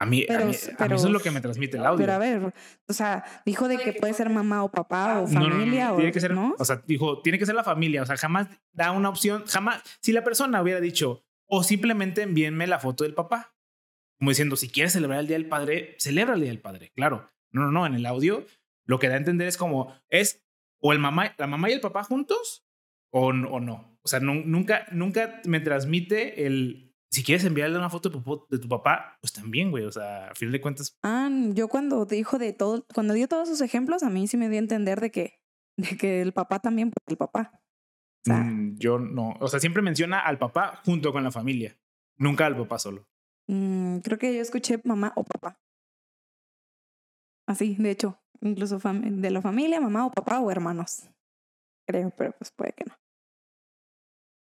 A 0.00 0.06
mí, 0.06 0.22
a 0.24 0.26
Pero- 0.26 0.42
a 0.42 0.44
mí 0.46 0.50
eso 0.52 0.70
es 0.70 0.76
pero- 0.76 1.08
lo 1.08 1.20
que 1.20 1.30
me 1.30 1.40
transmite 1.40 1.76
el 1.76 1.86
audio. 1.86 1.98
Pero 2.04 2.12
a 2.12 2.18
ver, 2.18 2.52
o 2.88 2.92
sea, 2.92 3.24
dijo 3.46 3.68
de 3.68 3.78
que 3.78 3.92
puede 3.92 4.12
ser 4.12 4.28
mamá 4.28 4.64
o 4.64 4.70
papá 4.70 5.20
o 5.20 5.28
No, 5.28 5.40
no, 5.40 5.46
no, 5.48 5.50
familia 5.56 5.86
no, 5.88 5.92
o 5.94 5.96
tiene 5.96 6.12
que 6.12 6.20
ser, 6.20 6.34
¿no? 6.34 6.54
o 6.58 6.64
sea, 6.64 6.82
dijo, 6.86 7.22
tiene 7.22 7.38
que 7.38 7.46
ser 7.46 7.54
la 7.54 7.64
familia, 7.64 8.02
o 8.02 8.06
sea, 8.06 8.16
jamás 8.16 8.48
da 8.72 8.90
una 8.90 9.08
opción, 9.08 9.44
jamás, 9.46 9.82
si 10.00 10.12
la 10.12 10.24
persona 10.24 10.60
hubiera 10.60 10.80
dicho, 10.80 11.24
o 11.46 11.62
simplemente 11.62 12.22
envíenme 12.22 12.66
la 12.66 12.80
foto 12.80 13.04
del 13.04 13.14
papá, 13.14 13.54
como 14.18 14.30
diciendo, 14.30 14.56
si 14.56 14.68
quieres 14.68 14.92
celebrar 14.92 15.20
el 15.20 15.26
Día 15.28 15.36
del 15.38 15.48
Padre, 15.48 15.94
celebra 15.98 16.34
el 16.34 16.40
Día 16.40 16.50
del 16.50 16.60
Padre, 16.60 16.90
claro. 16.94 17.30
No, 17.52 17.62
no, 17.62 17.70
no, 17.72 17.86
en 17.86 17.94
el 17.94 18.06
audio 18.06 18.44
lo 18.86 18.98
que 18.98 19.08
da 19.08 19.14
a 19.14 19.18
entender 19.18 19.46
es 19.48 19.56
como, 19.56 19.94
es 20.08 20.44
o 20.82 20.92
el 20.92 20.98
mamá, 20.98 21.34
la 21.38 21.46
mamá 21.46 21.70
y 21.70 21.72
el 21.72 21.80
papá 21.80 22.02
juntos, 22.04 22.66
o, 23.10 23.28
o 23.28 23.60
no. 23.60 23.96
O 24.02 24.08
sea, 24.08 24.20
nu- 24.20 24.42
nunca, 24.44 24.86
nunca 24.92 25.40
me 25.46 25.60
transmite 25.60 26.46
el, 26.46 26.93
si 27.14 27.22
quieres 27.22 27.44
enviarle 27.44 27.78
una 27.78 27.90
foto 27.90 28.10
de 28.50 28.58
tu, 28.58 28.68
papá, 28.68 29.18
pues 29.20 29.32
también, 29.32 29.70
güey, 29.70 29.84
o 29.84 29.92
sea, 29.92 30.30
a 30.30 30.34
fin 30.34 30.50
de 30.50 30.60
cuentas, 30.60 30.98
Ah, 31.04 31.30
yo 31.52 31.68
cuando 31.68 32.04
dijo 32.06 32.38
de 32.38 32.52
todo, 32.52 32.84
cuando 32.92 33.14
dio 33.14 33.28
todos 33.28 33.48
sus 33.48 33.60
ejemplos, 33.60 34.02
a 34.02 34.10
mí 34.10 34.26
sí 34.26 34.36
me 34.36 34.48
dio 34.48 34.58
a 34.58 34.62
entender 34.62 35.00
de 35.00 35.12
que, 35.12 35.40
de 35.76 35.96
que 35.96 36.20
el 36.20 36.32
papá 36.32 36.58
también, 36.58 36.90
pues 36.90 37.04
el 37.06 37.16
papá. 37.16 37.52
O 37.54 38.24
sea, 38.24 38.38
mm, 38.38 38.78
yo 38.78 38.98
no, 38.98 39.34
o 39.38 39.46
sea, 39.46 39.60
siempre 39.60 39.80
menciona 39.80 40.18
al 40.18 40.38
papá 40.38 40.82
junto 40.84 41.12
con 41.12 41.22
la 41.22 41.30
familia, 41.30 41.78
nunca 42.16 42.46
al 42.46 42.56
papá 42.56 42.80
solo. 42.80 43.06
mm, 43.46 43.98
creo 43.98 44.18
que 44.18 44.34
yo 44.34 44.42
escuché 44.42 44.80
mamá 44.82 45.12
o 45.14 45.22
papá. 45.22 45.60
Así, 47.46 47.76
de 47.78 47.90
hecho, 47.90 48.18
incluso 48.40 48.80
de 48.80 49.30
la 49.30 49.40
familia, 49.40 49.80
mamá 49.80 50.06
o 50.06 50.10
papá 50.10 50.40
o 50.40 50.50
hermanos. 50.50 51.08
Creo, 51.86 52.10
pero 52.16 52.32
pues 52.32 52.50
puede 52.50 52.72
que 52.72 52.84
no. 52.86 53.03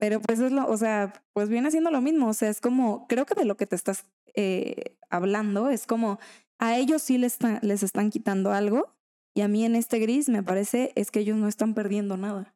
Pero 0.04 0.20
pues 0.20 0.42
es 0.42 0.52
lo, 0.52 0.68
o 0.68 0.76
sea, 0.76 1.14
pues 1.32 1.48
viene 1.48 1.72
siendo 1.72 1.90
lo 1.90 2.02
mismo. 2.02 2.28
O 2.28 2.34
sea, 2.34 2.50
es 2.50 2.60
como, 2.60 3.08
creo 3.08 3.26
que 3.26 3.36
de 3.36 3.46
lo 3.46 3.56
que 3.56 3.66
te 3.66 3.78
estás 3.78 4.06
eh, 4.36 4.98
hablando 5.10 5.70
es 5.70 5.88
como 5.88 6.20
a 6.60 6.78
ellos 6.78 7.02
sí 7.02 7.18
les, 7.18 7.38
les 7.62 7.84
están 7.84 8.10
quitando 8.10 8.52
algo 8.52 8.94
y 9.34 9.44
a 9.44 9.48
mí 9.48 9.64
en 9.64 9.78
este 9.78 10.00
gris 10.00 10.28
me 10.28 10.44
parece 10.44 10.92
es 10.96 11.10
que 11.10 11.22
ellos 11.22 11.38
no 11.38 11.48
están 11.48 11.74
perdiendo 11.74 12.18
nada. 12.18 12.54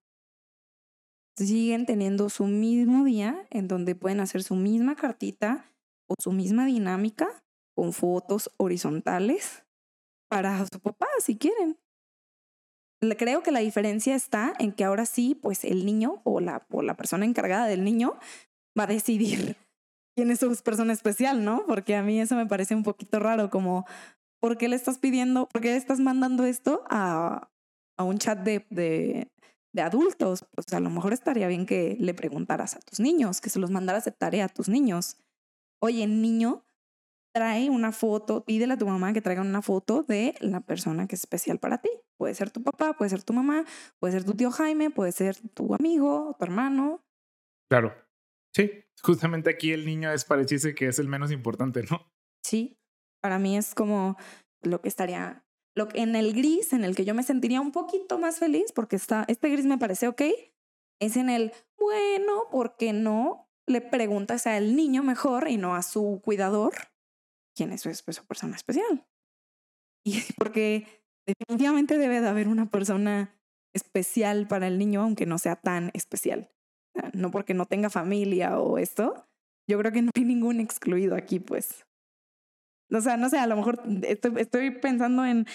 Siguen 1.37 1.85
teniendo 1.85 2.27
su 2.27 2.47
mismo 2.47 3.05
día 3.05 3.47
en 3.49 3.69
donde 3.69 3.95
pueden 3.95 4.19
hacer 4.19 4.43
su 4.43 4.55
misma 4.55 4.97
cartita 4.97 5.71
o 6.09 6.15
su 6.21 6.33
misma 6.33 6.65
dinámica 6.65 7.29
con 7.77 7.93
fotos 7.93 8.51
horizontales 8.57 9.63
para 10.29 10.65
su 10.65 10.81
papá 10.81 11.07
si 11.23 11.37
quieren. 11.37 11.77
Creo 13.17 13.43
que 13.43 13.51
la 13.51 13.59
diferencia 13.59 14.15
está 14.15 14.53
en 14.57 14.71
que 14.71 14.83
ahora 14.83 15.05
sí, 15.05 15.35
pues 15.35 15.63
el 15.63 15.85
niño 15.85 16.21
o 16.23 16.39
la, 16.39 16.65
o 16.71 16.81
la 16.81 16.95
persona 16.95 17.25
encargada 17.25 17.67
del 17.67 17.83
niño 17.83 18.17
va 18.77 18.83
a 18.83 18.87
decidir 18.87 19.55
quién 20.15 20.31
es 20.31 20.39
su 20.39 20.55
persona 20.63 20.93
especial, 20.93 21.43
¿no? 21.43 21.65
Porque 21.67 21.95
a 21.95 22.03
mí 22.03 22.19
eso 22.19 22.35
me 22.35 22.47
parece 22.47 22.73
un 22.75 22.83
poquito 22.83 23.19
raro, 23.19 23.49
como, 23.49 23.85
¿por 24.41 24.57
qué 24.57 24.67
le 24.67 24.75
estás 24.75 24.97
pidiendo, 24.97 25.47
por 25.47 25.61
qué 25.61 25.69
le 25.69 25.77
estás 25.77 25.99
mandando 25.99 26.45
esto 26.45 26.83
a, 26.89 27.49
a 27.97 28.03
un 28.03 28.17
chat 28.17 28.39
de, 28.39 28.65
de, 28.71 29.31
de 29.73 29.81
adultos, 29.81 30.45
pues 30.55 30.73
a 30.73 30.79
lo 30.79 30.89
mejor 30.89 31.13
estaría 31.13 31.47
bien 31.47 31.65
que 31.65 31.97
le 31.99 32.13
preguntaras 32.15 32.75
a 32.75 32.79
tus 32.79 32.99
niños, 32.99 33.41
que 33.41 33.49
se 33.49 33.59
los 33.59 33.69
mandaras 33.69 34.05
de 34.05 34.11
tarea 34.11 34.45
a 34.45 34.49
tus 34.49 34.69
niños. 34.69 35.17
Oye, 35.79 36.07
niño, 36.07 36.63
trae 37.37 37.69
una 37.69 37.91
foto, 37.91 38.43
pídele 38.43 38.73
a 38.73 38.77
tu 38.77 38.87
mamá 38.87 39.13
que 39.13 39.21
traiga 39.21 39.41
una 39.43 39.61
foto 39.61 40.01
de 40.01 40.33
la 40.39 40.61
persona 40.61 41.07
que 41.07 41.13
es 41.13 41.21
especial 41.21 41.59
para 41.59 41.77
ti. 41.77 41.89
Puede 42.17 42.33
ser 42.33 42.49
tu 42.49 42.63
papá, 42.63 42.93
puede 42.93 43.09
ser 43.09 43.21
tu 43.21 43.31
mamá, 43.31 43.63
puede 43.99 44.13
ser 44.13 44.23
tu 44.23 44.33
tío 44.33 44.49
Jaime, 44.49 44.89
puede 44.89 45.11
ser 45.11 45.37
tu 45.53 45.75
amigo, 45.75 46.35
tu 46.39 46.45
hermano. 46.45 47.05
Claro. 47.69 47.93
Sí, 48.55 48.71
justamente 49.03 49.51
aquí 49.51 49.71
el 49.71 49.85
niño 49.85 50.11
es 50.11 50.25
pareciese 50.25 50.73
que 50.73 50.87
es 50.87 50.97
el 50.97 51.07
menos 51.07 51.31
importante, 51.31 51.83
¿no? 51.91 52.11
Sí, 52.43 52.79
para 53.21 53.37
mí 53.37 53.55
es 53.55 53.75
como 53.75 54.17
lo 54.63 54.81
que 54.81 54.87
estaría 54.87 55.45
lo, 55.75 55.87
en 55.93 56.15
el 56.15 56.33
gris, 56.33 56.73
en 56.73 56.83
el 56.83 56.95
que 56.95 57.05
yo 57.05 57.13
me 57.13 57.21
sentiría 57.21 57.61
un 57.61 57.71
poquito 57.71 58.17
más 58.17 58.39
feliz, 58.39 58.71
porque 58.73 58.95
está, 58.95 59.25
este 59.27 59.49
gris 59.49 59.65
me 59.65 59.77
parece 59.77 60.07
ok, 60.07 60.23
es 60.99 61.17
en 61.17 61.29
el, 61.29 61.51
bueno, 61.77 62.45
¿por 62.49 62.77
qué 62.77 62.93
no? 62.93 63.47
Le 63.67 63.81
preguntas 63.81 64.47
al 64.47 64.75
niño 64.75 65.03
mejor 65.03 65.49
y 65.49 65.57
no 65.57 65.75
a 65.75 65.83
su 65.83 66.19
cuidador 66.23 66.73
quién 67.57 67.73
es 67.73 67.81
su, 67.81 68.25
persona 68.25 68.55
especial. 68.55 69.05
Y 70.05 70.21
porque 70.37 70.87
definitivamente 71.25 71.97
debe 71.97 72.21
de 72.21 72.27
haber 72.29 72.47
una 72.47 72.69
persona 72.69 73.35
especial 73.73 74.47
para 74.47 74.67
el 74.67 74.77
niño, 74.77 75.01
aunque 75.01 75.25
no 75.25 75.37
sea 75.37 75.55
tan 75.55 75.91
especial. 75.93 76.51
No 77.13 77.29
porque 77.29 77.53
no 77.53 77.65
tenga 77.65 77.89
familia 77.89 78.59
o 78.59 78.77
esto. 78.77 79.27
Yo 79.69 79.77
creo 79.77 79.91
que 79.91 80.01
no 80.01 80.11
hay 80.15 80.23
ningún 80.23 80.59
excluido 80.59 81.15
aquí, 81.15 81.39
pues. 81.39 81.85
O 82.91 83.01
sea, 83.01 83.17
no 83.17 83.29
sé, 83.29 83.37
a 83.37 83.47
lo 83.47 83.55
mejor 83.55 83.83
estoy, 84.03 84.33
estoy 84.37 84.71
pensando 84.71 85.25
en 85.25 85.45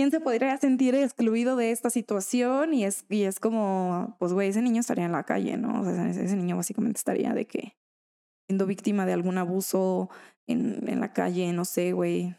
quién 0.00 0.10
se 0.10 0.20
podría 0.20 0.56
sentir 0.56 0.94
excluido 0.94 1.56
de 1.56 1.72
esta 1.72 1.90
situación 1.90 2.72
y 2.72 2.84
es, 2.84 3.04
y 3.10 3.24
es 3.24 3.38
como, 3.38 4.16
pues, 4.18 4.32
güey, 4.32 4.48
ese 4.48 4.62
niño 4.62 4.80
estaría 4.80 5.04
en 5.04 5.12
la 5.12 5.24
calle, 5.24 5.58
¿no? 5.58 5.82
O 5.82 5.84
sea, 5.84 6.08
ese, 6.08 6.36
niño 6.36 6.56
básicamente 6.56 6.96
estaría 6.96 7.34
de 7.34 7.46
que 7.46 7.76
siendo 8.48 8.64
víctima 8.64 9.04
de 9.04 9.12
algún 9.12 9.36
abuso 9.36 10.08
en, 10.50 10.88
en 10.88 11.00
la 11.00 11.12
calle, 11.12 11.52
no 11.52 11.64
sé, 11.64 11.92
güey, 11.92 12.34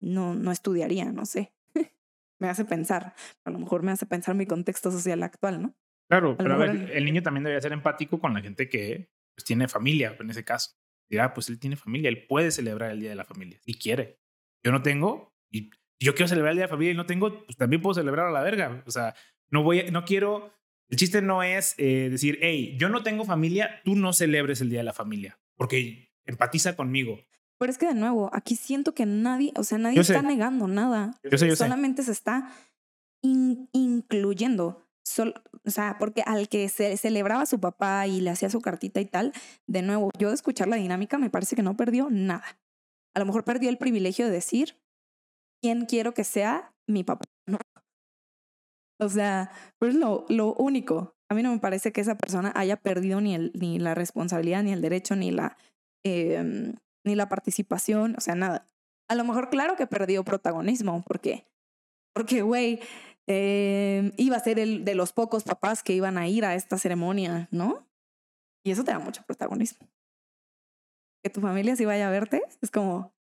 no, 0.00 0.34
no 0.34 0.52
estudiaría, 0.52 1.12
no 1.12 1.26
sé. 1.26 1.52
me 2.38 2.48
hace 2.48 2.64
pensar, 2.64 3.14
a 3.44 3.50
lo 3.50 3.58
mejor 3.58 3.82
me 3.82 3.92
hace 3.92 4.06
pensar 4.06 4.34
mi 4.34 4.46
contexto 4.46 4.90
social 4.90 5.22
actual, 5.22 5.62
¿no? 5.62 5.76
Claro, 6.08 6.36
pero 6.36 6.54
a 6.54 6.56
ver, 6.56 6.92
el 6.92 7.04
niño 7.04 7.22
también 7.22 7.42
debería 7.42 7.60
ser 7.60 7.72
empático 7.72 8.20
con 8.20 8.32
la 8.32 8.40
gente 8.40 8.68
que 8.68 9.10
pues, 9.34 9.44
tiene 9.44 9.66
familia, 9.66 10.16
en 10.20 10.30
ese 10.30 10.44
caso 10.44 10.76
dirá, 11.08 11.34
pues 11.34 11.48
él 11.48 11.58
tiene 11.58 11.76
familia, 11.76 12.08
él 12.08 12.26
puede 12.26 12.50
celebrar 12.50 12.90
el 12.90 13.00
Día 13.00 13.10
de 13.10 13.16
la 13.16 13.24
Familia, 13.24 13.58
si 13.62 13.74
quiere. 13.74 14.18
Yo 14.62 14.72
no 14.72 14.82
tengo, 14.82 15.34
y 15.50 15.70
yo 16.00 16.14
quiero 16.14 16.28
celebrar 16.28 16.52
el 16.52 16.58
Día 16.58 16.64
de 16.64 16.68
la 16.68 16.74
Familia 16.74 16.92
y 16.92 16.96
no 16.96 17.06
tengo, 17.06 17.44
pues 17.44 17.56
también 17.56 17.82
puedo 17.82 17.94
celebrar 17.94 18.26
a 18.26 18.30
la 18.30 18.42
verga. 18.42 18.82
O 18.86 18.90
sea, 18.90 19.14
no 19.50 19.62
voy, 19.62 19.90
no 19.90 20.04
quiero, 20.04 20.52
el 20.88 20.96
chiste 20.96 21.22
no 21.22 21.42
es 21.42 21.74
eh, 21.78 22.08
decir, 22.10 22.38
hey, 22.40 22.76
yo 22.78 22.88
no 22.88 23.02
tengo 23.02 23.24
familia, 23.24 23.80
tú 23.84 23.94
no 23.94 24.12
celebres 24.12 24.60
el 24.60 24.70
Día 24.70 24.80
de 24.80 24.84
la 24.84 24.92
Familia, 24.92 25.38
porque 25.56 26.12
empatiza 26.24 26.76
conmigo. 26.76 27.20
Pero 27.58 27.70
es 27.70 27.78
que 27.78 27.86
de 27.86 27.94
nuevo, 27.94 28.30
aquí 28.32 28.54
siento 28.54 28.94
que 28.94 29.06
nadie, 29.06 29.52
o 29.56 29.64
sea, 29.64 29.78
nadie 29.78 30.00
está 30.00 30.22
negando 30.22 30.68
nada. 30.68 31.18
Yo 31.22 31.38
sé, 31.38 31.48
yo 31.48 31.56
Solamente 31.56 32.02
se 32.02 32.12
está 32.12 32.52
incluyendo 33.22 34.86
o 35.64 35.70
sea, 35.70 35.96
porque 35.98 36.22
al 36.26 36.48
que 36.48 36.68
se 36.68 36.96
celebraba 36.96 37.42
a 37.42 37.46
su 37.46 37.60
papá 37.60 38.06
y 38.06 38.20
le 38.20 38.30
hacía 38.30 38.50
su 38.50 38.60
cartita 38.60 39.00
y 39.00 39.06
tal, 39.06 39.32
de 39.66 39.82
nuevo, 39.82 40.10
yo 40.18 40.28
de 40.28 40.34
escuchar 40.34 40.68
la 40.68 40.76
dinámica 40.76 41.18
me 41.18 41.30
parece 41.30 41.56
que 41.56 41.62
no 41.62 41.76
perdió 41.76 42.08
nada. 42.10 42.58
A 43.14 43.20
lo 43.20 43.26
mejor 43.26 43.44
perdió 43.44 43.70
el 43.70 43.78
privilegio 43.78 44.26
de 44.26 44.32
decir 44.32 44.76
quién 45.62 45.86
quiero 45.86 46.12
que 46.12 46.24
sea 46.24 46.74
mi 46.86 47.04
papá, 47.04 47.24
¿no? 47.48 47.58
O 49.00 49.08
sea, 49.08 49.50
pues 49.78 49.94
lo, 49.94 50.26
lo 50.28 50.54
único. 50.54 51.14
A 51.30 51.34
mí 51.34 51.42
no 51.42 51.50
me 51.50 51.58
parece 51.58 51.92
que 51.92 52.00
esa 52.00 52.16
persona 52.16 52.52
haya 52.54 52.76
perdido 52.76 53.20
ni, 53.20 53.34
el, 53.34 53.52
ni 53.54 53.78
la 53.78 53.94
responsabilidad, 53.94 54.62
ni 54.62 54.72
el 54.72 54.80
derecho, 54.80 55.16
ni 55.16 55.30
la, 55.30 55.56
eh, 56.04 56.72
ni 57.06 57.14
la 57.14 57.28
participación, 57.28 58.14
o 58.16 58.20
sea, 58.20 58.34
nada. 58.34 58.66
A 59.08 59.14
lo 59.14 59.24
mejor, 59.24 59.48
claro 59.48 59.76
que 59.76 59.86
perdió 59.86 60.24
protagonismo, 60.24 61.02
porque, 61.06 61.46
porque, 62.12 62.42
güey, 62.42 62.80
eh, 63.28 64.12
iba 64.16 64.36
a 64.36 64.40
ser 64.40 64.58
el 64.58 64.84
de 64.84 64.94
los 64.94 65.12
pocos 65.12 65.44
papás 65.44 65.82
que 65.82 65.92
iban 65.92 66.18
a 66.18 66.28
ir 66.28 66.44
a 66.44 66.54
esta 66.54 66.78
ceremonia, 66.78 67.48
¿no? 67.50 67.88
Y 68.64 68.72
eso 68.72 68.84
te 68.84 68.90
da 68.90 68.98
mucho 68.98 69.22
protagonismo. 69.22 69.86
Que 71.22 71.30
tu 71.30 71.40
familia 71.40 71.76
sí 71.76 71.84
vaya 71.84 72.08
a 72.08 72.10
verte, 72.10 72.42
es 72.60 72.70
como, 72.70 73.14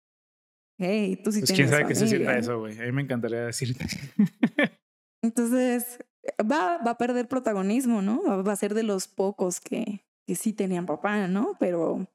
hey, 0.79 1.19
tú 1.23 1.31
sí 1.31 1.39
pues 1.39 1.53
tienes 1.53 1.69
quién 1.69 1.69
sabe 1.69 1.87
qué 1.87 1.95
se 1.95 2.07
sienta 2.07 2.37
eso, 2.37 2.59
güey. 2.59 2.79
A 2.79 2.83
mí 2.83 2.91
me 2.91 3.03
encantaría 3.03 3.45
decirte. 3.45 3.85
Entonces, 5.23 6.03
va, 6.39 6.77
va 6.77 6.91
a 6.91 6.97
perder 6.97 7.27
protagonismo, 7.27 8.01
¿no? 8.01 8.43
Va 8.43 8.53
a 8.53 8.55
ser 8.55 8.73
de 8.73 8.83
los 8.83 9.07
pocos 9.07 9.59
que, 9.59 10.05
que 10.27 10.35
sí 10.35 10.53
tenían 10.53 10.85
papá, 10.85 11.27
¿no? 11.27 11.55
Pero, 11.59 12.07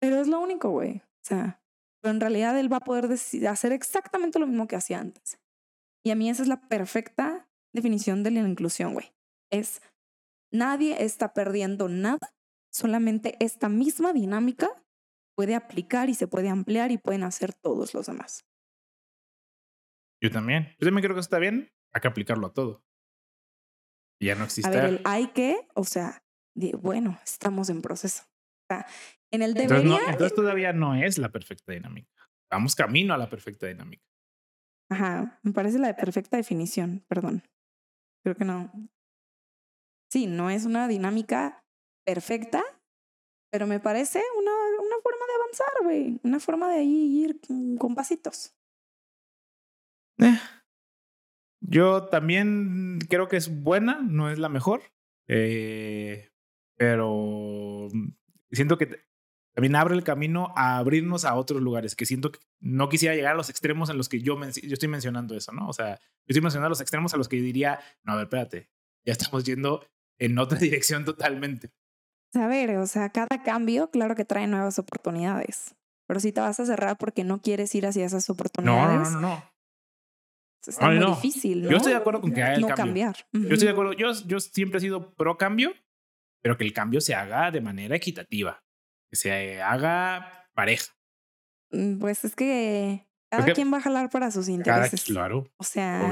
pero 0.00 0.20
es 0.20 0.28
lo 0.28 0.40
único, 0.40 0.70
güey. 0.70 0.98
O 0.98 1.24
sea, 1.24 1.62
pero 2.00 2.14
en 2.14 2.20
realidad 2.20 2.58
él 2.58 2.72
va 2.72 2.78
a 2.78 2.80
poder 2.80 3.10
hacer 3.48 3.72
exactamente 3.72 4.38
lo 4.38 4.46
mismo 4.46 4.66
que 4.68 4.76
hacía 4.76 5.00
antes. 5.00 5.38
Y 6.04 6.10
a 6.10 6.14
mí 6.14 6.30
esa 6.30 6.42
es 6.42 6.48
la 6.48 6.68
perfecta 6.68 7.48
definición 7.72 8.22
de 8.22 8.30
la 8.30 8.40
inclusión, 8.40 8.94
güey. 8.94 9.12
Es 9.50 9.82
nadie 10.50 11.02
está 11.04 11.34
perdiendo 11.34 11.88
nada, 11.88 12.34
solamente 12.70 13.36
esta 13.40 13.68
misma 13.68 14.12
dinámica 14.12 14.68
puede 15.34 15.54
aplicar 15.54 16.08
y 16.08 16.14
se 16.14 16.26
puede 16.26 16.48
ampliar 16.48 16.90
y 16.90 16.98
pueden 16.98 17.22
hacer 17.22 17.52
todos 17.54 17.94
los 17.94 18.06
demás. 18.06 18.44
Yo 20.20 20.30
también. 20.30 20.74
Yo 20.80 20.86
también 20.86 21.04
creo 21.04 21.14
que 21.14 21.20
está 21.20 21.38
bien. 21.38 21.72
Hay 21.92 22.00
que 22.00 22.08
aplicarlo 22.08 22.48
a 22.48 22.52
todo. 22.52 22.84
Y 24.20 24.26
ya 24.26 24.34
no 24.34 24.44
existe. 24.44 24.68
A 24.68 24.82
ver, 24.82 24.84
el 24.84 25.00
hay 25.04 25.28
que, 25.28 25.68
o 25.74 25.84
sea, 25.84 26.24
bueno, 26.80 27.18
estamos 27.24 27.70
en 27.70 27.82
proceso. 27.82 28.24
En 29.30 29.42
el 29.42 29.54
debería... 29.54 29.78
Entonces, 29.80 30.08
entonces 30.08 30.34
todavía 30.34 30.72
no 30.72 30.94
es 30.94 31.18
la 31.18 31.30
perfecta 31.30 31.72
dinámica. 31.72 32.30
Vamos 32.50 32.74
camino 32.74 33.14
a 33.14 33.18
la 33.18 33.28
perfecta 33.28 33.66
dinámica. 33.66 34.04
Ajá, 34.90 35.38
me 35.42 35.52
parece 35.52 35.78
la 35.78 35.88
de 35.88 35.94
perfecta 35.94 36.36
definición, 36.36 37.04
perdón. 37.08 37.42
Creo 38.24 38.36
que 38.36 38.44
no. 38.44 38.72
Sí, 40.10 40.26
no 40.26 40.48
es 40.48 40.64
una 40.64 40.88
dinámica 40.88 41.62
perfecta, 42.06 42.62
pero 43.52 43.66
me 43.66 43.80
parece 43.80 44.22
una, 44.38 44.50
una 44.50 44.96
forma 45.02 45.26
de 45.26 45.34
avanzar, 45.34 45.68
güey. 45.82 46.20
Una 46.22 46.40
forma 46.40 46.70
de 46.70 46.82
ir 46.84 47.40
con 47.78 47.94
pasitos. 47.94 48.54
Eh. 50.18 50.38
Yo 51.60 52.06
también 52.08 52.98
creo 53.10 53.28
que 53.28 53.36
es 53.36 53.62
buena, 53.62 54.00
no 54.00 54.30
es 54.30 54.38
la 54.38 54.48
mejor, 54.48 54.82
eh, 55.28 56.30
pero 56.76 57.88
siento 58.56 58.78
que 58.78 59.08
también 59.54 59.74
abre 59.74 59.94
el 59.94 60.04
camino 60.04 60.52
a 60.56 60.78
abrirnos 60.78 61.24
a 61.24 61.34
otros 61.34 61.60
lugares, 61.60 61.96
que 61.96 62.06
siento 62.06 62.30
que 62.30 62.38
no 62.60 62.88
quisiera 62.88 63.14
llegar 63.14 63.32
a 63.32 63.36
los 63.36 63.50
extremos 63.50 63.90
en 63.90 63.96
los 63.96 64.08
que 64.08 64.20
yo, 64.20 64.38
yo 64.38 64.72
estoy 64.72 64.88
mencionando 64.88 65.36
eso, 65.36 65.52
¿no? 65.52 65.68
O 65.68 65.72
sea, 65.72 65.96
yo 65.96 66.28
estoy 66.28 66.42
mencionando 66.42 66.68
los 66.68 66.80
extremos 66.80 67.12
a 67.12 67.16
los 67.16 67.28
que 67.28 67.38
yo 67.38 67.42
diría, 67.42 67.80
no, 68.04 68.12
a 68.12 68.16
ver, 68.16 68.24
espérate, 68.26 68.68
ya 69.04 69.12
estamos 69.12 69.44
yendo 69.44 69.84
en 70.18 70.38
otra 70.38 70.58
dirección 70.60 71.04
totalmente. 71.04 71.70
A 72.34 72.46
ver, 72.46 72.76
o 72.76 72.86
sea, 72.86 73.08
cada 73.08 73.42
cambio, 73.42 73.90
claro 73.90 74.14
que 74.14 74.24
trae 74.24 74.46
nuevas 74.46 74.78
oportunidades, 74.78 75.74
pero 76.06 76.20
si 76.20 76.30
te 76.30 76.40
vas 76.40 76.60
a 76.60 76.66
cerrar 76.66 76.96
porque 76.98 77.24
no 77.24 77.40
quieres 77.40 77.74
ir 77.74 77.86
hacia 77.86 78.04
esas 78.04 78.28
oportunidades. 78.30 79.10
No, 79.12 79.20
no, 79.20 79.20
no. 79.20 79.44
Está 80.66 80.90
muy 80.90 80.98
difícil, 80.98 81.62
¿no? 81.62 81.70
Yo 81.70 81.76
estoy 81.78 81.92
de 81.92 81.98
acuerdo 81.98 82.20
con 82.20 82.32
que 82.32 82.42
haya 82.42 82.54
el 82.54 82.60
no 82.60 82.68
cambio. 82.68 82.84
cambiar. 82.84 83.16
Yo 83.32 83.54
estoy 83.54 83.66
de 83.66 83.72
acuerdo. 83.72 83.92
Yo, 83.94 84.12
yo 84.26 84.38
siempre 84.38 84.78
he 84.78 84.80
sido 84.80 85.14
pro 85.14 85.38
cambio, 85.38 85.72
pero 86.42 86.56
que 86.56 86.64
el 86.64 86.72
cambio 86.72 87.00
se 87.00 87.14
haga 87.14 87.50
de 87.50 87.60
manera 87.60 87.96
equitativa 87.96 88.62
que 89.10 89.16
se 89.16 89.62
haga 89.62 90.48
pareja. 90.54 90.94
Mm, 91.70 91.98
pues 91.98 92.24
es 92.24 92.34
que 92.34 93.06
cada 93.30 93.52
quien 93.52 93.72
va 93.72 93.78
a 93.78 93.82
jalar 93.82 94.10
para 94.10 94.30
sus 94.30 94.48
intereses. 94.48 95.04
claro. 95.04 95.50
O 95.56 95.64
sea, 95.64 96.10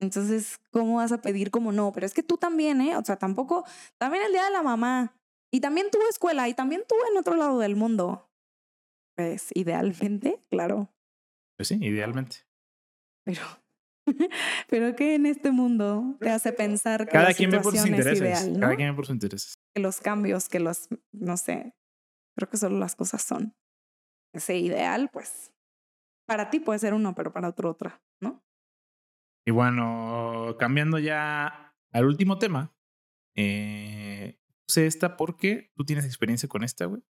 entonces, 0.00 0.60
¿cómo 0.70 0.96
vas 0.96 1.12
a 1.12 1.22
pedir 1.22 1.50
como 1.50 1.72
no? 1.72 1.92
Pero 1.92 2.06
es 2.06 2.14
que 2.14 2.22
tú 2.22 2.36
también, 2.36 2.80
¿eh? 2.80 2.96
O 2.96 3.04
sea, 3.04 3.16
tampoco, 3.16 3.64
también 3.98 4.24
el 4.24 4.32
día 4.32 4.44
de 4.44 4.50
la 4.50 4.62
mamá. 4.62 5.16
Y 5.50 5.60
también 5.60 5.90
tuvo 5.90 6.02
escuela 6.10 6.48
y 6.48 6.54
también 6.54 6.82
tuvo 6.86 7.00
en 7.10 7.16
otro 7.16 7.36
lado 7.36 7.58
del 7.58 7.76
mundo. 7.76 8.30
Pues, 9.16 9.50
idealmente, 9.54 10.44
claro. 10.50 10.92
Pues 11.56 11.68
sí, 11.68 11.78
idealmente. 11.80 12.38
Pero, 13.24 13.40
pero 14.68 14.94
que 14.96 15.14
en 15.14 15.26
este 15.26 15.50
mundo 15.50 16.16
te 16.20 16.30
hace 16.30 16.52
pensar 16.52 17.06
que 17.06 17.12
cada 17.12 17.34
quien 17.34 17.50
ve 17.50 17.60
por 17.60 17.76
sus 17.76 17.86
intereses. 17.86 18.48
Cada 18.58 18.76
quien 18.76 18.90
ve 18.90 18.94
por 18.94 19.06
sus 19.06 19.14
intereses. 19.14 19.54
Que 19.74 19.82
los 19.82 20.00
cambios, 20.00 20.48
que 20.48 20.60
los, 20.60 20.88
no 21.12 21.36
sé, 21.36 21.74
Creo 22.36 22.50
que 22.50 22.58
solo 22.58 22.78
las 22.78 22.94
cosas 22.94 23.22
son. 23.22 23.56
Ese 24.34 24.58
ideal, 24.58 25.08
pues, 25.10 25.54
para 26.28 26.50
ti 26.50 26.60
puede 26.60 26.78
ser 26.78 26.92
uno, 26.92 27.14
pero 27.14 27.32
para 27.32 27.48
otro 27.48 27.70
otra, 27.70 28.02
¿no? 28.20 28.44
Y 29.46 29.52
bueno, 29.52 30.56
cambiando 30.58 30.98
ya 30.98 31.74
al 31.92 32.04
último 32.04 32.38
tema, 32.38 32.76
eh, 33.34 34.38
puse 34.66 34.86
esta 34.86 35.16
porque 35.16 35.72
tú 35.76 35.84
tienes 35.84 36.04
experiencia 36.04 36.48
con 36.48 36.62
esta, 36.62 36.84
güey. 36.84 37.02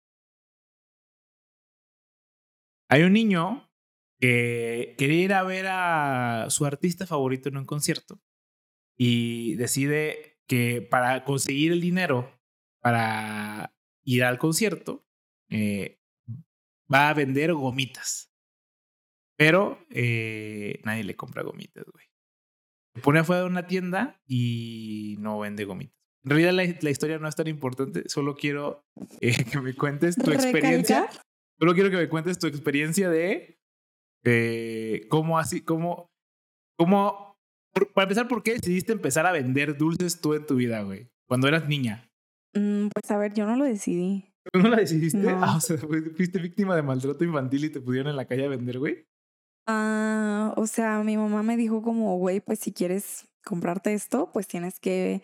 Hay 2.91 3.03
un 3.03 3.15
niño 3.15 3.71
que 4.19 4.95
quería 4.99 5.25
ir 5.25 5.33
a 5.33 5.43
ver 5.43 5.67
a 5.69 6.47
su 6.51 6.65
artista 6.65 7.07
favorito 7.07 7.49
en 7.49 7.57
un 7.57 7.65
concierto 7.65 8.21
y 8.97 9.55
decide 9.57 10.39
que 10.47 10.83
para 10.83 11.25
conseguir 11.25 11.73
el 11.73 11.81
dinero 11.81 12.31
para 12.81 13.75
ir 14.05 14.25
al 14.25 14.39
concierto, 14.39 15.07
eh, 15.49 16.03
va 16.93 17.09
a 17.09 17.15
vender 17.15 17.55
gomitas. 17.55 18.31
Pero 19.37 19.79
eh, 19.89 20.81
nadie 20.85 21.03
le 21.03 21.17
compra 21.17 21.43
gomitas, 21.43 21.85
güey. 21.91 22.05
Se 22.95 23.01
pone 23.01 23.21
afuera 23.21 23.41
de 23.41 23.49
una 23.49 23.67
tienda 23.67 24.21
y 24.27 25.17
no 25.19 25.39
vende 25.39 25.65
gomitas. 25.65 25.99
En 26.25 26.31
realidad 26.31 26.53
la, 26.53 26.79
la 26.81 26.91
historia 26.91 27.19
no 27.19 27.27
es 27.27 27.37
tan 27.37 27.49
importante, 27.49 28.05
solo 28.07 28.37
quiero 28.37 28.87
eh, 29.21 29.45
que 29.45 29.61
me 29.61 29.75
cuentes 29.75 30.17
tu 30.17 30.31
experiencia. 30.31 31.01
¿Recalcar? 31.01 31.25
Solo 31.59 31.75
quiero 31.75 31.91
que 31.91 31.97
me 31.97 32.09
cuentes 32.09 32.39
tu 32.39 32.47
experiencia 32.47 33.09
de 33.09 33.54
eh, 34.25 35.07
cómo 35.09 35.39
así, 35.39 35.61
cómo, 35.61 36.07
cómo, 36.79 37.37
por- 37.73 37.93
para 37.93 38.05
empezar, 38.05 38.29
¿por 38.29 38.43
qué 38.43 38.55
decidiste 38.55 38.93
empezar 38.93 39.27
a 39.27 39.33
vender 39.33 39.77
dulces 39.77 40.21
tú 40.21 40.35
en 40.35 40.47
tu 40.47 40.57
vida, 40.57 40.83
güey? 40.83 41.09
Cuando 41.29 41.49
eras 41.49 41.69
niña. 41.69 42.09
Mm, 42.55 42.89
pues 42.89 43.11
a 43.11 43.19
ver, 43.19 43.35
yo 43.35 43.47
no 43.47 43.57
lo 43.57 43.65
decidí. 43.65 44.31
¿Tú 44.53 44.61
no 44.61 44.69
la 44.69 44.77
decidiste? 44.77 45.19
No. 45.19 45.43
Ah, 45.45 45.57
o 45.57 45.61
sea, 45.61 45.79
fuiste 45.79 46.39
víctima 46.39 46.77
de 46.77 46.83
maltrato 46.83 47.25
infantil 47.25 47.65
y 47.65 47.71
te 47.71 47.81
pusieron 47.81 48.11
en 48.11 48.17
la 48.17 48.27
calle 48.27 48.45
a 48.45 48.49
vender, 48.49 48.79
güey. 48.79 49.07
Ah, 49.67 50.53
o 50.57 50.67
sea, 50.67 51.03
mi 51.03 51.17
mamá 51.17 51.43
me 51.43 51.57
dijo 51.57 51.83
como, 51.83 52.19
güey, 52.19 52.41
pues 52.41 52.59
si 52.59 52.73
quieres 52.73 53.27
comprarte 53.45 53.95
esto, 53.95 54.31
pues 54.33 54.47
tienes 54.47 54.79
que 54.79 55.23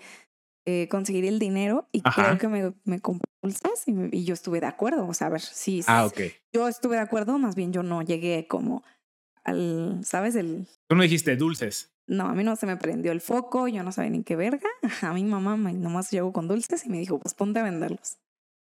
eh, 0.71 0.89
conseguir 0.89 1.25
el 1.25 1.39
dinero 1.39 1.89
y 1.93 2.01
Ajá. 2.05 2.23
creo 2.23 2.39
que 2.39 2.49
me, 2.49 2.73
me 2.85 3.01
compró 3.01 3.25
dulces 3.43 3.83
y, 3.87 3.93
me- 3.93 4.09
y 4.13 4.25
yo 4.25 4.35
estuve 4.35 4.61
de 4.61 4.67
acuerdo. 4.67 5.07
O 5.07 5.15
sea, 5.15 5.27
a 5.27 5.31
ver, 5.31 5.41
sí, 5.41 5.83
Ah, 5.87 6.05
s- 6.07 6.15
ok. 6.27 6.33
yo 6.53 6.69
estuve 6.69 6.97
de 6.97 7.03
acuerdo, 7.03 7.39
más 7.39 7.55
bien 7.55 7.73
yo 7.73 7.83
no 7.83 8.03
llegué 8.03 8.47
como 8.49 8.83
al, 9.45 10.01
¿sabes? 10.05 10.35
El, 10.37 10.67
Tú 10.89 10.97
no 10.97 11.03
dijiste 11.03 11.37
dulces. 11.37 11.93
no, 12.07 12.27
a 12.29 12.35
mí 12.35 12.45
no 12.45 12.57
se 12.57 12.67
me 12.67 12.77
prendió 12.77 13.13
el 13.13 13.21
foco, 13.21 13.69
yo 13.69 13.83
no 13.83 13.93
sabía 13.93 14.11
ni 14.11 14.23
qué 14.23 14.37
verga. 14.37 14.69
A 15.03 15.13
mi 15.15 15.25
mamá 15.25 15.57
me, 15.57 15.73
nomás 15.73 16.11
llegó 16.11 16.33
con 16.33 16.49
dulces 16.49 16.85
y 16.85 16.89
me 16.91 16.99
dijo, 16.99 17.19
pues 17.19 17.35
ponte 17.35 17.61
a 17.61 17.63
venderlos. 17.63 18.19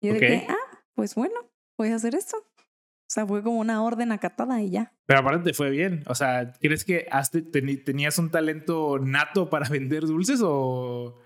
Y 0.02 0.08
yo 0.08 0.14
Ok. 0.16 0.20
de 0.22 0.28
que, 0.28 0.46
ah, 0.50 0.78
pues 0.96 1.16
bueno, 1.16 1.36
voy 1.78 1.90
a 1.90 1.96
hacer 1.96 2.16
esto. 2.16 2.38
O 2.38 3.14
sea, 3.14 3.26
fue 3.28 3.44
como 3.44 3.60
una 3.60 3.84
orden 3.84 4.12
acatada 4.14 4.62
y 4.62 4.70
ya. 4.70 4.94
Pero 5.06 5.20
aparte 5.20 5.44
te 5.50 5.54
fue 5.54 5.70
bien. 5.70 6.04
O 6.08 6.16
sea, 6.16 6.54
¿crees 6.62 6.86
que 6.86 7.08
has 7.12 7.30
te- 7.32 7.42
tenías 7.42 8.18
un 8.18 8.30
talento 8.32 9.00
nato 9.00 9.50
para 9.50 9.68
vender 9.70 10.04
dulces 10.06 10.40
o, 10.44 11.18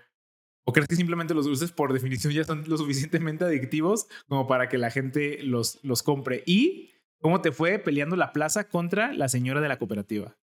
o 0.68 0.72
crees 0.72 0.88
que 0.88 0.96
simplemente 0.96 1.32
los 1.32 1.46
dulces 1.46 1.72
por 1.72 1.92
definición 1.92 2.32
ya 2.32 2.44
son 2.44 2.64
lo 2.66 2.76
suficientemente 2.76 3.44
adictivos 3.44 4.08
como 4.28 4.46
para 4.46 4.68
que 4.68 4.78
la 4.78 4.90
gente 4.90 5.42
los, 5.42 5.78
los 5.82 6.02
compre? 6.02 6.42
¿Y 6.44 6.90
cómo 7.20 7.40
te 7.40 7.52
fue 7.52 7.78
peleando 7.78 8.16
la 8.16 8.32
plaza 8.32 8.68
contra 8.68 9.12
la 9.12 9.28
señora 9.28 9.60
de 9.60 9.68
la 9.68 9.78
cooperativa? 9.78 10.36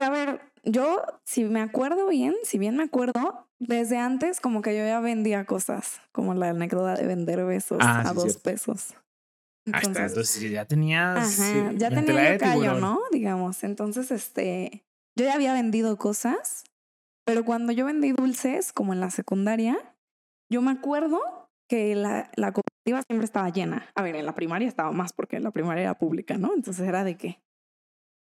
A 0.00 0.10
ver, 0.10 0.40
yo, 0.64 1.02
si 1.24 1.44
me 1.44 1.60
acuerdo 1.60 2.08
bien, 2.08 2.34
si 2.42 2.58
bien 2.58 2.76
me 2.76 2.82
acuerdo, 2.82 3.46
desde 3.60 3.98
antes 3.98 4.40
como 4.40 4.60
que 4.62 4.76
yo 4.76 4.84
ya 4.84 4.98
vendía 5.00 5.44
cosas, 5.44 6.00
como 6.10 6.34
la 6.34 6.48
anécdota 6.48 6.94
de 6.94 7.06
vender 7.06 7.44
besos 7.44 7.78
Ah, 7.80 8.00
a 8.08 8.12
dos 8.12 8.24
cierto. 8.24 8.40
pesos. 8.42 8.94
Está, 9.64 9.78
Entonces, 9.78 10.08
entonces 10.08 10.50
ya 10.50 10.64
tenías... 10.64 11.38
ajá, 11.40 11.70
eh, 11.70 11.74
ya 11.76 11.90
tenía 11.90 12.32
el 12.32 12.40
callo. 12.40 12.74
¿no? 12.80 12.98
Digamos. 13.12 13.62
Entonces, 13.62 14.10
este, 14.10 14.82
yo 15.16 15.24
ya 15.24 15.34
había 15.34 15.52
vendido 15.52 15.96
cosas, 15.98 16.64
pero 17.24 17.44
cuando 17.44 17.72
yo 17.72 17.86
vendí 17.86 18.12
dulces, 18.12 18.72
como 18.72 18.92
en 18.92 19.00
la 19.00 19.10
secundaria, 19.10 19.76
yo 20.50 20.62
me 20.62 20.70
acuerdo 20.70 21.20
que 21.68 21.94
la, 21.94 22.30
la 22.36 22.52
cooperativa 22.52 23.02
siempre 23.06 23.24
estaba 23.24 23.48
llena. 23.50 23.86
A 23.94 24.02
ver, 24.02 24.16
en 24.16 24.26
la 24.26 24.34
primaria 24.34 24.68
estaba 24.68 24.92
más 24.92 25.12
porque 25.12 25.40
la 25.40 25.50
primaria 25.50 25.82
era 25.82 25.98
pública, 25.98 26.36
¿no? 26.36 26.52
Entonces 26.54 26.86
era 26.86 27.04
de 27.04 27.16
que... 27.16 27.42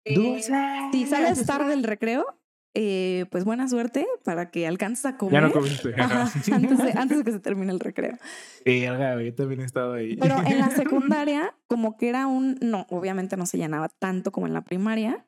eh, 0.05 0.15
¡Dulces! 0.15 0.55
si 0.91 1.05
sales 1.07 1.45
tarde 1.45 1.69
del 1.69 1.83
recreo, 1.83 2.25
eh, 2.73 3.25
pues 3.31 3.43
buena 3.43 3.67
suerte 3.67 4.07
para 4.23 4.49
que 4.49 4.67
alcances 4.67 5.05
a 5.05 5.17
comer. 5.17 5.41
Ya 5.41 5.47
no 5.47 5.51
comiste. 5.53 5.93
Ajá, 5.97 6.31
antes, 6.53 6.77
de, 6.77 6.93
antes 6.95 7.17
de 7.17 7.23
que 7.23 7.31
se 7.31 7.39
termine 7.39 7.71
el 7.71 7.79
recreo. 7.79 8.17
Güey, 8.63 8.83
yo 8.83 9.35
también 9.35 9.61
he 9.61 9.65
estado 9.65 9.93
ahí. 9.93 10.15
Pero 10.17 10.37
en 10.45 10.59
la 10.59 10.69
secundaria, 10.75 11.55
como 11.67 11.97
que 11.97 12.09
era 12.09 12.27
un. 12.27 12.57
No, 12.61 12.85
obviamente 12.89 13.35
no 13.37 13.45
se 13.45 13.57
llenaba 13.57 13.89
tanto 13.89 14.31
como 14.31 14.47
en 14.47 14.53
la 14.53 14.61
primaria. 14.61 15.25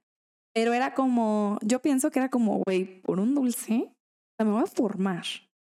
Pero 0.53 0.73
era 0.73 0.93
como. 0.93 1.57
Yo 1.61 1.81
pienso 1.81 2.11
que 2.11 2.19
era 2.19 2.29
como, 2.29 2.61
güey, 2.65 3.01
por 3.01 3.19
un 3.19 3.33
dulce. 3.35 3.91
Me 4.39 4.45
voy 4.51 4.63
a 4.63 4.67
formar. 4.67 5.23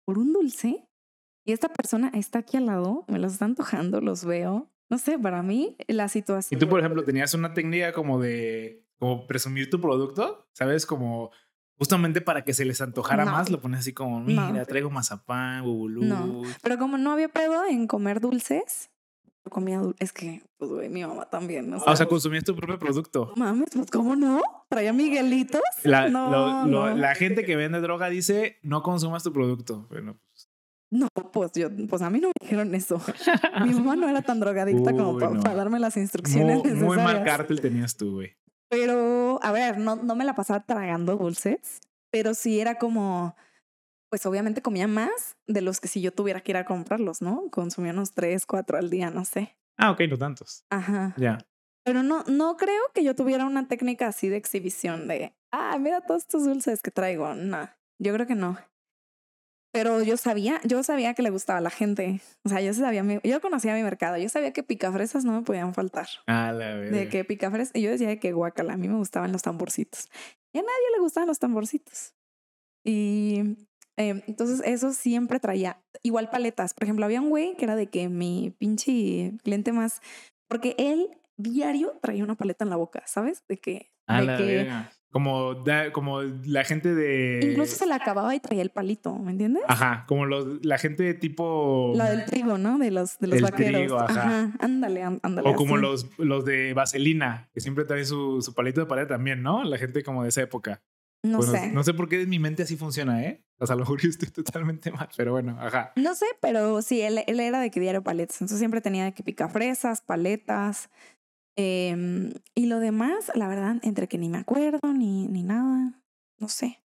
Por 0.05 0.19
un 0.19 0.33
dulce. 0.33 0.87
Y 1.47 1.53
esta 1.53 1.69
persona 1.69 2.11
está 2.15 2.41
aquí 2.41 2.57
al 2.57 2.67
lado, 2.67 3.05
me 3.09 3.19
los 3.21 3.35
está 3.35 3.45
antojando, 3.45 4.01
los 4.01 4.25
veo. 4.25 4.69
No 4.91 4.99
sé, 4.99 5.19
para 5.19 5.43
mí 5.43 5.77
la 5.89 6.07
Y 6.07 6.09
situación. 6.09 6.59
tú, 6.61 6.69
por 6.69 6.81
ejemplo, 6.81 7.05
tenías 7.05 7.35
una 7.35 7.55
técnica 7.55 7.93
como 7.93 8.21
de 8.21 8.85
como 8.99 9.27
presumir 9.27 9.69
tu 9.71 9.81
producto, 9.81 10.49
¿sabes? 10.53 10.87
Como 10.87 11.31
justamente 11.79 12.21
para 12.21 12.45
que 12.45 12.55
se 12.55 12.65
les 12.65 12.81
antojara 12.81 13.25
No. 13.27 13.33
más, 13.33 13.51
lo 13.51 13.61
pones 13.61 13.81
así 13.81 13.93
como, 13.93 14.21
No. 14.21 14.51
mira, 14.51 14.65
traigo 14.65 14.91
mazapán, 14.91 15.63
bubulú. 15.65 16.03
No. 16.05 16.43
Pero 16.63 16.79
como 16.79 16.97
no 16.99 17.13
había 17.13 17.29
pedo 17.29 17.65
en 17.67 17.87
comer 17.87 18.21
dulces, 18.21 18.91
comía 19.51 19.81
Es 19.99 20.13
que, 20.13 20.43
pues, 20.59 20.71
güey, 20.71 20.89
mi 20.89 21.05
mamá 21.05 21.27
también. 21.31 21.73
O 21.73 21.79
sea, 21.79 21.89
Ah, 21.89 21.93
o 21.93 21.97
sea, 21.97 22.07
consumías 22.07 22.45
tu 22.45 22.55
propio 22.57 22.79
producto. 22.79 23.33
no 23.37 23.45
mames, 23.45 23.69
pues, 23.75 23.91
¿cómo 23.91 24.17
no? 24.17 24.41
Traía 24.69 24.93
Miguelitos. 24.93 25.61
La, 25.85 26.09
no, 26.09 26.31
lo- 26.31 26.47
lo- 26.67 26.89
no. 26.91 26.97
la 26.97 27.15
gente 27.15 27.45
que 27.45 27.57
vende 27.57 27.81
droga 27.81 28.09
dice, 28.09 28.59
no 28.63 28.83
consumas 28.83 29.23
tu 29.23 29.33
producto. 29.33 29.87
Bueno, 29.91 30.17
pues, 30.31 30.49
No, 30.91 31.09
pues 31.33 31.53
yo, 31.53 31.69
pues 31.89 32.03
a 32.03 32.11
mí 32.11 32.21
no 32.21 32.29
me 32.29 32.33
dijeron 32.41 32.75
eso. 32.75 33.01
Mi 33.65 33.73
mamá 33.75 33.97
no 33.97 34.09
era 34.09 34.23
tan 34.23 34.39
drogadicta 34.41 34.93
como 34.93 35.19
para 35.19 35.33
no. 35.33 35.43
darme 35.43 35.79
las 35.81 35.97
instrucciones 35.97 36.59
muy, 36.65 36.73
muy 36.75 36.97
mal 36.97 37.07
necesarias. 37.07 37.25
cártel 37.37 37.61
tenías 37.61 37.97
tú, 37.97 38.13
güey. 38.15 38.37
Pero, 38.69 39.39
a 39.43 39.53
ver, 39.53 39.79
no, 39.79 39.97
no 39.97 40.17
me 40.17 40.25
la 40.25 40.35
pasaba 40.35 40.65
tragando 40.65 41.17
dulces, 41.17 41.81
pero 42.11 42.35
sí 42.35 42.61
era 42.61 42.77
como, 42.79 43.37
pues 44.17 44.25
obviamente 44.25 44.63
comía 44.63 44.89
más 44.89 45.37
de 45.47 45.61
los 45.61 45.79
que 45.79 45.89
si 45.89 46.01
yo 46.01 46.11
tuviera 46.11 46.41
que 46.41 46.53
ir 46.53 46.57
a 46.57 46.65
comprarlos, 46.65 47.21
¿no? 47.21 47.51
Consumía 47.51 47.93
unos 47.93 48.13
tres, 48.15 48.47
cuatro 48.47 48.79
al 48.79 48.89
día, 48.89 49.11
no 49.11 49.27
sé. 49.27 49.59
Ah, 49.77 49.91
ok, 49.91 50.01
no 50.09 50.17
tantos. 50.17 50.65
Ajá. 50.71 51.13
Ya. 51.19 51.37
Pero 51.85 52.03
no, 52.03 52.25
no 52.27 52.57
creo 52.57 52.81
que 52.95 53.05
yo 53.05 53.15
tuviera 53.15 53.45
una 53.45 53.69
técnica 53.69 54.07
así 54.07 54.31
de 54.31 54.39
exhibición 54.39 55.07
de, 55.07 55.35
ah, 55.53 55.77
mira 55.79 56.01
todos 56.01 56.23
estos 56.23 56.45
dulces 56.47 56.81
que 56.81 56.91
traigo. 56.91 57.35
No, 57.35 57.69
yo 57.99 58.15
creo 58.15 58.27
que 58.27 58.35
no. 58.35 58.57
Pero 59.71 60.03
yo 60.03 60.17
sabía, 60.17 60.63
yo 60.65 60.83
sabía 60.83 61.13
que 61.13 61.21
le 61.23 61.29
gustaba 61.29 61.59
a 61.59 61.63
la 61.63 61.69
gente. 61.69 62.23
O 62.43 62.49
sea, 62.49 62.63
yo 62.63 62.73
sabía, 62.73 63.03
mi- 63.03 63.21
yo 63.23 63.43
conocía 63.43 63.75
mi 63.75 63.83
mercado. 63.83 64.17
Yo 64.17 64.31
sabía 64.31 64.55
que 64.55 64.63
picafresas 64.63 65.27
no 65.27 65.33
me 65.33 65.43
podían 65.43 65.75
faltar. 65.75 66.09
A 66.27 66.53
la 66.53 66.75
verga. 66.77 66.97
De 66.97 67.09
que 67.11 67.23
picafresas, 67.27 67.77
y 67.77 67.83
yo 67.83 67.91
decía 67.91 68.09
de 68.09 68.19
que 68.19 68.33
guacala, 68.33 68.73
a 68.73 68.77
mí 68.79 68.89
me 68.89 68.97
gustaban 68.97 69.31
los 69.33 69.43
tamborcitos. 69.43 70.09
Y 70.55 70.59
a 70.59 70.63
nadie 70.63 70.91
le 70.95 71.01
gustaban 71.03 71.29
los 71.29 71.39
tamborcitos. 71.39 72.15
Y 72.83 73.66
eh, 73.97 74.23
entonces 74.27 74.63
eso 74.65 74.93
siempre 74.93 75.41
traía, 75.41 75.81
igual 76.03 76.31
paletas. 76.31 76.75
Por 76.75 76.85
ejemplo, 76.85 77.05
había 77.05 77.21
un 77.21 77.31
güey 77.31 77.57
que 77.57 77.65
era 77.65 77.77
de 77.77 77.87
que 77.89 78.09
mi 78.09 78.55
pinche 78.59 79.33
cliente 79.43 79.73
más, 79.73 80.01
porque 80.49 80.75
él 80.79 81.09
diario 81.37 81.99
traía 82.01 82.25
una 82.25 82.35
paleta 82.35 82.65
en 82.65 82.71
la 82.71 82.77
boca, 82.77 83.03
¿sabes? 83.07 83.45
De 83.49 83.59
que, 83.59 83.91
A 84.07 84.21
de 84.21 84.27
la 84.27 84.37
que. 84.37 84.69
Como, 85.13 85.55
da- 85.55 85.93
como 85.93 86.21
la 86.21 86.63
gente 86.65 86.95
de... 86.95 87.41
incluso 87.43 87.75
se 87.77 87.87
le 87.87 87.95
acababa 87.95 88.35
y 88.35 88.41
traía 88.41 88.61
el 88.61 88.69
palito, 88.69 89.15
¿me 89.15 89.31
entiendes? 89.31 89.63
Ajá, 89.67 90.05
como 90.07 90.27
los, 90.27 90.63
la 90.63 90.77
gente 90.77 91.05
de 91.05 91.15
tipo... 91.15 91.93
La 91.97 92.11
del 92.11 92.27
trigo, 92.27 92.59
¿no? 92.59 92.77
De 92.79 92.91
los, 92.91 93.19
de 93.19 93.29
los 93.29 93.39
El 93.39 93.45
vaqueros. 93.45 93.81
trigo, 93.81 93.99
ajá. 93.99 94.53
ándale, 94.59 95.03
án- 95.03 95.21
ándale. 95.23 95.49
O 95.49 95.55
como 95.55 95.77
así. 95.77 95.83
los, 95.83 96.19
los 96.19 96.45
de 96.45 96.75
vaselina, 96.75 97.49
que 97.55 97.61
siempre 97.61 97.87
traen 97.87 98.05
su, 98.05 98.43
su 98.43 98.53
palito 98.53 98.81
de 98.83 98.87
pared 98.87 99.07
también, 99.07 99.43
¿no? 99.43 99.65
La 99.65 99.79
gente 99.79 100.03
como 100.03 100.23
de 100.23 100.29
esa 100.29 100.43
época. 100.43 100.83
No 101.31 101.39
Bueno, 101.39 101.53
sé. 101.53 101.69
No 101.73 101.83
sé 101.85 101.95
por 101.95 102.09
qué 102.09 102.23
en 102.23 102.29
mi 102.29 102.39
mente 102.39 102.63
así 102.63 102.77
funciona, 102.77 103.23
¿eh? 103.25 103.45
O 103.59 103.67
sea, 103.67 103.75
a 103.75 103.77
lo 103.77 103.81
mejor 103.85 104.01
yo 104.01 104.09
estoy 104.09 104.29
totalmente 104.45 104.91
mal, 104.91 105.09
pero 105.17 105.33
bueno, 105.33 105.57
ajá. 105.61 105.93
No 105.97 106.15
sé, 106.15 106.27
pero 106.41 106.83
sí, 106.83 107.01
él, 107.03 107.23
él 107.27 107.41
era 107.41 107.61
de 107.61 107.71
que 107.71 107.81
diario 107.81 108.03
paletas. 108.03 108.37
Entonces 108.37 108.59
siempre 108.59 108.81
tenía 108.81 109.05
de 109.05 109.13
que 109.13 109.23
pica 109.23 109.49
fresas, 109.49 110.01
paletas. 110.01 110.91
em, 111.57 112.33
y 112.55 112.67
lo 112.67 112.81
demás, 112.81 113.31
la 113.35 113.49
verdad, 113.49 113.77
entre 113.83 114.09
que 114.09 114.19
ni 114.19 114.29
me 114.29 114.39
acuerdo 114.39 114.81
ni, 114.93 115.27
ni 115.29 115.43
nada. 115.43 116.01
No 116.39 116.49
sé. 116.49 116.83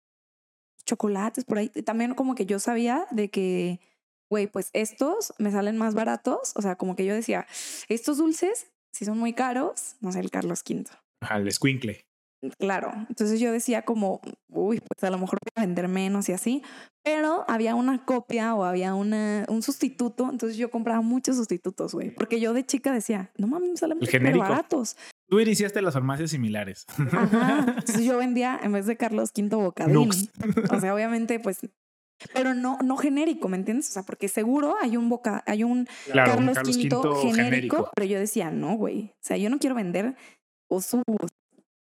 Chocolates 0.86 1.46
por 1.46 1.58
ahí. 1.60 1.70
También 1.70 2.14
como 2.16 2.36
que 2.36 2.46
yo 2.46 2.60
sabía 2.60 3.06
de 3.12 3.30
que, 3.30 3.80
güey, 4.30 4.48
pues 4.48 4.70
estos 4.74 5.34
me 5.38 5.52
salen 5.52 5.78
más 5.78 5.94
baratos. 5.96 6.54
O 6.56 6.62
sea, 6.62 6.76
como 6.76 6.96
que 6.96 7.06
yo 7.06 7.14
decía, 7.14 7.46
estos 7.90 8.18
dulces, 8.18 8.72
si 8.92 9.06
son 9.06 9.18
muy 9.18 9.34
caros, 9.34 9.96
no 10.02 10.12
sé, 10.12 10.20
el 10.20 10.32
Carlos 10.32 10.64
V. 10.68 10.86
Ajá, 11.22 11.38
el 11.38 11.52
squinkle. 11.52 12.06
Claro, 12.58 12.94
entonces 13.10 13.40
yo 13.40 13.52
decía 13.52 13.82
como, 13.82 14.22
uy, 14.48 14.80
pues 14.80 15.04
a 15.04 15.10
lo 15.10 15.18
mejor 15.18 15.40
voy 15.44 15.52
a 15.56 15.66
vender 15.66 15.90
menos 15.90 16.30
y 16.30 16.32
así, 16.32 16.64
pero 17.04 17.44
había 17.50 17.76
una 17.76 18.06
copia 18.06 18.56
o 18.56 18.64
había 18.64 18.94
una, 18.94 19.46
un 19.50 19.62
sustituto, 19.62 20.30
entonces 20.32 20.58
yo 20.58 20.72
compraba 20.72 21.02
muchos 21.02 21.36
sustitutos, 21.36 21.94
güey, 21.94 22.12
porque 22.12 22.40
yo 22.40 22.54
de 22.54 22.66
chica 22.66 22.94
decía, 22.94 23.32
no 23.38 23.48
mames, 23.48 23.72
me 23.72 23.78
salen 23.78 24.00
genérico. 24.02 24.40
baratos. 24.48 24.96
Tú 25.28 25.40
iniciaste 25.40 25.82
las 25.82 25.94
farmacias 25.94 26.32
similares. 26.32 26.86
Ajá, 26.98 27.66
entonces 27.78 28.06
yo 28.06 28.18
vendía 28.18 28.60
en 28.64 28.72
vez 28.72 28.86
de 28.86 28.96
Carlos 28.96 29.32
V 29.36 29.56
Bocadín. 29.58 30.10
O 30.72 30.80
sea, 30.80 30.96
obviamente, 30.96 31.40
pues, 31.40 31.60
pero 32.34 32.54
no, 32.54 32.78
no 32.84 32.98
genérico, 32.98 33.48
¿me 33.50 33.58
entiendes? 33.58 33.90
O 33.90 33.92
sea, 33.92 34.04
porque 34.04 34.28
seguro 34.28 34.76
hay 34.82 34.98
un 34.98 35.10
boca, 35.10 35.44
hay 35.46 35.64
un 35.64 35.88
Claro, 36.12 36.34
Carlos, 36.34 36.56
Carlos 36.56 36.78
V 36.78 36.84
V 36.88 37.22
genérico, 37.22 37.34
genérico. 37.36 37.92
pero 37.96 38.08
yo 38.08 38.20
decía, 38.20 38.50
no, 38.50 38.76
güey. 38.76 39.12
O 39.16 39.24
sea, 39.24 39.38
yo 39.38 39.50
no 39.50 39.60
quiero 39.60 39.76
vender 39.76 40.16
Osu, 40.70 41.04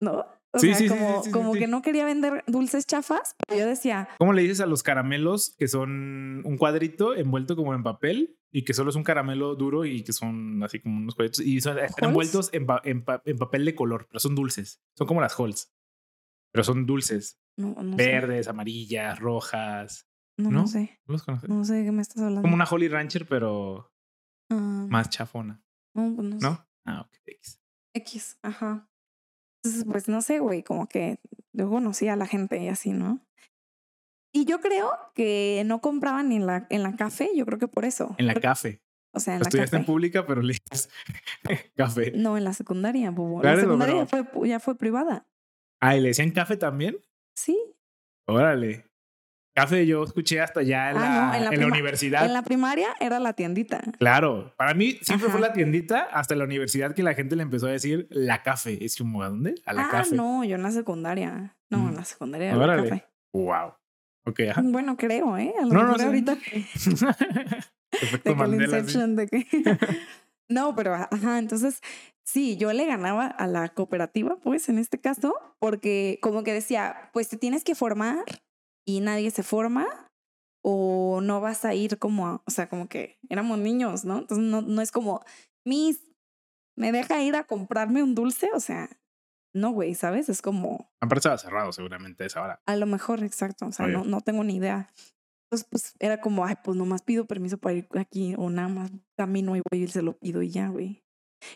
¿no? 0.00 0.26
O 0.54 0.58
Sí, 0.58 0.68
sea, 0.68 0.76
sí, 0.76 0.86
como, 0.88 1.22
sí, 1.24 1.30
como 1.30 1.52
que 1.54 1.66
no 1.66 1.80
quería 1.80 2.04
vender 2.04 2.44
dulces 2.46 2.86
chafas, 2.86 3.34
pero 3.46 3.60
yo 3.60 3.66
decía, 3.66 4.08
¿Cómo 4.18 4.32
le 4.34 4.42
dices 4.42 4.60
a 4.60 4.66
los 4.66 4.82
caramelos 4.82 5.54
que 5.58 5.66
son 5.66 6.42
un 6.44 6.56
cuadrito 6.58 7.14
envuelto 7.14 7.56
como 7.56 7.74
en 7.74 7.82
papel 7.82 8.38
y 8.50 8.62
que 8.64 8.74
solo 8.74 8.90
es 8.90 8.96
un 8.96 9.02
caramelo 9.02 9.54
duro 9.56 9.86
y 9.86 10.04
que 10.04 10.12
son 10.12 10.62
así 10.62 10.78
como 10.80 10.98
unos 10.98 11.14
cuadritos 11.14 11.40
y 11.40 11.60
son, 11.62 11.78
están 11.78 12.10
envueltos 12.10 12.50
en, 12.52 12.66
pa- 12.66 12.82
en 12.84 13.02
pa- 13.02 13.22
en 13.24 13.38
papel 13.38 13.64
de 13.64 13.74
color, 13.74 14.06
pero 14.08 14.20
son 14.20 14.34
dulces. 14.34 14.82
Son 14.94 15.06
como 15.06 15.22
las 15.22 15.38
Halls, 15.40 15.72
pero 16.52 16.64
son 16.64 16.84
dulces, 16.84 17.40
no, 17.56 17.74
no 17.82 17.96
sé, 17.96 18.06
verdes, 18.06 18.46
amarillas, 18.48 19.18
rojas. 19.20 20.06
no, 20.36 20.66
sé, 20.66 21.00
¿No 21.06 21.12
los 21.14 21.22
conoces? 21.22 21.48
no 21.48 21.64
sé 21.64 21.74
de 21.76 21.84
qué 21.84 21.92
me 21.92 22.02
estás 22.02 22.18
hablando. 22.18 22.42
Como 22.42 22.54
una 22.54 22.66
Holly 22.70 22.88
Rancher, 22.88 23.26
pero 23.26 23.90
Ah, 24.50 24.86
más 24.90 25.08
chafona, 25.08 25.62
no, 25.94 26.14
pues 26.14 26.28
no 26.28 26.38
sé. 26.40 26.46
¿no? 26.46 26.66
Ah, 26.84 27.00
ok. 27.06 27.16
X. 27.24 27.58
X, 27.94 28.38
ajá. 28.42 28.90
Entonces, 29.64 29.84
pues 29.90 30.08
no 30.08 30.22
sé, 30.22 30.38
güey, 30.40 30.62
como 30.62 30.88
que 30.88 31.18
yo 31.52 31.68
conocía 31.70 32.14
a 32.14 32.16
la 32.16 32.26
gente 32.26 32.58
y 32.62 32.68
así, 32.68 32.92
¿no? 32.92 33.20
Y 34.34 34.44
yo 34.46 34.60
creo 34.60 34.90
que 35.14 35.62
no 35.66 35.80
compraban 35.80 36.30
ni 36.30 36.36
en 36.36 36.46
la, 36.46 36.66
en 36.70 36.82
la 36.82 36.96
café, 36.96 37.30
yo 37.36 37.44
creo 37.46 37.58
que 37.58 37.68
por 37.68 37.84
eso. 37.84 38.14
En 38.18 38.26
la 38.26 38.34
café. 38.34 38.80
O 39.14 39.20
sea, 39.20 39.34
en 39.34 39.40
la 39.40 39.44
Estudiaste 39.48 39.76
en 39.76 39.82
café. 39.82 39.92
pública, 39.92 40.26
pero 40.26 40.40
leías 40.42 40.88
café. 41.76 42.12
No, 42.16 42.36
en 42.38 42.44
la 42.44 42.54
secundaria, 42.54 43.10
bobo. 43.10 43.40
Claro, 43.42 43.56
la 43.56 43.62
secundaria 43.62 43.94
ya, 43.96 44.06
pero- 44.06 44.24
fue, 44.24 44.48
ya 44.48 44.58
fue 44.58 44.76
privada. 44.78 45.28
Ah, 45.80 45.96
¿y 45.96 46.00
le 46.00 46.08
decían 46.08 46.30
café 46.30 46.56
también? 46.56 46.96
Sí. 47.36 47.58
Órale. 48.26 48.86
Café 49.54 49.86
yo 49.86 50.02
escuché 50.02 50.40
hasta 50.40 50.62
ya 50.62 50.90
en, 50.92 50.96
Ah, 50.96 51.00
la, 51.00 51.08
no, 51.08 51.14
en 51.14 51.30
la 51.30 51.36
en 51.36 51.44
la 51.44 51.50
prima- 51.50 51.66
universidad. 51.66 52.24
En 52.24 52.32
la 52.32 52.42
primaria 52.42 52.88
era 53.00 53.18
la 53.18 53.34
tiendita. 53.34 53.82
Claro, 53.98 54.54
para 54.56 54.72
mí 54.72 54.98
siempre 55.02 55.28
fue 55.28 55.40
la 55.40 55.52
tiendita 55.52 56.02
hasta 56.10 56.34
la 56.34 56.44
universidad 56.44 56.94
que 56.94 57.02
la 57.02 57.12
gente 57.14 57.36
le 57.36 57.42
empezó 57.42 57.66
a 57.66 57.70
decir 57.72 58.06
la 58.10 58.42
café. 58.42 58.82
Es 58.84 58.96
como, 58.96 59.22
¿a 59.22 59.28
dónde? 59.28 59.54
A 59.66 59.74
la 59.74 59.84
ah, 59.86 59.88
café. 59.90 60.14
no, 60.14 60.42
yo 60.44 60.56
en 60.56 60.62
la 60.62 60.70
secundaria. 60.70 61.54
No, 61.70 61.78
Mm. 61.78 61.88
en 61.90 61.96
la 61.96 62.04
secundaria 62.04 62.48
era 62.48 62.56
la 62.56 62.64
Órale. 62.64 62.88
café. 62.88 63.04
Wow. 63.34 63.74
Ok, 64.24 64.40
ajá. 64.50 64.62
Bueno, 64.64 64.96
creo, 64.96 65.36
¿eh? 65.36 65.52
A 65.60 65.66
lo 65.66 65.74
No, 65.74 65.80
no 65.80 65.82
mejor 65.84 65.98
sé. 66.00 66.06
ahorita 66.06 66.32
Efecto 67.92 68.30
de 68.34 68.58
que 68.58 68.64
el 68.76 68.88
sí. 68.88 68.98
De 69.14 69.26
que... 69.28 69.46
no, 70.48 70.74
pero 70.74 70.94
ajá, 70.94 71.38
entonces 71.38 71.80
sí, 72.24 72.56
yo 72.56 72.72
le 72.72 72.86
ganaba 72.86 73.26
a 73.26 73.46
la 73.46 73.68
cooperativa, 73.68 74.36
pues 74.42 74.68
en 74.68 74.78
este 74.78 74.98
caso, 74.98 75.34
porque 75.58 76.18
como 76.22 76.42
que 76.42 76.52
decía, 76.52 77.10
pues 77.12 77.28
te 77.28 77.36
tienes 77.36 77.64
que 77.64 77.74
formar 77.74 78.18
y 78.86 79.00
nadie 79.00 79.30
se 79.30 79.42
forma 79.42 79.86
o 80.64 81.20
no 81.22 81.40
vas 81.40 81.64
a 81.64 81.74
ir 81.74 81.98
como, 81.98 82.26
a- 82.28 82.42
o 82.46 82.50
sea, 82.50 82.68
como 82.68 82.88
que 82.88 83.18
éramos 83.28 83.58
niños, 83.58 84.04
¿no? 84.04 84.18
Entonces 84.18 84.44
no, 84.46 84.62
no 84.62 84.80
es 84.82 84.92
como, 84.92 85.24
Miss, 85.66 86.00
¿me 86.76 86.92
deja 86.92 87.20
ir 87.22 87.36
a 87.36 87.44
comprarme 87.44 88.02
un 88.02 88.14
dulce? 88.14 88.50
O 88.54 88.60
sea, 88.60 88.88
no, 89.54 89.70
güey, 89.72 89.94
¿sabes? 89.94 90.28
Es 90.28 90.40
como, 90.42 90.90
Aparte 91.00 91.18
estaba 91.20 91.38
cerrado 91.38 91.72
seguramente 91.72 92.24
a 92.24 92.26
esa 92.26 92.42
hora. 92.42 92.62
a 92.66 92.76
lo 92.76 92.86
mejor, 92.86 93.22
exacto. 93.24 93.66
O 93.66 93.72
sea, 93.72 93.86
Oye. 93.86 93.94
no, 93.94 94.04
no 94.04 94.20
tengo 94.20 94.44
ni 94.44 94.56
idea. 94.56 94.88
Entonces, 95.50 95.68
pues 95.70 95.94
era 95.98 96.20
como, 96.20 96.46
ay, 96.46 96.54
pues 96.64 96.76
nomás 96.78 97.02
pido 97.02 97.26
permiso 97.26 97.58
para 97.58 97.74
ir 97.74 97.86
aquí 97.98 98.34
o 98.38 98.48
nada 98.48 98.68
más 98.68 98.90
camino 99.18 99.54
y 99.56 99.60
voy 99.70 99.82
y 99.82 99.88
se 99.88 100.00
lo 100.00 100.16
pido 100.18 100.42
y 100.42 100.50
ya, 100.50 100.68
güey. 100.68 101.02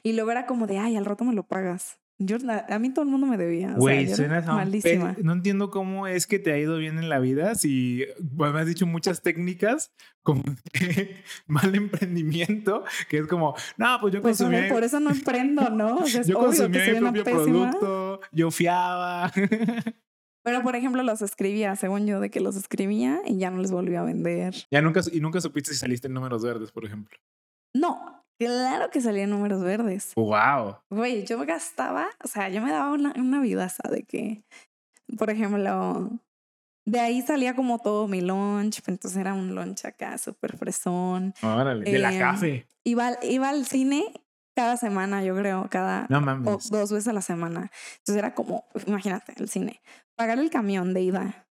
Y 0.02 0.12
luego 0.12 0.32
era 0.32 0.46
como 0.46 0.66
de, 0.66 0.78
ay, 0.78 0.96
al 0.96 1.04
rato 1.06 1.24
me 1.24 1.32
lo 1.32 1.46
pagas. 1.46 1.98
Yo, 2.18 2.38
a, 2.48 2.74
a 2.74 2.78
mí 2.78 2.90
todo 2.94 3.04
el 3.04 3.10
mundo 3.10 3.26
me 3.26 3.36
debía. 3.36 3.66
o 3.68 3.70
sea, 3.72 3.78
Güey, 3.78 4.04
yo 4.04 4.06
era 4.08 4.16
suenas 4.16 4.46
a 4.48 4.50
un 4.52 4.56
malísima. 4.56 5.16
No 5.22 5.32
entiendo 5.34 5.70
cómo 5.70 6.06
es 6.06 6.26
que 6.26 6.38
te 6.38 6.50
ha 6.52 6.58
ido 6.58 6.78
bien 6.78 6.98
en 6.98 7.08
la 7.10 7.18
vida 7.18 7.54
si 7.54 8.04
me 8.34 8.46
has 8.46 8.66
dicho 8.66 8.86
muchas 8.86 9.20
técnicas 9.22 9.92
como 10.22 10.42
de 10.72 11.16
mal 11.46 11.74
emprendimiento, 11.74 12.84
que 13.08 13.18
es 13.18 13.26
como, 13.26 13.54
no, 13.76 13.98
pues 14.00 14.14
yo 14.14 14.22
Pues 14.22 14.38
consumía, 14.38 14.60
hombre, 14.60 14.72
por 14.72 14.82
eso 14.84 14.98
no 14.98 15.10
emprendo, 15.10 15.68
¿no? 15.70 15.96
O 15.98 16.06
sea, 16.06 16.22
es 16.22 16.26
yo 16.26 16.38
obvio 16.38 16.50
que 16.50 16.56
consumía 16.56 16.84
soy 16.86 16.94
mi 16.94 17.00
propio 17.00 17.24
pésima. 17.24 17.42
producto, 17.70 18.20
yo 18.32 18.50
fiaba. 18.50 19.32
Pero, 20.42 20.62
por 20.62 20.76
ejemplo, 20.76 21.02
los 21.02 21.22
escribía, 21.22 21.74
según 21.76 22.06
yo, 22.06 22.20
de 22.20 22.30
que 22.30 22.38
los 22.40 22.54
escribía 22.56 23.20
y 23.26 23.36
ya 23.38 23.50
no 23.50 23.60
les 23.60 23.72
volví 23.72 23.96
a 23.96 24.02
vender. 24.04 24.54
ya 24.70 24.80
nunca, 24.80 25.00
y 25.12 25.20
nunca 25.20 25.40
supiste 25.40 25.72
si 25.72 25.78
saliste 25.78 26.06
en 26.06 26.14
números 26.14 26.44
verdes, 26.44 26.70
por 26.70 26.84
ejemplo. 26.84 27.18
No, 27.74 28.24
claro 28.38 28.90
que 28.90 29.00
salían 29.00 29.30
números 29.30 29.62
verdes. 29.62 30.12
Wow. 30.16 30.78
Güey, 30.90 31.24
yo 31.26 31.38
me 31.38 31.46
gastaba, 31.46 32.08
o 32.24 32.28
sea, 32.28 32.48
yo 32.48 32.60
me 32.62 32.70
daba 32.70 32.92
una, 32.92 33.12
una 33.16 33.40
vidaza 33.40 33.88
de 33.90 34.02
que, 34.04 34.44
por 35.18 35.30
ejemplo, 35.30 36.10
de 36.86 37.00
ahí 37.00 37.22
salía 37.22 37.54
como 37.56 37.78
todo 37.80 38.06
mi 38.08 38.20
lunch, 38.20 38.80
pues, 38.82 38.88
entonces 38.88 39.18
era 39.20 39.34
un 39.34 39.54
lunch 39.54 39.84
acá 39.86 40.18
súper 40.18 40.56
fresón. 40.56 41.34
Órale. 41.42 41.90
De 41.90 41.98
la 41.98 42.12
Em, 42.12 42.18
café. 42.18 42.66
Iba, 42.84 43.08
al- 43.08 43.18
iba 43.22 43.48
al 43.48 43.66
cine 43.66 44.04
cada 44.54 44.76
semana, 44.76 45.22
yo 45.24 45.36
creo, 45.36 45.66
cada 45.70 46.06
No 46.08 46.18
o 46.44 46.58
dos 46.70 46.92
veces 46.92 47.08
a 47.08 47.12
la 47.12 47.20
semana. 47.22 47.70
Entonces 47.98 48.16
era 48.16 48.34
como, 48.34 48.64
imagínate, 48.86 49.34
el 49.36 49.48
cine, 49.48 49.80
pagar 50.16 50.38
el 50.38 50.50
camión 50.50 50.94
de 50.94 51.02
ida 51.02 51.46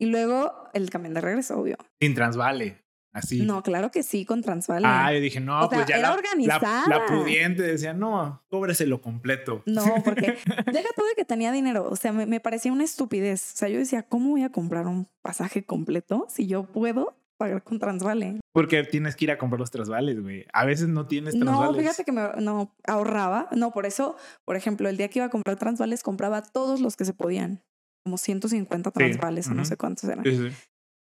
y 0.00 0.06
luego 0.06 0.52
el 0.72 0.90
camión 0.90 1.14
de 1.14 1.20
regreso, 1.20 1.58
obvio. 1.58 1.76
Sin 2.00 2.14
transvale. 2.14 2.82
Así. 3.12 3.42
No, 3.44 3.62
claro 3.62 3.90
que 3.90 4.02
sí, 4.02 4.24
con 4.24 4.42
Transvale. 4.42 4.86
Ah, 4.86 5.12
yo 5.12 5.20
dije, 5.20 5.40
no, 5.40 5.56
O 5.58 5.68
sea, 5.68 5.78
pues 5.78 5.88
ya 5.88 5.96
era 5.96 6.08
la, 6.08 6.08
la, 6.08 6.14
organizada. 6.14 6.84
la 6.88 7.06
pudiente 7.06 7.62
decía, 7.62 7.92
no, 7.94 8.44
cóbreselo 8.48 9.00
completo. 9.00 9.62
No, 9.66 9.82
porque 10.04 10.36
deja 10.72 10.88
todo 10.94 11.06
de 11.06 11.14
que 11.16 11.24
tenía 11.24 11.50
dinero. 11.50 11.88
O 11.90 11.96
sea, 11.96 12.12
me, 12.12 12.26
me 12.26 12.40
parecía 12.40 12.72
una 12.72 12.84
estupidez. 12.84 13.54
O 13.54 13.56
sea, 13.56 13.68
yo 13.68 13.78
decía, 13.78 14.02
¿cómo 14.02 14.30
voy 14.30 14.42
a 14.42 14.52
comprar 14.52 14.86
un 14.86 15.08
pasaje 15.22 15.64
completo 15.64 16.26
si 16.28 16.46
yo 16.46 16.64
puedo 16.64 17.16
pagar 17.38 17.62
con 17.62 17.78
Transvale? 17.78 18.40
Porque 18.52 18.84
tienes 18.84 19.16
que 19.16 19.24
ir 19.24 19.30
a 19.30 19.38
comprar 19.38 19.60
los 19.60 19.70
trasvales, 19.70 20.20
güey. 20.20 20.44
A 20.52 20.64
veces 20.64 20.88
no 20.88 21.06
tienes 21.06 21.34
No, 21.34 21.46
transvales. 21.46 21.80
fíjate 21.80 22.04
que 22.04 22.12
me 22.12 22.28
no 22.42 22.74
ahorraba. 22.86 23.48
No, 23.52 23.70
por 23.72 23.86
eso, 23.86 24.16
por 24.44 24.56
ejemplo, 24.56 24.88
el 24.88 24.96
día 24.96 25.08
que 25.08 25.20
iba 25.20 25.26
a 25.26 25.30
comprar 25.30 25.56
Transvales, 25.56 26.02
compraba 26.02 26.42
todos 26.42 26.80
los 26.80 26.96
que 26.96 27.04
se 27.04 27.14
podían. 27.14 27.62
Como 28.04 28.18
150 28.18 28.90
Transvales 28.90 29.48
o 29.48 29.54
no 29.54 29.64
sé 29.64 29.76
cuántos 29.76 30.04
eran. 30.04 30.24
Sí, 30.24 30.36
sí. 30.36 30.48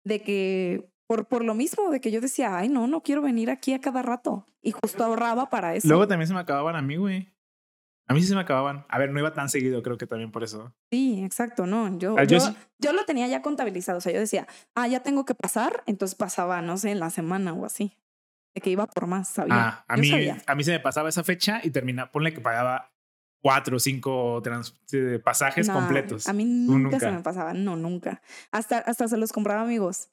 De 0.04 0.20
que, 0.22 0.90
por, 1.08 1.26
por 1.26 1.44
lo 1.44 1.54
mismo, 1.54 1.90
de 1.90 2.00
que 2.00 2.10
yo 2.12 2.20
decía, 2.20 2.56
ay, 2.56 2.68
no, 2.68 2.86
no 2.86 3.02
quiero 3.02 3.22
venir 3.22 3.50
aquí 3.50 3.72
a 3.72 3.80
cada 3.80 4.02
rato. 4.02 4.46
Y 4.62 4.72
justo 4.72 5.02
ahorraba 5.04 5.48
para 5.50 5.74
eso. 5.74 5.88
Luego 5.88 6.06
también 6.06 6.28
se 6.28 6.34
me 6.34 6.40
acababan 6.40 6.76
a 6.76 6.82
mí, 6.82 6.96
güey. 6.96 7.32
A 8.06 8.14
mí 8.14 8.20
sí 8.22 8.28
se 8.28 8.34
me 8.34 8.40
acababan. 8.42 8.86
A 8.88 8.98
ver, 8.98 9.10
no 9.10 9.18
iba 9.18 9.32
tan 9.34 9.48
seguido, 9.48 9.82
creo 9.82 9.98
que 9.98 10.06
también 10.06 10.30
por 10.30 10.42
eso. 10.44 10.72
Sí, 10.90 11.22
exacto, 11.24 11.66
no. 11.66 11.98
Yo, 11.98 12.14
Ah, 12.18 12.24
yo 12.24 12.38
yo, 12.38 12.40
sí- 12.40 12.56
yo 12.78 12.92
lo 12.92 13.04
tenía 13.04 13.26
ya 13.26 13.42
contabilizado. 13.42 13.98
O 13.98 14.00
sea, 14.00 14.12
yo 14.12 14.20
decía, 14.20 14.46
ah, 14.74 14.86
ya 14.88 15.00
tengo 15.02 15.24
que 15.24 15.34
pasar. 15.34 15.82
Entonces 15.86 16.14
pasaba, 16.14 16.62
no 16.62 16.76
sé, 16.78 16.90
en 16.90 17.00
la 17.00 17.10
semana 17.10 17.52
o 17.52 17.64
así. 17.66 17.96
De 18.54 18.60
que 18.62 18.70
iba 18.70 18.86
por 18.86 19.06
más, 19.06 19.28
sabía. 19.28 19.54
Ah, 19.54 19.84
a 19.88 19.96
Yo 19.96 20.00
mí, 20.02 20.08
sabía. 20.10 20.42
a 20.46 20.54
mí 20.54 20.64
se 20.64 20.70
me 20.72 20.80
pasaba 20.80 21.08
esa 21.10 21.22
fecha 21.24 21.60
y 21.62 21.70
termina, 21.70 22.10
ponle 22.10 22.32
que 22.32 22.40
pagaba 22.40 22.92
cuatro 23.42 23.76
o 23.76 23.78
cinco 23.78 24.40
trans- 24.42 24.74
eh, 24.92 25.20
pasajes 25.22 25.68
No, 25.68 25.74
completos. 25.74 26.28
A 26.28 26.32
mí 26.32 26.44
nunca, 26.44 26.98
se 26.98 27.06
nunca. 27.06 27.16
me 27.18 27.22
pasaba. 27.22 27.52
No, 27.54 27.76
nunca. 27.76 28.20
Hasta, 28.50 28.78
hasta 28.78 29.06
se 29.08 29.16
los 29.18 29.32
compraba 29.32 29.60
amigos. 29.62 30.08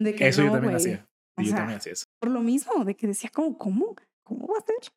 De 0.00 0.14
que 0.14 0.28
eso 0.28 0.42
yo 0.42 0.48
no, 0.48 0.52
también 0.54 0.72
güey. 0.72 0.82
hacía. 0.82 1.08
Yo 1.38 1.46
sea, 1.46 1.56
también 1.56 1.78
hacía 1.78 1.92
eso. 1.92 2.04
Por 2.20 2.30
lo 2.30 2.40
mismo, 2.40 2.84
de 2.84 2.94
que 2.94 3.06
decía, 3.06 3.30
¿cómo, 3.32 3.56
cómo? 3.56 3.94
¿Cómo 4.24 4.46
va 4.46 4.58
a 4.58 4.66
ser? 4.66 4.92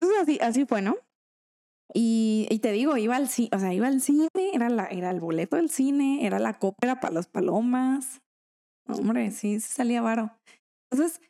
Entonces 0.00 0.22
así, 0.22 0.38
así 0.40 0.66
fue, 0.66 0.82
¿no? 0.82 0.96
Y, 1.92 2.46
y 2.50 2.58
te 2.58 2.72
digo, 2.72 2.96
iba 2.96 3.16
al 3.16 3.28
cine, 3.28 3.50
o 3.52 3.58
sea, 3.58 3.72
iba 3.72 3.86
al 3.86 4.00
cine, 4.00 4.28
era, 4.52 4.68
la, 4.68 4.86
era 4.86 5.10
el 5.10 5.20
boleto 5.20 5.56
del 5.56 5.70
cine, 5.70 6.26
era 6.26 6.38
la 6.38 6.58
cópera 6.58 7.00
para 7.00 7.14
las 7.14 7.26
palomas. 7.26 8.20
Hombre, 8.86 9.30
sí, 9.30 9.60
sí 9.60 9.72
salía 9.72 10.02
varo. 10.02 10.36
Entonces, 10.90 11.20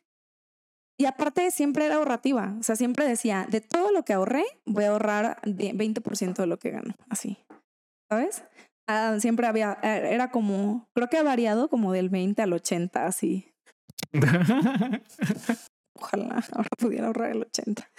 y 0.97 1.05
aparte 1.05 1.51
siempre 1.51 1.85
era 1.85 1.95
ahorrativa, 1.95 2.55
o 2.59 2.63
sea, 2.63 2.75
siempre 2.75 3.07
decía, 3.07 3.47
de 3.49 3.61
todo 3.61 3.91
lo 3.91 4.03
que 4.03 4.13
ahorré, 4.13 4.45
voy 4.65 4.85
a 4.85 4.91
ahorrar 4.91 5.41
de 5.43 5.73
20% 5.73 6.35
de 6.35 6.47
lo 6.47 6.57
que 6.57 6.71
gano, 6.71 6.95
así, 7.09 7.37
¿sabes? 8.09 8.45
Ah, 8.87 9.17
siempre 9.19 9.47
había, 9.47 9.77
eh, 9.81 10.09
era 10.13 10.29
como, 10.31 10.87
creo 10.93 11.09
que 11.09 11.17
ha 11.17 11.23
variado 11.23 11.69
como 11.69 11.91
del 11.91 12.09
20 12.09 12.41
al 12.41 12.53
80, 12.53 13.05
así. 13.07 13.51
Ojalá 15.99 16.43
ahora 16.51 16.69
pudiera 16.77 17.07
ahorrar 17.07 17.31
el 17.31 17.41
80. 17.43 17.89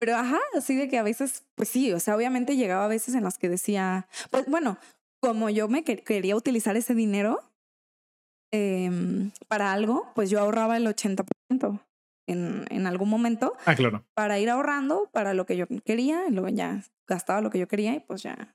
Pero 0.00 0.16
ajá, 0.16 0.38
así 0.56 0.76
de 0.76 0.88
que 0.88 0.96
a 0.98 1.02
veces, 1.02 1.44
pues 1.56 1.68
sí, 1.68 1.92
o 1.92 1.98
sea, 2.00 2.14
obviamente 2.16 2.56
llegaba 2.56 2.84
a 2.84 2.88
veces 2.88 3.14
en 3.16 3.24
las 3.24 3.36
que 3.38 3.48
decía, 3.48 4.06
pues 4.30 4.46
bueno, 4.46 4.78
como 5.20 5.50
yo 5.50 5.68
me 5.68 5.82
que- 5.82 5.98
quería 5.98 6.36
utilizar 6.36 6.76
ese 6.76 6.94
dinero 6.94 7.42
em, 8.52 9.32
para 9.48 9.72
algo, 9.72 10.10
pues 10.14 10.30
yo 10.30 10.40
ahorraba 10.40 10.76
el 10.76 10.86
80% 10.86 11.80
en, 12.28 12.64
en 12.70 12.86
algún 12.86 13.08
momento 13.08 13.54
ah, 13.66 13.74
claro. 13.74 14.04
para 14.14 14.38
ir 14.38 14.48
ahorrando 14.50 15.08
para 15.12 15.34
lo 15.34 15.44
que 15.46 15.56
yo 15.56 15.66
quería, 15.84 16.28
y 16.28 16.32
luego 16.32 16.48
ya 16.48 16.82
gastaba 17.08 17.40
lo 17.40 17.50
que 17.50 17.58
yo 17.58 17.66
quería 17.68 17.94
y 17.94 18.00
pues 18.00 18.22
ya, 18.22 18.54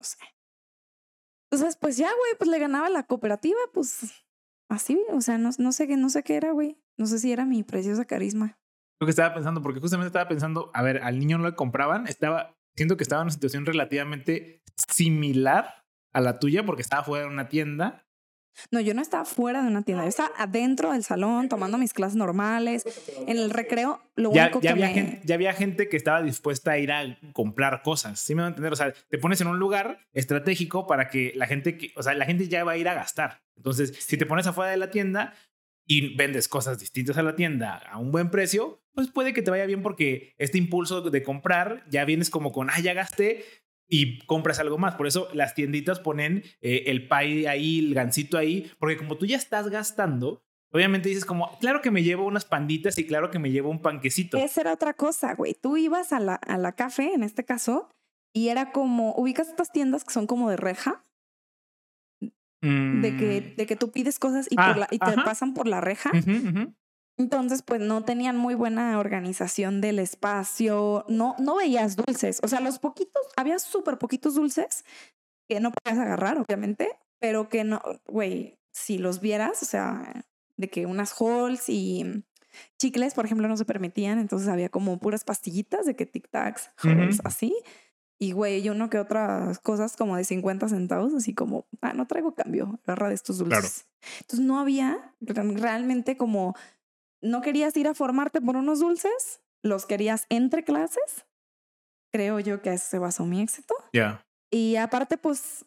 no 0.00 0.04
sé. 0.04 0.18
Entonces, 1.50 1.76
pues 1.76 1.96
ya, 1.96 2.06
güey, 2.06 2.32
pues 2.38 2.48
le 2.48 2.58
ganaba 2.58 2.88
la 2.88 3.04
cooperativa, 3.04 3.58
pues 3.72 4.12
así, 4.68 5.00
o 5.10 5.20
sea, 5.20 5.36
no, 5.36 5.50
no 5.58 5.72
sé 5.72 5.86
qué, 5.86 5.96
no 5.96 6.08
sé 6.08 6.22
qué 6.22 6.36
era, 6.36 6.52
güey. 6.52 6.78
No 6.96 7.06
sé 7.06 7.18
si 7.18 7.32
era 7.32 7.44
mi 7.44 7.62
preciosa 7.62 8.04
carisma. 8.04 8.58
Lo 9.00 9.06
que 9.06 9.10
estaba 9.10 9.34
pensando, 9.34 9.62
porque 9.62 9.80
justamente 9.80 10.08
estaba 10.08 10.28
pensando, 10.28 10.70
a 10.74 10.82
ver, 10.82 11.02
al 11.02 11.18
niño 11.18 11.38
no 11.38 11.44
le 11.44 11.54
compraban, 11.54 12.06
estaba, 12.06 12.56
siento 12.76 12.96
que 12.96 13.02
estaba 13.02 13.22
en 13.22 13.26
una 13.26 13.32
situación 13.32 13.66
relativamente 13.66 14.62
similar 14.76 15.82
a 16.12 16.20
la 16.20 16.38
tuya, 16.38 16.64
porque 16.64 16.82
estaba 16.82 17.02
fuera 17.02 17.24
de 17.24 17.32
una 17.32 17.48
tienda 17.48 18.06
No, 18.70 18.80
yo 18.80 18.94
no 18.94 19.02
estaba 19.02 19.24
fuera 19.24 19.62
de 19.62 19.68
una 19.68 19.82
tienda. 19.82 20.04
Yo 20.04 20.08
estaba 20.08 20.30
adentro 20.36 20.92
del 20.92 21.02
salón 21.04 21.48
tomando 21.48 21.78
mis 21.78 21.92
clases 21.92 22.16
normales. 22.16 22.84
En 23.26 23.38
el 23.38 23.50
recreo, 23.50 24.00
lo 24.16 24.32
Ya, 24.32 24.44
único 24.44 24.60
ya 24.60 24.68
que 24.68 24.68
había 24.70 24.86
me... 24.88 24.94
gente, 24.94 25.20
ya 25.24 25.34
había 25.34 25.52
gente 25.52 25.88
que 25.88 25.96
estaba 25.96 26.22
dispuesta 26.22 26.72
a 26.72 26.78
ir 26.78 26.92
a 26.92 27.18
comprar 27.32 27.82
cosas. 27.82 28.20
¿Sí 28.20 28.34
me 28.34 28.42
van 28.42 28.48
a 28.48 28.50
entender? 28.50 28.72
O 28.72 28.76
sea, 28.76 28.92
te 28.92 29.18
pones 29.18 29.40
en 29.40 29.46
un 29.46 29.58
lugar 29.58 29.98
estratégico 30.12 30.86
para 30.86 31.08
que 31.08 31.32
la 31.36 31.46
gente, 31.46 31.78
que, 31.78 31.92
o 31.96 32.02
sea, 32.02 32.14
la 32.14 32.26
gente 32.26 32.48
ya 32.48 32.64
va 32.64 32.72
a 32.72 32.76
ir 32.76 32.88
a 32.88 32.94
gastar. 32.94 33.42
Entonces, 33.56 33.94
si 33.98 34.16
te 34.16 34.26
pones 34.26 34.46
afuera 34.46 34.70
de 34.70 34.76
la 34.76 34.90
tienda 34.90 35.34
y 35.86 36.14
vendes 36.16 36.46
cosas 36.48 36.78
distintas 36.78 37.18
a 37.18 37.22
la 37.22 37.34
tienda 37.34 37.76
a 37.90 37.98
un 37.98 38.12
buen 38.12 38.30
precio, 38.30 38.80
pues 38.94 39.08
puede 39.08 39.32
que 39.32 39.42
te 39.42 39.50
vaya 39.50 39.66
bien 39.66 39.82
porque 39.82 40.34
este 40.38 40.58
impulso 40.58 41.00
de 41.02 41.22
comprar 41.22 41.84
ya 41.88 42.04
vienes 42.04 42.30
como 42.30 42.52
con, 42.52 42.70
ah, 42.70 42.80
ya 42.80 42.92
gasté 42.94 43.44
y 43.90 44.20
compras 44.26 44.58
algo 44.60 44.78
más. 44.78 44.94
Por 44.94 45.06
eso 45.06 45.28
las 45.34 45.54
tienditas 45.54 45.98
ponen 46.00 46.44
eh, 46.62 46.84
el 46.86 47.08
pie 47.08 47.48
ahí, 47.48 47.80
el 47.80 47.92
gancito 47.94 48.38
ahí, 48.38 48.70
porque 48.78 48.96
como 48.96 49.16
tú 49.18 49.26
ya 49.26 49.36
estás 49.36 49.68
gastando, 49.68 50.42
obviamente 50.72 51.08
dices 51.08 51.24
como, 51.24 51.58
claro 51.58 51.82
que 51.82 51.90
me 51.90 52.02
llevo 52.04 52.24
unas 52.24 52.44
panditas 52.44 52.96
y 52.98 53.06
claro 53.06 53.30
que 53.30 53.38
me 53.40 53.50
llevo 53.50 53.68
un 53.68 53.82
panquecito. 53.82 54.38
Esa 54.38 54.60
era 54.60 54.72
otra 54.72 54.94
cosa, 54.94 55.34
güey. 55.34 55.54
Tú 55.54 55.76
ibas 55.76 56.12
a 56.12 56.20
la, 56.20 56.36
a 56.36 56.56
la 56.56 56.72
café, 56.72 57.12
en 57.12 57.24
este 57.24 57.44
caso, 57.44 57.90
y 58.32 58.48
era 58.48 58.70
como, 58.70 59.12
ubicas 59.16 59.48
estas 59.48 59.72
tiendas 59.72 60.04
que 60.04 60.12
son 60.12 60.28
como 60.28 60.48
de 60.48 60.56
reja, 60.56 61.04
de 62.62 63.16
que, 63.16 63.54
de 63.56 63.66
que 63.66 63.74
tú 63.74 63.90
pides 63.90 64.18
cosas 64.18 64.46
y, 64.50 64.54
Mm. 64.54 64.60
Ah, 64.60 64.68
por 64.68 64.76
la- 64.78 64.88
y 64.90 64.98
te 64.98 65.04
ajá. 65.06 65.24
pasan 65.24 65.54
por 65.54 65.66
la 65.66 65.80
reja. 65.80 66.10
Mm. 66.12 66.74
Entonces, 67.20 67.60
pues 67.62 67.80
no 67.82 68.02
tenían 68.02 68.36
muy 68.38 68.54
buena 68.54 68.98
organización 68.98 69.82
del 69.82 69.98
espacio, 69.98 71.04
no, 71.08 71.34
no 71.38 71.56
veías 71.56 71.94
dulces, 71.96 72.40
o 72.42 72.48
sea, 72.48 72.60
los 72.60 72.78
poquitos, 72.78 73.22
había 73.36 73.58
súper 73.58 73.98
poquitos 73.98 74.34
dulces 74.36 74.84
que 75.46 75.60
no 75.60 75.70
podías 75.70 75.98
agarrar, 76.00 76.38
obviamente, 76.38 76.88
pero 77.18 77.50
que 77.50 77.62
no, 77.64 77.82
güey, 78.06 78.58
si 78.72 78.96
los 78.96 79.20
vieras, 79.20 79.62
o 79.62 79.66
sea, 79.66 80.24
de 80.56 80.70
que 80.70 80.86
unas 80.86 81.12
halls 81.20 81.68
y 81.68 82.24
chicles, 82.78 83.12
por 83.12 83.26
ejemplo, 83.26 83.48
no 83.48 83.56
se 83.58 83.66
permitían, 83.66 84.18
entonces 84.18 84.48
había 84.48 84.70
como 84.70 84.98
puras 84.98 85.24
pastillitas 85.24 85.84
de 85.84 85.94
que 85.96 86.06
tic 86.06 86.28
tacs, 86.30 86.70
halls, 86.82 87.18
Ujú. 87.18 87.22
así. 87.28 87.54
Y 88.18 88.32
güey, 88.32 88.60
y 88.60 88.68
uno 88.70 88.90
que 88.90 88.98
otras 88.98 89.58
cosas 89.60 89.96
como 89.96 90.16
de 90.16 90.24
50 90.24 90.68
centavos, 90.68 91.14
así 91.14 91.34
como, 91.34 91.66
ah, 91.82 91.92
no 91.94 92.06
traigo 92.06 92.34
cambio, 92.34 92.78
agarra 92.84 93.08
de 93.08 93.14
estos 93.14 93.38
Claro. 93.38 93.62
dulces. 93.62 93.86
Entonces 94.20 94.40
no 94.46 94.58
había 94.58 95.14
re- 95.20 95.42
realmente 95.56 96.16
como, 96.16 96.54
no 97.22 97.40
querías 97.42 97.76
ir 97.76 97.88
a 97.88 97.94
formarte 97.94 98.40
por 98.40 98.56
unos 98.56 98.80
dulces, 98.80 99.40
los 99.62 99.86
querías 99.86 100.26
entre 100.28 100.64
clases. 100.64 101.26
Creo 102.12 102.40
yo 102.40 102.60
que 102.62 102.70
a 102.70 102.74
eso 102.74 102.86
se 102.88 102.98
basó 102.98 103.24
mi 103.26 103.40
éxito. 103.40 103.74
Ya. 103.92 104.24
Y 104.50 104.76
aparte, 104.76 105.16
pues, 105.16 105.64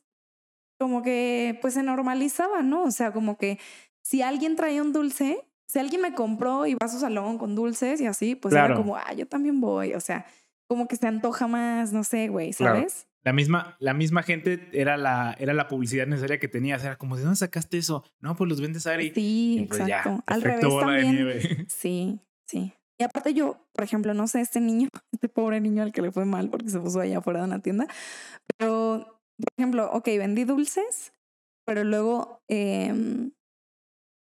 como 0.80 1.02
que, 1.04 1.58
pues 1.62 1.76
se 1.76 1.84
normalizaba, 1.84 2.62
¿no? 2.62 2.84
O 2.84 2.92
sea, 2.92 3.14
como 3.14 3.38
que 3.38 3.60
si 4.02 4.22
alguien 4.22 4.56
traía 4.56 4.82
un 4.82 4.92
dulce, 4.92 5.48
si 5.68 5.80
alguien 5.80 6.02
me 6.02 6.14
compró 6.14 6.66
y 6.66 6.74
va 6.74 6.86
a 6.86 6.90
su 6.90 7.00
salón 7.00 7.38
con 7.38 7.56
dulces 7.56 8.02
y 8.02 8.06
así, 8.08 8.36
pues 8.36 8.54
Claro. 8.54 8.74
era 8.74 8.76
como, 8.76 8.98
ah, 8.98 9.14
yo 9.14 9.26
también 9.28 9.62
voy. 9.62 9.94
O 9.94 10.02
sea, 10.02 10.26
como 10.74 10.88
que 10.88 10.96
se 10.96 11.08
antoja 11.08 11.48
más, 11.48 11.94
no 11.94 12.04
sé, 12.04 12.28
güey, 12.28 12.52
Claro. 12.52 12.76
¿sabes? 12.78 13.08
La 13.24 13.32
misma, 13.32 13.78
la 13.80 13.94
misma 13.94 14.22
gente 14.22 14.68
era 14.74 14.98
la, 14.98 15.34
era 15.40 15.54
la 15.54 15.68
publicidad 15.70 16.06
necesaria 16.08 16.40
que 16.40 16.50
tenías. 16.50 16.84
Era 16.84 16.98
como, 16.98 17.16
¿de 17.16 17.22
dónde 17.24 17.38
sacaste 17.38 17.78
eso? 17.78 18.04
No, 18.20 18.36
pues 18.36 18.50
los 18.50 18.60
vendes 18.60 18.86
ahí. 18.86 19.12
Sí, 19.16 19.60
Y 19.62 19.66
pues 19.66 19.80
ya, 19.88 20.00
exacto. 20.00 20.24
Al 20.28 20.40
efecto 20.40 20.58
revés 20.60 20.74
bola 20.74 20.92
de 20.94 21.02
también. 21.04 21.16
nieve. 21.26 21.66
Sí, 21.70 22.20
sí. 22.46 22.74
Y 23.00 23.04
aparte 23.04 23.34
yo, 23.34 23.66
por 23.74 23.84
ejemplo, 23.86 24.14
no 24.14 24.28
sé, 24.28 24.42
este 24.42 24.60
niño, 24.60 24.90
este 25.14 25.30
pobre 25.30 25.62
niño 25.62 25.84
al 25.84 25.94
que 25.94 26.02
le 26.02 26.12
fue 26.12 26.26
mal 26.26 26.50
porque 26.50 26.70
se 26.70 26.80
puso 26.80 27.00
allá 27.00 27.20
afuera 27.20 27.40
de 27.40 27.46
una 27.46 27.62
tienda, 27.62 27.88
pero, 28.58 29.22
por 29.38 29.48
ejemplo, 29.58 29.90
ok, 29.94 30.06
vendí 30.18 30.44
dulces, 30.44 31.14
pero 31.66 31.84
luego, 31.86 32.42
em, 32.50 33.32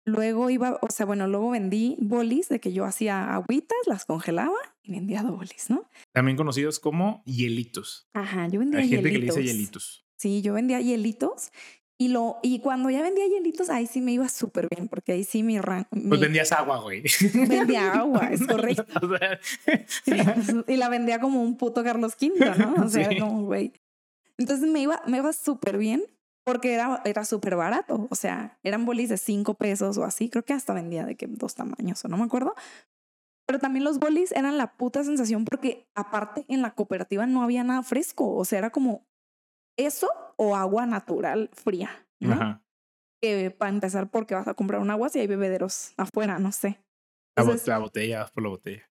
luego 0.05 0.51
iba, 0.51 0.79
o 0.83 0.91
sea, 0.91 1.07
bueno, 1.07 1.27
luego 1.29 1.51
vendí 1.51 1.97
bolis 2.01 2.49
de 2.49 2.61
que 2.61 2.73
yo 2.73 2.85
hacía 2.85 3.35
agüitas, 3.35 3.79
las 3.87 4.05
congelaba 4.05 4.57
y 4.83 4.93
vendía 4.93 5.23
bolis, 5.23 5.71
¿no? 5.71 5.89
También 6.13 6.37
conocidos 6.37 6.79
como 6.81 7.23
hielitos. 7.27 8.09
Ajá, 8.13 8.47
yo 8.49 8.61
vendía 8.61 8.81
Hay 8.81 8.89
gente 8.89 9.03
que 9.05 9.09
le 9.09 9.15
hielitos. 9.21 9.37
dice 9.37 9.49
hielitos. 9.53 10.05
Sí, 10.17 10.43
yo 10.43 10.55
vendía 10.55 10.81
hielitos. 10.81 11.51
Y, 11.97 12.09
lo, 12.09 12.39
y 12.43 12.59
cuando 12.59 12.91
ya 12.91 13.03
vendía 13.03 13.25
hielitos, 13.27 13.71
ahí 13.71 13.87
sí 13.87 14.01
me 14.01 14.13
iba 14.13 14.29
súper 14.29 14.69
bien, 14.69 14.89
porque 14.89 15.13
ahí 15.13 15.23
sí 15.23 15.45
mi 15.45 15.61
rango. 15.61 15.87
Pues 15.91 16.21
vendías 16.21 16.51
agua, 16.51 16.81
güey. 16.81 17.03
vendía 17.49 17.93
agua, 17.93 18.31
es 18.33 18.45
correcto. 18.47 18.85
O 19.01 19.17
sea, 19.17 19.39
y 20.67 20.77
la 20.77 20.89
vendía 20.89 21.21
como 21.21 21.41
un 21.41 21.57
puto 21.57 21.85
Carlos 21.85 22.15
V, 22.21 22.35
¿no? 22.59 22.85
O 22.85 22.89
sea, 22.89 23.09
Sí. 23.11 23.19
como, 23.21 23.45
güey. 23.45 23.73
Entonces 24.39 24.69
me 24.69 24.81
iba, 24.81 25.01
me 25.07 25.19
iba 25.19 25.33
súper 25.33 25.79
bien 25.79 26.03
porque 26.45 26.75
era, 26.75 27.01
era 27.05 27.25
súper 27.25 27.57
barato. 27.57 28.07
O 28.11 28.15
sea, 28.15 28.59
eran 28.63 28.85
bolis 28.85 29.09
de 29.09 29.17
cinco 29.17 29.55
pesos 29.55 29.97
o 29.99 30.05
así. 30.05 30.29
Creo 30.29 30.45
que 30.45 30.53
hasta 30.53 30.75
vendía 30.75 31.05
de 31.07 31.17
que 31.17 31.27
dos 31.27 31.55
tamaños 31.55 32.05
o 32.05 32.09
no 32.09 32.17
me 32.17 32.25
acuerdo. 32.25 32.55
Pero 33.47 33.59
también 33.59 33.85
los 33.85 33.99
bolis 33.99 34.33
eran 34.33 34.57
la 34.59 34.77
puta 34.77 35.05
sensación 35.05 35.45
porque 35.45 35.87
aparte 35.95 36.45
en 36.49 36.63
la 36.63 36.75
cooperativa 36.75 37.27
no 37.27 37.43
había 37.43 37.63
nada 37.65 37.83
fresco. 37.83 38.35
O 38.35 38.45
sea, 38.45 38.59
era 38.59 38.71
como 38.71 39.07
eso 39.79 40.09
o 40.37 40.57
agua 40.57 40.87
natural 40.87 41.51
fría, 41.53 42.07
¿no? 42.21 42.33
Ajá. 42.35 42.63
Que 43.23 43.51
para 43.51 43.71
empezar, 43.71 44.11
porque 44.11 44.35
vas 44.35 44.49
a 44.49 44.55
comprar 44.55 44.81
un 44.81 44.91
agua 44.91 45.09
si 45.09 45.19
hay 45.19 45.27
bebederos 45.27 45.95
afuera, 45.97 46.39
no 46.39 46.53
sé. 46.53 46.81
Entonces- 47.37 47.67
la 47.69 47.79
botella, 47.79 48.21
vas 48.21 48.31
por 48.31 48.43
la 48.43 48.49
botella. 48.51 48.91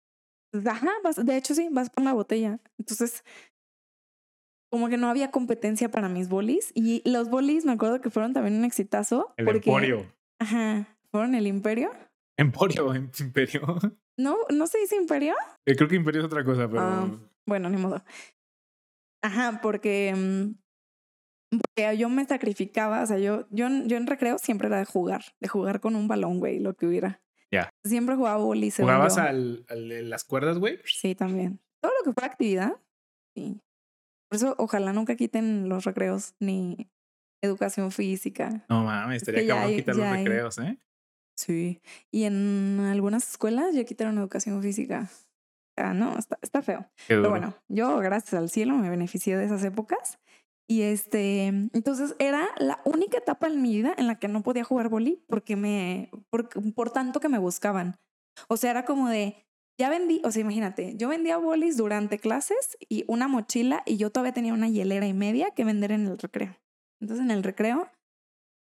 Pues, 0.52 0.68
Ajá, 0.68 0.92
vas- 1.04 1.24
de 1.26 1.38
hecho 1.38 1.56
sí, 1.56 1.70
vas 1.72 1.90
por 1.90 2.04
la 2.04 2.14
botella. 2.14 2.60
Entonces, 2.78 3.24
como 4.74 4.90
que 4.90 4.98
no 4.98 5.08
había 5.08 5.30
competencia 5.30 5.92
para 5.92 6.10
mis 6.10 6.30
bolis. 6.30 6.72
Y 6.74 7.04
los 7.08 7.30
bolis 7.30 7.64
me 7.64 7.74
acuerdo 7.74 8.02
que 8.02 8.10
fueron 8.10 8.34
también 8.34 8.56
un 8.58 8.66
exitazo. 8.66 9.32
El 9.38 9.46
porque, 9.46 9.70
emporio. 9.70 10.12
Ajá, 10.42 10.88
fueron 11.12 11.36
el 11.36 11.46
imperio. 11.46 11.92
Emporio, 12.40 12.92
em- 12.96 13.12
imperio. 13.20 13.62
No, 14.18 14.36
no 14.52 14.66
se 14.66 14.80
dice 14.80 14.96
imperio. 14.96 15.36
Eh, 15.68 15.76
Creo 15.76 15.88
que 15.88 15.96
imperio 15.96 16.22
es 16.22 16.26
otra 16.26 16.44
cosa, 16.44 16.68
pero... 16.68 16.82
Ah. 16.82 17.08
Bueno, 17.48 17.70
ni 17.70 17.78
modo. 17.78 18.04
Ajá, 19.24 19.60
porque, 19.62 20.12
mm, 20.16 20.56
porque 21.60 21.96
yo 21.98 22.10
me 22.10 22.26
sacrificaba, 22.26 23.04
o 23.04 23.06
sea, 23.06 23.20
yo, 23.20 23.46
yo, 23.52 23.68
en- 23.68 23.88
yo 23.88 23.98
en 23.98 24.08
recreo 24.08 24.40
siempre 24.40 24.70
era 24.70 24.80
de 24.80 24.86
jugar, 24.86 25.24
de 25.40 25.50
jugar 25.50 25.82
con 25.82 25.96
un 25.96 26.08
balón, 26.08 26.40
güey, 26.40 26.58
lo 26.60 26.74
que 26.74 26.88
hubiera. 26.88 27.22
Ya. 27.52 27.70
Siempre 27.86 28.16
jugaba 28.16 28.38
bolis. 28.38 28.78
¿Jugabas 28.78 29.20
al, 29.20 29.68
al 29.70 30.10
las 30.10 30.24
cuerdas, 30.24 30.58
güey? 30.58 30.80
Sí, 30.86 31.14
también. 31.14 31.60
Todo 31.80 31.92
lo 32.00 32.04
que 32.06 32.14
fuera 32.14 32.34
actividad, 32.34 32.74
sí. 33.36 33.60
Por 34.34 34.38
eso, 34.38 34.56
ojalá 34.58 34.94
nunca 34.94 35.16
quiten 35.16 35.70
los 35.70 35.84
recreos 35.86 36.34
ni 36.40 36.90
educación 37.44 37.92
física. 37.92 38.66
No 38.68 38.84
mames, 38.84 39.18
estaría 39.18 39.42
que 39.42 39.46
ya 39.46 39.54
cabrón 39.54 39.70
hay- 39.70 39.76
quitar 39.78 39.96
los 39.96 40.06
hay. 40.08 40.18
recreos, 40.24 40.58
¿eh? 40.58 40.80
Sí. 41.38 41.82
Y 42.12 42.24
en 42.24 42.80
algunas 42.80 43.30
escuelas 43.30 43.76
ya 43.76 43.84
quitaron 43.84 44.18
educación 44.18 44.60
física. 44.64 45.08
Ah, 45.78 45.94
no, 45.94 46.18
está, 46.18 46.40
está 46.42 46.64
feo. 46.64 46.90
Pero 47.08 47.30
bueno, 47.30 47.54
yo, 47.68 48.00
gracias 48.00 48.34
al 48.34 48.50
cielo, 48.50 48.74
me 48.76 48.90
beneficié 48.90 49.38
de 49.38 49.46
esas 49.46 49.64
épocas. 49.64 50.18
Y 50.68 50.82
este, 50.82 51.46
entonces 51.46 52.16
era 52.18 52.50
la 52.58 52.82
única 52.86 53.20
etapa 53.20 53.46
en 53.46 53.62
mi 53.62 53.70
vida 53.76 53.94
en 54.00 54.08
la 54.08 54.18
que 54.18 54.30
no 54.30 54.42
podía 54.42 54.64
jugar 54.64 54.90
boli 54.90 55.24
porque 55.28 55.56
me, 55.56 56.10
por, 56.32 56.50
por 56.74 56.90
tanto 56.90 57.20
que 57.20 57.30
me 57.30 57.38
buscaban. 57.38 57.98
O 58.48 58.58
sea, 58.58 58.72
era 58.72 58.84
como 58.84 59.10
de, 59.10 59.46
ya 59.80 59.90
vendí, 59.90 60.22
o 60.24 60.32
sea, 60.32 60.42
imagínate, 60.42 60.96
yo 60.96 61.10
vendía 61.10 61.38
bolis 61.38 61.78
durante 61.78 62.20
clases 62.20 62.78
y 62.90 63.06
una 63.08 63.28
mochila 63.28 63.82
y 63.86 63.98
yo 63.98 64.12
todavía 64.12 64.34
tenía 64.34 64.54
una 64.54 64.70
hielera 64.70 65.08
y 65.08 65.14
media 65.14 65.52
que 65.52 65.66
vender 65.66 65.92
en 65.92 66.08
el 66.08 66.18
recreo. 66.18 66.56
Entonces 67.02 67.26
en 67.26 67.32
el 67.32 67.44
recreo, 67.44 67.90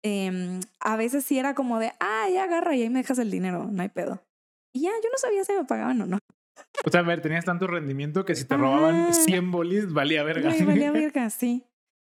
em, 0.04 0.60
a 0.80 0.96
veces 0.96 1.24
sí 1.24 1.38
era 1.38 1.54
como 1.54 1.78
de, 1.78 1.92
ah, 2.00 2.26
ya 2.32 2.44
agarra 2.44 2.76
y 2.76 2.82
ahí 2.82 2.90
me 2.90 3.00
dejas 3.00 3.18
el 3.18 3.30
dinero, 3.30 3.68
no 3.70 3.82
hay 3.82 3.88
pedo. 3.88 4.22
Y 4.74 4.82
ya, 4.82 4.90
yo 5.02 5.08
no 5.10 5.18
sabía 5.18 5.44
si 5.44 5.52
me 5.54 5.64
pagaban 5.64 6.00
o 6.02 6.06
no. 6.06 6.18
O 6.84 6.90
sea, 6.90 7.00
a 7.00 7.04
ver, 7.04 7.22
tenías 7.22 7.44
tanto 7.44 7.66
rendimiento 7.66 8.24
que 8.24 8.34
si 8.34 8.44
te 8.44 8.54
Ajá. 8.54 8.64
robaban 8.64 9.12
100 9.12 9.50
bolis, 9.50 9.92
valía 9.92 10.22
verga. 10.22 10.50
Güey, 10.50 10.64
valía 10.64 10.92
verga, 10.92 11.30
sí. 11.30 11.64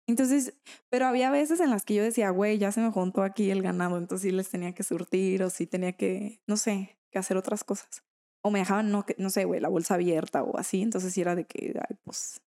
Entonces, 0.07 0.55
pero 0.89 1.07
había 1.07 1.31
veces 1.31 1.61
en 1.61 1.71
las 1.71 1.85
que 1.85 1.95
yo 1.95 2.03
decía, 2.03 2.31
güey, 2.31 2.59
ya 2.59 2.73
se 2.73 2.81
me 2.81 2.91
juntó 2.91 3.23
aquí 3.23 3.51
el 3.51 3.63
ganado, 3.63 3.97
entonces 3.97 4.29
sí 4.29 4.37
les 4.37 4.51
tenía 4.51 4.75
que 4.75 4.83
surtir 4.83 5.43
o 5.43 5.51
sí 5.51 5.67
tenía 5.67 5.93
que, 5.93 6.41
no 6.47 6.57
sé, 6.57 6.99
que 7.13 7.19
hacer 7.19 7.37
otras 7.37 7.65
cosas. 7.65 8.03
O 8.43 8.51
me 8.51 8.61
dejaban, 8.61 8.91
no, 8.91 9.05
no 9.19 9.31
sé, 9.31 9.45
güey, 9.45 9.61
la 9.61 9.69
bolsa 9.69 9.95
abierta 9.95 10.43
o 10.43 10.59
así, 10.59 10.83
entonces 10.83 11.12
sí 11.12 11.21
era 11.21 11.35
de 11.35 11.45
que, 11.45 11.75
ay, 11.77 11.97
pues, 12.05 12.41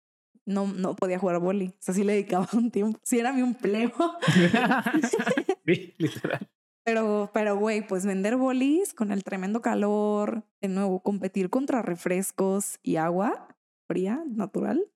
no, 0.47 0.67
no 0.67 0.97
podía 0.97 1.19
jugar 1.19 1.39
boli. 1.39 1.69
O 1.69 1.83
sea, 1.83 1.95
sí 1.95 2.05
le 2.05 2.13
dedicaba 2.13 2.49
un 2.53 2.71
tiempo. 2.71 2.99
Sí 3.03 3.19
era 3.19 3.33
mi 3.33 3.41
empleo. 3.41 3.93
sí, 5.67 5.95
literal. 5.99 6.49
Pero, 6.85 7.31
pero, 7.33 7.57
güey, 7.57 7.87
pues 7.87 8.07
vender 8.07 8.37
bolis 8.37 8.95
con 8.95 9.13
el 9.13 9.23
tremendo 9.23 9.61
calor, 9.61 10.45
de 10.61 10.69
nuevo, 10.69 11.03
competir 11.03 11.51
contra 11.51 11.83
refrescos 11.83 12.79
y 12.83 12.97
agua 12.97 13.49
fría, 13.87 14.23
natural. 14.27 14.91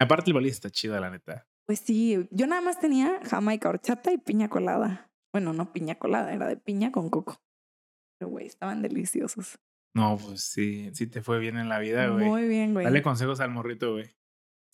Aparte, 0.00 0.30
el 0.30 0.34
boli 0.34 0.48
está 0.48 0.68
chido, 0.70 0.98
la 1.00 1.10
neta. 1.10 1.46
Pues 1.66 1.78
sí, 1.78 2.28
yo 2.30 2.46
nada 2.46 2.60
más 2.60 2.78
tenía 2.78 3.20
jamaica 3.24 3.68
horchata 3.68 4.12
y 4.12 4.18
piña 4.18 4.48
colada. 4.48 5.10
Bueno, 5.32 5.52
no 5.52 5.72
piña 5.72 5.94
colada, 5.94 6.32
era 6.34 6.46
de 6.46 6.56
piña 6.56 6.92
con 6.92 7.08
coco. 7.10 7.40
Pero, 8.18 8.30
güey, 8.30 8.46
estaban 8.46 8.82
deliciosos. 8.82 9.58
No, 9.94 10.18
pues 10.18 10.42
sí, 10.42 10.90
sí 10.92 11.06
te 11.06 11.22
fue 11.22 11.38
bien 11.38 11.56
en 11.56 11.68
la 11.68 11.78
vida, 11.78 12.08
güey. 12.08 12.26
Muy 12.26 12.48
bien, 12.48 12.72
güey. 12.72 12.84
Dale 12.84 13.00
consejos 13.00 13.40
al 13.40 13.50
morrito, 13.50 13.92
güey. 13.92 14.10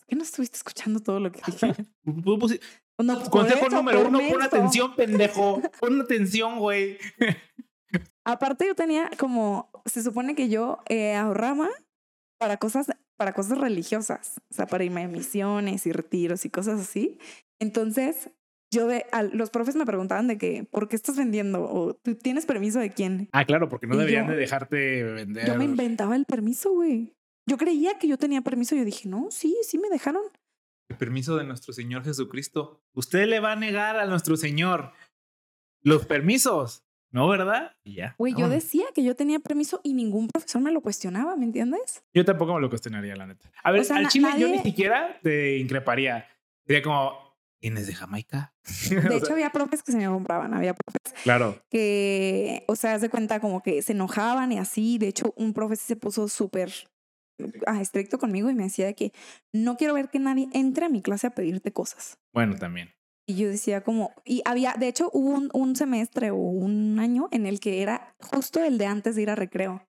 qué 0.06 0.16
no 0.16 0.22
estuviste 0.22 0.56
escuchando 0.56 1.00
todo 1.00 1.20
lo 1.20 1.30
que 1.30 1.40
dije? 1.46 1.74
No, 3.02 3.18
por 3.18 3.30
Consejo 3.30 3.66
eso, 3.66 3.76
número 3.76 4.02
por 4.02 4.08
uno, 4.08 4.20
pon 4.30 4.42
atención, 4.42 4.94
pendejo. 4.94 5.62
Pon 5.80 6.02
atención, 6.02 6.58
güey. 6.58 6.98
Aparte 8.24 8.66
yo 8.66 8.74
tenía 8.74 9.10
como, 9.18 9.70
se 9.86 10.02
supone 10.02 10.34
que 10.34 10.50
yo 10.50 10.80
eh, 10.86 11.14
ahorraba 11.14 11.70
para 12.38 12.58
cosas, 12.58 12.88
para 13.16 13.32
cosas 13.32 13.56
religiosas, 13.56 14.42
o 14.50 14.54
sea, 14.54 14.66
para 14.66 14.84
irme 14.84 15.04
a 15.04 15.08
misiones 15.08 15.86
y 15.86 15.92
retiros 15.92 16.44
y 16.44 16.50
cosas 16.50 16.78
así. 16.80 17.18
Entonces, 17.58 18.30
yo 18.72 18.86
de, 18.86 19.04
los 19.32 19.50
profes 19.50 19.74
me 19.76 19.84
preguntaban 19.86 20.28
de 20.28 20.38
que, 20.38 20.64
¿por 20.64 20.88
qué 20.88 20.96
estás 20.96 21.16
vendiendo? 21.16 21.62
¿O 21.62 21.94
tú 21.94 22.14
tienes 22.14 22.46
permiso 22.46 22.78
de 22.78 22.90
quién? 22.90 23.28
Ah, 23.32 23.44
claro, 23.44 23.68
porque 23.68 23.86
no 23.86 23.94
Y 23.96 23.98
deberían 23.98 24.26
yo- 24.26 24.32
de 24.32 24.38
dejarte 24.38 25.02
vender. 25.04 25.46
Yo 25.46 25.56
me 25.56 25.64
inventaba 25.64 26.14
el 26.16 26.24
permiso, 26.24 26.72
güey. 26.72 27.14
Yo 27.46 27.56
creía 27.56 27.98
que 27.98 28.06
yo 28.06 28.16
tenía 28.16 28.42
permiso 28.42 28.74
y 28.74 28.78
yo 28.78 28.84
dije, 28.84 29.08
no, 29.08 29.28
sí, 29.30 29.56
sí 29.62 29.78
me 29.78 29.88
dejaron. 29.88 30.22
El 30.88 30.96
permiso 30.96 31.36
de 31.36 31.44
nuestro 31.44 31.72
Señor 31.72 32.04
Jesucristo. 32.04 32.80
Usted 32.94 33.26
le 33.26 33.40
va 33.40 33.52
a 33.52 33.56
negar 33.56 33.96
a 33.96 34.06
nuestro 34.06 34.36
Señor 34.36 34.92
los 35.82 36.06
permisos, 36.06 36.84
¿no, 37.10 37.28
verdad? 37.28 37.72
Y 37.84 37.94
ya. 37.94 38.14
Güey, 38.18 38.34
yo 38.36 38.48
decía 38.48 38.84
que 38.94 39.02
yo 39.02 39.16
tenía 39.16 39.38
permiso 39.40 39.80
y 39.82 39.94
ningún 39.94 40.28
profesor 40.28 40.60
me 40.62 40.70
lo 40.72 40.80
cuestionaba, 40.80 41.36
¿me 41.36 41.44
entiendes? 41.44 42.04
Yo 42.14 42.24
tampoco 42.24 42.54
me 42.54 42.60
lo 42.60 42.68
cuestionaría, 42.68 43.16
la 43.16 43.26
neta. 43.26 43.50
A 43.62 43.70
ver, 43.72 43.80
O 43.80 43.84
sea, 43.84 43.96
al 43.96 44.04
na- 44.04 44.08
chile 44.10 44.28
yo 44.38 44.48
ni 44.48 44.58
siquiera 44.58 45.18
te 45.22 45.56
increparía. 45.58 46.26
Sería 46.66 46.82
como, 46.82 47.29
¿tienes 47.60 47.86
de 47.86 47.94
Jamaica? 47.94 48.54
De 48.90 49.16
hecho, 49.16 49.32
había 49.32 49.50
profes 49.50 49.82
que 49.82 49.92
se 49.92 49.98
me 49.98 50.06
compraban, 50.06 50.54
había 50.54 50.74
profes 50.74 51.14
claro. 51.22 51.62
que, 51.70 52.64
o 52.66 52.74
sea, 52.74 52.94
haz 52.94 53.02
de 53.02 53.10
cuenta 53.10 53.40
como 53.40 53.62
que 53.62 53.82
se 53.82 53.92
enojaban 53.92 54.50
y 54.52 54.58
así. 54.58 54.98
De 54.98 55.08
hecho, 55.08 55.32
un 55.36 55.52
profe 55.52 55.76
sí 55.76 55.84
se 55.86 55.96
puso 55.96 56.28
súper 56.28 56.72
ah, 57.66 57.80
estricto 57.80 58.18
conmigo 58.18 58.50
y 58.50 58.54
me 58.54 58.64
decía 58.64 58.86
de 58.86 58.94
que 58.94 59.12
no 59.52 59.76
quiero 59.76 59.94
ver 59.94 60.08
que 60.08 60.18
nadie 60.18 60.48
entre 60.52 60.86
a 60.86 60.88
mi 60.88 61.02
clase 61.02 61.28
a 61.28 61.30
pedirte 61.30 61.72
cosas. 61.72 62.18
Bueno, 62.32 62.56
también. 62.56 62.90
Y 63.26 63.36
yo 63.36 63.48
decía 63.48 63.82
como, 63.82 64.12
y 64.24 64.42
había, 64.44 64.74
de 64.76 64.88
hecho, 64.88 65.08
hubo 65.12 65.30
un, 65.30 65.50
un 65.52 65.76
semestre 65.76 66.32
o 66.32 66.36
un 66.36 66.98
año 66.98 67.28
en 67.30 67.46
el 67.46 67.60
que 67.60 67.82
era 67.82 68.16
justo 68.18 68.64
el 68.64 68.76
de 68.76 68.86
antes 68.86 69.14
de 69.14 69.22
ir 69.22 69.30
a 69.30 69.36
recreo. 69.36 69.86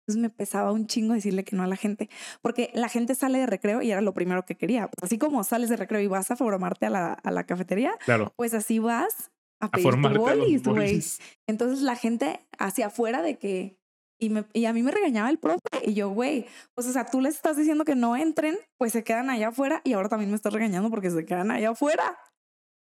Entonces 0.00 0.20
me 0.22 0.30
pesaba 0.30 0.72
un 0.72 0.86
chingo 0.86 1.14
decirle 1.14 1.44
que 1.44 1.54
no 1.56 1.62
a 1.62 1.66
la 1.66 1.76
gente, 1.76 2.08
porque 2.42 2.70
la 2.74 2.88
gente 2.88 3.14
sale 3.14 3.38
de 3.38 3.46
recreo 3.46 3.82
y 3.82 3.90
era 3.90 4.00
lo 4.00 4.14
primero 4.14 4.44
que 4.44 4.56
quería. 4.56 4.88
Pues 4.88 5.04
así 5.04 5.18
como 5.18 5.44
sales 5.44 5.68
de 5.68 5.76
recreo 5.76 6.00
y 6.00 6.06
vas 6.06 6.30
a 6.30 6.36
formarte 6.36 6.86
a 6.86 6.90
la, 6.90 7.12
a 7.12 7.30
la 7.30 7.44
cafetería, 7.44 7.92
Claro. 8.04 8.32
pues 8.36 8.54
así 8.54 8.78
vas 8.78 9.30
a 9.60 9.66
A 9.66 9.70
pedir 9.70 9.90
tu 9.92 10.18
bolis, 10.18 10.62
güey. 10.64 11.02
Entonces 11.46 11.82
la 11.82 11.94
gente 11.96 12.40
hacia 12.58 12.86
afuera 12.86 13.22
de 13.22 13.38
que... 13.38 13.78
Y, 14.22 14.28
me, 14.28 14.44
y 14.52 14.66
a 14.66 14.74
mí 14.74 14.82
me 14.82 14.90
regañaba 14.90 15.30
el 15.30 15.38
profe 15.38 15.60
y 15.82 15.94
yo, 15.94 16.10
güey, 16.10 16.44
pues 16.74 16.86
o 16.86 16.92
sea, 16.92 17.06
tú 17.06 17.22
les 17.22 17.36
estás 17.36 17.56
diciendo 17.56 17.86
que 17.86 17.94
no 17.94 18.16
entren, 18.16 18.58
pues 18.78 18.92
se 18.92 19.02
quedan 19.02 19.30
allá 19.30 19.48
afuera 19.48 19.80
y 19.82 19.94
ahora 19.94 20.10
también 20.10 20.28
me 20.30 20.36
estás 20.36 20.52
regañando 20.52 20.90
porque 20.90 21.10
se 21.10 21.24
quedan 21.24 21.50
allá 21.50 21.70
afuera. 21.70 22.18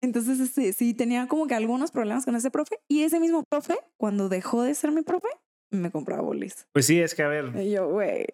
Entonces, 0.02 0.42
este, 0.42 0.74
sí, 0.74 0.94
tenía 0.94 1.28
como 1.28 1.48
que 1.48 1.56
algunos 1.56 1.92
problemas 1.92 2.26
con 2.26 2.36
ese 2.36 2.52
profe 2.52 2.76
y 2.90 3.04
ese 3.04 3.22
mismo 3.22 3.44
profe, 3.50 3.78
cuando 3.98 4.28
dejó 4.28 4.64
de 4.64 4.76
ser 4.76 4.92
mi 4.92 5.02
profe, 5.02 5.30
me 5.78 5.92
compraba 5.92 6.22
bolis. 6.22 6.68
Pues 6.72 6.86
sí, 6.86 7.00
es 7.00 7.16
que 7.16 7.24
a 7.24 7.28
ver, 7.28 7.52
Y 7.56 7.72
yo, 7.72 7.88
güey, 7.90 8.26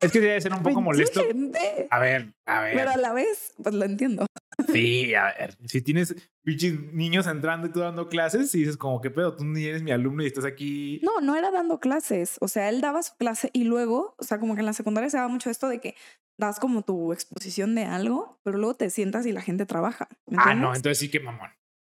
es 0.00 0.12
que 0.12 0.20
debe 0.20 0.40
ser 0.40 0.52
un 0.52 0.58
poco 0.62 0.68
pinche 0.76 0.82
molesto. 0.82 1.20
gente. 1.22 1.86
A 1.90 1.98
ver, 1.98 2.32
a 2.46 2.62
ver. 2.62 2.74
Pero 2.74 2.90
a 2.90 2.96
la 2.96 3.12
vez, 3.12 3.52
pues 3.62 3.74
lo 3.74 3.84
entiendo. 3.84 4.26
Sí, 4.72 5.14
a 5.14 5.24
ver. 5.26 5.56
Si 5.66 5.82
tienes 5.82 6.14
pinches 6.42 6.80
niños 6.92 7.26
entrando 7.26 7.66
y 7.66 7.70
tú 7.70 7.80
dando 7.80 8.08
clases 8.08 8.54
y 8.54 8.60
dices 8.60 8.76
como, 8.78 9.00
¿qué 9.00 9.10
pedo? 9.10 9.36
Tú 9.36 9.44
ni 9.44 9.64
eres 9.64 9.82
mi 9.82 9.90
alumno 9.90 10.22
y 10.22 10.26
estás 10.26 10.44
aquí. 10.46 11.00
No, 11.02 11.20
no 11.20 11.36
era 11.36 11.50
dando 11.50 11.80
clases. 11.80 12.36
O 12.40 12.48
sea, 12.48 12.68
él 12.70 12.80
daba 12.80 13.02
su 13.02 13.14
clase 13.16 13.50
y 13.52 13.64
luego, 13.64 14.14
o 14.18 14.24
sea, 14.24 14.38
como 14.38 14.54
que 14.54 14.60
en 14.60 14.66
la 14.66 14.72
secundaria 14.72 15.10
se 15.10 15.18
daba 15.18 15.28
mucho 15.28 15.50
esto 15.50 15.68
de 15.68 15.80
que 15.80 15.94
das 16.38 16.58
como 16.60 16.82
tu 16.82 17.12
exposición 17.12 17.74
de 17.74 17.84
algo, 17.84 18.40
pero 18.42 18.56
luego 18.56 18.74
te 18.74 18.88
sientas 18.88 19.26
y 19.26 19.32
la 19.32 19.42
gente 19.42 19.66
trabaja. 19.66 20.08
¿me 20.26 20.38
Ah, 20.40 20.54
no, 20.54 20.74
entonces 20.74 20.98
sí 20.98 21.10
que 21.10 21.20
mamón. 21.20 21.50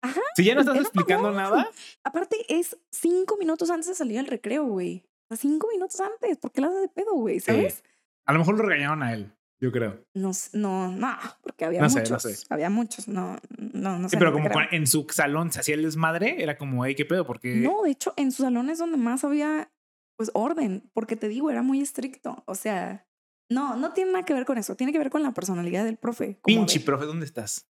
Ajá, 0.06 0.22
Si 0.36 0.44
ya 0.44 0.56
no 0.56 0.62
estás 0.62 0.78
explicando 0.78 1.32
nada, 1.32 1.70
Aparte, 2.04 2.38
es 2.50 2.78
cinco 2.92 3.38
minutos 3.38 3.70
antes 3.70 3.88
de 3.88 3.96
salir 3.96 4.20
al 4.20 4.28
recreo, 4.28 4.66
güey. 4.66 5.04
O 5.30 5.36
sea, 5.36 5.38
cinco 5.38 5.68
minutos 5.72 6.00
antes. 6.00 6.38
¿Por 6.38 6.52
qué 6.52 6.62
la 6.62 6.68
haces 6.68 6.82
de 6.82 6.90
pedo, 6.90 7.14
güey? 7.14 7.40
¿Sabes? 7.40 7.84
a 8.28 8.34
lo 8.34 8.40
mejor 8.40 8.58
lo 8.58 8.64
regañaron 8.66 9.04
a 9.04 9.14
él, 9.14 9.32
yo 9.60 9.72
creo. 9.72 10.04
No, 10.16 10.32
no, 10.54 10.92
no, 10.92 11.16
porque 11.42 11.64
había 11.66 11.82
No 11.82 11.90
sé, 11.90 12.00
muchos. 12.00 12.12
no 12.12 12.20
sé. 12.32 12.46
Había 12.50 12.70
muchos. 12.72 13.08
No, 13.08 13.38
no, 13.58 14.00
no 14.00 14.10
sé. 14.10 14.16
Sí, 14.16 14.18
pero 14.20 14.34
como 14.34 14.50
creo. 14.50 14.68
en 14.72 14.88
su 14.88 15.06
salón 15.12 15.52
se 15.52 15.60
hacía 15.60 15.76
el 15.76 15.84
desmadre, 15.84 16.42
era 16.42 16.58
como, 16.58 16.86
hey, 16.86 16.96
¿qué 16.96 17.06
pedo? 17.06 17.26
Porque 17.26 17.56
No, 17.58 17.84
de 17.84 17.92
hecho, 17.92 18.14
en 18.18 18.32
sus 18.32 18.44
salones 18.46 18.80
donde 18.80 18.98
más 18.98 19.24
había, 19.24 19.72
pues, 20.18 20.32
orden. 20.34 20.90
Porque 20.94 21.16
te 21.16 21.28
digo, 21.28 21.52
era 21.52 21.62
muy 21.62 21.82
estricto. 21.82 22.44
O 22.48 22.56
sea, 22.56 23.06
no, 23.52 23.76
no 23.78 23.94
tiene 23.94 24.12
nada 24.14 24.26
que 24.26 24.34
ver 24.34 24.46
con 24.46 24.58
eso. 24.58 24.76
Tiene 24.76 24.92
que 24.92 24.98
ver 25.00 25.12
con 25.12 25.22
la 25.22 25.32
personalidad 25.34 25.86
del 25.86 25.98
profe. 25.98 26.40
pinche 26.44 26.80
de- 26.80 26.86
profe, 26.86 27.06
¿dónde 27.06 27.26
estás? 27.28 27.68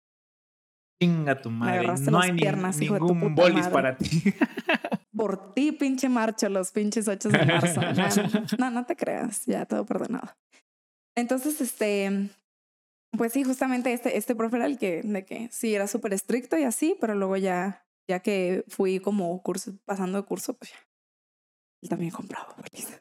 Chinga 1.00 1.40
tu 1.40 1.50
madre. 1.50 1.86
No 2.10 2.20
hay 2.20 2.32
ni- 2.32 2.42
piernas, 2.42 2.76
ningún 2.78 3.34
bolis 3.34 3.54
madre. 3.56 3.72
para 3.72 3.96
ti. 3.96 4.08
Por 5.16 5.54
ti, 5.54 5.72
pinche 5.72 6.08
marcho, 6.08 6.48
los 6.48 6.70
pinches 6.72 7.08
8 7.08 7.28
de 7.30 7.44
marzo. 7.46 7.80
No, 8.58 8.70
no, 8.70 8.84
te 8.86 8.96
creas, 8.96 9.44
ya 9.46 9.66
todo 9.66 9.84
perdonado. 9.86 10.36
Entonces, 11.16 11.60
este, 11.60 12.30
pues 13.16 13.32
sí, 13.32 13.44
justamente 13.44 13.92
este, 13.92 14.16
este 14.16 14.34
profe 14.34 14.56
era 14.56 14.66
el 14.66 14.78
que, 14.78 15.02
de 15.02 15.24
que 15.24 15.48
sí, 15.50 15.74
era 15.74 15.86
súper 15.86 16.12
estricto 16.14 16.56
y 16.58 16.64
así, 16.64 16.96
pero 17.00 17.14
luego 17.14 17.36
ya, 17.36 17.86
ya 18.08 18.20
que 18.20 18.64
fui 18.68 19.00
como 19.00 19.42
curso, 19.42 19.72
pasando 19.84 20.20
de 20.20 20.26
curso, 20.26 20.54
pues 20.54 20.70
ya, 20.72 20.78
él 21.82 21.88
también 21.88 22.10
compraba 22.12 22.54
bolis. 22.56 23.00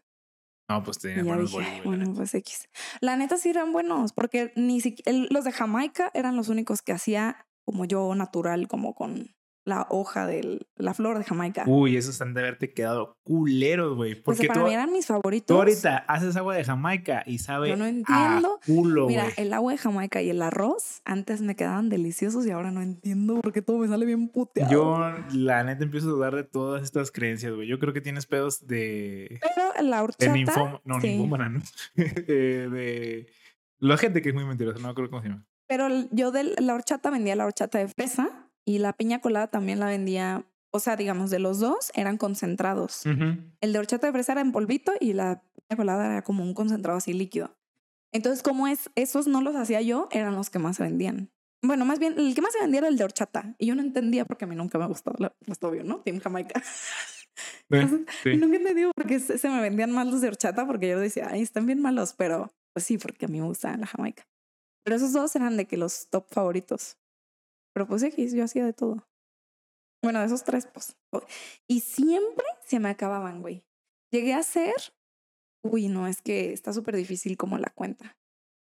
No, 0.69 0.84
pues 0.84 0.99
tenía 0.99 1.23
buenos 1.23 1.51
dije, 1.51 1.55
bolis, 1.57 1.69
"Ay, 1.69 1.81
güey, 1.84 1.97
la 1.97 2.03
bueno, 2.05 2.15
pues 2.17 2.34
X. 2.35 2.69
La 3.01 3.15
neta 3.15 3.38
sí 3.38 3.49
eran 3.49 3.71
buenos, 3.71 4.13
porque 4.13 4.51
ni 4.55 4.81
siquiera, 4.81 5.11
los 5.30 5.43
de 5.43 5.51
Jamaica 5.51 6.11
eran 6.13 6.35
los 6.35 6.49
únicos 6.49 6.81
que 6.81 6.91
hacía 6.91 7.47
como 7.69 7.85
yo 7.85 8.15
natural, 8.15 8.67
como 8.67 8.95
con 8.95 9.27
la 9.65 9.85
hoja 9.91 10.25
de 10.25 10.65
la 10.77 10.95
flor 10.95 11.19
de 11.19 11.23
Jamaica. 11.23 11.63
Uy, 11.67 11.95
esos 11.95 12.19
han 12.21 12.33
de 12.33 12.39
haberte 12.39 12.73
quedado 12.73 13.19
culeros, 13.21 13.95
güey. 13.95 14.13
Pues 14.15 14.37
Porque 14.37 14.47
para 14.47 14.61
tú, 14.61 14.67
mí 14.67 14.73
eran 14.73 14.91
mis 14.91 15.05
favoritos. 15.05 15.45
tú 15.45 15.59
ahorita 15.59 15.97
haces 16.07 16.35
agua 16.37 16.55
de 16.55 16.63
Jamaica 16.63 17.21
y 17.27 17.37
sabe 17.37 17.69
Yo 17.69 17.75
no 17.75 17.83
a 17.83 17.89
entiendo. 17.89 18.59
culo, 18.65 19.05
Mira, 19.05 19.27
el 19.37 19.53
agua 19.53 19.73
de 19.73 19.77
Jamaica 19.77 20.23
y 20.23 20.31
el 20.31 20.41
arroz 20.41 21.01
antes 21.05 21.41
me 21.41 21.55
quedaban 21.55 21.89
deliciosos 21.89 22.47
y 22.47 22.51
ahora 22.51 22.71
no 22.71 22.81
entiendo 22.81 23.41
por 23.41 23.53
qué 23.53 23.61
todo 23.61 23.77
me 23.77 23.87
sale 23.87 24.07
bien 24.07 24.29
puteado. 24.29 24.71
Yo, 24.71 24.97
la 25.33 25.63
neta, 25.63 25.83
empiezo 25.83 26.07
a 26.07 26.11
dudar 26.13 26.35
de 26.35 26.45
todas 26.45 26.81
estas 26.81 27.11
creencias, 27.11 27.53
güey. 27.53 27.67
Yo 27.67 27.77
creo 27.77 27.93
que 27.93 28.01
tienes 28.01 28.25
pedos 28.25 28.65
de... 28.65 29.39
Pero 29.39 29.87
la 29.87 29.97
De 29.97 30.03
horchata. 30.03 30.33
ninfoma. 30.33 30.81
No, 30.83 30.99
sí. 30.99 31.09
ninfómana, 31.09 31.49
¿no? 31.49 31.61
de, 31.93 32.05
de... 32.71 33.27
La 33.77 33.97
gente 33.97 34.21
que 34.23 34.29
es 34.29 34.35
muy 34.35 34.45
mentirosa, 34.45 34.79
no 34.79 34.89
acuerdo 34.89 35.11
cómo 35.11 35.21
se 35.21 35.29
llama. 35.29 35.45
Pero 35.69 35.87
yo 36.11 36.31
de 36.31 36.43
la 36.59 36.73
horchata 36.73 37.09
vendía 37.11 37.35
la 37.35 37.45
horchata 37.45 37.77
de 37.77 37.87
fresa 37.87 38.49
y 38.65 38.79
la 38.79 38.91
piña 38.93 39.21
colada 39.21 39.47
también 39.47 39.79
la 39.79 39.85
vendía. 39.85 40.45
O 40.71 40.79
sea, 40.79 40.95
digamos, 40.95 41.29
de 41.29 41.39
los 41.39 41.59
dos 41.59 41.91
eran 41.93 42.17
concentrados. 42.17 43.03
El 43.61 43.71
de 43.73 43.79
horchata 43.79 44.07
de 44.07 44.13
fresa 44.13 44.31
era 44.33 44.41
en 44.41 44.51
polvito 44.51 44.91
y 44.99 45.13
la 45.13 45.41
piña 45.67 45.77
colada 45.77 46.05
era 46.07 46.23
como 46.23 46.43
un 46.43 46.53
concentrado 46.53 46.97
así 46.97 47.13
líquido. 47.13 47.55
Entonces, 48.11 48.41
como 48.43 48.67
es, 48.67 48.89
esos 48.95 49.27
no 49.27 49.41
los 49.41 49.55
hacía 49.55 49.81
yo, 49.81 50.07
eran 50.11 50.35
los 50.35 50.49
que 50.49 50.57
más 50.59 50.77
se 50.77 50.83
vendían. 50.83 51.29
Bueno, 51.63 51.85
más 51.85 51.99
bien, 51.99 52.15
el 52.17 52.33
que 52.33 52.41
más 52.41 52.53
se 52.53 52.59
vendía 52.61 52.79
era 52.79 52.87
el 52.87 52.97
de 52.97 53.03
horchata. 53.03 53.53
Y 53.59 53.67
yo 53.67 53.75
no 53.75 53.81
entendía 53.81 54.25
porque 54.25 54.45
a 54.45 54.47
mí 54.47 54.55
nunca 54.55 54.79
me 54.79 54.87
gustó, 54.87 55.13
la- 55.19 55.33
pues 55.45 55.59
obvio, 55.61 55.83
¿no? 55.83 55.99
Team 56.01 56.19
Jamaica. 56.19 56.61
Eh, 57.71 58.05
sí. 58.23 58.35
Nunca 58.37 58.57
entendí 58.57 58.83
por 58.95 59.05
qué 59.05 59.19
se, 59.19 59.37
se 59.37 59.49
me 59.49 59.61
vendían 59.61 59.91
más 59.91 60.07
los 60.07 60.21
de 60.21 60.27
horchata 60.27 60.65
porque 60.65 60.89
yo 60.89 60.99
decía, 60.99 61.27
ay, 61.31 61.41
están 61.41 61.65
bien 61.67 61.81
malos, 61.81 62.13
pero 62.17 62.51
pues 62.73 62.85
sí, 62.85 62.97
porque 62.97 63.25
a 63.25 63.27
mí 63.29 63.39
me 63.39 63.47
gusta 63.47 63.75
la 63.77 63.85
Jamaica. 63.87 64.23
Pero 64.89 64.97
esos 64.97 65.13
dos 65.13 65.35
eran 65.35 65.55
de 65.55 65.67
que 65.67 65.77
los 65.77 66.09
top 66.09 66.25
favoritos. 66.31 66.97
Pero 67.75 67.85
pues 67.85 68.01
X, 68.01 68.33
yo 68.33 68.43
hacía 68.43 68.65
de 68.65 68.73
todo. 68.73 69.07
Bueno, 70.01 70.19
de 70.19 70.25
esos 70.25 70.43
tres, 70.43 70.65
pues. 70.65 70.97
Y 71.67 71.81
siempre 71.81 72.47
se 72.65 72.79
me 72.79 72.89
acababan, 72.89 73.43
güey. 73.43 73.63
Llegué 74.11 74.33
a 74.33 74.39
hacer, 74.39 74.73
uy, 75.63 75.89
no, 75.89 76.07
es 76.07 76.23
que 76.23 76.53
está 76.53 76.73
súper 76.73 76.95
difícil 76.95 77.37
como 77.37 77.59
la 77.59 77.69
cuenta. 77.69 78.17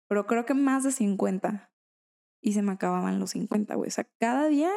Pero 0.08 0.26
creo 0.26 0.44
que 0.44 0.54
más 0.54 0.82
de 0.82 0.90
50. 0.90 1.72
Y 2.42 2.52
se 2.52 2.62
me 2.62 2.72
acababan 2.72 3.20
los 3.20 3.30
50, 3.30 3.76
güey. 3.76 3.86
O 3.86 3.92
sea, 3.92 4.08
cada 4.18 4.48
día 4.48 4.72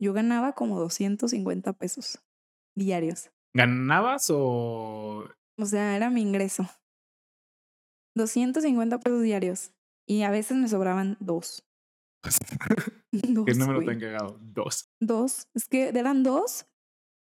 yo 0.00 0.12
ganaba 0.12 0.54
como 0.54 0.80
250 0.80 1.74
pesos 1.74 2.24
diarios. 2.76 3.30
¿Ganabas 3.54 4.28
o...? 4.30 5.28
O 5.56 5.64
sea, 5.64 5.94
era 5.94 6.10
mi 6.10 6.22
ingreso. 6.22 6.68
250 8.16 8.98
pesos 8.98 9.22
diarios. 9.22 9.72
Y 10.06 10.22
a 10.22 10.30
veces 10.30 10.56
me 10.56 10.68
sobraban 10.68 11.16
dos. 11.20 11.66
dos, 13.12 13.44
¿Qué 13.46 13.54
número 13.54 13.78
güey. 13.80 13.86
tan 13.86 14.00
cagado? 14.00 14.38
Dos. 14.40 14.90
Dos. 15.00 15.48
Es 15.54 15.68
que 15.68 15.88
eran 15.88 16.22
dos, 16.22 16.66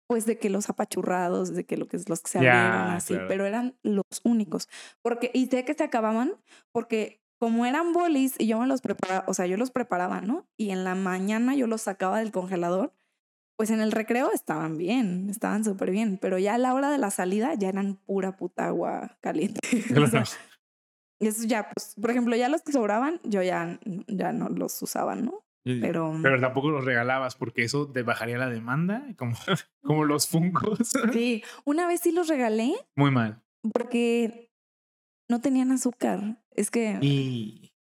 pues 0.08 0.26
de 0.26 0.38
que 0.38 0.50
los 0.50 0.70
apachurrados, 0.70 1.54
de 1.54 1.66
que, 1.66 1.78
lo 1.78 1.88
que 1.88 1.98
los 2.08 2.22
que 2.22 2.30
se 2.30 2.38
abrieron 2.40 2.90
así, 2.90 3.14
claro. 3.14 3.28
pero 3.28 3.46
eran 3.46 3.78
los 3.84 4.04
únicos. 4.24 4.68
Porque, 5.02 5.32
y 5.34 5.48
sé 5.48 5.64
que 5.64 5.74
se 5.74 5.84
acababan, 5.84 6.34
porque 6.72 7.22
como 7.40 7.66
eran 7.66 7.92
bolis 7.92 8.36
y 8.38 8.46
yo 8.46 8.60
me 8.60 8.68
los 8.68 8.82
preparaba, 8.82 9.24
o 9.28 9.34
sea, 9.34 9.48
yo 9.48 9.58
los 9.58 9.72
preparaba, 9.72 10.22
¿no? 10.22 10.48
Y 10.58 10.70
en 10.70 10.84
la 10.84 10.94
mañana 10.94 11.56
yo 11.56 11.66
los 11.66 11.82
sacaba 11.82 12.20
del 12.20 12.32
congelador, 12.32 12.94
pues 13.58 13.70
en 13.70 13.80
el 13.80 13.92
recreo 13.92 14.32
estaban 14.32 14.78
bien, 14.78 15.30
estaban 15.30 15.64
súper 15.64 15.92
bien, 15.92 16.20
pero 16.22 16.38
ya 16.38 16.56
a 16.56 16.58
la 16.58 16.74
hora 16.74 16.92
de 16.92 16.98
la 16.98 17.10
salida 17.10 17.54
ya 17.56 17.70
eran 17.70 17.96
pura 17.96 18.36
puta 18.36 18.68
agua 18.68 19.18
caliente. 19.22 19.60
O 20.04 20.08
sea, 20.08 20.24
Eso 21.22 21.46
ya, 21.46 21.70
pues, 21.70 21.96
por 22.02 22.10
ejemplo, 22.12 22.36
ya 22.36 22.50
los 22.50 22.62
que 22.64 22.72
sobraban, 22.72 23.20
yo 23.24 23.42
ya, 23.44 23.80
ya 24.08 24.34
no 24.34 24.50
los 24.50 24.82
usaba, 24.82 25.16
¿no? 25.16 25.44
Pero, 25.64 26.18
Pero 26.24 26.42
tampoco 26.42 26.72
los 26.72 26.84
regalabas 26.86 27.36
porque 27.36 27.64
eso 27.64 27.88
te 27.88 28.02
bajaría 28.02 28.40
la 28.40 28.50
demanda, 28.50 29.06
como, 29.16 29.36
como 29.84 30.06
los 30.06 30.28
fungos. 30.28 30.80
sí, 31.14 31.44
una 31.66 31.88
vez 31.88 32.02
sí 32.02 32.12
los 32.12 32.28
regalé 32.28 32.74
Muy 32.96 33.12
mal. 33.12 33.40
porque 33.72 34.50
no 35.30 35.40
tenían 35.40 35.72
azúcar. 35.72 36.42
Es 36.50 36.72
que 36.72 36.98
Y 37.02 37.72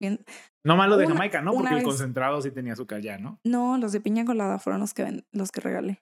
bien- 0.00 0.24
no 0.64 0.76
malo 0.76 0.96
de 0.96 1.06
Una- 1.06 1.14
Jamaica, 1.16 1.42
¿no? 1.42 1.52
Porque 1.52 1.74
el 1.74 1.82
concentrado 1.82 2.40
sí 2.40 2.52
tenía 2.52 2.74
azúcar 2.74 3.00
ya, 3.00 3.18
¿no? 3.18 3.40
no, 3.44 3.76
los 3.78 3.90
de 3.90 4.00
piña 4.00 4.24
colada 4.24 4.60
fueron 4.60 4.80
los 4.80 4.94
que 4.94 5.02
ven- 5.02 5.26
los 5.32 5.50
que 5.50 5.60
regalé. 5.60 6.00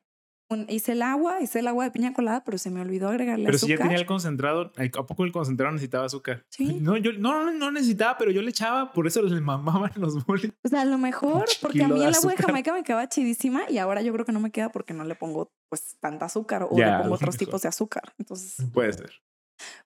Un- 0.53 0.67
hice 0.69 0.93
el 0.93 1.03
agua, 1.03 1.41
hice 1.41 1.59
el 1.61 1.69
agua 1.69 1.85
de 1.85 1.91
piña 1.91 2.13
colada, 2.13 2.45
pero 2.45 2.59
se 2.59 2.71
me 2.71 2.81
olvidó 2.81 3.09
agregarle 3.09 3.47
Pero 3.47 3.59
si 3.59 3.67
azúcar. 3.67 3.79
ya 3.79 3.83
tenía 3.85 3.99
el 3.99 4.07
concentrado, 4.07 4.73
¿a 4.77 5.07
poco 5.07 5.25
el 5.25 5.33
concentrado 5.33 5.73
necesitaba 5.73 6.05
azúcar? 6.07 6.45
Sí. 6.51 6.79
No, 6.83 6.97
yo 6.97 7.13
no, 7.15 7.45
no, 7.45 7.53
no 7.53 7.71
necesitaba, 7.73 8.17
pero 8.19 8.31
yo 8.31 8.43
le 8.43 8.51
echaba, 8.51 8.93
por 8.93 9.07
eso 9.07 9.23
les 9.23 9.41
mamaban 9.41 9.91
los 9.97 10.25
bolis. 10.27 10.53
O 10.65 10.69
sea, 10.69 10.83
a 10.83 10.85
lo 10.85 10.99
mejor, 10.99 11.45
porque 11.61 11.83
a 11.83 11.89
mí 11.89 12.03
el 12.05 12.15
agua 12.15 12.33
de. 12.33 12.37
Jamaica 12.43 12.73
me 12.73 12.83
quedaba 12.83 13.09
chidísima 13.09 13.63
y 13.71 13.79
ahora 13.79 14.03
yo 14.03 14.13
creo 14.13 14.25
que 14.27 14.33
no 14.33 14.41
me 14.41 14.51
queda 14.51 14.71
porque 14.71 14.95
no 14.95 15.05
le 15.05 15.15
pongo 15.15 15.51
pues 15.69 15.97
tanta 16.01 16.27
azúcar 16.27 16.65
o 16.71 16.77
Ya, 16.77 16.97
le 16.99 17.03
pongo 17.05 17.15
otros 17.15 17.35
mejor. 17.35 17.39
tipos 17.39 17.63
de 17.63 17.69
azúcar. 17.69 18.13
Entonces, 18.19 18.57
Puede 18.73 18.93
ser. 18.93 19.11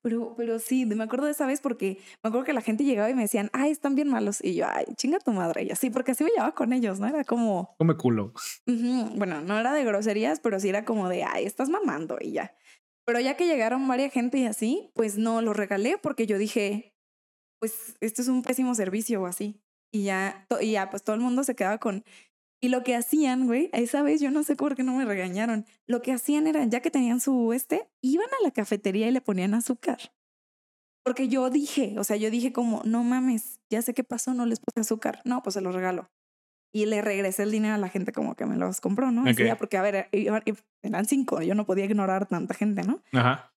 Pero, 0.02 0.34
pero 0.36 0.58
sí, 0.58 0.86
me 0.86 1.04
acuerdo 1.04 1.26
de 1.26 1.32
esa 1.32 1.46
vez 1.46 1.60
porque 1.60 1.98
me 2.22 2.28
acuerdo 2.28 2.44
que 2.44 2.52
la 2.52 2.60
gente 2.60 2.84
llegaba 2.84 3.10
y 3.10 3.14
me 3.14 3.22
decían, 3.22 3.50
ay, 3.52 3.70
están 3.70 3.94
bien 3.94 4.08
malos. 4.08 4.42
Y 4.42 4.54
yo, 4.54 4.66
ay, 4.68 4.86
chinga 4.96 5.18
tu 5.18 5.32
madre. 5.32 5.64
Y 5.64 5.70
así, 5.70 5.90
porque 5.90 6.12
así 6.12 6.24
me 6.24 6.30
llevaba 6.30 6.54
con 6.54 6.72
ellos, 6.72 7.00
¿no? 7.00 7.06
Era 7.06 7.24
como, 7.24 7.74
Come 7.78 7.96
culo. 7.96 8.32
bueno, 8.66 9.40
no 9.42 9.58
era 9.58 9.72
de 9.72 9.84
groserías, 9.84 10.40
pero 10.40 10.60
sí 10.60 10.68
era 10.68 10.84
como 10.84 11.08
de, 11.08 11.24
ay, 11.24 11.44
estás 11.44 11.68
mamando 11.68 12.18
y 12.20 12.32
ya. 12.32 12.54
Pero 13.06 13.20
ya 13.20 13.36
que 13.36 13.46
llegaron 13.46 13.86
varias 13.86 14.12
gente 14.12 14.38
y 14.38 14.46
así, 14.46 14.90
pues 14.94 15.16
no, 15.16 15.40
lo 15.40 15.52
regalé 15.52 15.96
porque 15.96 16.26
yo 16.26 16.38
dije, 16.38 16.96
pues 17.60 17.94
esto 18.00 18.22
es 18.22 18.28
un 18.28 18.42
pésimo 18.42 18.74
servicio 18.74 19.22
o 19.22 19.26
así. 19.26 19.62
Y 19.92 20.04
ya, 20.04 20.46
y 20.60 20.72
ya, 20.72 20.90
pues 20.90 21.04
todo 21.04 21.14
el 21.14 21.22
mundo 21.22 21.44
se 21.44 21.54
quedaba 21.54 21.78
con... 21.78 22.04
Y 22.66 22.68
lo 22.68 22.82
que 22.82 22.96
hacían, 22.96 23.46
güey, 23.46 23.70
esa 23.72 24.02
vez 24.02 24.20
yo 24.20 24.32
no 24.32 24.42
sé 24.42 24.56
por 24.56 24.74
qué 24.74 24.82
no 24.82 24.92
me 24.96 25.04
regañaron. 25.04 25.66
Lo 25.86 26.02
que 26.02 26.12
hacían 26.12 26.48
era, 26.48 26.64
ya 26.64 26.80
que 26.80 26.90
tenían 26.90 27.20
su 27.20 27.52
este, 27.52 27.88
iban 28.02 28.26
a 28.26 28.42
la 28.42 28.50
cafetería 28.50 29.06
y 29.06 29.12
le 29.12 29.20
ponían 29.20 29.54
azúcar. 29.54 29.98
Porque 31.04 31.28
yo 31.28 31.48
dije, 31.48 31.94
o 31.96 32.02
sea, 32.02 32.16
yo 32.16 32.28
dije 32.28 32.52
como, 32.52 32.82
no 32.84 33.04
mames, 33.04 33.60
ya 33.70 33.82
sé 33.82 33.94
qué 33.94 34.02
pasó, 34.02 34.34
no 34.34 34.46
les 34.46 34.58
puse 34.58 34.80
azúcar. 34.80 35.20
No, 35.24 35.44
pues 35.44 35.54
se 35.54 35.60
los 35.60 35.76
regalo. 35.76 36.10
Y 36.74 36.86
le 36.86 37.02
regresé 37.02 37.44
el 37.44 37.52
dinero 37.52 37.76
a 37.76 37.78
la 37.78 37.88
gente 37.88 38.10
como 38.10 38.34
que 38.34 38.46
me 38.46 38.56
los 38.56 38.80
compró, 38.80 39.12
¿no? 39.12 39.22
Ese 39.28 39.42
Ok. 39.42 39.44
día, 39.44 39.56
porque, 39.56 39.76
a 39.76 39.82
ver, 39.82 40.08
eran 40.82 41.04
cinco, 41.06 41.40
yo 41.42 41.54
no 41.54 41.66
podía 41.66 41.84
ignorar 41.84 42.26
tanta 42.26 42.52
gente, 42.52 42.82
¿no? 42.82 43.00
Ajá. 43.12 43.52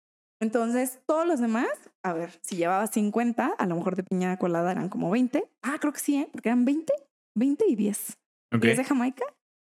Entonces, 0.42 0.98
todos 1.06 1.28
los 1.28 1.38
demás, 1.38 1.68
a 2.02 2.12
ver, 2.12 2.36
si 2.42 2.56
llevaba 2.56 2.88
50, 2.88 3.54
a 3.56 3.66
lo 3.66 3.76
mejor 3.76 3.94
de 3.94 4.02
piña 4.02 4.36
colada 4.36 4.72
eran 4.72 4.88
como 4.88 5.10
20. 5.12 5.48
Ah, 5.62 5.76
creo 5.80 5.92
que 5.92 6.00
sí, 6.00 6.16
¿eh? 6.16 6.28
Porque 6.32 6.48
eran 6.48 6.64
20, 6.64 6.92
20 7.36 7.64
y 7.68 7.76
10. 7.76 8.18
Ok. 8.56 8.62
10 8.64 8.76
de 8.78 8.84
Jamaica, 8.84 9.24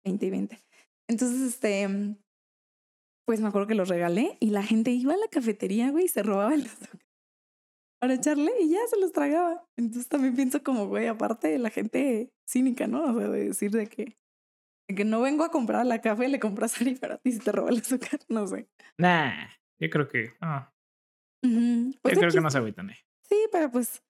20 0.04 0.26
y 0.26 0.30
20. 0.30 0.58
Entonces, 1.08 1.40
este, 1.42 1.88
pues 3.26 3.40
me 3.40 3.48
acuerdo 3.48 3.66
que 3.68 3.74
los 3.74 3.88
regalé 3.88 4.36
y 4.40 4.50
la 4.50 4.62
gente 4.62 4.90
iba 4.90 5.14
a 5.14 5.16
la 5.16 5.28
cafetería, 5.28 5.90
güey, 5.90 6.04
y 6.04 6.08
se 6.08 6.22
robaba 6.22 6.54
el 6.54 6.66
azúcar 6.66 7.00
para 8.00 8.14
echarle 8.14 8.52
y 8.60 8.68
ya 8.70 8.80
se 8.88 9.00
los 9.00 9.12
tragaba. 9.12 9.66
Entonces 9.78 10.08
también 10.08 10.34
pienso 10.36 10.62
como, 10.62 10.86
güey, 10.88 11.06
aparte 11.06 11.48
de 11.48 11.58
la 11.58 11.70
gente 11.70 12.30
cínica, 12.46 12.86
¿no? 12.86 13.04
O 13.04 13.18
sea, 13.18 13.28
de 13.28 13.44
decir 13.48 13.70
de 13.70 13.86
que, 13.86 14.18
de 14.88 14.94
que 14.94 15.04
no 15.06 15.22
vengo 15.22 15.42
a 15.44 15.50
comprar 15.50 15.86
la 15.86 16.02
café, 16.02 16.28
le 16.28 16.38
compras 16.38 16.76
a 16.76 16.80
Ari, 16.84 16.96
pero 16.96 17.14
a 17.14 17.18
ti 17.18 17.32
si 17.32 17.38
te 17.38 17.50
roba 17.52 17.70
el 17.70 17.78
azúcar, 17.78 18.20
no 18.28 18.46
sé. 18.46 18.68
Nah, 18.98 19.48
yo 19.80 19.88
creo 19.88 20.08
que. 20.08 20.32
ah, 20.42 20.70
Ujú. 21.42 21.94
Pues 22.02 22.14
yo 22.14 22.20
creo 22.20 22.32
que 22.32 22.40
no 22.40 22.50
se 22.50 22.58
agüitan. 22.58 22.90
eh. 22.90 22.98
Sí, 23.26 23.36
pero 23.50 23.70
pues 23.70 24.02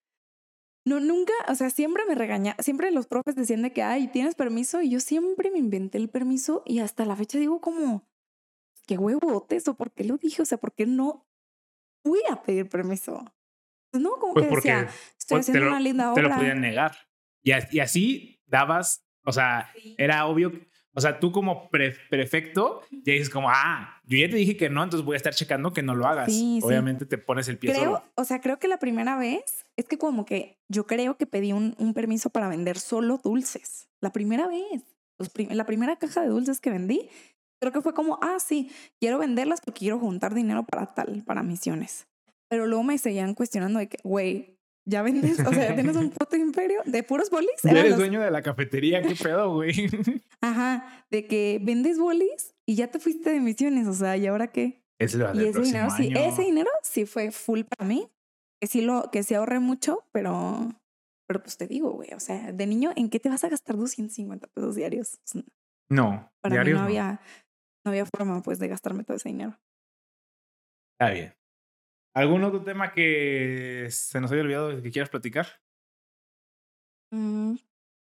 no 0.85 1.01
nunca, 1.01 1.32
o 1.48 1.55
sea, 1.55 1.70
siempre 1.70 2.05
me 2.06 2.15
regaña, 2.15 2.56
siempre 2.59 2.90
los 2.90 3.06
profes 3.06 3.35
decían 3.36 3.62
de 3.62 3.73
que, 3.73 3.82
ay, 3.82 4.09
tienes 4.09 4.35
permiso 4.35 4.82
y 4.82 4.90
yo 4.90 5.01
siempre 5.01 5.51
me 5.51 5.59
inventé 5.59 5.98
el 5.98 6.09
permiso 6.11 6.62
y 6.66 6.81
hasta 6.81 7.05
la 7.05 7.16
fecha 7.16 7.39
digo 7.39 7.61
como, 7.61 8.06
qué 8.86 8.98
huevotes 8.98 9.66
o 9.69 9.74
por 9.77 9.93
qué 9.93 10.05
lo 10.05 10.19
dije, 10.19 10.43
o 10.43 10.44
sea, 10.44 10.59
por 10.59 10.74
qué 10.74 10.85
no 10.86 11.27
fui 12.05 12.20
a 12.31 12.43
pedir 12.43 12.69
permiso. 12.69 13.24
Pues 13.90 14.02
no, 14.02 14.12
como 14.19 14.35
Pues 14.35 14.47
que 14.47 14.51
porque 14.51 14.69
decía, 14.74 14.89
estoy 15.19 15.36
pues, 15.36 15.40
haciendo 15.48 15.65
lo- 15.66 15.70
una 15.70 15.81
linda 15.81 16.12
te 16.15 16.20
lo 16.20 16.28
obra. 16.28 16.36
podían 16.39 16.61
negar. 16.61 16.97
Y 17.43 17.52
así 17.81 18.40
dabas, 18.47 19.06
o 19.24 19.32
sea, 19.32 19.70
era 19.98 20.27
obvio. 20.27 20.52
O 20.95 21.01
sea, 21.01 21.19
tú 21.19 21.33
como 21.33 21.69
pre- 21.71 21.97
prefecto, 22.09 22.83
ya 22.91 23.12
dices 23.12 23.31
como, 23.31 23.51
ah, 23.51 24.01
yo 24.05 24.16
ya 24.19 24.29
te 24.31 24.37
dije 24.37 24.57
que 24.57 24.71
no, 24.71 24.83
entonces 24.83 25.05
voy 25.05 25.15
a 25.15 25.16
estar 25.16 25.35
checando 25.35 25.73
que 25.73 25.83
no 25.83 25.95
lo 25.95 26.07
hagas. 26.07 26.27
Sí, 26.33 26.59
sí. 26.61 26.66
Obviamente 26.66 27.05
te 27.07 27.19
pones 27.19 27.49
el 27.49 27.59
pie 27.59 27.73
Creo, 27.73 27.85
solo. 27.85 28.05
o 28.15 28.25
sea, 28.25 28.41
creo 28.41 28.59
que 28.59 28.69
la 28.69 28.79
primera 28.79 29.16
vez 29.19 29.65
es 29.77 29.87
que 29.87 29.99
como 29.99 30.25
que 30.25 30.57
yo 30.69 30.87
creo 30.87 31.16
que 31.16 31.27
pedí 31.27 31.53
un, 31.53 31.75
un 31.79 31.95
permiso 31.95 32.31
para 32.31 32.49
vender 32.49 32.79
solo 32.79 33.19
dulces. 33.23 33.89
La 34.01 34.12
primera 34.12 34.47
vez. 34.47 34.83
Los 35.19 35.29
prim- 35.31 35.51
la 35.53 35.65
primera 35.66 35.97
caja 35.97 36.23
de 36.23 36.29
dulces 36.29 36.61
que 36.61 36.71
vendí, 36.71 37.09
creo 37.61 37.73
que 37.73 37.81
fue 37.81 37.95
como, 37.95 38.19
ah, 38.23 38.39
sí, 38.39 38.71
quiero 39.01 39.19
venderlas 39.19 39.61
porque 39.61 39.79
quiero 39.81 39.99
juntar 39.99 40.35
dinero 40.35 40.65
para 40.65 40.93
tal, 40.95 41.23
para 41.25 41.43
misiones. 41.43 42.07
Pero 42.49 42.66
luego 42.66 42.83
me 42.85 42.99
seguían 42.99 43.35
cuestionando 43.35 43.79
de 43.79 43.89
que, 43.89 43.99
güey, 44.05 44.53
ya 44.86 45.02
vendes, 45.02 45.39
o 45.40 45.52
sea, 45.52 45.74
tienes 45.74 45.97
un 45.97 46.11
puto 46.11 46.36
imperio 46.36 46.81
de 46.85 47.02
puros 47.02 47.31
bolis. 47.31 47.65
Eres 47.65 47.90
los- 47.90 47.98
dueño 47.98 48.20
de 48.20 48.31
la 48.31 48.43
cafetería, 48.43 49.02
qué 49.02 49.15
pedo, 49.15 49.52
güey. 49.55 49.73
Ajá, 50.40 51.06
de 51.11 51.27
que 51.27 51.59
vendes 51.62 51.98
bolis 51.98 52.55
y 52.66 52.74
ya 52.77 52.89
te 52.90 52.98
fuiste 52.98 53.31
de 53.31 53.40
misiones, 53.40 53.86
o 53.86 53.94
sea, 53.94 54.16
¿y 54.16 54.27
ahora 54.27 54.48
qué? 54.48 54.82
Es 55.01 55.15
lo 55.15 55.32
Y 55.35 55.39
del 55.39 55.48
ese 55.48 55.61
dinero, 55.62 55.89
sí, 55.90 56.12
ese 56.15 56.43
dinero 56.43 56.70
sí 56.82 57.05
fue 57.06 57.31
full 57.32 57.62
para 57.65 57.89
mí. 57.89 58.09
Que 58.61 58.69
sí 58.69 58.81
lo, 58.81 59.11
que 59.11 59.23
sí 59.24 59.35
ahorré 59.35 59.59
mucho, 59.59 60.06
pero, 60.12 60.70
pero 61.28 61.43
pues 61.43 61.56
te 61.59 61.66
digo, 61.66 61.90
güey, 61.90 62.15
o 62.15 62.20
sea, 62.20 62.52
de 62.52 62.66
niño, 62.66 62.93
¿en 62.97 63.11
qué 63.11 63.20
te 63.20 63.28
vas 63.28 63.44
a 63.44 63.48
gastar 63.51 63.77
250 63.77 64.47
pesos 64.55 64.74
diarios? 64.77 65.19
No, 65.90 66.31
Para 66.40 66.55
diarios 66.55 66.66
mí 66.66 66.73
no 66.73 66.78
no. 66.78 66.85
había, 66.86 67.20
no 67.85 67.90
había 67.90 68.06
forma, 68.06 68.40
pues, 68.43 68.59
de 68.61 68.69
gastarme 68.69 69.05
todo 69.05 69.16
ese 69.19 69.28
dinero. 69.28 69.59
Está 70.98 71.12
bien. 71.12 71.35
¿Algún 72.15 72.45
otro 72.45 72.62
tema 72.62 72.93
que 72.93 73.89
se 73.91 74.20
nos 74.20 74.31
haya 74.31 74.43
olvidado 74.43 74.81
que 74.81 74.91
quieras 74.91 75.11
platicar? 75.11 75.47
Mm, 77.11 77.57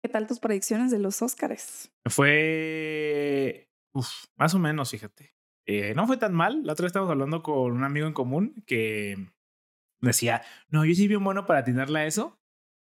¿Qué 0.04 0.10
tal 0.10 0.28
tus 0.28 0.40
predicciones 0.40 0.92
de 0.92 1.00
los 1.00 1.22
Óscares? 1.22 1.92
Fue 2.06 3.70
uf, 3.94 4.26
más 4.36 4.54
o 4.54 4.60
menos, 4.60 4.92
fíjate. 4.92 5.34
Eh, 5.66 5.94
no 5.96 6.06
fue 6.06 6.18
tan 6.18 6.34
mal. 6.34 6.64
La 6.64 6.74
otra 6.74 6.84
vez 6.84 6.90
estábamos 6.90 7.12
hablando 7.12 7.42
con 7.42 7.72
un 7.72 7.84
amigo 7.84 8.06
en 8.06 8.14
común 8.14 8.64
que 8.68 9.16
decía, 10.02 10.44
no, 10.68 10.86
yo 10.86 10.94
sí 10.94 11.08
bien 11.08 11.24
bueno 11.24 11.46
para 11.46 11.60
atinarle 11.60 12.00
a 12.00 12.06
eso. 12.06 12.40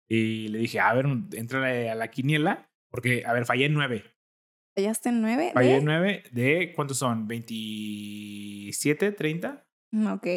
Y 0.09 0.49
le 0.49 0.59
dije, 0.59 0.79
a 0.79 0.93
ver, 0.93 1.05
entra 1.33 1.91
a 1.91 1.95
la 1.95 2.07
quiniela, 2.09 2.69
porque, 2.89 3.25
a 3.25 3.33
ver, 3.33 3.45
fallé 3.45 3.65
en 3.65 3.73
nueve. 3.73 4.03
¿Fallaste 4.75 5.09
en 5.09 5.21
nueve? 5.21 5.51
Fallé 5.53 5.77
en 5.77 5.85
nueve 5.85 6.23
de, 6.31 6.73
¿cuántos 6.75 6.97
son? 6.97 7.27
¿27, 7.27 9.15
30? 9.15 9.66
Mm, 9.91 10.07
Ok. 10.07 10.27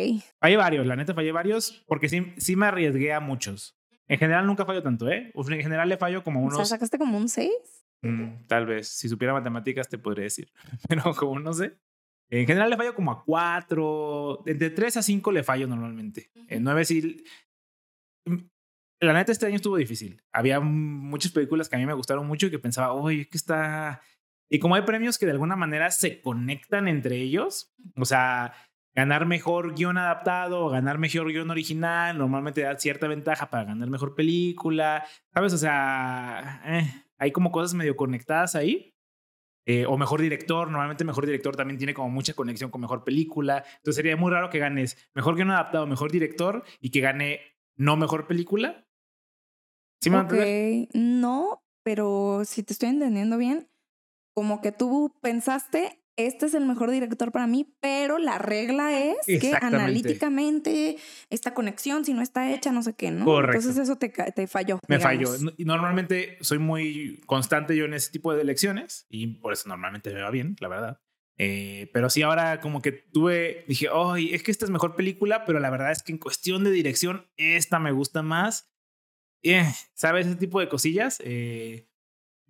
Fallé 0.41 0.57
varios, 0.57 0.87
la 0.87 0.97
neta 0.97 1.15
fallé 1.15 1.33
varios, 1.33 1.83
porque 1.87 2.09
sí, 2.09 2.33
sí 2.37 2.57
me 2.57 2.67
arriesgué 2.67 3.13
a 3.13 3.21
muchos. 3.21 3.77
En 4.09 4.19
general 4.19 4.47
nunca 4.47 4.65
fallo 4.65 4.83
tanto, 4.83 5.09
¿eh? 5.09 5.33
En 5.35 5.63
general 5.63 5.89
le 5.89 5.97
fallo 5.97 6.23
como 6.25 6.45
O 6.47 6.51
sea, 6.51 6.57
unos... 6.59 6.69
sacaste 6.69 6.99
como 6.99 7.17
un 7.17 7.29
6. 7.29 7.51
Mm, 8.03 8.47
tal 8.47 8.67
vez, 8.67 8.89
si 8.89 9.09
supiera 9.09 9.33
matemáticas 9.35 9.89
te 9.89 9.99
podría 9.99 10.25
decir, 10.25 10.51
pero 10.89 11.15
como 11.15 11.39
no 11.39 11.53
sé. 11.53 11.77
En 12.33 12.47
general 12.47 12.71
le 12.71 12.77
fallo 12.77 12.95
como 12.95 13.11
a 13.11 13.25
cuatro, 13.25 14.43
entre 14.47 14.71
tres 14.71 14.97
a 14.97 15.03
cinco 15.03 15.33
le 15.33 15.43
fallo 15.43 15.67
normalmente. 15.67 16.31
En 16.49 16.63
nueve 16.63 16.85
sí. 16.85 17.25
Mm, 18.27 18.37
La 19.03 19.13
neta 19.15 19.33
este 19.33 19.47
año 19.47 19.57
estuvo 19.57 19.77
difícil. 19.77 20.23
Había 20.33 20.61
muchas 20.61 21.33
películas 21.33 21.69
que 21.69 21.77
a 21.77 21.79
mí 21.79 21.87
me 21.87 21.95
gustaron 21.95 22.27
mucho 22.27 22.47
y 22.47 22.51
que 22.51 22.59
pensaba, 22.59 22.93
oye, 22.93 23.29
que 23.29 23.37
está... 23.37 24.01
Y 24.49 24.59
como 24.59 24.75
hay 24.75 24.83
premios 24.83 25.19
que 25.19 25.27
de 25.27 25.33
alguna 25.33 25.57
manera 25.57 25.91
se 25.91 26.21
conectan 26.21 26.89
entre 26.89 27.17
ellos, 27.17 27.73
o 27.97 28.05
sea, 28.05 28.53
ganar 28.95 29.27
mejor 29.27 29.75
guion 29.75 29.99
adaptado 29.99 30.65
o 30.65 30.71
ganar 30.71 30.99
mejor 30.99 31.29
guion 31.29 31.51
original, 31.51 32.17
normalmente 32.19 32.63
da 32.63 32.79
cierta 32.79 33.09
ventaja 33.09 33.51
para 33.51 33.65
ganar 33.65 33.89
mejor 33.89 34.15
película, 34.15 35.05
¿sabes? 35.33 35.53
O 35.53 35.59
sea, 35.59 36.63
eh, 36.67 37.05
hay 37.19 37.33
como 37.33 37.53
cosas 37.53 37.75
medio 37.75 37.97
conectadas 37.97 38.55
ahí. 38.55 38.95
Eh, 39.67 39.85
o 39.87 39.97
mejor 39.99 40.21
director, 40.21 40.69
normalmente 40.69 41.05
mejor 41.05 41.27
director 41.27 41.55
también 41.55 41.79
tiene 41.79 41.95
como 41.95 42.09
mucha 42.09 42.33
conexión 42.33 42.71
con 42.71 42.81
mejor 42.81 43.05
película. 43.05 43.63
Entonces 43.77 43.97
sería 43.97 44.17
muy 44.17 44.33
raro 44.33 44.51
que 44.51 44.59
ganes 44.59 44.97
mejor 45.15 45.37
guion 45.37 45.51
adaptado, 45.51 45.87
mejor 45.87 46.11
director 46.11 46.65
y 46.81 46.91
que 46.91 47.01
gane 47.01 47.41
no 47.77 47.97
mejor 47.97 48.27
película. 48.27 48.87
¿Sí 50.01 50.11
me 50.11 50.17
van 50.17 50.27
a 50.27 50.29
entender? 50.31 50.89
Ok, 50.89 50.95
no, 50.95 51.63
pero 51.85 52.43
si 52.45 52.63
te 52.63 52.73
estoy 52.73 52.89
entendiendo 52.89 53.37
bien, 53.37 53.69
como 54.35 54.61
que 54.61 54.73
tú 54.73 55.15
pensaste, 55.21 56.00
este 56.27 56.47
es 56.47 56.55
el 56.55 56.67
mejor 56.67 56.91
director 56.91 57.33
para 57.33 57.47
mí, 57.47 57.75
pero 57.81 58.19
la 58.19 58.39
regla 58.39 58.99
es 58.99 59.17
que 59.27 59.55
analíticamente 59.61 60.97
esta 61.31 61.55
conexión, 61.55 62.05
si 62.05 62.15
no 62.15 62.23
está 62.23 62.53
hecha, 62.53 62.73
no 62.73 62.83
sé 62.83 62.95
qué, 62.95 63.11
¿no? 63.11 63.25
Correcto. 63.25 63.59
Entonces 63.59 63.83
eso 63.83 63.97
te, 63.97 64.09
te 64.09 64.47
falló. 64.47 64.79
Me 64.89 64.99
digamos. 64.99 65.39
falló. 65.39 65.53
Y 65.57 65.65
normalmente 65.65 66.39
soy 66.41 66.59
muy 66.59 67.21
constante 67.27 67.77
yo 67.77 67.85
en 67.85 67.95
ese 67.95 68.11
tipo 68.11 68.35
de 68.35 68.43
elecciones 68.43 69.07
y 69.09 69.27
por 69.27 69.53
eso 69.53 69.69
normalmente 69.69 70.13
me 70.13 70.23
va 70.23 70.31
bien, 70.31 70.57
la 70.61 70.69
verdad. 70.69 71.01
Eh, 71.43 71.91
pero 71.95 72.11
sí, 72.11 72.21
ahora 72.21 72.61
como 72.61 72.83
que 72.83 72.93
tuve, 72.93 73.65
dije, 73.67 73.89
ay, 73.91 74.35
es 74.35 74.43
que 74.43 74.51
esta 74.51 74.67
es 74.67 74.71
mejor 74.71 74.95
película, 74.95 75.47
pero 75.47 75.59
la 75.59 75.71
verdad 75.71 75.91
es 75.91 76.03
que 76.03 76.13
en 76.13 76.19
cuestión 76.19 76.65
de 76.65 76.71
dirección, 76.71 77.27
esta 77.39 77.79
me 77.79 77.93
gusta 77.93 78.23
más. 78.23 78.71
Eh, 79.43 79.65
¿Sabes? 79.95 80.27
Ese 80.27 80.37
tipo 80.37 80.61
de 80.61 80.69
cosillas. 80.69 81.19
Eh, 81.25 81.90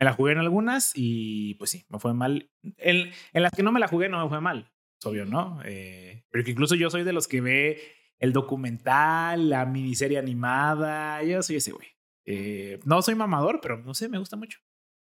me 0.00 0.06
la 0.06 0.14
jugué 0.14 0.32
en 0.32 0.38
algunas 0.38 0.92
y 0.94 1.54
pues 1.56 1.70
sí, 1.70 1.84
me 1.90 1.98
fue 1.98 2.14
mal. 2.14 2.50
En, 2.78 3.12
las 3.34 3.52
que 3.52 3.62
no 3.62 3.70
me 3.70 3.80
la 3.80 3.86
jugué 3.86 4.08
no 4.08 4.22
me 4.22 4.30
fue 4.30 4.40
mal, 4.40 4.72
es 4.98 5.06
obvio, 5.06 5.26
¿no? 5.26 5.60
Eh, 5.64 6.24
pero 6.30 6.42
que 6.42 6.52
incluso 6.52 6.74
yo 6.74 6.88
soy 6.88 7.04
de 7.04 7.12
los 7.12 7.28
que 7.28 7.42
ve 7.42 7.82
el 8.18 8.32
documental, 8.32 9.50
la 9.50 9.66
miniserie 9.66 10.18
animada, 10.18 11.22
yo 11.22 11.42
soy 11.42 11.56
ese 11.56 11.72
güey. 11.72 11.88
Eh, 12.24 12.80
no 12.84 13.02
soy 13.02 13.14
mamador, 13.14 13.60
pero 13.60 13.76
no 13.76 13.92
sé, 13.92 14.08
me 14.08 14.18
gusta 14.18 14.36
mucho. 14.36 14.58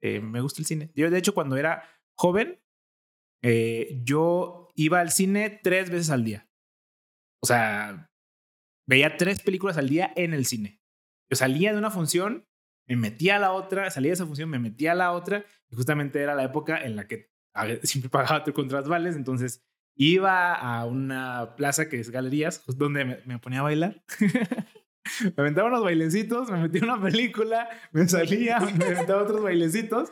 Eh, 0.01 0.19
me 0.19 0.41
gusta 0.41 0.61
el 0.61 0.65
cine. 0.65 0.91
Yo, 0.93 1.09
de 1.09 1.17
hecho, 1.17 1.33
cuando 1.33 1.55
era 1.55 1.83
joven, 2.17 2.59
yo 4.03 4.67
iba 4.75 4.99
al 4.99 5.11
cine 5.11 5.61
tres 5.63 5.89
veces 5.89 6.09
al 6.09 6.25
día. 6.25 6.49
O 7.41 7.47
sea, 7.47 8.11
veía 8.87 9.15
tres 9.15 9.41
películas 9.41 9.77
al 9.77 9.87
día 9.87 10.11
en 10.17 10.33
el 10.33 10.45
cine. 10.45 10.81
Yo 11.29 11.37
salía 11.37 11.71
de 11.71 11.79
una 11.79 11.91
función, 11.91 12.45
me 12.87 12.95
metía 12.95 13.37
a 13.37 13.39
la 13.39 13.51
otra, 13.53 13.89
salía 13.89 14.09
de 14.09 14.13
esa 14.15 14.25
función, 14.25 14.49
me 14.49 14.59
metía 14.59 14.91
a 14.93 14.95
la 14.95 15.11
otra, 15.11 15.45
y 15.69 15.75
justamente 15.75 16.21
era 16.21 16.35
la 16.35 16.43
época 16.43 16.83
en 16.83 16.95
la 16.95 17.07
que 17.07 17.31
siempre 17.83 18.09
pagaba 18.09 18.43
contra 18.53 18.81
vales, 18.81 19.15
entonces 19.15 19.63
iba 19.95 20.53
a 20.53 20.85
una 20.85 21.55
plaza 21.55 21.89
que 21.89 21.99
es 21.99 22.09
Galerías, 22.09 22.63
donde 22.65 23.05
me, 23.05 23.19
me 23.25 23.39
ponía 23.39 23.59
a 23.59 23.63
bailar. 23.63 24.03
me 25.23 25.33
aventaba 25.37 25.67
unos 25.67 25.83
bailecitos, 25.83 26.49
me 26.49 26.59
metía 26.59 26.83
una 26.83 27.01
película, 27.01 27.69
me 27.91 28.07
salía, 28.07 28.59
me 28.77 28.85
aventaba 28.85 29.23
otros 29.23 29.41
bailecitos. 29.43 30.09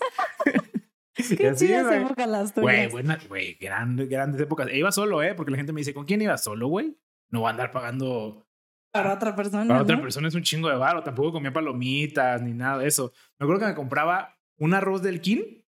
Qué 1.15 1.53
chidas 1.55 1.85
güey. 1.87 2.01
épocas 2.03 2.27
las 2.29 2.55
Güey, 2.55 2.77
tuyas. 2.77 2.91
buenas, 2.91 3.27
güey, 3.27 3.53
grandes, 3.55 4.07
grandes 4.09 4.41
épocas. 4.41 4.67
E 4.69 4.77
iba 4.77 4.91
solo, 4.91 5.21
¿eh? 5.21 5.33
Porque 5.35 5.51
la 5.51 5.57
gente 5.57 5.73
me 5.73 5.81
dice, 5.81 5.93
¿con 5.93 6.05
quién 6.05 6.21
ibas 6.21 6.43
solo, 6.43 6.67
güey? 6.67 6.97
No 7.29 7.41
voy 7.41 7.47
a 7.47 7.51
andar 7.51 7.71
pagando 7.71 8.48
Para 8.91 9.13
otra 9.13 9.35
persona. 9.35 9.67
para 9.67 9.81
otra 9.83 9.95
¿no? 9.95 10.01
persona 10.01 10.27
es 10.27 10.35
un 10.35 10.43
chingo 10.43 10.69
de 10.69 10.75
varo. 10.75 11.03
Tampoco 11.03 11.31
comía 11.33 11.53
palomitas 11.53 12.41
ni 12.41 12.53
nada 12.53 12.79
de 12.79 12.87
eso. 12.87 13.11
Me 13.39 13.45
acuerdo 13.45 13.61
que 13.61 13.67
me 13.67 13.75
compraba 13.75 14.37
un 14.57 14.73
arroz 14.73 15.01
del 15.01 15.21
Kin. 15.21 15.63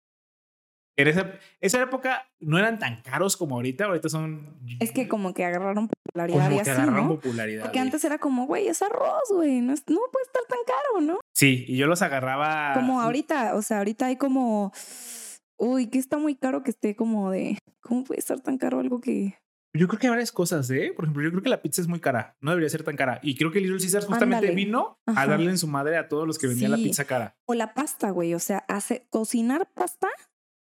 En 0.98 1.08
esa, 1.08 1.32
esa 1.62 1.82
época 1.82 2.28
no 2.42 2.58
eran 2.60 2.78
tan 2.78 3.02
caros 3.02 3.38
como 3.38 3.56
ahorita. 3.56 3.86
Ahorita 3.86 4.10
son. 4.10 4.58
Es 4.82 4.92
que 4.92 5.08
como 5.08 5.34
que 5.34 5.46
agarraron 5.46 5.88
popularidad 5.88 6.38
como 6.44 6.52
y 6.52 6.56
que 6.56 6.62
así, 6.62 6.70
agarraron 6.72 7.08
¿no? 7.08 7.16
popularidad. 7.16 7.64
Porque 7.64 7.78
güey. 7.80 7.88
antes 7.88 8.04
era 8.04 8.18
como, 8.18 8.46
güey, 8.48 8.68
es 8.68 8.82
arroz, 8.82 9.24
güey. 9.32 9.62
No, 9.62 9.74
es- 9.74 9.84
no 9.88 10.00
puede 10.12 10.26
estar 10.26 10.44
tan 10.50 10.60
caro, 10.68 11.02
¿no? 11.06 11.20
Sí, 11.34 11.64
y 11.70 11.78
yo 11.78 11.88
los 11.88 12.02
agarraba. 12.02 12.74
Como 12.74 13.00
ahorita, 13.02 13.56
o 13.56 13.62
sea, 13.62 13.78
ahorita 13.78 14.08
hay 14.08 14.18
como, 14.18 14.74
uy, 15.58 15.88
que 15.88 16.00
está 16.00 16.18
muy 16.18 16.36
caro 16.36 16.64
que 16.64 16.72
esté 16.72 16.98
como 16.98 17.32
de, 17.32 17.58
¿cómo 17.82 18.04
puede 18.04 18.20
estar 18.20 18.42
tan 18.42 18.58
caro 18.58 18.80
algo 18.80 19.00
que... 19.00 19.39
Yo 19.74 19.88
creo 19.88 20.00
que 20.00 20.08
hay 20.08 20.12
varias 20.12 20.32
cosas, 20.32 20.70
¿eh? 20.72 20.92
Por 20.96 21.06
ejemplo, 21.06 21.22
yo 21.24 21.30
creo 21.30 21.44
que 21.44 21.50
la 21.50 21.62
pizza 21.62 21.82
es 21.82 21.88
muy 21.88 22.00
cara. 22.00 22.36
No 22.42 22.52
debería 22.52 22.70
ser 22.70 22.84
tan 22.84 22.96
cara. 22.96 23.20
Y 23.22 23.36
creo 23.36 23.52
que 23.52 23.60
Little 23.62 23.78
Caesars 23.80 24.06
justamente 24.06 24.48
Ándale. 24.48 24.56
vino 24.56 25.00
a 25.06 25.12
Ajá. 25.12 25.28
darle 25.28 25.52
en 25.52 25.58
su 25.60 25.68
madre 25.68 25.98
a 25.98 26.08
todos 26.08 26.26
los 26.26 26.40
que 26.40 26.48
vendían 26.48 26.72
la 26.72 26.78
Sí. 26.78 26.84
pizza 26.86 27.06
cara. 27.06 27.36
O 27.46 27.54
la 27.54 27.74
pasta, 27.76 28.10
güey, 28.10 28.34
o 28.34 28.40
sea, 28.40 28.66
hace, 28.68 29.06
cocinar 29.12 29.70
pasta, 29.76 30.08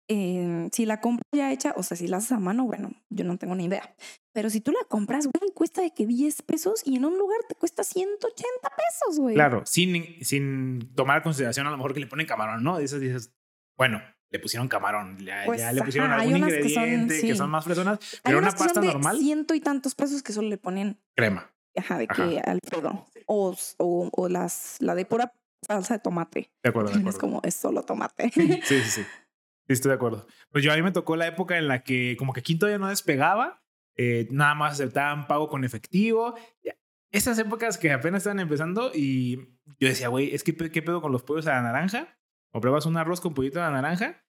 eh, 0.08 0.68
si 0.72 0.86
la 0.86 1.00
compras 1.00 1.22
ya 1.32 1.52
hecha, 1.52 1.72
o 1.76 1.84
sea, 1.84 1.96
si 1.96 2.08
la 2.08 2.16
haces 2.16 2.32
a 2.32 2.40
mano, 2.40 2.64
bueno, 2.64 2.90
yo 3.10 3.24
no 3.24 3.38
tengo 3.38 3.54
ni 3.54 3.66
idea. 3.66 3.94
Pero 4.34 4.50
si 4.50 4.60
tú 4.60 4.72
la 4.72 4.80
compras, 4.88 5.26
güey, 5.28 5.52
cuesta 5.54 5.82
de 5.82 5.92
que 5.94 6.04
10 6.06 6.42
pesos 6.42 6.82
y 6.84 6.96
en 6.96 7.04
un 7.04 7.16
lugar 7.16 7.38
te 7.48 7.54
cuesta 7.54 7.84
180 7.84 8.70
pesos, 8.70 9.20
güey. 9.20 9.36
Claro, 9.36 9.62
sin, 9.66 10.04
sin 10.24 10.92
tomar 10.96 11.22
consideración 11.22 11.68
a 11.68 11.70
lo 11.70 11.76
mejor 11.76 11.94
que 11.94 12.00
le 12.00 12.08
ponen 12.08 12.26
camarón, 12.26 12.64
¿no? 12.64 12.78
Dices, 12.78 13.00
dices, 13.00 13.32
bueno, 13.78 14.00
le 14.30 14.38
pusieron 14.38 14.68
camarón, 14.68 15.18
ya, 15.18 15.42
Pues, 15.44 15.60
ya 15.60 15.72
le 15.72 15.82
pusieron 15.82 16.10
ajá, 16.12 16.22
algún 16.22 16.36
unas 16.36 16.52
que 16.52 16.62
son- 16.68 16.82
ingrediente 16.84 17.20
que 17.20 17.34
son, 17.34 17.46
sí. 17.46 17.50
más 17.50 17.64
fresonas, 17.64 17.98
pero 18.22 18.38
una 18.38 18.52
pasta 18.52 18.80
normal, 18.80 19.18
ciento 19.18 19.54
y 19.54 19.60
tantos 19.60 19.94
pesos 19.94 20.22
que 20.22 20.32
solo 20.32 20.48
le 20.48 20.56
ponen 20.58 20.98
crema. 21.16 21.50
Ajá, 21.76 21.98
de 21.98 22.06
Ajá. 22.08 22.28
que 22.28 22.40
Alfredo. 22.40 23.06
O, 23.26 23.56
o, 23.78 24.08
o 24.12 24.28
las, 24.28 24.76
la 24.80 24.94
de 24.94 25.04
pura 25.04 25.32
salsa 25.66 25.94
de 25.94 26.00
tomate. 26.00 26.50
De 26.62 26.70
acuerdo, 26.70 26.90
de 26.90 26.94
Es 26.96 27.00
acuerdo. 27.00 27.18
como, 27.20 27.40
es 27.44 27.54
solo 27.54 27.82
tomate. 27.82 28.30
Sí, 28.34 28.60
sí, 28.64 28.82
sí. 28.82 29.02
Sí, 29.02 29.74
estoy 29.74 29.90
de 29.90 29.94
acuerdo. 29.96 30.26
Pues 30.50 30.64
yo 30.64 30.72
a 30.72 30.76
mí 30.76 30.82
me 30.82 30.90
tocó 30.90 31.14
la 31.16 31.26
época 31.28 31.56
en 31.58 31.68
la 31.68 31.84
que 31.84 32.16
como 32.18 32.32
que 32.32 32.42
Quinto 32.42 32.68
ya 32.68 32.78
no 32.78 32.88
despegaba, 32.88 33.62
eh, 33.96 34.26
nada 34.30 34.54
más 34.56 34.72
aceptaban 34.74 35.26
pago 35.28 35.48
con 35.48 35.62
efectivo. 35.64 36.34
Esas 37.12 37.38
épocas 37.38 37.78
que 37.78 37.92
apenas 37.92 38.18
estaban 38.20 38.40
empezando 38.40 38.90
y 38.94 39.36
yo 39.78 39.88
decía, 39.88 40.08
güey, 40.08 40.34
es 40.34 40.42
que 40.44 40.56
qué 40.56 40.82
pedo 40.82 41.00
con 41.02 41.12
los 41.12 41.22
pollos 41.22 41.46
a 41.46 41.52
la 41.54 41.62
naranja. 41.62 42.16
O 42.52 42.60
pruebas 42.60 42.86
un 42.86 42.96
arroz 42.96 43.20
con 43.20 43.34
pollito 43.34 43.60
a 43.60 43.64
la 43.64 43.70
naranja, 43.70 44.24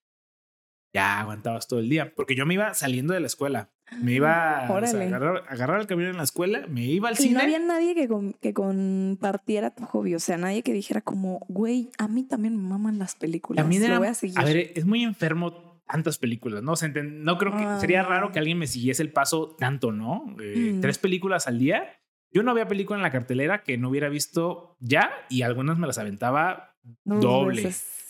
ya 0.94 1.20
aguantabas 1.20 1.66
todo 1.68 1.80
el 1.80 1.88
día. 1.88 2.12
Porque 2.14 2.34
yo 2.34 2.44
me 2.46 2.54
iba 2.54 2.74
saliendo 2.74 3.14
de 3.14 3.20
la 3.20 3.26
escuela. 3.26 3.72
Me 4.00 4.12
iba 4.12 4.62
o 4.64 4.66
sea, 4.66 4.76
Órale. 4.76 5.04
agarrar, 5.06 5.42
agarrar 5.48 5.80
el 5.80 5.86
camino 5.86 6.08
en 6.10 6.16
la 6.16 6.22
escuela, 6.22 6.66
me 6.68 6.84
iba 6.84 7.08
al 7.08 7.14
Y 7.14 7.18
cine. 7.18 7.34
no 7.34 7.40
había 7.40 7.58
nadie 7.58 7.94
que, 7.94 8.08
que 8.40 8.54
compartiera 8.54 9.74
tu 9.74 9.84
hobby. 9.84 10.14
O 10.14 10.20
sea, 10.20 10.36
nadie 10.38 10.62
que 10.62 10.72
dijera 10.72 11.00
como, 11.00 11.40
güey, 11.48 11.90
a 11.98 12.08
mí 12.08 12.22
también 12.24 12.56
me 12.56 12.68
maman 12.68 12.98
las 12.98 13.14
películas. 13.16 13.62
También 13.62 13.82
era, 13.82 13.98
voy 13.98 14.08
a 14.08 14.14
seguir. 14.14 14.38
a 14.38 14.44
ver, 14.44 14.72
es 14.74 14.84
muy 14.86 15.02
enfermo 15.02 15.82
tantas 15.86 16.16
películas, 16.18 16.62
¿no? 16.62 16.72
O 16.72 16.76
sea, 16.76 16.88
no 16.88 17.36
creo 17.38 17.52
que 17.56 17.80
sería 17.80 18.00
Ah. 18.00 18.04
raro 18.04 18.32
que 18.32 18.38
alguien 18.38 18.58
me 18.58 18.66
siguiese 18.66 19.02
el 19.02 19.12
paso 19.12 19.56
tanto, 19.58 19.92
¿no? 19.92 20.24
Eh, 20.40 20.74
Mm. 20.76 20.80
Tres 20.80 20.96
películas 20.98 21.46
al 21.48 21.58
día. 21.58 21.98
Yo 22.30 22.42
no 22.42 22.50
había 22.50 22.66
película 22.66 22.98
en 22.98 23.02
la 23.02 23.10
cartelera 23.10 23.62
que 23.62 23.76
no 23.76 23.90
hubiera 23.90 24.08
visto 24.08 24.76
ya 24.80 25.10
y 25.28 25.42
algunas 25.42 25.76
me 25.76 25.86
las 25.86 25.98
aventaba 25.98 26.76
Dos 27.04 27.20
doble. 27.20 27.62
veces, 27.62 28.01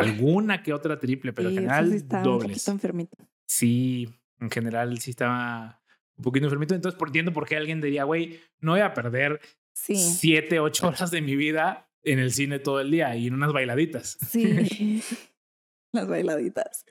alguna 0.00 0.62
que 0.62 0.72
otra 0.72 0.98
triple, 0.98 1.32
pero 1.32 1.48
en 1.48 1.54
sí, 1.54 1.60
general 1.60 1.88
sí 1.90 1.96
está 1.96 2.18
un 2.18 2.22
dobles. 2.24 2.48
poquito 2.52 2.70
enfermito. 2.70 3.16
Sí, 3.46 4.08
en 4.40 4.50
general 4.50 4.98
sí 4.98 5.10
estaba 5.10 5.82
un 6.16 6.22
poquito 6.24 6.46
enfermito. 6.46 6.74
Entonces 6.74 6.98
por- 6.98 7.08
entiendo 7.08 7.32
por 7.32 7.46
qué 7.46 7.56
alguien 7.56 7.80
diría, 7.80 8.04
güey, 8.04 8.40
no 8.60 8.72
voy 8.72 8.80
a 8.80 8.94
perder 8.94 9.40
Sí, 9.74 9.96
siete, 9.96 10.60
ocho 10.60 10.88
horas 10.88 11.10
de 11.10 11.22
mi 11.22 11.34
vida 11.36 11.88
en 12.02 12.18
el 12.18 12.32
cine 12.32 12.58
todo 12.58 12.80
el 12.80 12.90
día 12.90 13.16
y 13.16 13.26
en 13.28 13.34
unas 13.34 13.52
bailaditas. 13.52 14.18
sí. 14.28 15.02
Las 15.92 16.08
bailaditas. 16.08 16.84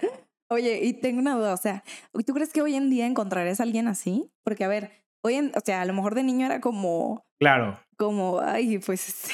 Oye, 0.49 0.83
y 0.83 0.93
tengo 0.93 1.19
una 1.19 1.35
duda, 1.35 1.53
o 1.53 1.57
sea, 1.57 1.83
¿tú 2.25 2.33
crees 2.33 2.51
que 2.51 2.61
hoy 2.61 2.75
en 2.75 2.89
día 2.89 3.05
encontrarás 3.07 3.59
a 3.59 3.63
alguien 3.63 3.87
así? 3.87 4.29
Porque, 4.43 4.63
a 4.63 4.67
ver, 4.67 4.91
hoy 5.23 5.35
en, 5.35 5.51
o 5.55 5.59
sea, 5.63 5.81
a 5.81 5.85
lo 5.85 5.93
mejor 5.93 6.13
de 6.13 6.23
niño 6.23 6.45
era 6.45 6.59
como, 6.61 7.25
Claro, 7.39 7.79
como, 7.97 8.41
ay, 8.41 8.77
pues 8.79 9.07
este, 9.07 9.31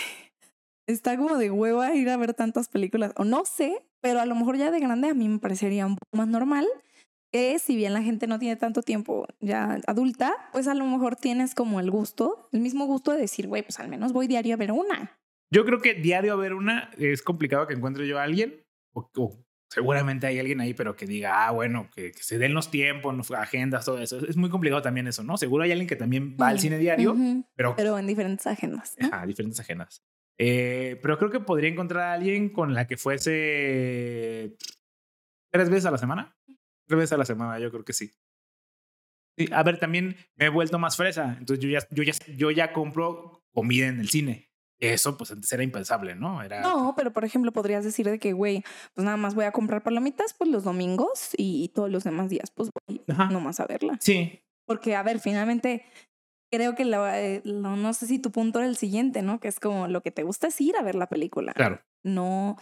está 0.87 1.17
como 1.17 1.37
de 1.37 1.51
hueva 1.51 1.93
ir 1.95 2.09
a 2.09 2.17
ver 2.17 2.33
tantas 2.33 2.69
películas, 2.69 3.13
o 3.17 3.23
no 3.23 3.45
sé, 3.45 3.85
pero 4.01 4.19
a 4.19 4.25
lo 4.25 4.35
mejor 4.35 4.57
ya 4.57 4.71
de 4.71 4.79
grande 4.79 5.09
a 5.09 5.13
mí 5.13 5.27
me 5.29 5.39
parecería 5.39 5.85
un 5.85 5.95
poco 5.95 6.17
más 6.17 6.27
normal 6.27 6.65
que 7.31 7.59
si 7.59 7.75
bien 7.75 7.93
la 7.93 8.01
gente 8.01 8.25
no 8.25 8.39
tiene 8.39 8.55
tanto 8.55 8.81
tiempo 8.81 9.27
ya 9.41 9.79
adulta, 9.85 10.33
pues 10.53 10.67
a 10.67 10.73
lo 10.73 10.85
mejor 10.85 11.17
tienes 11.17 11.53
como 11.55 11.79
el 11.79 11.91
gusto, 11.91 12.49
el 12.53 12.61
mismo 12.61 12.85
gusto 12.85 13.11
de 13.11 13.19
decir, 13.19 13.47
güey, 13.47 13.63
pues 13.63 13.79
al 13.79 13.89
menos 13.89 14.13
voy 14.13 14.27
diario 14.27 14.53
a 14.53 14.57
ver 14.57 14.71
una. 14.71 15.19
Yo 15.51 15.65
creo 15.65 15.81
que 15.81 15.93
diario 15.93 16.33
a 16.33 16.37
ver 16.37 16.53
una 16.53 16.89
es 16.97 17.21
complicado 17.21 17.67
que 17.67 17.73
encuentre 17.73 18.07
yo 18.07 18.19
a 18.19 18.23
alguien, 18.23 18.63
o, 18.93 19.09
o 19.17 19.45
seguramente 19.69 20.27
hay 20.27 20.39
alguien 20.39 20.61
ahí, 20.61 20.73
pero 20.73 20.95
que 20.95 21.05
diga, 21.05 21.47
ah, 21.47 21.51
bueno, 21.51 21.89
que, 21.93 22.11
que 22.11 22.23
se 22.23 22.37
den 22.37 22.53
los 22.53 22.71
tiempos, 22.71 23.31
agendas, 23.31 23.85
todo 23.85 23.99
eso. 23.99 24.25
Es 24.25 24.37
muy 24.37 24.49
complicado 24.49 24.81
también 24.81 25.07
eso, 25.07 25.23
¿no? 25.23 25.37
Seguro 25.37 25.63
hay 25.63 25.71
alguien 25.71 25.87
que 25.87 25.95
también 25.95 26.37
va 26.41 26.47
al 26.47 26.59
cine 26.59 26.77
diario, 26.77 27.13
ujú, 27.13 27.45
pero, 27.55 27.75
Pero 27.75 27.97
en 27.97 28.07
diferentes 28.07 28.47
agendas. 28.47 28.95
¿no? 28.99 29.07
ajá, 29.07 29.25
diferentes 29.25 29.59
agendas. 29.59 30.01
Eh, 30.39 30.99
pero 31.01 31.17
creo 31.17 31.31
que 31.31 31.39
podría 31.39 31.69
encontrar 31.69 32.03
a 32.09 32.13
alguien 32.13 32.49
con 32.49 32.73
la 32.73 32.87
que 32.87 32.97
fuese 32.97 34.55
tres 35.51 35.69
veces 35.69 35.85
a 35.85 35.91
la 35.91 35.97
semana. 35.97 36.35
Tres 36.87 36.97
veces 36.99 37.13
a 37.13 37.17
la 37.17 37.25
semana, 37.25 37.59
yo 37.59 37.71
creo 37.71 37.83
que 37.83 37.93
sí. 37.93 38.11
Sí, 39.37 39.49
a 39.51 39.61
ver, 39.63 39.79
también 39.79 40.15
me 40.35 40.45
he 40.45 40.49
vuelto 40.49 40.79
más 40.79 40.97
fresa. 40.97 41.35
Entonces 41.39 41.63
yo 41.63 41.69
ya, 41.69 41.79
yo 41.91 42.03
ya, 42.03 42.13
yo 42.35 42.51
ya 42.51 42.73
compro 42.73 43.43
comida 43.51 43.87
en 43.87 43.99
el 43.99 44.09
cine. 44.09 44.51
Eso, 44.79 45.17
pues 45.17 45.31
antes 45.31 45.51
era 45.51 45.63
impensable, 45.63 46.15
¿no? 46.15 46.41
Era, 46.43 46.61
No, 46.61 46.93
pero 46.95 47.11
por 47.11 47.25
ejemplo, 47.25 47.51
podrías 47.51 47.83
decir 47.83 48.07
de 48.07 48.19
que, 48.19 48.33
güey, 48.33 48.63
pues 48.93 49.03
nada 49.05 49.17
más 49.17 49.33
voy 49.33 49.45
a 49.45 49.51
comprar 49.51 49.81
palomitas 49.81 50.35
pues 50.35 50.51
los 50.51 50.63
domingos 50.63 51.31
y, 51.35 51.63
y 51.63 51.69
todos 51.69 51.89
los 51.89 52.03
demás 52.03 52.29
días, 52.29 52.51
pues 52.51 52.69
voy 52.87 53.01
Ajá. 53.07 53.25
nomás 53.31 53.59
a 53.59 53.65
verla. 53.65 53.97
Sí, 53.99 54.39
Porque, 54.65 54.95
a 54.95 55.01
ver, 55.01 55.19
finalmente, 55.19 55.83
creo 56.51 56.75
que 56.75 56.85
la- 56.85 57.19
eh, 57.21 57.41
lo- 57.43 57.75
no 57.75 57.93
sé 57.93 58.07
si 58.07 58.19
tu 58.19 58.31
punto 58.31 58.59
era 58.59 58.67
el 58.67 58.77
siguiente, 58.77 59.21
¿no? 59.21 59.39
Que 59.39 59.47
es 59.47 59.59
como 59.59 59.87
lo 59.87 60.01
que 60.01 60.11
te 60.11 60.23
gusta 60.23 60.47
es 60.47 60.59
ir 60.61 60.75
a 60.77 60.83
ver 60.83 60.95
la 60.95 61.07
película. 61.07 61.53
claro. 61.53 61.81
No, 62.03 62.55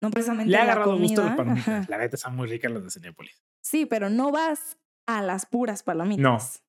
no 0.00 0.10
precisamente 0.10 0.50
Le 0.50 0.58
ha 0.58 0.64
la 0.64 0.72
agarrado 0.72 0.98
gusto 0.98 1.22
a 1.22 1.24
las 1.24 1.36
palomitas. 1.36 1.88
La 1.88 1.98
neta 1.98 2.16
están 2.16 2.36
muy 2.36 2.48
ricas 2.48 2.70
las 2.70 2.84
de 2.84 2.90
Cinepolis. 2.90 3.42
Sí, 3.62 3.86
pero 3.86 4.08
no 4.10 4.30
vas 4.30 4.76
a 5.06 5.22
las 5.22 5.46
puras 5.46 5.82
palomitas. 5.82 6.62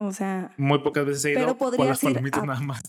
No. 0.00 0.06
O 0.08 0.12
sea, 0.12 0.52
Muy 0.56 0.80
pocas 0.80 1.06
veces 1.06 1.24
he 1.26 1.32
ido 1.32 1.56
por 1.56 1.86
las 1.86 2.00
palomitas 2.00 2.42
a- 2.42 2.46
nada 2.46 2.60
más. 2.60 2.82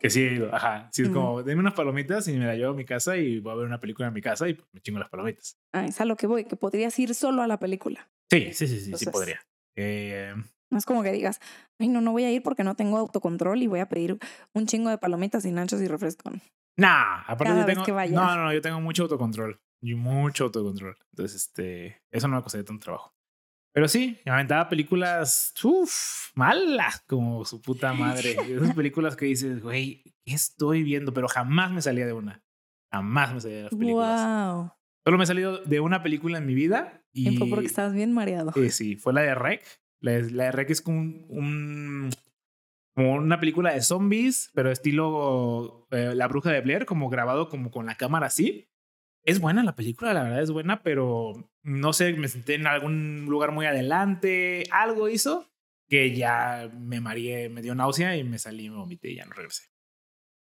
Que 0.00 0.10
sí 0.10 0.22
he 0.22 0.34
ido, 0.34 0.54
ajá. 0.54 0.88
Sí, 0.92 1.02
es 1.02 1.08
como, 1.08 1.42
denme 1.42 1.60
unas 1.60 1.74
palomitas 1.74 2.28
y 2.28 2.34
me 2.34 2.44
la 2.46 2.54
llevo 2.54 2.72
a 2.72 2.76
mi 2.76 2.84
casa 2.84 3.16
y 3.16 3.40
voy 3.40 3.52
a 3.52 3.56
ver 3.56 3.66
una 3.66 3.80
película 3.80 4.08
en 4.08 4.14
mi 4.14 4.20
casa 4.20 4.48
y 4.48 4.54
pues, 4.54 4.68
me 4.72 4.80
chingo 4.80 4.98
las 5.00 5.08
palomitas. 5.08 5.56
Ah, 5.72 5.86
es 5.86 6.00
a 6.00 6.04
lo 6.04 6.16
que 6.16 6.26
voy, 6.26 6.44
que 6.44 6.54
podrías 6.56 6.96
ir 6.98 7.14
solo 7.14 7.42
a 7.42 7.46
la 7.48 7.58
película. 7.58 8.08
Sí, 8.30 8.52
sí, 8.52 8.68
sí, 8.68 8.78
sí, 8.80 8.92
sí 8.96 9.06
podría. 9.06 9.40
Eh, 9.76 10.34
No 10.70 10.78
es 10.78 10.86
como 10.86 11.02
que 11.02 11.12
digas, 11.12 11.40
ay, 11.78 11.88
no, 11.88 12.00
no 12.00 12.12
voy 12.12 12.24
a 12.24 12.30
ir 12.30 12.42
porque 12.42 12.64
no 12.64 12.74
tengo 12.76 12.96
autocontrol 12.98 13.62
y 13.62 13.66
voy 13.66 13.80
a 13.80 13.88
pedir 13.88 14.18
un 14.54 14.66
chingo 14.66 14.90
de 14.90 14.98
palomitas 14.98 15.44
y 15.44 15.50
nachos 15.52 15.80
y 15.82 15.88
refresco. 15.88 16.30
nah, 16.76 17.22
aparte 17.22 17.44
Cada 17.44 17.60
yo 17.60 17.66
vez 17.66 17.74
tengo. 17.74 17.84
que 17.84 17.92
vaya. 17.92 18.14
No, 18.14 18.36
no, 18.36 18.44
no, 18.44 18.52
yo 18.52 18.60
tengo 18.60 18.80
mucho 18.80 19.02
autocontrol. 19.04 19.60
Y 19.82 19.94
mucho 19.94 20.44
autocontrol. 20.44 20.96
Entonces, 21.12 21.36
este, 21.42 22.02
eso 22.12 22.28
no 22.28 22.36
me 22.36 22.42
costaría 22.42 22.64
tanto 22.64 22.84
trabajo. 22.84 23.14
Pero 23.72 23.88
sí, 23.88 24.18
me 24.24 24.32
aventaba 24.32 24.68
películas, 24.68 25.54
uff, 25.62 26.30
malas 26.34 27.02
como 27.06 27.44
su 27.44 27.62
puta 27.62 27.92
madre. 27.92 28.36
Esas 28.48 28.74
películas 28.74 29.16
que 29.16 29.26
dices, 29.26 29.62
güey, 29.62 30.02
¿qué 30.24 30.34
estoy 30.34 30.82
viendo? 30.82 31.14
Pero 31.14 31.28
jamás 31.28 31.70
me 31.70 31.80
salía 31.80 32.04
de 32.04 32.12
una. 32.12 32.42
Jamás 32.92 33.32
me 33.32 33.40
salía 33.40 33.56
de 33.58 33.62
las 33.64 33.74
películas. 33.74 34.26
Wow. 34.26 34.72
Solo 35.06 35.18
me 35.18 35.24
he 35.24 35.26
salido 35.26 35.58
de 35.58 35.80
una 35.80 36.02
película 36.02 36.38
en 36.38 36.46
mi 36.46 36.54
vida 36.54 37.02
y... 37.12 37.36
Fue 37.38 37.48
porque 37.48 37.66
estabas 37.66 37.94
bien 37.94 38.12
mareado. 38.12 38.52
Eh, 38.56 38.70
sí, 38.70 38.96
fue 38.96 39.12
la 39.12 39.22
de 39.22 39.34
Rec. 39.34 39.64
La, 40.00 40.18
la 40.18 40.50
Rec 40.52 40.70
es 40.70 40.80
como 40.80 40.98
un, 41.00 41.26
un- 41.28 42.10
como 42.94 43.12
una 43.14 43.38
película 43.40 43.72
de 43.72 43.82
zombies, 43.82 44.50
pero 44.54 44.70
estilo 44.70 45.86
eh, 45.90 46.12
La 46.14 46.26
Bruja 46.28 46.50
de 46.50 46.60
Blair, 46.60 46.86
como 46.86 47.08
grabado 47.08 47.48
como 47.48 47.70
con 47.70 47.86
la 47.86 47.96
cámara 47.96 48.26
así. 48.26 48.68
Es 49.24 49.40
buena 49.40 49.62
la 49.62 49.76
película, 49.76 50.12
la 50.14 50.22
verdad 50.24 50.42
es 50.42 50.50
buena, 50.50 50.82
pero 50.82 51.50
no 51.62 51.92
sé, 51.92 52.14
me 52.14 52.28
senté 52.28 52.54
en 52.54 52.66
algún 52.66 53.26
lugar 53.26 53.52
muy 53.52 53.66
adelante, 53.66 54.64
algo 54.70 55.08
hizo 55.08 55.46
que 55.88 56.14
ya 56.16 56.70
me 56.78 57.00
mareé, 57.00 57.48
me 57.48 57.62
dio 57.62 57.74
náusea 57.74 58.16
y 58.16 58.24
me 58.24 58.38
salí, 58.38 58.70
me 58.70 58.76
vomité 58.76 59.10
y 59.10 59.16
ya 59.16 59.26
no 59.26 59.32
regresé. 59.32 59.64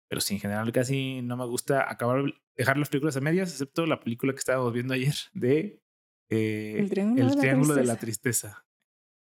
Pero 0.09 0.21
sí, 0.21 0.35
en 0.35 0.39
general 0.39 0.71
casi 0.71 1.21
no 1.21 1.35
me 1.37 1.45
gusta 1.45 1.89
acabar, 1.89 2.23
dejar 2.55 2.77
las 2.77 2.89
películas 2.89 3.17
a 3.17 3.21
medias, 3.21 3.51
excepto 3.51 3.85
la 3.85 3.99
película 3.99 4.33
que 4.33 4.39
estábamos 4.39 4.71
viendo 4.73 4.93
ayer 4.93 5.13
de 5.33 5.81
eh, 6.29 6.75
El 6.79 6.89
Triángulo 6.89 7.21
el 7.21 7.29
de 7.29 7.35
la 7.35 7.41
Triángulo 7.41 7.73
de 7.75 7.83
la 7.83 7.95
Tristeza. 7.97 8.65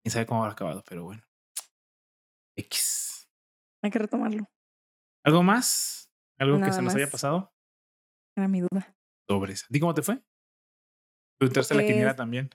Quién 0.08 0.14
sabe 0.14 0.26
cómo 0.26 0.40
habrá 0.40 0.54
acabado, 0.54 0.86
pero 0.88 1.04
bueno. 1.04 1.22
X. 2.56 3.28
Hay 3.84 3.92
que 3.92 4.00
retomarlo. 4.00 4.46
¿Algo 5.26 5.44
más? 5.44 6.10
¿Algo 6.40 6.62
que 6.62 6.72
se 6.72 6.82
nos 6.82 6.96
haya 6.96 7.10
pasado? 7.10 7.52
Era 8.38 8.48
mi 8.48 8.62
duda. 8.62 8.96
Sobres. 9.28 9.66
¿A 9.66 9.68
ti 9.68 9.82
cómo 9.82 9.94
te 9.94 10.04
fue? 10.04 10.24
Tú 11.38 11.48
entraste 11.48 11.74
a 11.74 11.78
la 11.78 11.84
quiniela 11.84 12.12
Pues, 12.12 12.16
también. 12.16 12.50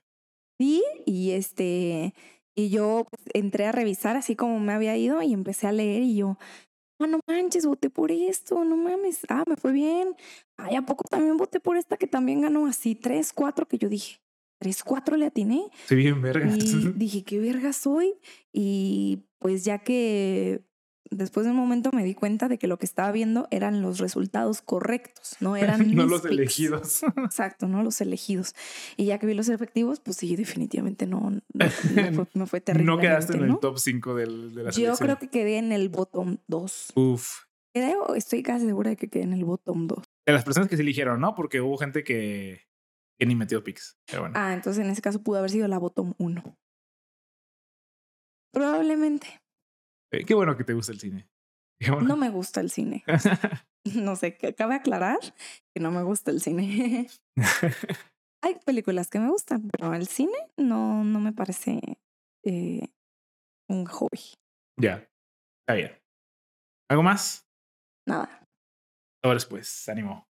Sí, 0.59 0.83
y 1.05 1.33
este, 1.33 2.15
y 2.57 2.71
yo 2.71 3.07
pues, 3.11 3.23
entré 3.35 3.67
a 3.67 3.73
revisar 3.73 4.17
así 4.17 4.35
como 4.35 4.59
me 4.59 4.73
había 4.73 4.97
ido 4.97 5.21
y 5.21 5.35
empecé 5.35 5.67
a 5.67 5.73
leer 5.73 6.05
y 6.05 6.17
yo, 6.17 6.39
ah, 7.01 7.07
no 7.07 7.21
manches, 7.29 7.67
voté 7.67 7.91
por 7.91 8.13
esto, 8.13 8.65
no 8.65 8.79
mames, 8.79 9.27
ah, 9.29 9.45
me 9.47 9.57
fue 9.57 9.73
bien. 9.73 10.17
Ay, 10.57 10.77
¿a 10.77 10.87
poco 10.87 11.05
también 11.05 11.37
voté 11.37 11.61
por 11.61 11.77
esta 11.77 11.99
que 11.99 12.07
también 12.07 12.41
ganó 12.41 12.65
así? 12.67 12.95
Tres, 12.95 13.35
cuatro, 13.35 13.69
que 13.69 13.77
yo 13.77 13.91
dije, 13.91 14.23
tres, 14.63 14.85
cuatro 14.85 15.17
le 15.17 15.27
atiné. 15.27 15.65
Soy 15.89 15.97
bien 15.97 16.23
verga. 16.23 16.47
Y 16.57 16.93
dije, 16.95 17.25
¿qué 17.25 17.39
verga 17.41 17.73
soy? 17.73 18.15
Y 18.53 19.25
pues 19.39 19.65
ya 19.65 19.79
que 19.79 20.63
después 21.11 21.45
de 21.45 21.51
un 21.51 21.57
momento 21.59 21.91
me 21.93 22.05
di 22.05 22.15
cuenta 22.15 22.49
de 22.49 22.59
que 22.59 22.67
lo 22.69 22.79
que 22.79 22.87
estaba 22.87 23.11
viendo 23.13 23.49
eran 23.51 23.83
los 23.83 23.99
resultados 23.99 24.63
correctos, 24.63 25.37
no 25.41 25.57
eran 25.87 25.95
no 25.95 26.07
los 26.07 26.21
picks. 26.23 26.33
elegidos. 26.33 27.03
Exacto, 27.17 27.67
no 27.67 27.83
los 27.83 28.01
elegidos. 28.01 28.55
Y 28.97 29.07
ya 29.07 29.19
que 29.19 29.27
vi 29.27 29.35
los 29.35 29.49
efectivos, 29.49 29.99
pues 30.01 30.17
sí, 30.17 30.37
definitivamente 30.37 31.07
no, 31.07 31.31
no- 31.31 31.41
me, 32.35 32.47
fue, 32.47 32.61
terrible. 32.61 32.87
no 32.87 32.99
quedaste 32.99 33.37
en 33.37 33.45
el 33.45 33.59
top 33.59 33.79
5 33.79 34.15
del, 34.15 34.55
de 34.55 34.63
la 34.63 34.71
Yo 34.71 34.75
selección. 34.75 34.97
creo 34.99 35.19
que 35.19 35.29
quedé 35.29 35.59
en 35.59 35.73
el 35.73 35.89
bottom 35.89 36.37
2. 36.47 36.93
Uf. 36.95 37.29
Creo, 37.75 38.15
estoy 38.15 38.43
casi 38.43 38.67
segura 38.67 38.91
de 38.91 38.97
que 38.97 39.09
quedé 39.09 39.25
en 39.25 39.33
el 39.33 39.45
bottom 39.47 39.87
2. 39.87 39.99
De 40.27 40.33
las 40.33 40.45
personas 40.45 40.69
que 40.69 40.77
se 40.77 40.83
eligieron, 40.83 41.21
¿no? 41.21 41.35
Porque 41.35 41.61
hubo 41.63 41.77
gente 41.79 42.05
que, 42.05 42.61
que 43.19 43.27
ni 43.27 43.35
metió 43.37 43.63
pics. 43.63 43.99
Pero 44.07 44.23
bueno. 44.23 44.35
Ah, 44.39 44.53
entonces 44.53 44.85
en 44.85 44.91
ese 44.91 45.03
caso 45.03 45.23
pudo 45.23 45.39
haber 45.39 45.51
sido 45.51 45.69
la 45.69 45.79
bottom 45.79 46.15
1. 46.19 46.43
Probablemente. 48.53 49.41
Eh, 50.13 50.25
qué 50.25 50.35
bueno 50.35 50.57
que 50.57 50.65
te 50.65 50.75
gusta 50.75 50.93
el 50.93 51.01
cine. 51.01 51.29
Bueno. 51.89 52.07
No 52.07 52.17
me 52.17 52.31
gusta 52.31 52.61
el 52.61 52.71
cine. 52.71 53.05
No 53.97 54.15
sé, 54.15 54.37
cabe 54.57 54.77
aclarar 54.77 55.19
que 55.75 55.83
no 55.83 55.91
me 55.91 56.05
gusta 56.05 56.31
el 56.31 56.41
cine. 56.41 57.09
Hay 58.45 58.55
películas 58.65 59.11
que 59.11 59.19
me 59.19 59.29
gustan, 59.29 59.69
pero 59.69 59.93
el 59.93 60.07
cine 60.07 60.37
no, 60.57 61.03
no 61.03 61.19
me 61.19 61.33
parece 61.33 61.81
eh, 62.45 62.89
un 63.69 63.85
hobby. 63.87 64.35
ya. 64.81 65.09
Está 65.63 65.75
bien. 65.75 65.93
¿Algo 66.89 67.03
más? 67.03 67.49
Nada. 68.07 68.47
Ahora 69.25 69.35
después, 69.35 69.89
ánimo. 69.89 70.29